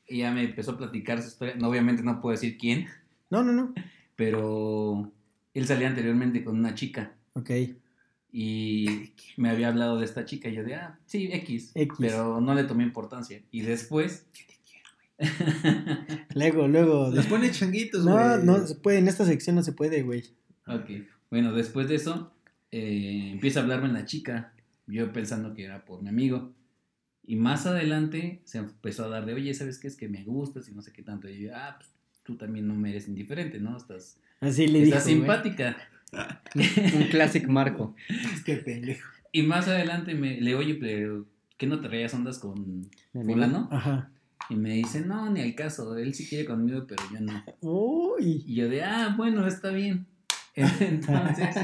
Y 0.08 0.20
ya 0.20 0.32
me 0.32 0.44
empezó 0.44 0.72
a 0.72 0.78
platicar 0.78 1.20
su 1.24 1.30
historia. 1.30 1.56
No, 1.56 1.70
obviamente 1.70 2.04
no 2.04 2.22
puedo 2.22 2.34
decir 2.34 2.58
quién, 2.58 2.86
No, 3.32 3.44
no, 3.44 3.52
no. 3.52 3.74
Pero 4.18 5.14
él 5.54 5.66
salía 5.66 5.88
anteriormente 5.88 6.44
con 6.44 6.60
una 6.60 6.76
chica. 6.76 7.14
Ok. 7.34 7.52
y 8.30 9.14
me 9.38 9.50
había 9.50 9.70
hablado 9.70 9.98
de 10.00 10.06
esta 10.06 10.26
chica 10.26 10.50
y 10.50 10.56
yo 10.56 10.64
de, 10.64 10.76
ah, 10.76 11.00
sí, 11.06 11.30
X, 11.32 11.72
X. 11.74 11.98
pero 12.00 12.42
no 12.42 12.54
le 12.54 12.66
tomé 12.66 12.84
importancia. 12.84 13.42
Y 13.52 13.62
después... 13.62 14.28
Luego, 16.36 16.68
luego. 16.68 17.10
Los 17.12 17.26
pone 17.26 17.50
changuitos, 17.52 18.06
No, 18.06 18.14
güey. 18.14 18.44
no 18.46 18.68
se 18.68 18.76
puede, 18.76 19.00
en 19.00 19.08
esta 19.08 19.26
sección 19.26 19.56
no 19.56 19.64
se 19.64 19.72
puede, 19.72 20.04
güey. 20.04 20.24
ok, 20.68 20.90
bueno, 21.32 21.54
después 21.54 21.88
de 21.88 21.96
eso 21.96 22.32
eh, 22.72 23.30
empieza 23.32 23.60
a 23.60 23.64
hablarme 23.64 23.88
la 23.90 24.06
chica, 24.06 24.54
yo 24.86 25.12
pensando 25.12 25.54
que 25.56 25.64
era 25.66 25.86
por 25.86 26.02
mi 26.04 26.10
amigo. 26.10 26.54
Y 27.26 27.36
más 27.36 27.66
adelante 27.66 28.42
se 28.46 28.60
empezó 28.60 29.06
a 29.06 29.10
dar 29.10 29.26
de, 29.26 29.34
oye, 29.34 29.54
¿sabes 29.54 29.80
qué? 29.80 29.88
Es 29.88 29.96
que 29.98 30.08
me 30.08 30.24
gustas 30.24 30.70
y 30.70 30.74
no 30.74 30.82
sé 30.82 30.94
qué 30.94 31.02
tanto. 31.04 31.28
Y 31.28 31.40
yo, 31.42 31.52
ah, 31.56 31.76
pues 31.78 31.90
tú 32.28 32.36
también 32.36 32.68
no 32.68 32.76
me 32.76 32.90
eres 32.90 33.08
indiferente, 33.08 33.60
¿no? 33.60 33.78
Estás, 33.78 34.20
Así 34.42 34.68
le 34.68 34.82
dijo. 34.82 34.98
estás 34.98 35.06
güey. 35.06 35.16
simpática. 35.16 35.78
Un 36.14 37.08
clásico 37.10 37.50
marco. 37.50 37.96
Es 38.34 38.44
que 38.44 38.58
pendejo. 38.58 39.10
Y 39.32 39.44
más 39.44 39.68
adelante 39.68 40.14
me 40.14 40.40
le 40.42 40.54
oye, 40.56 40.76
pero 40.76 41.26
¿qué 41.58 41.68
no 41.68 41.80
te 41.80 41.88
traías 41.88 42.14
ondas 42.14 42.38
con 42.40 42.90
fulano? 43.14 43.70
Ajá. 43.72 44.12
Y 44.50 44.56
me 44.56 44.72
dice, 44.72 45.02
no, 45.02 45.30
ni 45.30 45.42
al 45.42 45.56
caso, 45.56 45.98
él 45.98 46.14
sí 46.14 46.28
quiere 46.28 46.46
conmigo, 46.46 46.86
pero 46.88 47.02
yo 47.12 47.20
no. 47.22 47.44
Uy. 47.62 48.44
Y 48.46 48.56
yo 48.56 48.70
de, 48.70 48.84
ah, 48.84 49.14
bueno, 49.18 49.48
está 49.48 49.72
bien. 49.72 50.06
Entonces, 50.56 51.56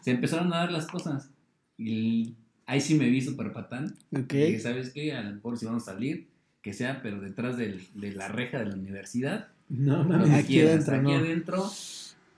se 0.00 0.10
empezaron 0.10 0.52
a 0.52 0.58
dar 0.58 0.72
las 0.72 0.86
cosas. 0.86 1.30
Y 1.78 2.34
ahí 2.66 2.80
sí 2.80 2.94
me 2.94 3.08
vi 3.08 3.20
súper 3.20 3.52
patán. 3.52 3.96
Ok. 4.12 4.32
Y 4.32 4.36
dije, 4.36 4.60
¿sabes 4.60 4.90
qué? 4.90 5.12
A 5.12 5.22
lo 5.22 5.34
mejor 5.34 5.58
si 5.58 5.66
vamos 5.66 5.86
a 5.88 5.92
salir, 5.92 6.28
que 6.64 6.72
sea, 6.72 7.00
pero 7.02 7.20
detrás 7.20 7.56
del- 7.58 7.86
de 7.94 8.12
la 8.12 8.26
reja 8.26 8.58
de 8.58 8.64
la 8.66 8.74
universidad. 8.74 9.48
No 9.68 10.02
mames. 10.02 10.30
que 10.30 10.34
Aquí 10.34 10.60
adentro, 10.62 10.94
Aquí 10.96 11.04
no. 11.04 11.14
adentro. 11.18 11.70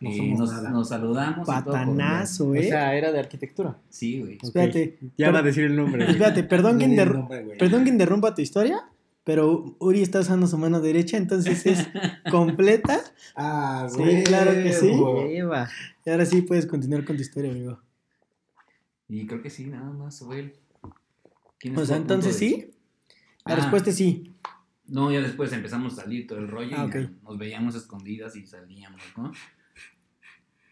No 0.01 0.11
eh, 0.11 0.17
somos 0.19 0.39
nos, 0.41 0.53
nada. 0.53 0.71
nos 0.71 0.89
saludamos. 0.91 1.49
y 1.49 1.51
todo 1.51 1.65
por 1.65 1.73
Patanazo, 1.73 2.49
O 2.49 2.55
eh. 2.55 2.65
sea, 2.69 2.95
era 2.95 3.13
de 3.13 3.19
arquitectura. 3.21 3.79
Sí, 3.89 4.21
güey. 4.21 4.39
Espérate. 4.43 4.99
Ya 5.17 5.31
va 5.31 5.39
a 5.39 5.43
decir 5.43 5.65
el 5.65 5.75
nombre. 5.77 6.03
güey. 6.05 6.11
Espérate, 6.17 6.43
perdón 6.45 6.79
que, 6.79 6.89
No 6.89 7.05
nombre, 7.07 7.45
güey. 7.45 7.57
perdón 7.59 7.85
que 7.85 7.91
interrumpa 7.91 8.35
tu 8.35 8.43
historia, 8.43 8.83
pero 9.25 9.77
Uri 9.79 10.03
está 10.03 10.21
usando 10.21 10.47
su 10.49 10.59
mano 10.59 10.81
derecha, 10.81 11.17
entonces 11.17 11.65
es 11.65 11.89
completa. 12.31 13.01
Ah, 13.37 13.87
Sí, 13.91 13.97
güey. 13.99 14.25
claro 14.25 14.51
que 14.53 14.73
sí. 14.73 14.93
Y 16.05 16.11
ahora 16.11 16.27
sí 16.27 16.43
puedes 16.43 16.67
continuar 16.67 17.05
con 17.07 17.17
tu 17.17 17.23
historia, 17.23 17.51
amigo. 17.53 17.81
Y 19.09 19.27
creo 19.27 19.41
que 19.41 19.51
sí, 19.51 19.67
nada 19.67 19.91
más. 19.93 20.23
¿Quién 21.59 21.79
O 21.79 21.87
sea, 21.87 21.97
entonces 21.97 22.39
de- 22.39 22.39
sí. 22.39 22.71
La 23.47 23.55
Ah. 23.55 23.57
respuesta 23.57 23.91
es 23.91 23.97
sí. 23.97 24.33
No, 24.89 25.11
ya 25.13 25.21
después 25.21 25.53
empezamos 25.53 25.95
a 25.99 26.03
salir 26.03 26.27
todo 26.27 26.39
el 26.39 26.49
rollo 26.49 26.77
Ah, 26.79 26.87
y 26.89 26.93
ya 26.93 27.11
nos 27.25 27.39
veíamos 27.39 27.75
escondidas 27.75 28.37
y 28.37 28.47
salíamos, 28.47 29.01
¿no? 29.17 29.33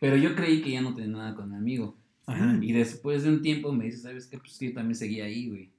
Pero 0.00 0.16
yo 0.16 0.34
creí 0.34 0.60
que 0.62 0.70
ya 0.70 0.82
no 0.82 0.94
tenía 0.94 1.16
nada 1.16 1.34
con 1.34 1.50
mi 1.50 1.56
amigo. 1.56 1.96
Ajá. 2.26 2.58
Y 2.60 2.72
después 2.72 3.22
de 3.22 3.30
un 3.30 3.42
tiempo 3.42 3.72
me 3.72 3.84
dice, 3.86 3.98
¿sabes 3.98 4.26
qué? 4.26 4.38
Pues 4.38 4.58
que 4.58 4.68
yo 4.68 4.74
también 4.74 4.94
seguía 4.94 5.24
ahí, 5.24 5.48
güey. 5.48 5.70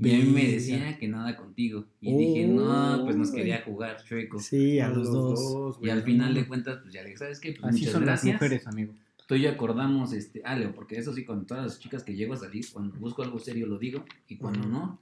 Y 0.00 0.14
a 0.14 0.18
mí 0.24 0.30
me 0.30 0.46
decía 0.46 0.96
que 0.98 1.08
nada 1.08 1.36
contigo. 1.36 1.84
Y 2.00 2.16
dije, 2.16 2.46
no, 2.46 3.00
pues 3.04 3.16
nos 3.16 3.30
quería 3.32 3.62
jugar 3.64 4.02
chueco. 4.04 4.38
Sí, 4.38 4.78
a 4.78 4.88
los 4.88 5.10
dos. 5.10 5.78
Y 5.82 5.88
al 5.90 6.02
final 6.04 6.34
de 6.34 6.46
cuentas, 6.46 6.78
pues 6.82 6.94
ya 6.94 7.00
le 7.02 7.08
dije, 7.08 7.18
¿sabes 7.18 7.40
qué? 7.40 7.52
Pues 7.52 7.64
Así 7.64 7.78
muchas 7.80 7.92
son 7.92 8.04
gracias. 8.04 8.32
las 8.34 8.42
mujeres, 8.42 8.66
amigo. 8.68 8.94
Tú 9.26 9.34
y 9.34 9.42
yo 9.42 9.50
acordamos, 9.50 10.12
este, 10.12 10.42
ah, 10.44 10.54
Leo, 10.56 10.72
porque 10.74 10.96
eso 10.98 11.12
sí, 11.12 11.24
con 11.24 11.46
todas 11.46 11.64
las 11.64 11.78
chicas 11.80 12.04
que 12.04 12.14
llego 12.14 12.34
a 12.34 12.36
salir, 12.36 12.64
cuando 12.72 12.94
busco 12.98 13.22
algo 13.22 13.38
serio 13.40 13.66
lo 13.66 13.78
digo, 13.78 14.04
y 14.28 14.36
cuando 14.36 14.68
no, 14.68 15.00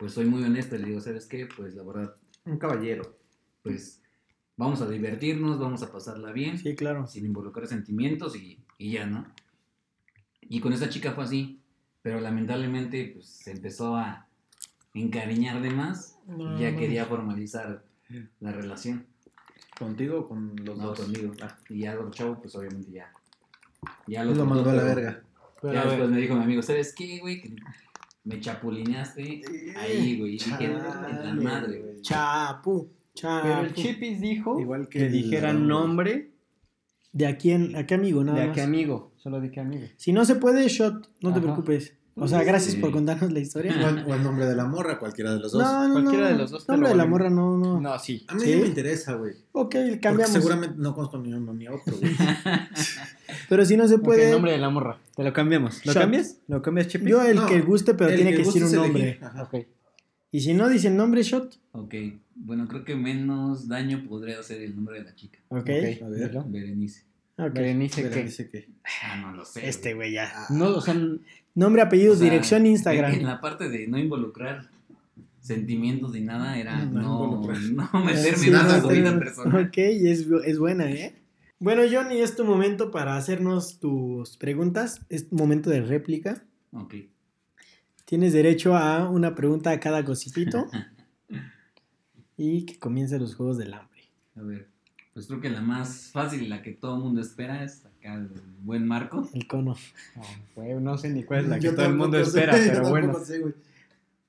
pues 0.00 0.14
soy 0.14 0.24
muy 0.24 0.42
honesto, 0.42 0.76
le 0.76 0.86
digo, 0.86 1.00
¿sabes 1.00 1.26
qué? 1.26 1.46
Pues 1.46 1.74
la 1.74 1.82
verdad, 1.84 2.16
Un 2.46 2.58
caballero. 2.58 3.16
pues 3.62 4.00
vamos 4.56 4.80
a 4.80 4.88
divertirnos, 4.88 5.58
vamos 5.60 5.82
a 5.82 5.92
pasarla 5.92 6.32
bien, 6.32 6.58
Sí, 6.58 6.74
claro. 6.74 7.06
sin 7.06 7.26
involucrar 7.26 7.66
sentimientos 7.68 8.34
y, 8.34 8.58
y 8.78 8.92
ya, 8.92 9.04
¿no? 9.06 9.26
Y 10.40 10.60
con 10.60 10.72
esa 10.72 10.88
chica 10.88 11.12
fue 11.12 11.24
así, 11.24 11.60
pero 12.02 12.18
lamentablemente 12.20 13.10
pues 13.14 13.26
se 13.26 13.52
empezó 13.52 13.94
a 13.96 14.26
encariñar 14.94 15.60
de 15.62 15.70
más 15.70 16.18
y 16.28 16.60
ya 16.60 16.74
quería 16.76 17.04
formalizar 17.06 17.84
la 18.40 18.52
relación. 18.52 19.06
¿Contigo 19.78 20.20
o 20.20 20.28
con 20.28 20.56
los 20.64 20.76
No, 20.78 20.86
dos? 20.88 21.00
conmigo. 21.00 21.32
Ah, 21.42 21.56
Y 21.68 21.80
ya 21.80 21.92
el 21.92 22.10
chavo, 22.10 22.40
pues 22.40 22.54
obviamente 22.56 22.90
ya. 22.90 23.12
Ya 24.06 24.24
lo 24.24 24.30
cortó, 24.32 24.46
mandó 24.46 24.70
a 24.70 24.74
la 24.74 24.82
verga. 24.82 25.22
Pero 25.62 25.74
ya 25.74 25.82
a 25.82 25.86
después 25.86 26.10
me 26.10 26.16
dijo 26.18 26.34
mi 26.34 26.42
amigo, 26.44 26.62
¿sabes 26.62 26.94
qué, 26.94 27.18
güey? 27.20 27.54
Me 28.24 28.38
chapulineaste 28.40 29.42
ahí, 29.76 30.18
güey. 30.18 30.30
Y 30.30 30.38
dije, 30.38 30.50
Chale, 30.50 30.68
la 31.24 31.34
madre, 31.34 31.80
güey. 31.80 32.00
Chapu. 32.02 32.90
Chapu. 33.14 33.48
pero 33.48 33.60
el 33.62 33.74
Chipis 33.74 34.20
dijo 34.20 34.60
Igual 34.60 34.88
que 34.88 34.98
que 35.00 35.06
el- 35.06 35.12
dijera 35.12 35.52
nombre 35.52 36.30
¿De 37.12 37.26
a 37.26 37.36
quién? 37.36 37.74
¿A 37.74 37.86
qué 37.86 37.94
amigo? 37.94 38.22
Nada 38.22 38.38
de 38.38 38.44
a 38.44 38.46
más. 38.48 38.54
qué 38.54 38.62
amigo. 38.62 39.12
Solo 39.16 39.40
de 39.40 39.50
qué 39.50 39.58
amigo. 39.60 39.84
Si 39.96 40.12
no 40.12 40.24
se 40.24 40.36
puede, 40.36 40.68
shot. 40.68 41.10
No 41.20 41.34
te 41.34 41.40
preocupes. 41.40 41.96
O 42.20 42.28
sea, 42.28 42.44
gracias 42.44 42.74
Sí. 42.74 42.80
por 42.80 42.92
contarnos 42.92 43.32
la 43.32 43.40
historia. 43.40 43.72
O 43.84 43.88
el, 43.88 43.98
o 44.04 44.14
el 44.14 44.22
nombre 44.22 44.46
de 44.46 44.54
la 44.54 44.64
morra, 44.66 44.98
cualquiera 44.98 45.32
de 45.32 45.40
los 45.40 45.52
dos. 45.52 45.62
No, 45.62 45.88
no, 45.88 45.92
Cualquiera 45.94 46.24
no. 46.26 46.30
de 46.32 46.36
los 46.38 46.50
dos 46.50 46.66
te 46.66 46.72
Nombre 46.72 46.90
lo 46.90 46.94
de 46.96 46.98
la 47.02 47.06
morra, 47.08 47.30
no, 47.30 47.56
no. 47.56 47.80
No, 47.80 47.98
sí. 47.98 48.24
A 48.28 48.34
mí 48.34 48.40
¿Sí? 48.42 48.56
me 48.56 48.66
interesa, 48.66 49.14
güey. 49.14 49.32
Ok, 49.32 49.38
Porque 49.52 50.00
cambiamos. 50.00 50.32
seguramente 50.32 50.76
no 50.78 50.94
conozco 50.94 51.18
ni 51.18 51.32
uno 51.32 51.52
ni 51.54 51.66
otro, 51.68 51.96
güey. 51.98 52.12
Pero 53.48 53.64
si 53.64 53.76
no 53.76 53.88
se 53.88 53.98
puede. 53.98 54.30
nombre 54.30 54.52
de 54.52 54.58
la 54.58 54.70
morra. 54.70 54.98
Te 55.16 55.24
lo 55.24 55.32
cambiamos. 55.32 55.84
¿Lo 55.86 55.92
Shot. 55.92 56.02
cambias? 56.02 56.36
¿Lo 56.48 56.62
cambias, 56.62 56.88
Chipis? 56.88 57.08
Yo 57.08 57.22
el 57.22 57.36
No, 57.36 57.46
que 57.46 57.60
guste, 57.60 57.94
pero 57.94 58.10
El 58.10 58.16
tiene 58.16 58.32
que 58.32 58.38
decir 58.44 58.64
un 58.64 58.72
nombre. 58.72 59.18
Ajá. 59.22 59.42
Ok. 59.44 59.66
Y 60.32 60.40
si 60.40 60.54
no 60.54 60.68
dice 60.68 60.88
el 60.88 60.96
nombre, 60.96 61.22
shot. 61.22 61.58
Ok, 61.72 61.94
bueno, 62.36 62.68
creo 62.68 62.84
que 62.84 62.94
menos 62.94 63.66
daño 63.66 64.04
podría 64.08 64.38
hacer 64.38 64.60
el 64.62 64.76
nombre 64.76 64.98
de 65.00 65.04
la 65.06 65.14
chica. 65.16 65.38
Ok. 65.48 65.58
Ok, 65.60 65.68
A 66.04 66.08
ver. 66.08 66.38
Berenice. 66.46 67.04
Ok. 67.36 67.52
Berenice, 67.54 68.08
¿qué? 68.10 68.22
dice 68.24 68.48
que. 68.50 68.68
Ah, 69.02 69.16
no 69.16 69.32
lo 69.32 69.44
sé. 69.44 69.68
Este 69.68 69.94
güey 69.94 70.12
ya. 70.12 70.32
No, 70.50 70.68
o 70.76 70.80
sea, 70.80 70.94
Nombre, 71.54 71.82
apellidos, 71.82 72.16
O 72.16 72.20
sea, 72.20 72.30
dirección, 72.30 72.62
En, 72.62 72.72
Instagram. 72.72 73.12
en 73.12 73.26
la 73.26 73.40
parte 73.40 73.68
de 73.68 73.86
no 73.88 73.98
involucrar 73.98 74.68
sentimientos 75.40 76.12
ni 76.12 76.20
nada, 76.20 76.58
era 76.58 76.84
No 76.84 77.40
no, 77.40 77.52
no 77.92 78.04
meterme 78.04 78.36
Sí, 78.38 78.46
en 78.48 78.52
nada, 78.52 78.64
nada 78.64 78.80
su 78.80 78.86
güey. 78.86 79.00
vida 79.00 79.18
personal. 79.18 79.66
Ok, 79.66 79.78
es, 79.78 80.26
es 80.44 80.58
buena, 80.58 80.90
¿eh? 80.90 81.16
Bueno, 81.58 81.82
Johnny, 81.90 82.18
es 82.20 82.36
tu 82.36 82.44
momento 82.44 82.90
para 82.90 83.16
hacernos 83.16 83.78
tus 83.80 84.36
preguntas. 84.36 85.02
Es 85.08 85.30
momento 85.32 85.68
de 85.70 85.82
réplica. 85.82 86.42
Ok. 86.72 86.94
Tienes 88.06 88.32
derecho 88.32 88.76
a 88.76 89.08
una 89.10 89.34
pregunta 89.34 89.70
a 89.70 89.78
cada 89.80 90.02
gocipito. 90.02 90.66
y 92.36 92.64
que 92.64 92.78
comience 92.78 93.18
los 93.18 93.34
juegos 93.34 93.58
del 93.58 93.74
hambre. 93.74 94.00
A 94.36 94.42
ver, 94.42 94.68
pues 95.12 95.26
creo 95.26 95.40
que 95.40 95.50
la 95.50 95.60
más 95.60 96.10
fácil 96.12 96.42
y 96.42 96.48
la 96.48 96.62
que 96.62 96.72
todo 96.72 96.96
el 96.96 97.02
mundo 97.02 97.20
espera 97.20 97.62
es 97.62 97.84
acá 98.00 98.14
el 98.14 98.28
buen 98.62 98.86
Marco. 98.86 99.28
El 99.34 99.46
cono. 99.46 99.76
no, 100.16 100.22
güey, 100.56 100.74
no 100.74 100.98
sé 100.98 101.10
ni 101.10 101.22
cuál 101.24 101.40
es 101.44 101.48
la 101.48 101.56
que 101.58 101.66
Yo 101.66 101.74
todo 101.74 101.86
el 101.86 101.94
mundo 101.94 102.16
sé, 102.24 102.40
espera, 102.40 102.52
pero 102.72 102.88
bueno. 102.90 103.14
sé. 103.24 103.42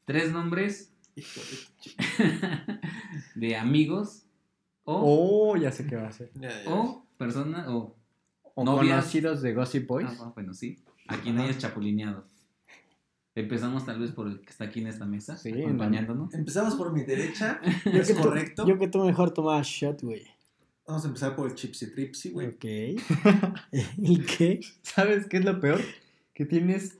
Tres 0.05 0.31
nombres 0.31 0.91
de 3.35 3.55
amigos 3.55 4.23
o, 4.83 5.51
Oh, 5.53 5.57
ya 5.57 5.71
sé 5.71 5.85
qué 5.85 5.95
va 5.95 6.07
a 6.07 6.11
ser. 6.11 6.31
O 6.67 7.05
personas 7.17 7.67
o 7.67 7.95
O 8.55 8.63
Novias. 8.63 8.97
conocidos 8.99 9.41
de 9.41 9.53
Gossip 9.53 9.87
Boys. 9.87 10.07
Ah, 10.19 10.31
bueno, 10.35 10.53
sí. 10.53 10.79
A 11.07 11.17
quien 11.17 11.39
hayas 11.39 11.57
chapulineado. 11.57 12.25
Empezamos 13.35 13.85
tal 13.85 13.99
vez 13.99 14.11
por 14.11 14.27
el 14.27 14.41
que 14.41 14.49
está 14.49 14.65
aquí 14.65 14.81
en 14.81 14.87
esta 14.87 15.05
mesa, 15.05 15.37
Sí, 15.37 15.51
acompañándonos. 15.61 16.33
Empezamos 16.33 16.75
por 16.75 16.91
mi 16.91 17.03
derecha. 17.03 17.61
Yo 17.85 17.91
¿Es 18.01 18.07
que 18.09 18.13
tú- 18.15 18.21
correcto? 18.23 18.67
yo 18.67 18.77
que 18.77 18.87
tú 18.89 19.03
mejor 19.05 19.31
tomabas 19.31 19.67
shot, 19.67 20.01
güey. 20.01 20.23
Vamos 20.91 21.05
a 21.05 21.07
empezar 21.07 21.35
por 21.37 21.47
el 21.49 21.55
Chipsy 21.55 21.87
Tripsy, 21.93 22.31
güey. 22.31 22.47
Ok. 22.47 22.65
¿Y 23.97 24.19
qué? 24.19 24.59
¿Sabes 24.83 25.25
qué 25.27 25.37
es 25.37 25.45
lo 25.45 25.57
peor? 25.61 25.79
Que 26.33 26.45
tienes 26.45 26.97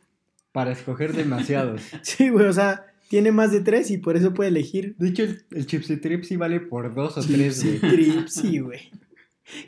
para 0.53 0.71
escoger 0.71 1.13
demasiados. 1.13 1.81
Sí, 2.01 2.29
güey, 2.29 2.45
o 2.45 2.53
sea, 2.53 2.85
tiene 3.09 3.33
más 3.33 3.51
de 3.51 3.59
tres 3.59 3.91
y 3.91 3.97
por 3.97 4.15
eso 4.15 4.33
puede 4.33 4.49
elegir. 4.49 4.95
De 4.97 5.09
hecho, 5.09 5.23
el, 5.23 5.43
el 5.51 5.65
Chipsy 5.65 5.97
Tripsy 5.97 6.37
vale 6.37 6.61
por 6.61 6.95
dos 6.95 7.17
o 7.17 7.21
tres, 7.21 7.61
güey. 7.65 7.79
Tripsy, 7.79 8.59
güey. 8.59 8.79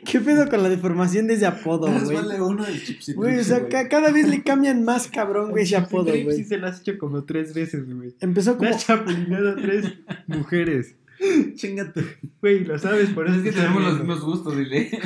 ¿Qué 0.06 0.18
pedo 0.20 0.48
con 0.48 0.62
la 0.62 0.70
deformación 0.70 1.26
de 1.26 1.34
ese 1.34 1.44
apodo, 1.44 1.88
güey? 1.92 2.16
vale 2.16 2.40
uno 2.40 2.64
del 2.64 2.82
Chipsy 2.82 3.12
Güey, 3.12 3.38
o 3.40 3.44
sea, 3.44 3.68
ca- 3.68 3.88
cada 3.90 4.10
vez 4.10 4.26
le 4.26 4.42
cambian 4.42 4.82
más 4.84 5.08
cabrón, 5.08 5.50
güey, 5.50 5.64
ese 5.64 5.76
El 5.76 5.82
apodo, 5.82 6.04
güey. 6.04 6.24
Tripsy 6.24 6.44
se 6.44 6.56
lo 6.56 6.66
has 6.68 6.80
hecho 6.80 6.96
como 6.96 7.24
tres 7.24 7.52
veces, 7.52 7.84
güey. 7.94 8.14
Empezó 8.20 8.52
Le 8.52 8.56
como... 8.56 8.70
has 8.70 8.86
chapulineado 8.86 9.50
a 9.50 9.56
tres 9.56 9.92
mujeres. 10.26 10.94
Chingate. 11.54 12.18
Güey, 12.40 12.64
lo 12.64 12.78
sabes, 12.78 13.10
por 13.10 13.26
eso 13.26 13.36
Es 13.36 13.42
que 13.42 13.52
tenemos 13.52 13.82
los 13.82 13.98
mismos 13.98 14.20
gustos, 14.20 14.56
dile. 14.56 14.90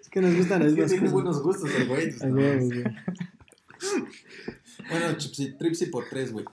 Es 0.00 0.08
que 0.10 0.20
nos 0.20 0.34
gustan 0.34 0.60
las 0.60 0.68
Es 0.68 0.74
que 0.74 0.82
mismas 0.82 1.00
tiene 1.00 1.08
buenos 1.12 1.42
gustos 1.42 1.70
el 1.74 1.86
güey. 1.86 2.10
Bueno, 4.90 5.16
Chipsy 5.16 5.58
Tripsy 5.58 5.86
por 5.86 6.08
tres, 6.08 6.32
güey. 6.32 6.44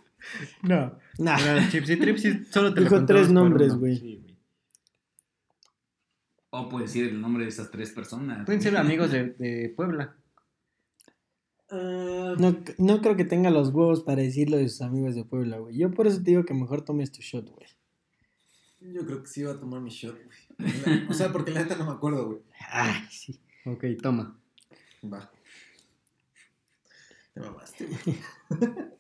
No. 0.62 0.98
Nah, 1.20 1.38
el 1.58 1.70
Chipsy 1.70 1.96
Tripsy 1.98 2.46
solo 2.52 2.74
te 2.74 2.82
lo 2.82 2.90
Dijo 2.90 3.06
tres 3.06 3.30
nombres, 3.30 3.76
güey. 3.76 4.26
O 6.50 6.70
puedes 6.70 6.94
decir 6.94 7.10
el 7.10 7.22
nombre 7.22 7.44
de 7.44 7.50
esas 7.50 7.72
tres 7.72 7.92
personas. 7.92 8.46
Pueden 8.46 8.62
ser 8.62 8.76
amigos 8.78 9.12
de, 9.12 9.30
de 9.30 9.74
Puebla. 9.76 10.16
No, 11.72 12.58
no 12.78 13.02
creo 13.02 13.16
que 13.16 13.26
tenga 13.26 13.50
los 13.50 13.70
huevos 13.70 14.04
para 14.04 14.22
decirlo 14.22 14.58
de 14.58 14.70
sus 14.70 14.82
amigos 14.82 15.16
de 15.16 15.26
Puebla, 15.26 15.58
güey. 15.58 15.78
Yo 15.78 15.92
por 15.92 16.08
eso 16.08 16.18
te 16.18 16.32
digo 16.32 16.46
que 16.46 16.54
mejor 16.54 16.84
tomes 16.84 17.12
tu 17.12 17.22
shot, 17.22 17.50
güey. 17.50 17.68
Yo 18.82 19.06
creo 19.06 19.24
que 19.24 19.28
sí 19.28 19.42
iba 19.42 19.52
a 19.52 19.60
tomar 19.60 19.82
mi 19.82 19.90
shot, 19.90 20.16
güey. 20.16 21.08
O 21.10 21.14
sea, 21.14 21.32
porque 21.32 21.52
la 21.52 21.64
neta 21.64 21.76
no 21.76 21.86
me 21.86 21.92
acuerdo, 21.92 22.28
güey. 22.28 22.40
Ay, 22.70 23.02
sí. 23.10 23.40
Ok, 23.66 23.84
toma. 24.02 24.40
Va. 25.04 25.32
Te 27.34 27.40
mamaste, 27.40 27.88
güey. 27.88 28.18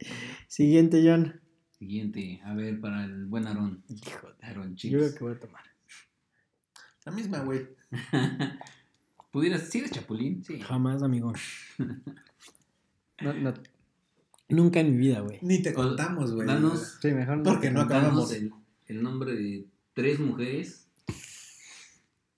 Siguiente, 0.47 1.03
John. 1.05 1.39
Siguiente, 1.77 2.41
a 2.43 2.53
ver, 2.55 2.79
para 2.81 3.05
el 3.05 3.25
buen 3.25 3.47
Aarón. 3.47 3.83
Hijo 3.89 4.27
de... 4.27 4.45
Aarón 4.47 4.75
Yo 4.75 4.97
creo 4.97 5.13
que 5.13 5.23
voy 5.23 5.33
a 5.33 5.39
tomar. 5.39 5.63
La 7.05 7.11
misma, 7.11 7.39
güey. 7.39 7.67
¿Pudieras 9.31 9.61
decir 9.61 9.89
Chapulín? 9.91 10.43
Sí. 10.43 10.59
Jamás, 10.61 11.03
amigo. 11.03 11.31
No, 13.21 13.33
no, 13.33 13.53
Nunca 14.49 14.79
en 14.79 14.91
mi 14.91 14.97
vida, 14.97 15.21
güey. 15.21 15.39
Ni 15.41 15.61
te 15.61 15.73
contamos, 15.73 16.33
güey. 16.33 16.47
Danos, 16.47 16.97
sí, 17.01 17.11
mejor 17.11 17.37
no. 17.37 17.43
Porque 17.43 17.71
no 17.71 17.81
acabamos. 17.81 18.31
el, 18.31 18.51
el 18.87 19.01
nombre 19.01 19.33
de 19.33 19.65
tres 19.93 20.19
mujeres 20.19 20.87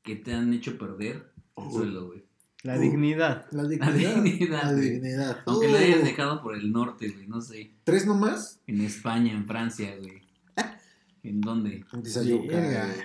que 0.04 0.16
te 0.16 0.34
han 0.34 0.54
hecho 0.54 0.78
perder 0.78 1.32
el 1.58 1.72
suelo, 1.72 2.08
güey. 2.08 2.24
La 2.64 2.78
Uh. 2.78 2.82
dignidad. 2.82 3.46
La 3.52 3.64
dignidad, 3.68 4.24
dignidad. 4.24 4.64
La 4.64 4.74
dignidad. 4.74 5.38
Aunque 5.46 5.68
Uh. 5.68 5.72
lo 5.72 5.78
hayas 5.78 6.04
dejado 6.04 6.42
por 6.42 6.56
el 6.56 6.72
norte, 6.72 7.10
güey, 7.10 7.28
no 7.28 7.42
sé. 7.42 7.72
¿Tres 7.84 8.06
nomás? 8.06 8.62
En 8.68 8.82
España, 8.82 9.34
en 9.34 9.46
Francia, 9.46 9.94
güey. 10.00 10.22
¿En 11.24 11.42
dónde? 11.42 11.84
En 11.92 12.04
Tizayuca. 12.04 12.96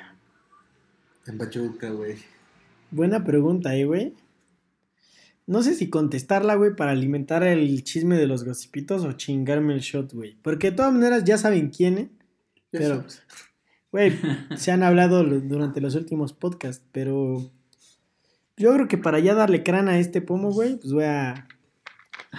En 1.26 1.38
Pachuca, 1.38 1.90
güey. 1.90 2.16
Buena 2.90 3.24
pregunta, 3.24 3.74
eh, 3.74 3.84
güey. 3.84 4.14
No 5.52 5.62
sé 5.62 5.74
si 5.74 5.90
contestarla, 5.90 6.54
güey, 6.54 6.74
para 6.74 6.92
alimentar 6.92 7.42
el 7.42 7.84
chisme 7.84 8.16
de 8.16 8.26
los 8.26 8.42
gossipitos 8.42 9.04
o 9.04 9.12
chingarme 9.12 9.74
el 9.74 9.80
shot, 9.80 10.14
güey. 10.14 10.34
Porque 10.40 10.70
de 10.70 10.76
todas 10.78 10.94
maneras 10.94 11.24
ya 11.24 11.36
saben 11.36 11.68
quién, 11.68 11.98
¿eh? 11.98 12.10
Pero-. 12.70 13.04
Güey, 13.90 14.18
se 14.56 14.72
han 14.72 14.82
hablado 14.82 15.22
durante 15.22 15.82
los 15.82 15.94
últimos 15.94 16.32
podcasts, 16.32 16.82
pero 16.90 17.50
yo 18.56 18.72
creo 18.72 18.88
que 18.88 18.96
para 18.96 19.18
ya 19.18 19.34
darle 19.34 19.62
crana 19.62 19.92
a 19.92 19.98
este 19.98 20.22
pomo, 20.22 20.52
güey, 20.52 20.76
pues 20.76 20.94
voy 20.94 21.04
a, 21.04 21.46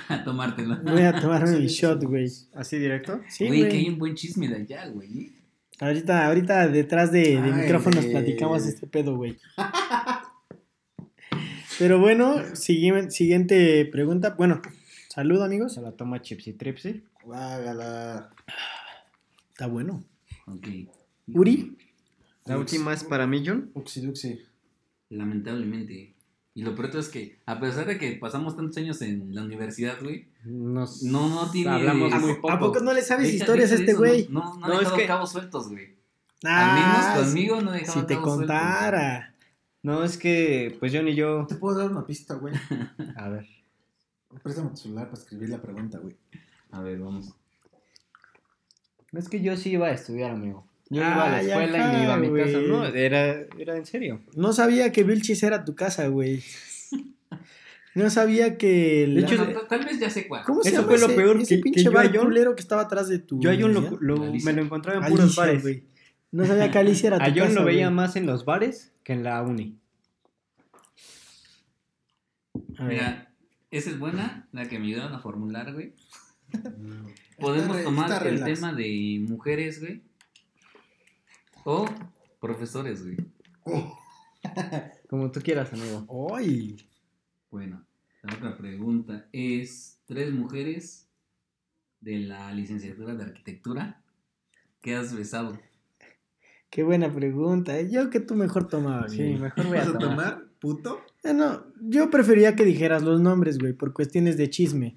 A 0.07 0.23
tomártelo. 0.23 0.81
voy 0.81 1.03
a 1.03 1.13
tomarme 1.13 1.57
Sí, 1.57 1.69
sí, 1.69 1.75
shot, 1.81 2.03
güey. 2.05 2.31
¿Así 2.55 2.79
directo? 2.79 3.21
Sí, 3.29 3.45
güey, 3.45 3.69
que 3.69 3.77
hay 3.77 3.89
un 3.89 3.99
buen 3.99 4.15
chisme 4.15 4.47
de 4.47 4.55
allá, 4.55 4.87
güey. 4.87 5.33
Ahorita, 5.79 6.25
ahorita 6.25 6.67
detrás 6.67 7.11
de, 7.11 7.19
de 7.19 7.37
Ay, 7.37 7.51
micrófonos 7.51 8.07
platicamos 8.07 8.65
este 8.65 8.87
pedo, 8.87 9.15
güey. 9.15 9.37
Pero 11.79 11.99
bueno, 11.99 12.35
siguiente 12.55 13.85
pregunta. 13.91 14.31
Bueno, 14.37 14.61
salud, 15.09 15.41
amigos. 15.41 15.73
Se 15.73 15.81
la 15.81 15.91
toma 15.91 16.21
Chipsy 16.21 16.53
Tripsy. 16.53 17.03
Hágala. 17.33 18.29
Está 19.49 19.67
bueno. 19.67 20.03
Ok. 20.47 20.67
Uri. 21.27 21.77
La 22.45 22.57
última 22.57 22.93
es 22.93 23.03
para 23.03 23.25
mí, 23.27 23.43
John. 23.45 23.71
Uxiduxi. 23.73 24.41
Lamentablemente. 25.09 26.13
Y 26.55 26.61
lo 26.61 26.75
peor 26.75 26.95
es 26.97 27.09
que, 27.09 27.39
a 27.47 27.59
pesar 27.59 27.87
de 27.87 27.97
que 27.97 28.11
pasamos 28.13 28.55
tantos 28.55 28.77
años 28.77 29.01
en 29.01 29.33
la 29.33 29.41
universidad, 29.43 29.95
güey, 30.03 30.27
Nos 30.43 31.01
no, 31.01 31.27
no 31.29 31.49
tiene. 31.49 31.71
hablamos 31.71 32.13
¿A, 32.13 32.19
muy 32.19 32.33
po- 32.35 32.41
poco. 32.41 32.51
¿A 32.53 32.59
poco 32.59 32.79
no 32.81 32.93
le 32.93 33.01
sabes 33.01 33.25
Deja- 33.27 33.37
historias 33.37 33.71
a 33.71 33.75
deja 33.75 33.81
este 33.81 33.91
eso, 33.93 33.99
güey? 33.99 34.27
No, 34.29 34.39
no, 34.41 34.59
no, 34.59 34.67
No, 34.67 34.73
es 34.73 34.79
dejado 34.81 34.97
que- 34.97 35.05
cabos 35.07 35.31
sueltos, 35.31 35.69
güey. 35.69 35.95
Ah, 36.43 36.75
Al 36.75 37.15
menos 37.15 37.25
conmigo 37.27 37.61
no 37.61 37.71
dejaba 37.71 38.01
Si 38.01 38.05
te 38.05 38.13
cabos 38.15 38.35
sueltos. 38.35 38.55
contara. 38.55 39.32
No, 39.83 40.03
es 40.03 40.17
que, 40.17 40.75
pues 40.79 40.93
John 40.95 41.07
y 41.09 41.15
yo. 41.15 41.45
¿Te 41.47 41.55
puedo 41.55 41.77
dar 41.77 41.91
una 41.91 42.05
pista, 42.05 42.35
güey? 42.35 42.53
A 43.17 43.29
ver. 43.29 43.45
Préstame 44.41 44.69
tu 44.71 44.77
celular 44.77 45.09
para 45.09 45.21
escribir 45.21 45.49
la 45.49 45.61
pregunta, 45.61 45.99
güey. 45.99 46.15
A 46.71 46.81
ver, 46.81 46.97
vamos. 46.99 47.33
Es 49.11 49.29
que 49.29 49.41
yo 49.41 49.55
sí 49.57 49.71
iba 49.71 49.87
a 49.87 49.91
estudiar, 49.91 50.31
amigo. 50.31 50.65
Yo 50.89 51.01
iba 51.01 51.25
a 51.25 51.29
la 51.29 51.41
escuela 51.41 51.77
y 51.93 51.97
me 51.97 52.03
iba 52.03 52.13
a 52.13 52.17
mi 52.17 52.29
casa. 52.41 52.57
No, 52.59 52.85
era, 52.85 53.45
era 53.59 53.77
en 53.77 53.85
serio. 53.85 54.21
No 54.35 54.53
sabía 54.53 54.91
que 54.91 55.03
Vilchis 55.03 55.43
era 55.43 55.63
tu 55.65 55.75
casa, 55.75 56.07
güey. 56.07 56.43
No 57.95 58.09
sabía 58.09 58.57
que... 58.57 59.05
la- 59.07 59.21
De 59.27 59.33
hecho, 59.35 59.45
tal 59.69 59.85
vez 59.85 59.99
ya 59.99 60.09
sé 60.09 60.27
cuál. 60.27 60.43
¿Cómo 60.45 60.63
se 60.63 60.69
eso 60.69 60.81
llama 60.81 60.97
fue 60.97 61.07
lo 61.07 61.15
peor 61.15 61.37
ese 61.41 61.49
que- 61.49 61.55
que 61.57 61.61
pinche 61.63 61.83
yo 61.83 61.91
a 61.91 61.93
bar 61.93 62.11
John- 62.11 62.25
culero 62.25 62.55
que 62.55 62.61
estaba 62.61 62.81
atrás 62.81 63.07
de 63.07 63.19
tu 63.19 63.39
Yo 63.39 63.51
a 63.51 63.55
John 63.59 63.71
lo, 63.73 63.97
lo- 63.99 64.33
me 64.33 64.53
lo 64.53 64.61
encontraba 64.63 64.99
en 65.05 65.11
puros 65.11 65.25
Alicia, 65.25 65.43
bares. 65.43 65.61
güey. 65.61 65.83
No 66.33 66.45
sabía 66.45 66.69
que 66.71 66.79
Alicia 66.79 67.07
era 67.07 67.17
tu 67.17 67.23
A 67.23 67.27
John 67.29 67.37
casa, 67.47 67.59
lo 67.59 67.65
veía 67.65 67.85
güey. 67.87 67.95
más 67.95 68.15
en 68.15 68.25
los 68.25 68.43
bares 68.43 68.91
que 69.03 69.13
en 69.13 69.23
la 69.23 69.41
uni. 69.43 69.77
A 72.77 72.85
ver. 72.85 72.93
Mira, 72.93 73.33
esa 73.71 73.89
es 73.89 73.99
buena, 73.99 74.47
la 74.51 74.67
que 74.67 74.79
me 74.79 74.87
ayudaron 74.87 75.13
a 75.13 75.19
formular, 75.19 75.73
güey. 75.73 75.93
Podemos 77.39 77.75
re- 77.77 77.83
tomar 77.83 78.11
está 78.11 78.17
el 78.27 78.33
relax. 78.39 78.59
tema 78.59 78.73
de 78.73 79.25
mujeres, 79.27 79.79
güey. 79.79 80.01
O 81.65 81.85
profesores, 82.39 83.03
güey. 83.03 83.17
Oh, 83.63 83.97
Como 85.09 85.31
tú 85.31 85.39
quieras, 85.41 85.71
amigo. 85.73 86.05
¡Ay! 86.35 86.75
Bueno, 87.49 87.85
la 88.23 88.33
otra 88.35 88.57
pregunta 88.57 89.27
es: 89.31 89.99
¿tres 90.05 90.31
mujeres 90.33 91.07
de 92.01 92.17
la 92.19 92.51
licenciatura 92.51 93.15
de 93.15 93.23
arquitectura 93.23 94.01
que 94.81 94.95
has 94.95 95.13
besado? 95.15 95.57
Qué 96.73 96.81
buena 96.81 97.13
pregunta. 97.13 97.77
¿eh? 97.79 97.87
Yo 97.91 98.09
que 98.09 98.19
tú 98.19 98.33
mejor 98.33 98.67
tomabas, 98.67 99.11
Sí, 99.11 99.17
güey. 99.19 99.37
mejor 99.37 99.67
voy 99.67 99.77
a 99.77 99.81
¿Vas 99.81 99.89
a 99.89 99.91
tomar. 99.99 100.09
tomar, 100.09 100.43
puto? 100.59 101.01
Eh, 101.23 101.31
no, 101.33 101.65
yo 101.81 102.09
prefería 102.09 102.55
que 102.55 102.65
dijeras 102.65 103.03
los 103.03 103.21
nombres, 103.21 103.59
güey, 103.59 103.73
por 103.73 103.93
cuestiones 103.93 104.37
de 104.37 104.49
chisme. 104.49 104.95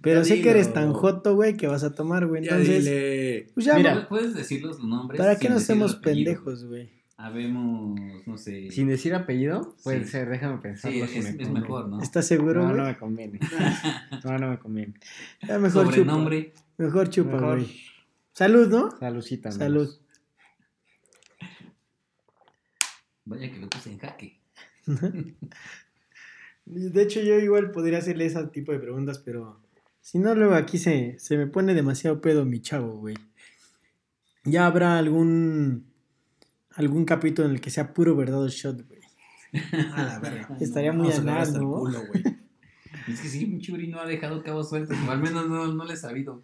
Pero 0.00 0.20
Ya 0.20 0.24
sé 0.24 0.40
que 0.40 0.48
eres 0.48 0.72
tan 0.72 0.94
joto, 0.94 1.34
güey, 1.34 1.58
que 1.58 1.66
vas 1.66 1.84
a 1.84 1.94
tomar, 1.94 2.26
güey. 2.26 2.42
Ya 2.44 2.52
Entonces, 2.52 2.84
dile. 2.86 3.48
pues 3.52 3.66
ya, 3.66 3.74
Mira, 3.76 4.08
¿Puedes 4.08 4.34
decir 4.34 4.62
los 4.62 4.82
nombres? 4.82 5.18
¿para 5.20 5.36
qué 5.38 5.50
nos 5.50 5.62
hacemos 5.64 5.96
pendejos, 5.96 6.64
güey? 6.64 6.88
Habemos, 7.18 8.00
no 8.26 8.38
sé. 8.38 8.70
Sin 8.70 8.88
decir 8.88 9.14
apellido, 9.14 9.74
puede 9.84 10.04
Sí. 10.06 10.12
ser, 10.12 10.30
déjame 10.30 10.56
pensar. 10.62 10.90
Sí, 10.90 11.02
es, 11.02 11.14
es 11.14 11.50
mejor, 11.50 11.90
¿no? 11.90 12.00
¿Estás 12.00 12.26
seguro, 12.26 12.62
No, 12.62 12.68
güey? 12.70 12.80
no 12.80 12.84
me 12.86 12.96
conviene. 12.96 13.40
No, 14.24 14.38
no 14.38 14.48
me 14.48 14.58
conviene. 14.58 14.94
Ya 15.46 15.58
mejor 15.58 15.82
chupa. 15.84 15.94
Sobrenombre. 15.96 16.54
Mejor 16.78 17.10
chupa, 17.10 17.32
Mejor. 17.32 17.58
güey. 17.58 17.80
Salud, 18.32 18.68
¿no? 18.68 18.90
Salucita. 18.98 19.52
Salud. 19.52 19.90
Vaya 23.30 23.48
que 23.48 23.60
lo 23.60 23.70
puse 23.70 23.92
en 23.92 23.98
jaque. 23.98 24.40
De 26.66 27.02
hecho, 27.02 27.20
yo 27.20 27.38
igual 27.38 27.70
podría 27.70 27.98
hacerle 27.98 28.26
ese 28.26 28.44
tipo 28.48 28.72
de 28.72 28.80
preguntas, 28.80 29.20
pero 29.20 29.60
si 30.00 30.18
no, 30.18 30.34
luego 30.34 30.54
aquí 30.54 30.78
se, 30.78 31.16
se 31.20 31.36
me 31.36 31.46
pone 31.46 31.74
demasiado 31.74 32.20
pedo 32.20 32.44
mi 32.44 32.60
chavo, 32.60 32.98
güey. 32.98 33.14
Ya 34.44 34.66
habrá 34.66 34.98
algún 34.98 35.86
algún 36.74 37.04
capítulo 37.04 37.46
en 37.48 37.54
el 37.54 37.60
que 37.60 37.70
sea 37.70 37.94
puro 37.94 38.16
verdad 38.16 38.42
o 38.42 38.48
shot, 38.48 38.84
güey. 38.88 39.00
A 39.94 40.02
la 40.02 40.18
verga. 40.18 40.56
Estaría 40.60 40.92
muy 40.92 41.12
anal, 41.12 41.52
¿no? 41.54 41.70
culo. 41.70 42.02
Es 43.08 43.20
que 43.20 43.28
sí, 43.28 43.46
mi 43.46 43.60
churi 43.60 43.88
no 43.88 44.00
ha 44.00 44.06
dejado 44.06 44.42
cabos 44.42 44.68
sueltos. 44.68 44.96
O 45.06 45.10
al 45.10 45.20
menos 45.20 45.48
no, 45.48 45.72
no 45.72 45.84
le 45.84 45.94
he 45.94 45.96
sabido. 45.96 46.42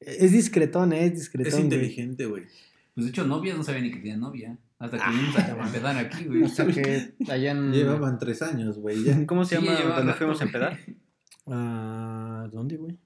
Es 0.00 0.32
discretón, 0.32 0.92
¿eh? 0.92 1.06
Es 1.06 1.14
discretón. 1.14 1.52
Es 1.52 1.58
inteligente, 1.58 2.26
güey. 2.26 2.44
Pues 2.94 3.06
de 3.06 3.10
hecho, 3.10 3.24
novias 3.26 3.56
no 3.56 3.62
sabía 3.62 3.82
ni 3.82 3.90
que 3.90 3.98
tenía 3.98 4.16
novia. 4.16 4.58
Hasta 4.82 4.98
que 4.98 5.10
vinimos 5.10 5.36
a 5.38 5.66
empezar 5.66 5.96
aquí, 5.96 6.24
güey. 6.24 6.42
O 6.44 6.48
sea 6.48 6.66
que 6.66 7.14
hayan. 7.30 7.72
Llevaban 7.72 8.18
tres 8.18 8.42
años, 8.42 8.78
güey. 8.78 9.04
Ya. 9.04 9.24
¿Cómo 9.26 9.44
se 9.44 9.56
Sí, 9.56 9.64
llama 9.64 9.78
llevaba 9.78 9.98
donde 9.98 10.12
fuimos 10.14 10.40
a 10.40 10.44
empedar? 10.44 10.78
Ah, 11.46 12.48
¿Dónde, 12.50 12.76
güey? 12.76 12.98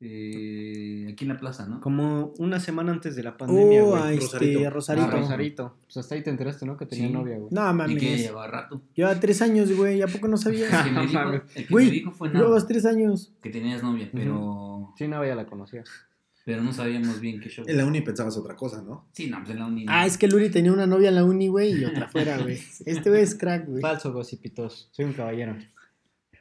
Eh, 0.00 1.08
aquí 1.12 1.24
en 1.24 1.30
la 1.30 1.36
plaza, 1.38 1.66
¿no? 1.66 1.80
Como 1.80 2.32
una 2.38 2.60
semana 2.60 2.92
antes 2.92 3.16
de 3.16 3.24
la 3.24 3.36
pandemia, 3.36 3.82
Oh, 3.82 3.88
güey. 3.90 4.02
a 4.02 4.12
este, 4.12 4.26
Rosarito. 4.70 4.70
Rosarito. 4.70 5.06
Ah, 5.08 5.10
Rosarito. 5.10 5.76
Pues 5.82 5.96
hasta 5.96 6.14
ahí 6.14 6.22
te 6.22 6.30
enteraste, 6.30 6.66
¿no? 6.66 6.76
Que 6.76 6.86
tenía 6.86 7.08
Sí. 7.08 7.12
novia, 7.12 7.36
güey. 7.38 7.48
No 7.50 7.60
Y 7.62 7.96
que 7.96 8.06
mames. 8.06 8.20
llevaba 8.22 8.46
rato. 8.46 8.82
Lleva 8.94 9.18
tres 9.18 9.42
años, 9.42 9.72
güey. 9.76 10.00
¿A 10.02 10.06
poco 10.06 10.28
no 10.28 10.36
El 10.36 10.42
sabías? 10.42 10.84
que 10.84 10.90
me 10.92 11.00
dijo, 11.00 11.12
mames. 11.14 11.42
el 11.56 11.66
que 11.66 11.72
Güey, 11.72 11.86
me 11.86 11.92
dijo 11.92 12.10
fue 12.12 12.28
nada. 12.28 12.44
Llevas 12.44 12.66
tres 12.68 12.84
años. 12.86 13.34
Que 13.42 13.50
tenías 13.50 13.82
novia, 13.82 14.08
pero, 14.12 14.94
Sí, 14.96 15.08
no, 15.08 15.24
ya 15.26 15.34
la 15.34 15.46
conocía. 15.46 15.82
Pero 16.48 16.62
no 16.62 16.72
sabíamos 16.72 17.20
bien 17.20 17.40
qué 17.40 17.50
show. 17.50 17.62
En 17.68 17.76
la 17.76 17.84
uni 17.84 18.00
pensabas 18.00 18.34
otra 18.38 18.56
cosa, 18.56 18.80
¿no? 18.80 19.06
Sí, 19.12 19.28
no, 19.28 19.36
pues 19.36 19.50
en 19.50 19.58
la 19.58 19.66
uni. 19.66 19.84
no. 19.84 19.92
Ah, 19.92 20.06
es 20.06 20.16
que 20.16 20.28
Luri 20.28 20.48
tenía 20.48 20.72
una 20.72 20.86
novia 20.86 21.10
en 21.10 21.16
la 21.16 21.22
uni, 21.22 21.48
güey, 21.48 21.78
y 21.78 21.84
otra 21.84 22.08
fuera, 22.08 22.38
güey. 22.38 22.58
Este 22.86 23.10
güey 23.10 23.20
es 23.20 23.34
crack, 23.34 23.66
güey. 23.66 23.82
Falso, 23.82 24.14
gossipitos. 24.14 24.88
Soy 24.92 25.04
un 25.04 25.12
caballero. 25.12 25.58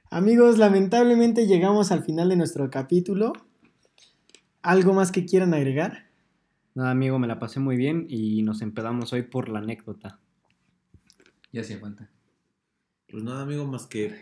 Amigos, 0.10 0.60
lamentablemente 0.60 1.46
llegamos 1.46 1.92
al 1.92 2.06
final 2.06 2.30
de 2.30 2.38
nuestro 2.38 2.70
capítulo. 2.70 3.34
¿Algo 4.62 4.94
más 4.94 5.12
que 5.12 5.26
quieran 5.26 5.54
agregar? 5.54 6.08
Nada, 6.74 6.92
amigo, 6.92 7.20
me 7.20 7.28
la 7.28 7.38
pasé 7.38 7.60
muy 7.60 7.76
bien 7.76 8.06
y 8.08 8.44
nos 8.44 8.62
empedamos 8.62 9.12
hoy 9.12 9.24
por 9.24 9.50
la 9.50 9.60
anécdota. 9.60 10.22
Ya 11.52 11.60
hacía 11.60 11.80
falta. 11.80 12.10
Pues 13.10 13.24
nada, 13.26 13.42
amigo, 13.42 13.68
más 13.68 13.88
que 13.88 14.16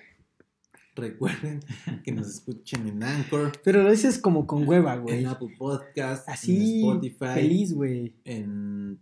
recuerden 0.96 1.60
que 2.04 2.12
nos 2.12 2.28
escuchen 2.30 2.88
en 2.88 3.04
Anchor, 3.04 3.52
Pero 3.64 3.84
lo 3.84 3.92
dices 3.92 4.18
como 4.20 4.48
con 4.48 4.68
hueva, 4.68 4.96
güey. 4.98 5.20
en 5.20 5.28
Apple 5.28 5.56
Podcast, 5.58 6.28
Así, 6.30 6.82
en 6.82 6.88
Spotify, 6.90 7.34
feliz, 7.34 7.74
güey. 7.74 8.14
en, 8.24 9.00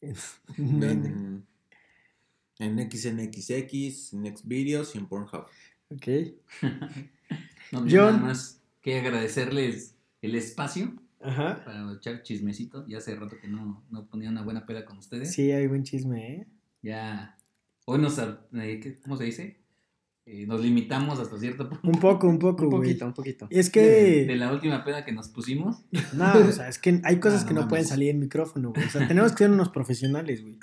en, 0.00 1.46
en 2.58 2.90
XNXX, 2.90 4.12
en 4.14 4.36
Xvideos 4.36 4.94
y 4.94 4.98
en 4.98 5.06
Pornhub. 5.06 5.46
Ok. 5.90 6.06
No, 7.72 7.80
John. 7.90 7.90
nada 7.90 8.18
más 8.18 8.62
que 8.80 8.98
agradecerles 8.98 9.96
el 10.22 10.34
espacio 10.34 10.94
Ajá. 11.20 11.64
para 11.64 11.92
echar 11.92 12.22
chismecito. 12.22 12.86
Ya 12.86 12.98
hace 12.98 13.14
rato 13.14 13.36
que 13.40 13.48
no, 13.48 13.84
no 13.90 14.06
ponía 14.06 14.28
una 14.30 14.42
buena 14.42 14.66
peda 14.66 14.84
con 14.84 14.98
ustedes. 14.98 15.32
Sí, 15.32 15.50
hay 15.52 15.66
buen 15.66 15.82
chisme, 15.84 16.34
¿eh? 16.34 16.46
Ya. 16.82 17.36
Hoy 17.86 17.98
nos. 17.98 18.18
eh, 18.18 18.80
¿qué- 18.82 18.98
¿Cómo 19.00 19.16
se 19.16 19.24
dice? 19.24 19.60
Eh, 20.26 20.46
nos 20.46 20.60
limitamos 20.60 21.18
hasta 21.18 21.38
cierto 21.38 21.68
punto. 21.68 21.86
Un 21.88 22.00
poco, 22.00 22.28
un 22.28 22.38
poco, 22.38 22.64
Un 22.64 22.70
güey. 22.70 22.80
poquito, 22.82 23.06
un 23.06 23.12
poquito. 23.14 23.46
Es 23.50 23.70
De, 23.72 23.80
de 23.82 24.26
que. 24.28 24.36
la 24.36 24.52
última 24.52 24.84
peda 24.84 25.04
que 25.04 25.12
nos 25.12 25.28
pusimos. 25.28 25.84
No, 26.14 26.32
o 26.32 26.52
sea, 26.52 26.68
es 26.68 26.78
que 26.78 27.00
hay 27.04 27.20
cosas 27.20 27.44
Ah, 27.44 27.48
que 27.48 27.54
no 27.54 27.62
no 27.62 27.68
pueden 27.68 27.84
salir 27.84 28.10
en 28.10 28.18
micrófono, 28.20 28.70
güey. 28.72 28.86
O 28.86 28.90
sea, 28.90 29.06
tenemos 29.06 29.32
que 29.32 29.38
ser 29.38 29.50
unos 29.50 29.68
profesionales, 29.68 30.42
güey. 30.42 30.58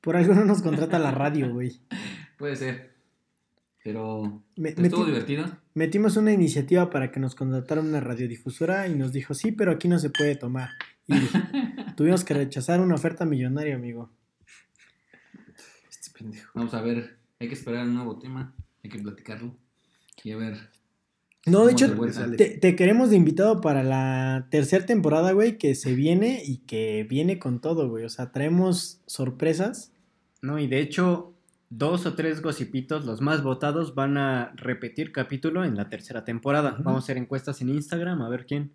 Por 0.00 0.16
algo 0.16 0.34
no 0.34 0.44
nos 0.44 0.62
contrata 0.62 0.98
la 0.98 1.10
radio, 1.10 1.52
güey. 1.52 1.80
Puede 2.38 2.56
ser. 2.56 2.90
Pero 3.82 4.42
Me- 4.56 4.70
estuvo 4.70 5.02
meti- 5.04 5.06
divertido. 5.06 5.46
metimos 5.72 6.16
una 6.18 6.32
iniciativa 6.32 6.90
para 6.90 7.10
que 7.10 7.18
nos 7.20 7.34
contratara 7.34 7.80
una 7.80 8.00
radiodifusora 8.00 8.86
y 8.88 8.94
nos 8.94 9.12
dijo, 9.12 9.32
sí, 9.32 9.52
pero 9.52 9.72
aquí 9.72 9.88
no 9.88 9.98
se 9.98 10.10
puede 10.10 10.36
tomar. 10.36 10.68
Y 11.06 11.14
tuvimos 11.96 12.22
que 12.24 12.34
rechazar 12.34 12.80
una 12.80 12.94
oferta 12.94 13.24
millonaria, 13.24 13.74
amigo. 13.76 14.10
Este 15.88 16.10
pendejo. 16.18 16.50
Vamos 16.54 16.74
a 16.74 16.82
ver. 16.82 17.16
Hay 17.38 17.48
que 17.48 17.54
esperar 17.54 17.86
un 17.86 17.94
nuevo 17.94 18.18
tema. 18.18 18.54
Hay 18.82 18.90
que 18.90 18.98
platicarlo. 18.98 19.56
Y 20.22 20.32
a 20.32 20.36
ver. 20.36 20.70
No, 21.46 21.64
de 21.64 21.72
hecho, 21.72 21.96
te, 22.36 22.58
te 22.58 22.76
queremos 22.76 23.10
de 23.10 23.16
invitado 23.16 23.60
para 23.60 23.82
la 23.82 24.48
tercera 24.50 24.84
temporada, 24.84 25.32
güey, 25.32 25.56
que 25.56 25.74
se 25.74 25.94
viene 25.94 26.42
y 26.44 26.58
que 26.58 27.06
viene 27.08 27.38
con 27.38 27.60
todo, 27.60 27.88
güey. 27.88 28.04
O 28.04 28.10
sea, 28.10 28.30
traemos 28.30 29.00
sorpresas. 29.06 29.92
No, 30.42 30.58
y 30.58 30.66
de 30.66 30.80
hecho, 30.80 31.34
dos 31.70 32.04
o 32.04 32.14
tres 32.14 32.42
gossipitos, 32.42 33.06
los 33.06 33.22
más 33.22 33.42
votados, 33.42 33.94
van 33.94 34.18
a 34.18 34.52
repetir 34.56 35.12
capítulo 35.12 35.64
en 35.64 35.76
la 35.76 35.88
tercera 35.88 36.24
temporada. 36.24 36.74
Ujú. 36.74 36.82
Vamos 36.82 37.02
a 37.02 37.04
hacer 37.04 37.16
encuestas 37.16 37.62
en 37.62 37.70
Instagram 37.70 38.20
a 38.20 38.28
ver 38.28 38.44
quién 38.44 38.72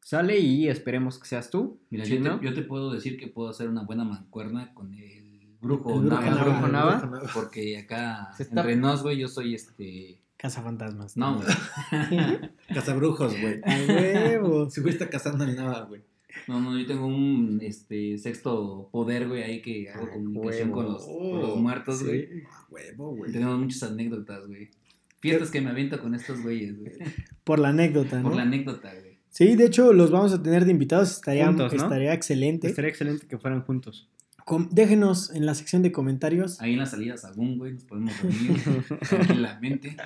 sale 0.00 0.38
y 0.38 0.68
esperemos 0.68 1.18
que 1.18 1.28
seas 1.28 1.50
tú. 1.50 1.78
Mira, 1.90 2.04
¿sí, 2.04 2.18
yo, 2.18 2.38
te, 2.38 2.44
yo 2.44 2.54
te 2.54 2.62
puedo 2.62 2.90
decir 2.90 3.18
que 3.18 3.28
puedo 3.28 3.50
hacer 3.50 3.68
una 3.68 3.84
buena 3.84 4.04
mancuerna 4.04 4.74
con 4.74 4.94
el 4.94 5.29
brujo, 5.60 5.94
El 5.94 6.06
brujo 6.06 6.20
Nava, 6.20 6.30
Nava. 6.30 6.54
Brujo 6.98 7.14
Nava. 7.16 7.30
Porque 7.34 7.78
acá, 7.78 8.30
está- 8.38 8.60
entre 8.60 8.76
nos, 8.76 9.02
güey, 9.02 9.18
yo 9.18 9.28
soy 9.28 9.54
este. 9.54 10.18
Casa 10.36 10.62
Fantasmas. 10.62 11.16
No, 11.16 11.36
güey. 11.36 11.48
Cazabrujos, 12.74 13.38
güey. 13.40 13.60
A 13.64 13.76
huevo. 13.92 14.70
Se 14.70 14.80
güey 14.80 14.92
está 14.94 15.08
cazando 15.08 15.44
el 15.44 15.54
nava, 15.56 15.82
güey. 15.84 16.02
No, 16.46 16.60
no, 16.60 16.78
yo 16.78 16.86
tengo 16.86 17.06
un 17.06 17.58
este 17.62 18.16
sexto 18.18 18.88
poder, 18.92 19.28
güey, 19.28 19.42
ahí 19.42 19.60
que 19.60 19.90
hago 19.90 20.08
comunicación 20.10 20.70
huevo. 20.70 20.82
con 20.82 20.92
los, 20.94 21.04
con 21.04 21.40
los 21.40 21.56
muertos, 21.58 21.98
Sí. 21.98 22.04
güey. 22.04 22.22
A 22.50 22.66
huevo, 22.70 23.16
güey. 23.16 23.32
Tenemos 23.32 23.58
muchas 23.58 23.82
anécdotas, 23.82 24.46
güey. 24.46 24.70
Fiestas 25.18 25.50
que 25.50 25.60
me 25.60 25.70
aviento 25.70 26.00
con 26.00 26.14
estos 26.14 26.40
güeyes, 26.42 26.78
güey. 26.78 26.92
Por 27.44 27.58
la 27.58 27.68
anécdota, 27.70 28.16
¿no? 28.18 28.28
Por 28.28 28.36
la 28.36 28.42
anécdota, 28.42 28.92
güey. 28.94 29.18
Sí, 29.28 29.54
de 29.56 29.66
hecho, 29.66 29.92
los 29.92 30.10
vamos 30.10 30.32
a 30.32 30.42
tener 30.42 30.64
de 30.64 30.70
invitados. 30.70 31.10
Estaría, 31.12 31.46
Juntos, 31.46 31.72
¿no? 31.74 31.82
estaría 31.82 32.14
excelente. 32.14 32.68
Estaría 32.68 32.90
excelente 32.90 33.26
que 33.28 33.36
fueran 33.38 33.62
juntos. 33.62 34.08
Com- 34.50 34.68
déjenos 34.72 35.30
en 35.32 35.46
la 35.46 35.54
sección 35.54 35.80
de 35.82 35.92
comentarios. 35.92 36.60
Ahí 36.60 36.72
en 36.72 36.80
las 36.80 36.90
salidas 36.90 37.24
a 37.24 37.30
Boom, 37.30 37.56
güey, 37.58 37.74
nos 37.74 37.84
podemos 37.84 38.12
reunir 38.20 38.60
tranquilamente, 39.08 39.96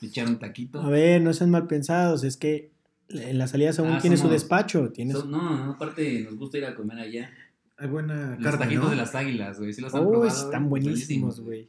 echar 0.00 0.26
un 0.28 0.38
taquito. 0.38 0.80
A 0.80 0.88
ver, 0.88 1.20
no 1.20 1.34
sean 1.34 1.50
mal 1.50 1.66
pensados. 1.66 2.24
Es 2.24 2.38
que 2.38 2.70
en 3.10 3.36
las 3.36 3.50
salidas 3.50 3.78
aún 3.78 3.92
Ah, 3.92 3.98
tiene 4.00 4.16
su 4.16 4.28
despacho. 4.30 4.90
Tiene 4.92 5.12
So- 5.12 5.20
su- 5.22 5.28
no, 5.28 5.66
no, 5.66 5.72
aparte 5.72 6.22
nos 6.24 6.36
gusta 6.36 6.56
ir 6.56 6.64
a 6.64 6.74
comer 6.74 7.00
allá. 7.00 7.30
Hay 7.76 7.86
buena 7.88 8.36
Los 8.36 8.44
carne, 8.44 8.58
taquitos 8.64 8.84
¿no? 8.84 8.90
de 8.90 8.96
las 8.96 9.14
águilas, 9.14 9.58
güey. 9.58 9.74
¿Sí 9.74 9.82
los 9.82 9.94
han 9.94 10.06
Uy, 10.06 10.12
probado? 10.12 10.44
están 10.44 10.70
buenísimos, 10.70 11.40
güey. 11.40 11.68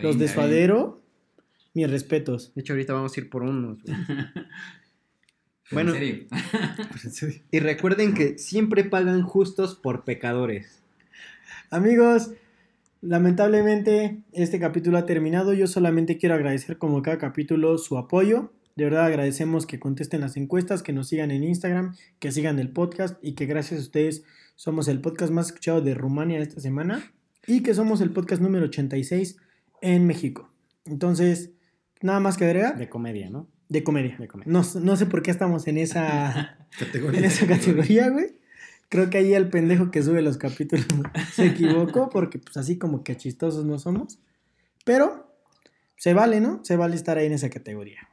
Los 0.00 0.16
de 0.16 0.28
suadero, 0.28 1.02
mis 1.74 1.90
respetos. 1.90 2.52
De 2.54 2.60
hecho, 2.60 2.74
ahorita 2.74 2.92
vamos 2.92 3.16
a 3.16 3.20
ir 3.20 3.28
por 3.28 3.42
unos. 3.42 3.82
güey. 3.82 3.96
Bueno. 5.70 5.92
En 5.94 5.98
serio. 7.10 7.34
y 7.50 7.58
recuerden 7.58 8.14
que 8.14 8.38
siempre 8.38 8.84
pagan 8.84 9.22
justos 9.22 9.74
por 9.74 10.04
pecadores. 10.04 10.83
Amigos, 11.74 12.30
lamentablemente 13.00 14.22
este 14.32 14.60
capítulo 14.60 14.96
ha 14.96 15.06
terminado. 15.06 15.54
Yo 15.54 15.66
solamente 15.66 16.18
quiero 16.18 16.36
agradecer 16.36 16.78
como 16.78 17.02
cada 17.02 17.18
capítulo 17.18 17.78
su 17.78 17.98
apoyo. 17.98 18.52
De 18.76 18.84
verdad 18.84 19.06
agradecemos 19.06 19.66
que 19.66 19.80
contesten 19.80 20.20
las 20.20 20.36
encuestas, 20.36 20.84
que 20.84 20.92
nos 20.92 21.08
sigan 21.08 21.32
en 21.32 21.42
Instagram, 21.42 21.96
que 22.20 22.30
sigan 22.30 22.60
el 22.60 22.70
podcast 22.70 23.18
y 23.22 23.34
que 23.34 23.46
gracias 23.46 23.80
a 23.80 23.82
ustedes 23.82 24.22
somos 24.54 24.86
el 24.86 25.00
podcast 25.00 25.32
más 25.32 25.46
escuchado 25.46 25.80
de 25.80 25.94
Rumania 25.94 26.38
esta 26.38 26.60
semana 26.60 27.12
y 27.44 27.64
que 27.64 27.74
somos 27.74 28.00
el 28.00 28.10
podcast 28.10 28.40
número 28.40 28.66
86 28.66 29.36
en 29.80 30.06
México. 30.06 30.52
Entonces, 30.84 31.50
nada 32.02 32.20
más 32.20 32.36
que 32.36 32.44
agregar 32.44 32.78
De 32.78 32.88
comedia, 32.88 33.30
¿no? 33.30 33.48
de 33.68 33.82
comedia. 33.82 34.16
De 34.16 34.28
comedia. 34.28 34.52
No, 34.52 34.62
no 34.80 34.96
sé 34.96 35.06
por 35.06 35.22
qué 35.22 35.32
estamos 35.32 35.66
en 35.66 35.78
esa, 35.78 36.56
Categoría. 36.78 37.18
en 37.18 37.24
esa 37.24 37.48
categoría, 37.48 38.10
güey. 38.10 38.43
Creo 38.94 39.10
que 39.10 39.18
ahí 39.18 39.34
el 39.34 39.48
pendejo 39.48 39.90
que 39.90 40.04
sube 40.04 40.22
los 40.22 40.38
capítulos 40.38 40.86
se 41.34 41.46
equivocó 41.46 42.10
porque 42.10 42.38
pues 42.38 42.56
así 42.56 42.78
como 42.78 43.02
que 43.02 43.16
chistosos 43.16 43.64
no 43.64 43.80
somos. 43.80 44.20
Pero 44.84 45.36
se 45.96 46.14
vale, 46.14 46.40
¿no? 46.40 46.60
Se 46.62 46.76
vale 46.76 46.94
estar 46.94 47.18
ahí 47.18 47.26
en 47.26 47.32
esa 47.32 47.50
categoría. 47.50 48.08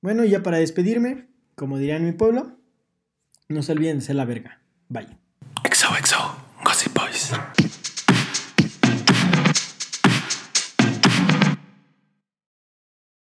Bueno, 0.00 0.24
y 0.24 0.30
ya 0.30 0.42
para 0.42 0.56
despedirme, 0.56 1.28
como 1.54 1.76
diría 1.76 1.96
en 1.96 2.06
mi 2.06 2.12
pueblo, 2.12 2.56
no 3.50 3.62
se 3.62 3.72
olviden 3.72 3.98
de 3.98 4.06
ser 4.06 4.16
la 4.16 4.24
verga. 4.24 4.62
Bye. 4.88 5.18
XOXO. 5.70 6.41